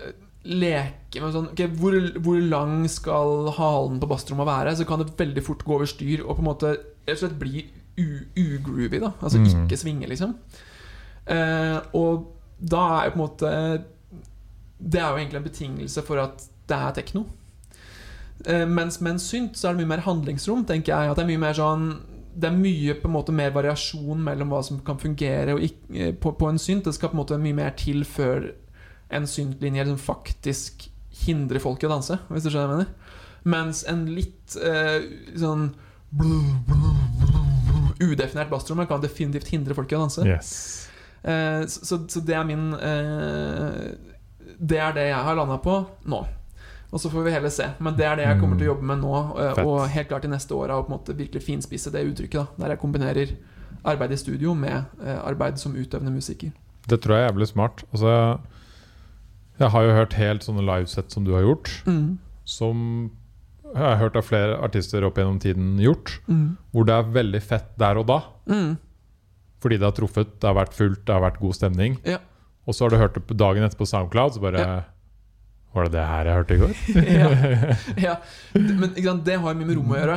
eh, 0.00 0.12
leke 0.50 1.20
med 1.20 1.34
sånn 1.34 1.50
okay, 1.52 1.68
hvor, 1.76 1.92
hvor 2.24 2.38
lang 2.40 2.86
skal 2.88 3.50
halen 3.58 4.00
på 4.00 4.08
basstrommet 4.08 4.48
være? 4.48 4.76
Så 4.76 4.86
kan 4.88 5.02
det 5.02 5.12
veldig 5.18 5.44
fort 5.44 5.64
gå 5.66 5.76
over 5.76 5.88
styr 5.90 6.24
og 6.24 6.38
på 6.38 6.44
en 6.44 6.48
måte 6.48 6.74
rett 7.10 7.38
bli 7.38 7.66
ugroovy. 8.00 9.00
da 9.00 9.12
Altså 9.20 9.38
Mm. 9.38 9.66
ikke 9.66 9.76
svinge, 9.76 10.08
liksom. 10.08 10.34
Eh, 11.26 11.80
og 11.94 12.32
da 12.60 12.76
er 13.00 13.04
jo 13.04 13.10
på 13.10 13.18
en 13.20 13.26
måte 13.28 13.84
Det 14.80 14.98
er 15.00 15.10
jo 15.10 15.16
egentlig 15.18 15.36
en 15.36 15.44
betingelse 15.44 16.02
for 16.02 16.16
at 16.16 16.38
det 16.66 16.76
er 16.76 16.92
tekno. 16.96 17.26
Eh, 18.46 18.64
mens 18.66 19.00
med 19.00 19.12
en 19.12 19.18
synt 19.20 19.56
så 19.56 19.68
er 19.68 19.74
det 19.76 19.82
mye 19.84 19.96
mer 19.96 20.04
handlingsrom, 20.06 20.64
tenker 20.64 20.94
jeg. 20.94 21.10
At 21.10 21.16
det 21.16 21.24
er 21.26 21.28
mye 21.34 21.42
mer 21.48 21.52
sånn 21.58 21.90
Det 22.40 22.46
er 22.46 22.54
mye 22.56 22.94
på 23.02 23.08
en 23.08 23.12
måte 23.16 23.32
mer 23.34 23.50
variasjon 23.50 24.20
mellom 24.22 24.48
hva 24.54 24.60
som 24.64 24.78
kan 24.86 24.96
fungere 25.02 25.56
ikke, 25.60 25.90
eh, 25.94 26.12
på, 26.14 26.30
på 26.38 26.48
en 26.48 26.58
synt. 26.62 26.84
Det 26.84 26.94
skal 26.94 27.10
på 27.10 27.16
en 27.18 27.22
måte 27.24 27.38
mye 27.42 27.56
mer 27.58 27.70
til 27.76 28.04
før 28.04 28.52
en 29.10 29.26
syntlinje 29.26 29.82
liksom 29.84 29.98
faktisk 29.98 30.86
hindrer 31.26 31.58
folk 31.60 31.82
i 31.82 31.86
å 31.88 31.90
danse, 31.90 32.16
hvis 32.30 32.44
du 32.46 32.50
skjønner 32.52 32.68
hva 32.70 32.76
jeg 32.78 32.86
mener. 32.86 32.94
Mens 33.50 33.82
en 33.90 34.06
litt 34.14 34.54
eh, 34.62 35.02
sånn 35.36 35.72
udefinert 38.00 38.48
basstromme 38.50 38.86
kan 38.88 39.02
definitivt 39.02 39.50
hindre 39.52 39.74
folk 39.76 39.90
i 39.92 39.98
å 39.98 40.04
danse. 40.04 40.24
Yes. 40.26 40.52
Eh, 41.22 41.66
så, 41.68 41.84
så- 41.84 42.06
så 42.08 42.20
det 42.24 42.34
er 42.38 42.44
min 42.48 42.72
eh, 42.72 43.96
Det 44.60 44.78
er 44.78 44.92
det 44.96 45.08
jeg 45.10 45.24
har 45.24 45.34
landa 45.36 45.58
på 45.58 45.74
nå. 46.06 46.22
Og 46.92 46.98
så 46.98 47.10
får 47.10 47.22
vi 47.24 47.30
heller 47.30 47.48
se. 47.54 47.68
Men 47.78 47.94
det 47.96 48.04
er 48.04 48.16
det 48.18 48.24
jeg 48.26 48.40
kommer 48.40 48.58
til 48.58 48.66
å 48.66 48.72
jobbe 48.74 48.82
med 48.88 48.98
nå, 48.98 49.38
eh, 49.38 49.60
og 49.64 49.88
helt 49.88 50.08
klart 50.08 50.24
i 50.24 50.28
neste 50.32 50.54
år. 50.56 50.68
å 50.74 50.82
på 50.84 50.90
en 50.92 50.98
måte 50.98 51.14
virkelig 51.16 51.42
finspisse 51.46 51.90
det 51.92 52.02
uttrykket. 52.04 52.56
da 52.56 52.64
Der 52.64 52.68
jeg 52.74 52.80
kombinerer 52.80 53.36
arbeid 53.84 54.12
i 54.12 54.16
studio 54.16 54.54
med 54.54 54.84
eh, 55.04 55.18
arbeid 55.24 55.58
som 55.58 55.72
utøvende 55.74 56.10
musiker. 56.12 56.50
Det 56.88 57.00
tror 57.00 57.14
jeg 57.16 57.24
er 57.28 57.32
jævlig 57.32 57.46
smart. 57.48 57.84
Altså, 57.92 58.40
jeg 59.60 59.70
har 59.70 59.82
jo 59.86 59.94
hørt 59.94 60.12
helt 60.18 60.42
sånne 60.42 60.64
livesett 60.64 61.10
som 61.12 61.24
du 61.24 61.32
har 61.36 61.42
gjort, 61.42 61.70
Mm. 61.86 62.18
som 62.44 63.10
jeg 63.74 63.82
har 63.82 63.96
hørt 63.96 64.16
av 64.16 64.24
flere 64.24 64.58
artister 64.60 65.04
opp 65.04 65.14
gjennom 65.14 65.38
tiden 65.38 65.78
gjort, 65.78 66.18
Mm. 66.28 66.56
hvor 66.72 66.84
det 66.86 66.94
er 66.94 67.12
veldig 67.22 67.42
fett 67.42 67.78
der 67.78 67.98
og 67.98 68.06
da. 68.06 68.22
Mm. 68.48 68.78
Fordi 69.60 69.76
det 69.78 69.82
har 69.82 69.92
truffet, 69.92 70.40
det 70.40 70.48
har 70.48 70.54
vært 70.64 70.72
fullt, 70.74 71.04
det 71.04 71.12
har 71.14 71.20
vært 71.30 71.38
god 71.40 71.52
stemning. 71.54 71.98
Ja. 72.04 72.18
Og 72.66 72.74
så 72.74 72.84
har 72.84 72.90
du 72.90 72.96
hørt 72.96 73.14
det 73.14 73.36
dagen 73.36 73.62
etter 73.62 73.76
på 73.78 73.86
SoundCloud, 73.86 74.32
så 74.34 74.40
bare 74.40 74.58
Ja. 74.58 74.82
Var 75.70 75.86
det 75.86 75.92
det 75.94 76.06
her 76.06 76.26
jeg 76.26 76.38
hørte 76.40 76.56
i 76.56 76.60
går? 76.60 76.72
ja, 77.20 77.28
ja. 78.08 78.14
Men 78.56 78.96
sant, 78.96 79.22
det 79.26 79.36
har 79.38 79.54
mye 79.54 79.68
med 79.68 79.76
rom 79.78 79.92
å 79.94 80.00
gjøre. 80.00 80.16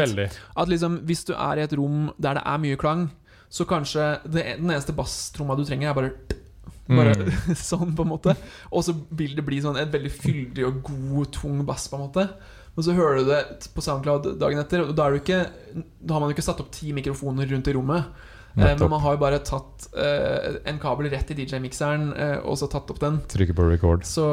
Veldig. 0.00 0.30
At 0.56 0.70
liksom, 0.72 1.02
Hvis 1.08 1.26
du 1.28 1.34
er 1.36 1.60
i 1.60 1.66
et 1.66 1.76
rom 1.76 2.08
der 2.16 2.38
det 2.40 2.46
er 2.54 2.62
mye 2.62 2.80
klang, 2.80 3.10
så 3.52 3.66
kanskje 3.68 4.06
det, 4.24 4.46
den 4.58 4.72
eneste 4.72 4.96
basstromma 4.96 5.58
du 5.58 5.66
trenger, 5.68 5.92
er 5.92 6.00
bare 6.00 6.40
Bare 6.84 7.14
Mm. 7.16 7.54
sånn, 7.56 7.94
på 7.96 8.04
en 8.04 8.10
måte. 8.10 8.34
Og 8.68 8.82
så 8.84 8.92
vil 9.16 9.32
det 9.32 9.44
bli 9.46 9.56
sånn 9.64 9.78
en 9.80 9.88
veldig 9.88 10.10
fyldig 10.12 10.66
og 10.68 10.82
god, 10.84 11.30
tung 11.32 11.62
bass, 11.64 11.86
på 11.88 11.96
en 11.96 12.02
måte. 12.02 12.26
Men 12.74 12.84
så 12.84 12.92
hører 12.96 13.22
du 13.22 13.30
det 13.30 13.70
på 13.72 13.84
SoundCloud 13.86 14.34
dagen 14.40 14.60
etter, 14.60 14.82
og 14.84 14.92
da, 14.92 15.06
da 15.08 16.12
har 16.12 16.20
man 16.20 16.28
jo 16.28 16.34
ikke 16.36 16.44
satt 16.44 16.60
opp 16.60 16.68
ti 16.74 16.92
mikrofoner 16.92 17.48
rundt 17.48 17.70
i 17.70 17.74
rommet. 17.76 18.10
Eh, 18.56 18.62
men 18.78 18.90
man 18.90 19.00
har 19.02 19.16
jo 19.16 19.18
bare 19.18 19.38
tatt 19.42 19.88
eh, 19.98 20.60
en 20.70 20.78
kabel 20.78 21.08
rett 21.10 21.30
i 21.30 21.36
DJ-mikseren, 21.40 22.04
eh, 22.14 22.36
og 22.46 22.58
så 22.60 22.68
tatt 22.70 22.90
opp 22.92 23.00
den. 23.02 23.16
Trykker 23.30 23.56
på 23.58 23.66
record. 23.70 24.04
Så, 24.06 24.24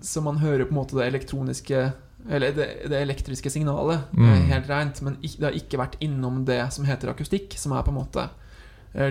så 0.00 0.22
man 0.24 0.40
hører 0.40 0.64
på 0.64 0.72
en 0.72 0.80
måte 0.80 0.96
det 0.96 1.08
elektroniske 1.10 1.82
Eller 2.28 2.52
det, 2.52 2.64
det 2.90 2.98
elektriske 3.02 3.48
signalet 3.52 4.08
Mm. 4.12 4.48
helt 4.50 4.68
rent. 4.68 5.02
Men 5.02 5.16
det 5.22 5.44
har 5.44 5.54
ikke 5.56 5.78
vært 5.78 5.94
innom 6.04 6.44
det 6.44 6.60
som 6.74 6.84
heter 6.84 7.12
akustikk, 7.12 7.54
som 7.56 7.72
er 7.72 7.84
på 7.86 7.92
en 7.92 8.00
måte 8.00 8.24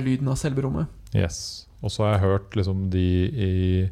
lyden 0.04 0.28
av 0.28 0.36
selve 0.38 0.62
rommet. 0.66 0.88
Yes. 1.16 1.68
Og 1.82 1.90
så 1.94 2.04
har 2.04 2.12
jeg 2.18 2.26
hørt 2.26 2.56
liksom 2.60 2.90
de 2.92 3.06
i, 3.30 3.90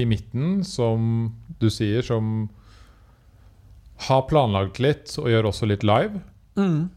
i 0.00 0.04
midten, 0.08 0.62
som 0.64 1.34
du 1.60 1.68
sier, 1.70 2.02
som 2.02 2.48
har 4.08 4.24
planlagt 4.30 4.80
litt 4.82 5.12
og 5.20 5.28
gjør 5.30 5.50
også 5.52 5.68
litt 5.68 5.84
live. 5.86 6.22
Mm. 6.58 6.88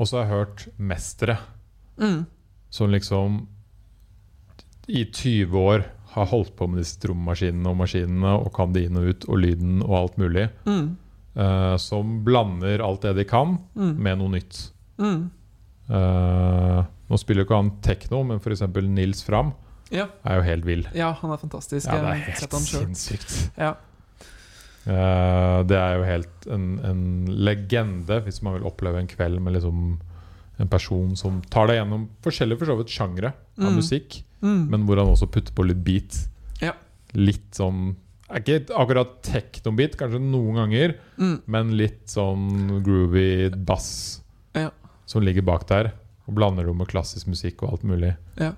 Og 0.00 0.08
så 0.08 0.18
har 0.18 0.24
jeg 0.26 0.32
hørt 0.34 0.66
mestere 0.76 1.38
Mm. 2.00 2.24
som 2.72 2.90
liksom 2.90 3.46
i 4.88 5.04
20 5.04 5.58
år 5.58 5.84
har 6.14 6.26
holdt 6.26 6.54
på 6.56 6.66
med 6.68 6.80
disse 6.82 6.98
trommaskinene 7.00 7.68
og 7.70 7.76
maskinene 7.78 8.32
og 8.40 8.50
kan 8.56 8.72
det 8.74 8.86
inn 8.88 8.96
og 9.00 9.06
ut, 9.12 9.24
og 9.28 9.38
lyden 9.38 9.82
og 9.82 9.94
alt 9.98 10.16
mulig. 10.20 10.48
Mm. 10.66 10.96
Uh, 11.36 11.76
som 11.80 12.18
blander 12.26 12.82
alt 12.84 13.00
det 13.06 13.14
de 13.16 13.24
kan, 13.24 13.58
Mm. 13.74 13.94
med 14.02 14.18
noe 14.18 14.28
nytt. 14.34 14.58
Mm. 14.98 15.30
Uh, 15.88 16.82
nå 17.08 17.18
spiller 17.20 17.42
jo 17.42 17.46
ikke 17.48 17.60
han 17.62 17.70
tekno, 17.84 18.22
men 18.24 18.40
f.eks. 18.40 18.60
Nils 18.88 19.22
Fram 19.24 19.52
Ja. 19.92 20.06
er 20.24 20.36
jo 20.36 20.42
helt 20.42 20.64
vill. 20.64 20.86
ja, 20.94 21.12
han 21.12 21.30
er 21.32 21.36
fantastisk. 21.40 21.86
Ja, 21.86 22.00
det 22.00 22.10
er 22.10 22.14
helt 22.32 22.52
sinnssykt. 22.52 23.50
Ja. 23.58 23.74
Uh, 24.86 25.62
det 25.62 25.76
er 25.78 25.92
jo 25.96 26.04
helt 26.08 26.46
en, 26.50 26.64
en 26.84 27.02
legende, 27.46 28.20
hvis 28.24 28.42
man 28.42 28.54
vil 28.58 28.64
oppleve 28.66 28.98
en 28.98 29.06
kveld 29.10 29.38
med 29.40 29.54
liksom 29.54 30.00
en 30.62 30.68
person 30.70 31.16
som 31.18 31.40
tar 31.50 31.66
deg 31.70 31.80
gjennom 31.80 32.06
forskjellige 32.24 32.58
for 32.62 32.70
så 32.72 32.76
vidt 32.78 32.92
sjangre 32.94 33.32
av 33.58 33.68
Mm. 33.72 33.76
musikk, 33.80 34.22
Mm. 34.42 34.68
men 34.70 34.86
hvor 34.86 34.96
han 34.98 35.06
også 35.12 35.28
putter 35.30 35.52
på 35.54 35.66
litt 35.66 35.82
beat. 35.84 36.28
Ja. 36.60 36.72
Litt 37.14 37.50
sånn 37.52 37.96
Ikke 38.32 38.64
akkurat 38.72 39.20
techno-beat, 39.22 39.98
kanskje 40.00 40.18
noen 40.18 40.54
ganger, 40.56 40.94
Mm. 41.18 41.42
men 41.46 41.76
litt 41.76 42.06
sånn 42.06 42.82
groovy 42.82 43.50
bass 43.66 44.22
Ja. 44.54 44.70
som 45.04 45.20
ligger 45.22 45.42
bak 45.44 45.66
der. 45.66 45.92
Og 46.26 46.34
blander 46.34 46.64
det 46.64 46.74
med 46.74 46.88
klassisk 46.88 47.26
musikk 47.28 47.62
og 47.62 47.72
alt 47.72 47.82
mulig. 47.84 48.16
Ja. 48.38 48.52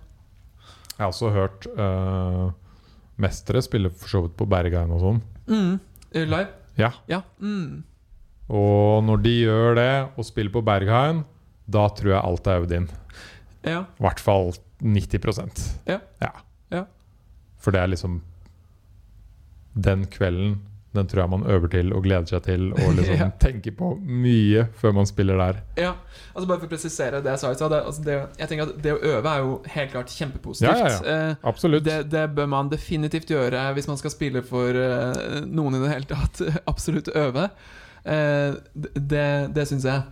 Jeg 0.97 0.99
har 1.01 1.09
også 1.11 1.33
hørt 1.33 1.67
uh, 1.77 2.53
mestere 3.19 3.61
spille 3.63 3.91
for 3.91 4.07
så 4.09 4.23
vidt 4.23 4.37
på 4.37 4.47
Berghain 4.49 4.93
og 4.93 5.01
sånn. 5.01 5.23
Mm. 5.49 5.81
Live? 6.15 6.49
Ja. 6.79 6.93
Ja. 7.09 7.23
Mm. 7.43 7.83
Og 8.49 9.03
når 9.03 9.23
de 9.25 9.35
gjør 9.45 9.75
det, 9.75 10.09
og 10.17 10.25
spiller 10.25 10.53
på 10.53 10.63
Berghain, 10.65 11.25
da 11.67 11.89
tror 11.89 12.13
jeg 12.15 12.23
alt 12.25 12.47
er 12.47 12.61
øvd 12.65 12.73
inn. 12.77 12.89
ja. 13.65 13.81
I 13.99 14.03
hvert 14.05 14.21
fall 14.21 14.53
90 14.83 15.81
Ja. 15.87 16.01
ja. 16.21 16.33
Ja. 16.71 16.85
For 17.59 17.71
det 17.73 17.81
er 17.81 17.87
liksom 17.89 18.21
Den 19.75 20.07
kvelden 20.07 20.61
den 20.95 21.09
tror 21.11 21.25
jeg 21.25 21.31
man 21.33 21.43
øver 21.51 21.67
til 21.73 21.89
og 21.93 22.05
gleder 22.05 22.29
seg 22.31 22.43
til 22.47 22.69
og 22.73 22.93
liksom 22.97 23.17
Ja. 23.19 23.27
tenker 23.43 23.73
på 23.75 23.89
mye 23.99 24.69
før 24.79 24.93
man 24.95 25.07
spiller 25.11 25.35
der. 25.41 25.57
Ja, 25.77 25.89
altså 26.37 26.47
Bare 26.47 26.61
for 26.61 26.69
å 26.69 26.71
presisere 26.71 27.19
det 27.25 27.33
jeg 27.33 27.41
sa 27.43 27.51
i 27.51 27.55
stad. 27.59 27.71
det- 27.75 27.81
Altså 27.85 28.05
jeg 28.39 28.49
tenker 28.49 28.63
at 28.69 28.77
det 28.83 28.93
å 28.95 29.01
øve 29.03 29.27
er 29.33 29.39
jo 29.43 29.57
helt 29.75 29.91
klart 29.91 30.07
kjempepositivt. 30.15 30.79
Ja, 30.79 30.87
ja, 30.87 31.31
Eh, 31.31 31.35
Absolutt. 31.43 31.83
Det, 31.85 32.11
det 32.11 32.23
bør 32.37 32.47
man 32.47 32.69
definitivt 32.71 33.27
gjøre 33.27 33.75
hvis 33.75 33.89
man 33.89 33.97
skal 33.99 34.11
spille 34.15 34.43
for 34.47 34.69
eh, 34.71 35.41
noen 35.51 35.75
i 35.75 35.83
det 35.83 35.91
hele 35.97 36.05
tatt. 36.07 36.41
Absolutt 36.71 37.09
øve. 37.17 37.51
Eh, 38.07 38.55
det 38.77 38.95
det, 38.95 39.27
det 39.55 39.67
syns 39.67 39.83
jeg. 39.91 40.03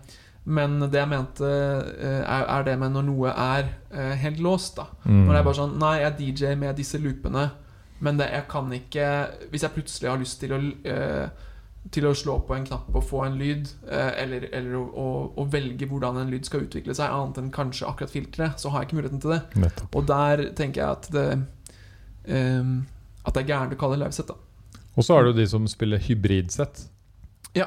Men 0.45 0.81
det 0.81 0.99
jeg 0.99 1.11
mente, 1.11 1.47
eh, 1.47 2.23
er, 2.27 2.65
det 2.67 2.75
med 2.81 2.91
når 2.97 3.05
noe 3.07 3.31
er 3.31 3.69
eh, 3.95 4.15
helt 4.19 4.41
låst. 4.43 4.77
da 4.77 4.89
Mm. 5.05 5.25
Når 5.27 5.33
det 5.33 5.39
er 5.39 5.45
bare 5.45 5.59
sånn 5.59 5.79
Nei, 5.79 5.97
jeg 5.99 6.07
er 6.07 6.19
DJ 6.19 6.55
med 6.59 6.77
disse 6.77 6.99
loopene, 6.99 7.51
men 7.99 8.19
det, 8.19 8.29
jeg 8.31 8.45
kan 8.49 8.73
ikke 8.73 9.07
Hvis 9.51 9.63
jeg 9.63 9.75
plutselig 9.75 10.11
har 10.11 10.19
lyst 10.19 10.41
til 10.41 10.53
å 10.55 10.59
eh, 10.87 11.49
Til 11.91 12.07
å 12.07 12.15
slå 12.15 12.37
på 12.47 12.55
en 12.55 12.67
knapp 12.67 12.95
og 12.95 13.03
få 13.03 13.25
en 13.27 13.39
lyd, 13.39 13.67
eller, 13.91 14.47
eller 14.55 14.77
å, 14.79 14.83
å, 14.87 15.07
å 15.43 15.47
velge 15.51 15.89
hvordan 15.91 16.21
en 16.21 16.31
lyd 16.31 16.47
skal 16.47 16.63
utvikle 16.63 16.95
seg, 16.95 17.11
annet 17.11 17.41
enn 17.41 17.51
kanskje 17.51 17.89
akkurat 17.89 18.13
filteret, 18.13 18.55
så 18.63 18.71
har 18.71 18.83
jeg 18.85 18.89
ikke 18.93 18.99
muligheten 19.01 19.23
til 19.25 19.35
det. 19.35 19.41
Nettopp. 19.59 19.99
Og 19.99 20.07
der 20.07 20.45
tenker 20.55 20.85
jeg 20.85 20.91
at 20.95 21.09
det 21.11 21.27
um, 22.31 22.87
At 23.27 23.35
det 23.35 23.43
er 23.43 23.51
gærent 23.51 23.75
å 23.75 23.81
kalle 23.81 23.99
det 23.99 24.05
livesett. 24.05 24.31
Og 24.31 25.03
så 25.03 25.17
er 25.17 25.25
det 25.25 25.33
jo 25.33 25.39
de 25.41 25.49
som 25.51 25.67
spiller 25.67 25.99
hybridsett. 26.07 26.85
Ja. 27.59 27.67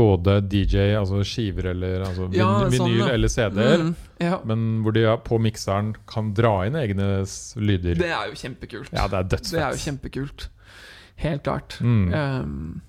Både 0.00 0.38
DJ, 0.48 0.94
altså 0.96 1.20
skiver 1.28 1.70
eller 1.74 2.06
altså 2.08 2.26
Ja, 2.32 2.48
sånn, 2.64 2.72
vinyl 2.72 3.02
ja. 3.04 3.08
eller 3.18 3.28
CD-er. 3.32 3.82
Mm, 3.84 3.94
ja. 4.24 4.38
Men 4.48 4.64
hvor 4.84 4.96
de 4.96 5.04
på 5.26 5.38
mikseren 5.44 5.92
kan 6.08 6.32
dra 6.36 6.54
inn 6.68 6.78
egne 6.80 7.10
lyder. 7.60 8.00
Det 8.00 8.08
er 8.08 8.30
jo 8.32 8.38
kjempekult. 8.40 8.90
ja, 8.96 9.04
det 9.12 9.18
er 9.20 9.28
Det 9.36 9.60
er 9.60 9.74
jo 9.76 9.82
kjempekult. 9.84 10.48
Helt 11.20 11.42
klart. 11.44 11.76
Mm. 11.84 12.06
Um, 12.16 12.80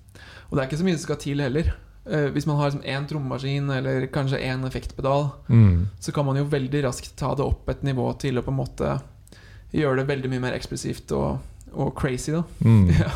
og 0.48 0.56
det 0.56 0.62
er 0.62 0.68
ikke 0.70 0.80
så 0.80 0.86
mye 0.88 0.96
som 0.96 1.04
skal 1.10 1.20
til 1.20 1.40
heller. 1.44 1.72
Uh, 2.08 2.30
hvis 2.34 2.46
man 2.48 2.56
har 2.58 2.70
liksom 2.72 2.82
én 2.88 3.04
trommemaskin 3.10 3.68
eller 3.76 4.06
kanskje 4.10 4.40
én 4.42 4.64
effektpedal, 4.66 5.28
Mm. 5.48 5.88
så 6.00 6.12
kan 6.16 6.24
man 6.26 6.36
jo 6.40 6.44
veldig 6.50 6.80
raskt 6.88 7.12
ta 7.20 7.34
det 7.38 7.44
opp 7.44 7.68
et 7.70 7.82
nivå 7.84 8.08
til 8.18 8.40
å 8.40 8.42
på 8.42 8.50
en 8.50 8.58
måte 8.58 8.96
gjøre 9.72 10.00
det 10.00 10.08
veldig 10.08 10.30
mye 10.32 10.40
mer 10.48 10.56
eksplosivt 10.56 11.12
og, 11.12 11.38
og 11.76 11.92
crazy, 11.94 12.32
da. 12.32 12.42
Mm. 12.64 12.88
Ja. 13.04 13.12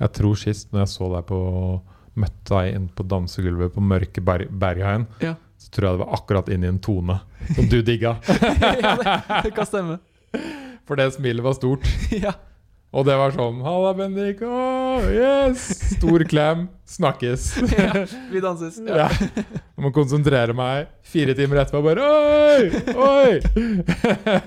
Jeg 0.00 0.12
tror 0.16 0.34
sist 0.40 0.70
når 0.72 0.86
jeg 0.86 0.88
så 0.94 1.06
deg 1.12 1.26
på 1.28 1.38
Møtte 2.18 2.50
deg 2.56 2.74
inn 2.74 2.88
på 2.96 3.04
dansegulvet 3.06 3.74
på 3.76 3.80
mørke 3.84 4.20
ber 4.24 4.46
Berghain, 4.50 5.06
Ja. 5.22 5.36
så 5.60 5.70
tror 5.70 5.86
jeg 5.88 5.98
det 5.98 6.04
var 6.06 6.14
akkurat 6.18 6.48
inn 6.50 6.64
i 6.64 6.70
en 6.72 6.80
tone 6.82 7.20
som 7.54 7.68
du 7.70 7.80
digga. 7.86 8.16
ja, 8.28 8.94
det, 8.98 9.16
det 9.46 9.52
kan 9.54 9.66
stemme. 9.68 9.98
For 10.88 10.98
det 10.98 11.12
smilet 11.14 11.44
var 11.46 11.54
stort. 11.54 11.86
ja. 12.24 12.32
Og 12.90 13.04
det 13.06 13.14
var 13.14 13.30
sånn 13.30 13.60
Halla, 13.62 13.92
Bendik. 13.94 14.40
Oh, 14.42 15.04
yes! 15.14 15.68
Stor 15.94 16.24
klem. 16.26 16.64
Snakkes. 16.90 17.44
ja. 17.78 18.00
Vi 18.32 18.42
danses. 18.42 18.80
Ja. 18.82 19.06
Jeg 19.14 19.84
må 19.84 19.92
konsentrere 19.94 20.56
meg. 20.58 20.88
Fire 21.06 21.36
timer 21.38 21.62
etterpå 21.62 21.84
bare 21.86 22.02
Oi! 22.02 22.82
Oi! 22.98 24.40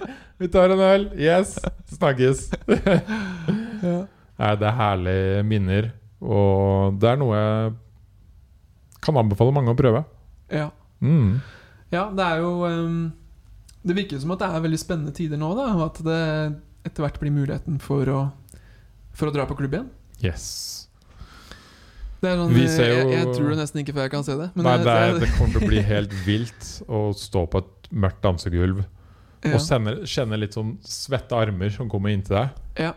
Vi 0.44 0.50
tar 0.52 0.76
en 0.76 0.84
øl. 0.84 1.06
Yes. 1.16 1.56
Snakkes. 1.96 2.50
Ja. 2.68 4.02
Nei, 4.42 4.52
det 4.60 4.68
er 4.68 4.76
herlige 4.82 5.44
minner. 5.48 5.92
Og 6.24 7.00
det 7.02 7.10
er 7.12 7.20
noe 7.20 7.40
jeg 7.40 7.74
kan 9.04 9.20
anbefale 9.20 9.54
mange 9.56 9.74
å 9.74 9.80
prøve. 9.80 10.06
ja. 10.54 10.70
Mm. 11.04 11.42
Ja, 11.92 12.06
det 12.16 12.24
er 12.24 12.38
jo 12.40 12.52
um, 12.64 13.12
Det 13.84 13.96
virker 13.98 14.22
som 14.22 14.32
at 14.32 14.40
det 14.40 14.48
er 14.48 14.62
veldig 14.64 14.78
spennende 14.80 15.12
tider 15.14 15.36
nå, 15.38 15.50
da. 15.58 15.66
Og 15.76 15.82
at 15.90 16.00
det 16.06 16.22
etter 16.88 17.04
hvert 17.04 17.20
blir 17.20 17.34
muligheten 17.36 17.76
for 17.84 18.08
å, 18.12 18.22
for 19.16 19.28
å 19.28 19.34
dra 19.36 19.44
på 19.50 19.58
klubb 19.60 19.76
igjen. 19.76 19.90
Yes. 20.24 20.46
Det 22.24 22.32
er 22.32 22.40
sånn, 22.40 22.56
ser 22.72 22.88
jeg, 22.88 23.04
jo- 23.04 23.12
jeg 23.12 23.36
tror 23.36 23.52
det 23.52 23.60
nesten 23.60 23.84
ikke 23.84 23.96
før 23.98 24.08
jeg 24.08 24.14
kan 24.16 24.24
se 24.24 24.36
det. 24.40 24.50
Men 24.56 24.68
Nei, 24.70 24.78
det, 24.80 24.96
er, 24.96 25.20
det 25.20 25.30
kommer 25.36 25.58
til 25.58 25.66
å 25.68 25.72
bli 25.74 25.84
helt 25.94 26.16
vilt 26.24 26.70
å 26.88 27.04
stå 27.20 27.44
på 27.52 27.64
et 27.66 27.90
mørkt 27.92 28.24
dansegulv 28.24 28.80
ja. 28.80 29.52
og 29.52 29.60
sende, 29.62 29.98
kjenne 30.08 30.40
litt 30.40 30.56
sånn 30.56 30.78
svette 30.88 31.36
armer 31.36 31.74
som 31.76 31.92
kommer 31.92 32.16
inntil 32.16 32.40
deg. 32.40 32.62
Ja. 32.80 32.94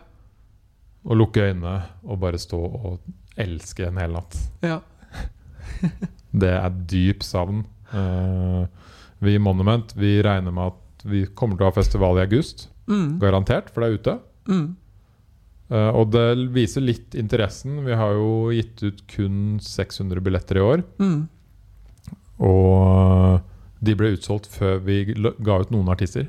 Og 1.07 1.19
lukke 1.21 1.47
øynene 1.49 1.77
og 2.03 2.19
bare 2.21 2.39
stå 2.41 2.59
og 2.59 2.99
elske 3.39 3.87
en 3.87 3.99
hel 4.01 4.15
natt. 4.17 4.37
ja. 4.65 4.81
Det 6.37 6.49
er 6.51 6.73
dyp 6.91 7.23
savn. 7.25 7.63
Uh, 7.89 8.67
vi 9.23 9.37
i 9.37 9.41
Monument 9.41 9.93
vi 9.97 10.17
regner 10.21 10.53
med 10.53 10.73
at 10.73 11.05
vi 11.07 11.21
kommer 11.33 11.57
til 11.57 11.65
å 11.65 11.69
ha 11.71 11.73
festival 11.73 12.19
i 12.19 12.25
august. 12.25 12.67
Mm. 12.91 13.17
Garantert, 13.21 13.71
for 13.71 13.81
det 13.81 13.87
er 13.87 13.95
ute. 13.97 14.15
Mm. 14.51 14.67
Uh, 15.71 15.91
og 15.97 16.11
det 16.13 16.25
viser 16.53 16.83
litt 16.83 17.15
interessen. 17.17 17.79
Vi 17.87 17.95
har 17.97 18.13
jo 18.19 18.51
gitt 18.53 18.83
ut 18.83 19.01
kun 19.09 19.57
600 19.63 20.21
billetter 20.27 20.59
i 20.59 20.65
år. 20.67 20.83
Mm. 21.01 21.21
Og 22.43 23.39
de 23.87 23.95
ble 23.97 24.13
utsolgt 24.17 24.51
før 24.51 24.83
vi 24.85 25.01
ga 25.15 25.61
ut 25.63 25.73
noen 25.73 25.89
artister. 25.93 26.27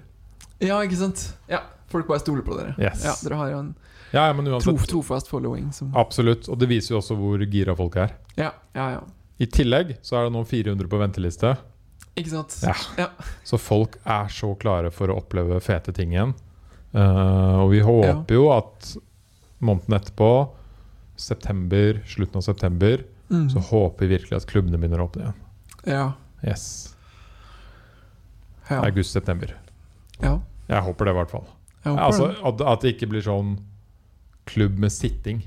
Ja, 0.63 0.81
ikke 0.87 1.03
sant? 1.03 1.27
Ja, 1.51 1.67
Folk 1.89 2.09
bare 2.09 2.21
stoler 2.21 2.45
på 2.45 2.57
dere. 2.59 2.75
Yes. 2.77 3.01
Ja, 3.07 3.15
Dere 3.25 3.39
har 3.41 3.53
jo 3.53 3.61
en 3.63 3.71
Ja, 4.13 4.27
ja, 4.27 4.33
men 4.33 4.47
uansett 4.49 4.87
trofast 4.89 5.29
following 5.29 5.71
som 5.73 5.91
Absolutt. 5.97 6.49
Og 6.49 6.59
det 6.59 6.69
viser 6.71 6.95
jo 6.95 7.01
også 7.03 7.17
hvor 7.19 7.43
gira 7.53 7.75
folk 7.77 7.97
er. 8.01 8.15
Ja, 8.39 8.53
ja, 8.75 8.87
ja. 8.97 9.03
I 9.39 9.47
tillegg 9.47 9.97
så 10.03 10.17
er 10.19 10.25
det 10.29 10.33
nå 10.35 10.45
400 10.49 10.89
på 10.91 10.99
venteliste. 10.99 11.57
Ikke 12.19 12.31
sant? 12.33 12.57
Ja. 12.65 12.75
Ja. 12.99 13.09
Så 13.47 13.59
folk 13.61 13.99
er 14.09 14.29
så 14.33 14.55
klare 14.59 14.91
for 14.91 15.13
å 15.13 15.19
oppleve 15.21 15.61
fete 15.63 15.93
ting 15.95 16.15
igjen. 16.17 16.33
Uh, 16.97 17.61
og 17.63 17.71
vi 17.75 17.83
håper 17.85 18.35
jo 18.35 18.49
at 18.55 18.95
måneden 19.61 19.99
etterpå, 20.01 20.31
september, 21.19 22.01
slutten 22.09 22.41
av 22.41 22.47
september, 22.49 23.05
Mm. 23.29 23.51
så 23.53 23.61
håper 23.61 24.07
vi 24.07 24.15
virkelig 24.17 24.37
at 24.39 24.47
klubbene 24.49 24.79
begynner 24.81 25.03
å 25.03 25.05
åpne 25.11 25.21
igjen. 25.27 25.35
Ja. 25.85 26.05
Yes. 26.41 26.95
August-september. 28.71 29.53
ja. 30.23 30.39
Jeg 30.69 30.83
håper 30.85 31.05
det, 31.05 31.13
i 31.13 31.17
hvert 31.17 31.31
fall. 31.33 31.45
Altså, 31.89 32.27
at, 32.45 32.61
at 32.61 32.81
det 32.85 32.91
ikke 32.95 33.07
blir 33.09 33.23
sånn 33.25 33.55
klubb 34.49 34.79
med 34.81 34.93
sitting. 34.95 35.43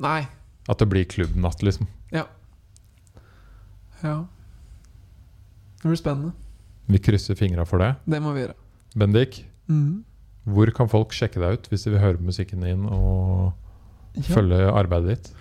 Nei. 0.00 0.24
At 0.70 0.78
det 0.82 0.88
blir 0.90 1.06
klubbnatt, 1.10 1.62
liksom. 1.66 1.88
Ja. 2.14 2.26
Ja. 4.02 4.26
Det 5.82 5.88
blir 5.88 5.96
spennende. 6.00 6.32
Vi 6.90 6.98
krysser 6.98 7.36
fingra 7.38 7.64
for 7.68 7.80
det. 7.82 7.92
Det 8.10 8.20
må 8.22 8.32
vi 8.36 8.44
gjøre. 8.46 8.56
Bendik, 8.98 9.44
Mm. 9.70 10.04
hvor 10.50 10.70
kan 10.74 10.88
folk 10.90 11.12
sjekke 11.14 11.38
deg 11.40 11.52
ut 11.60 11.68
hvis 11.70 11.84
de 11.84 11.90
vil 11.92 12.00
høre 12.02 12.18
musikken 12.18 12.60
din 12.64 12.86
og 12.86 13.52
Ja. 14.16 14.22
følge 14.34 14.58
arbeidet 14.74 15.08
ditt? 15.08 15.32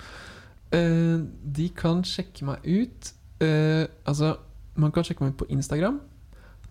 Uh, 0.71 1.25
de 1.55 1.69
kan 1.69 2.03
sjekke 2.03 2.45
meg 2.45 2.59
ut 2.63 3.13
uh, 3.41 3.87
Altså, 4.05 4.35
man 4.75 4.91
kan 4.91 5.03
sjekke 5.03 5.21
meg 5.23 5.33
ut 5.33 5.37
på 5.41 5.47
Instagram. 5.49 5.99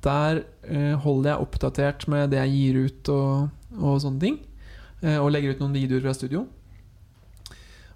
Der 0.04 0.44
uh, 0.70 0.94
holder 1.02 1.30
jeg 1.32 1.40
oppdatert 1.42 2.06
med 2.08 2.30
det 2.30 2.38
jeg 2.38 2.50
gir 2.54 2.84
ut 2.84 3.08
og, 3.08 3.50
og 3.80 4.00
sånne 4.00 4.20
ting. 4.20 4.38
Eh, 5.02 5.18
og 5.18 5.30
legger 5.30 5.54
ut 5.54 5.62
noen 5.62 5.76
videoer 5.76 6.02
fra 6.06 6.14
studio. 6.16 6.46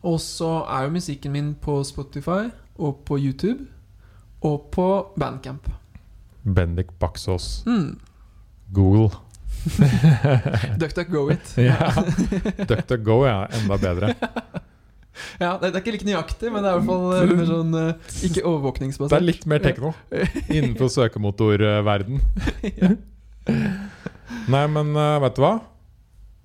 Og 0.03 0.19
så 0.23 0.51
er 0.66 0.87
jo 0.87 0.95
musikken 0.97 1.35
min 1.35 1.53
på 1.62 1.79
Spotify 1.87 2.51
og 2.79 3.03
på 3.07 3.19
YouTube. 3.19 3.66
Og 4.43 4.70
på 4.74 4.87
Bandcamp. 5.19 5.69
Bendik 6.43 6.91
Baksås. 6.99 7.62
Mm. 7.66 8.01
Google. 8.74 9.11
Duck, 10.81 10.95
duck, 10.97 11.11
go 11.11 11.29
it. 11.31 11.55
Ja. 11.59 11.93
DuckDuckGo 12.66 13.23
er 13.23 13.47
enda 13.61 13.79
bedre. 13.79 14.15
Ja, 15.37 15.59
det, 15.61 15.74
er 15.74 15.83
ikke 15.83 15.93
like 15.93 16.07
nøyaktig, 16.09 16.49
men 16.49 16.65
det 16.65 16.70
er 16.70 16.79
i 16.79 16.81
hvert 16.81 16.87
fall 16.89 17.03
eh, 17.12 17.33
mer 17.37 17.49
sånn 17.51 17.74
ikke 18.24 18.45
overvåkningsbasert. 18.49 19.12
Det 19.12 19.19
er 19.19 19.27
litt 19.27 19.45
mer 19.51 19.61
tekno 19.61 19.91
innenfor 20.49 20.89
søkemotorverden. 20.89 22.23
Nei, 24.49 24.62
men 24.73 24.95
uh, 24.97 25.20
vet 25.27 25.37
du 25.37 25.43
hva? 25.45 25.53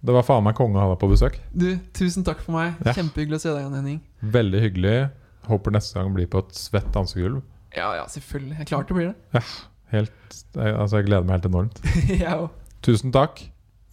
Det 0.05 0.13
var 0.13 0.25
faen 0.25 0.45
meg 0.45 0.55
konge 0.57 0.77
å 0.77 0.83
ha 0.83 0.89
deg 0.91 0.99
på 1.01 1.09
besøk. 1.09 1.39
Du, 1.57 1.69
tusen 1.97 2.25
takk 2.27 2.43
for 2.45 2.53
meg. 2.55 2.75
Ja. 2.85 2.93
Kjempehyggelig 2.99 3.39
å 3.39 3.43
se 3.43 3.49
deg 3.49 3.63
igjen, 3.63 3.77
Henning. 3.79 3.97
Veldig 4.37 4.61
hyggelig. 4.61 4.95
Håper 5.47 5.73
neste 5.73 5.97
gang 5.97 6.11
blir 6.13 6.29
på 6.31 6.43
et 6.43 6.53
svett 6.59 6.87
dansegulv. 6.93 7.41
Ja, 7.75 7.89
ja, 7.97 8.05
selvfølgelig. 8.11 8.59
Jeg 8.61 8.69
klart 8.69 8.91
det 8.91 8.97
blir 8.97 9.09
det. 9.09 9.43
Helt, 9.93 10.37
jeg, 10.53 10.73
altså 10.75 10.99
jeg 10.99 11.07
gleder 11.07 11.27
meg 11.27 11.37
helt 11.37 11.49
enormt. 11.49 11.77
Jeg 12.11 12.33
òg. 12.33 12.49
Tusen 12.85 13.13
takk 13.15 13.39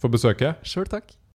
for 0.01 0.11
besøket. 0.13 0.59
Sjøl 0.67 0.87
takk. 0.91 1.15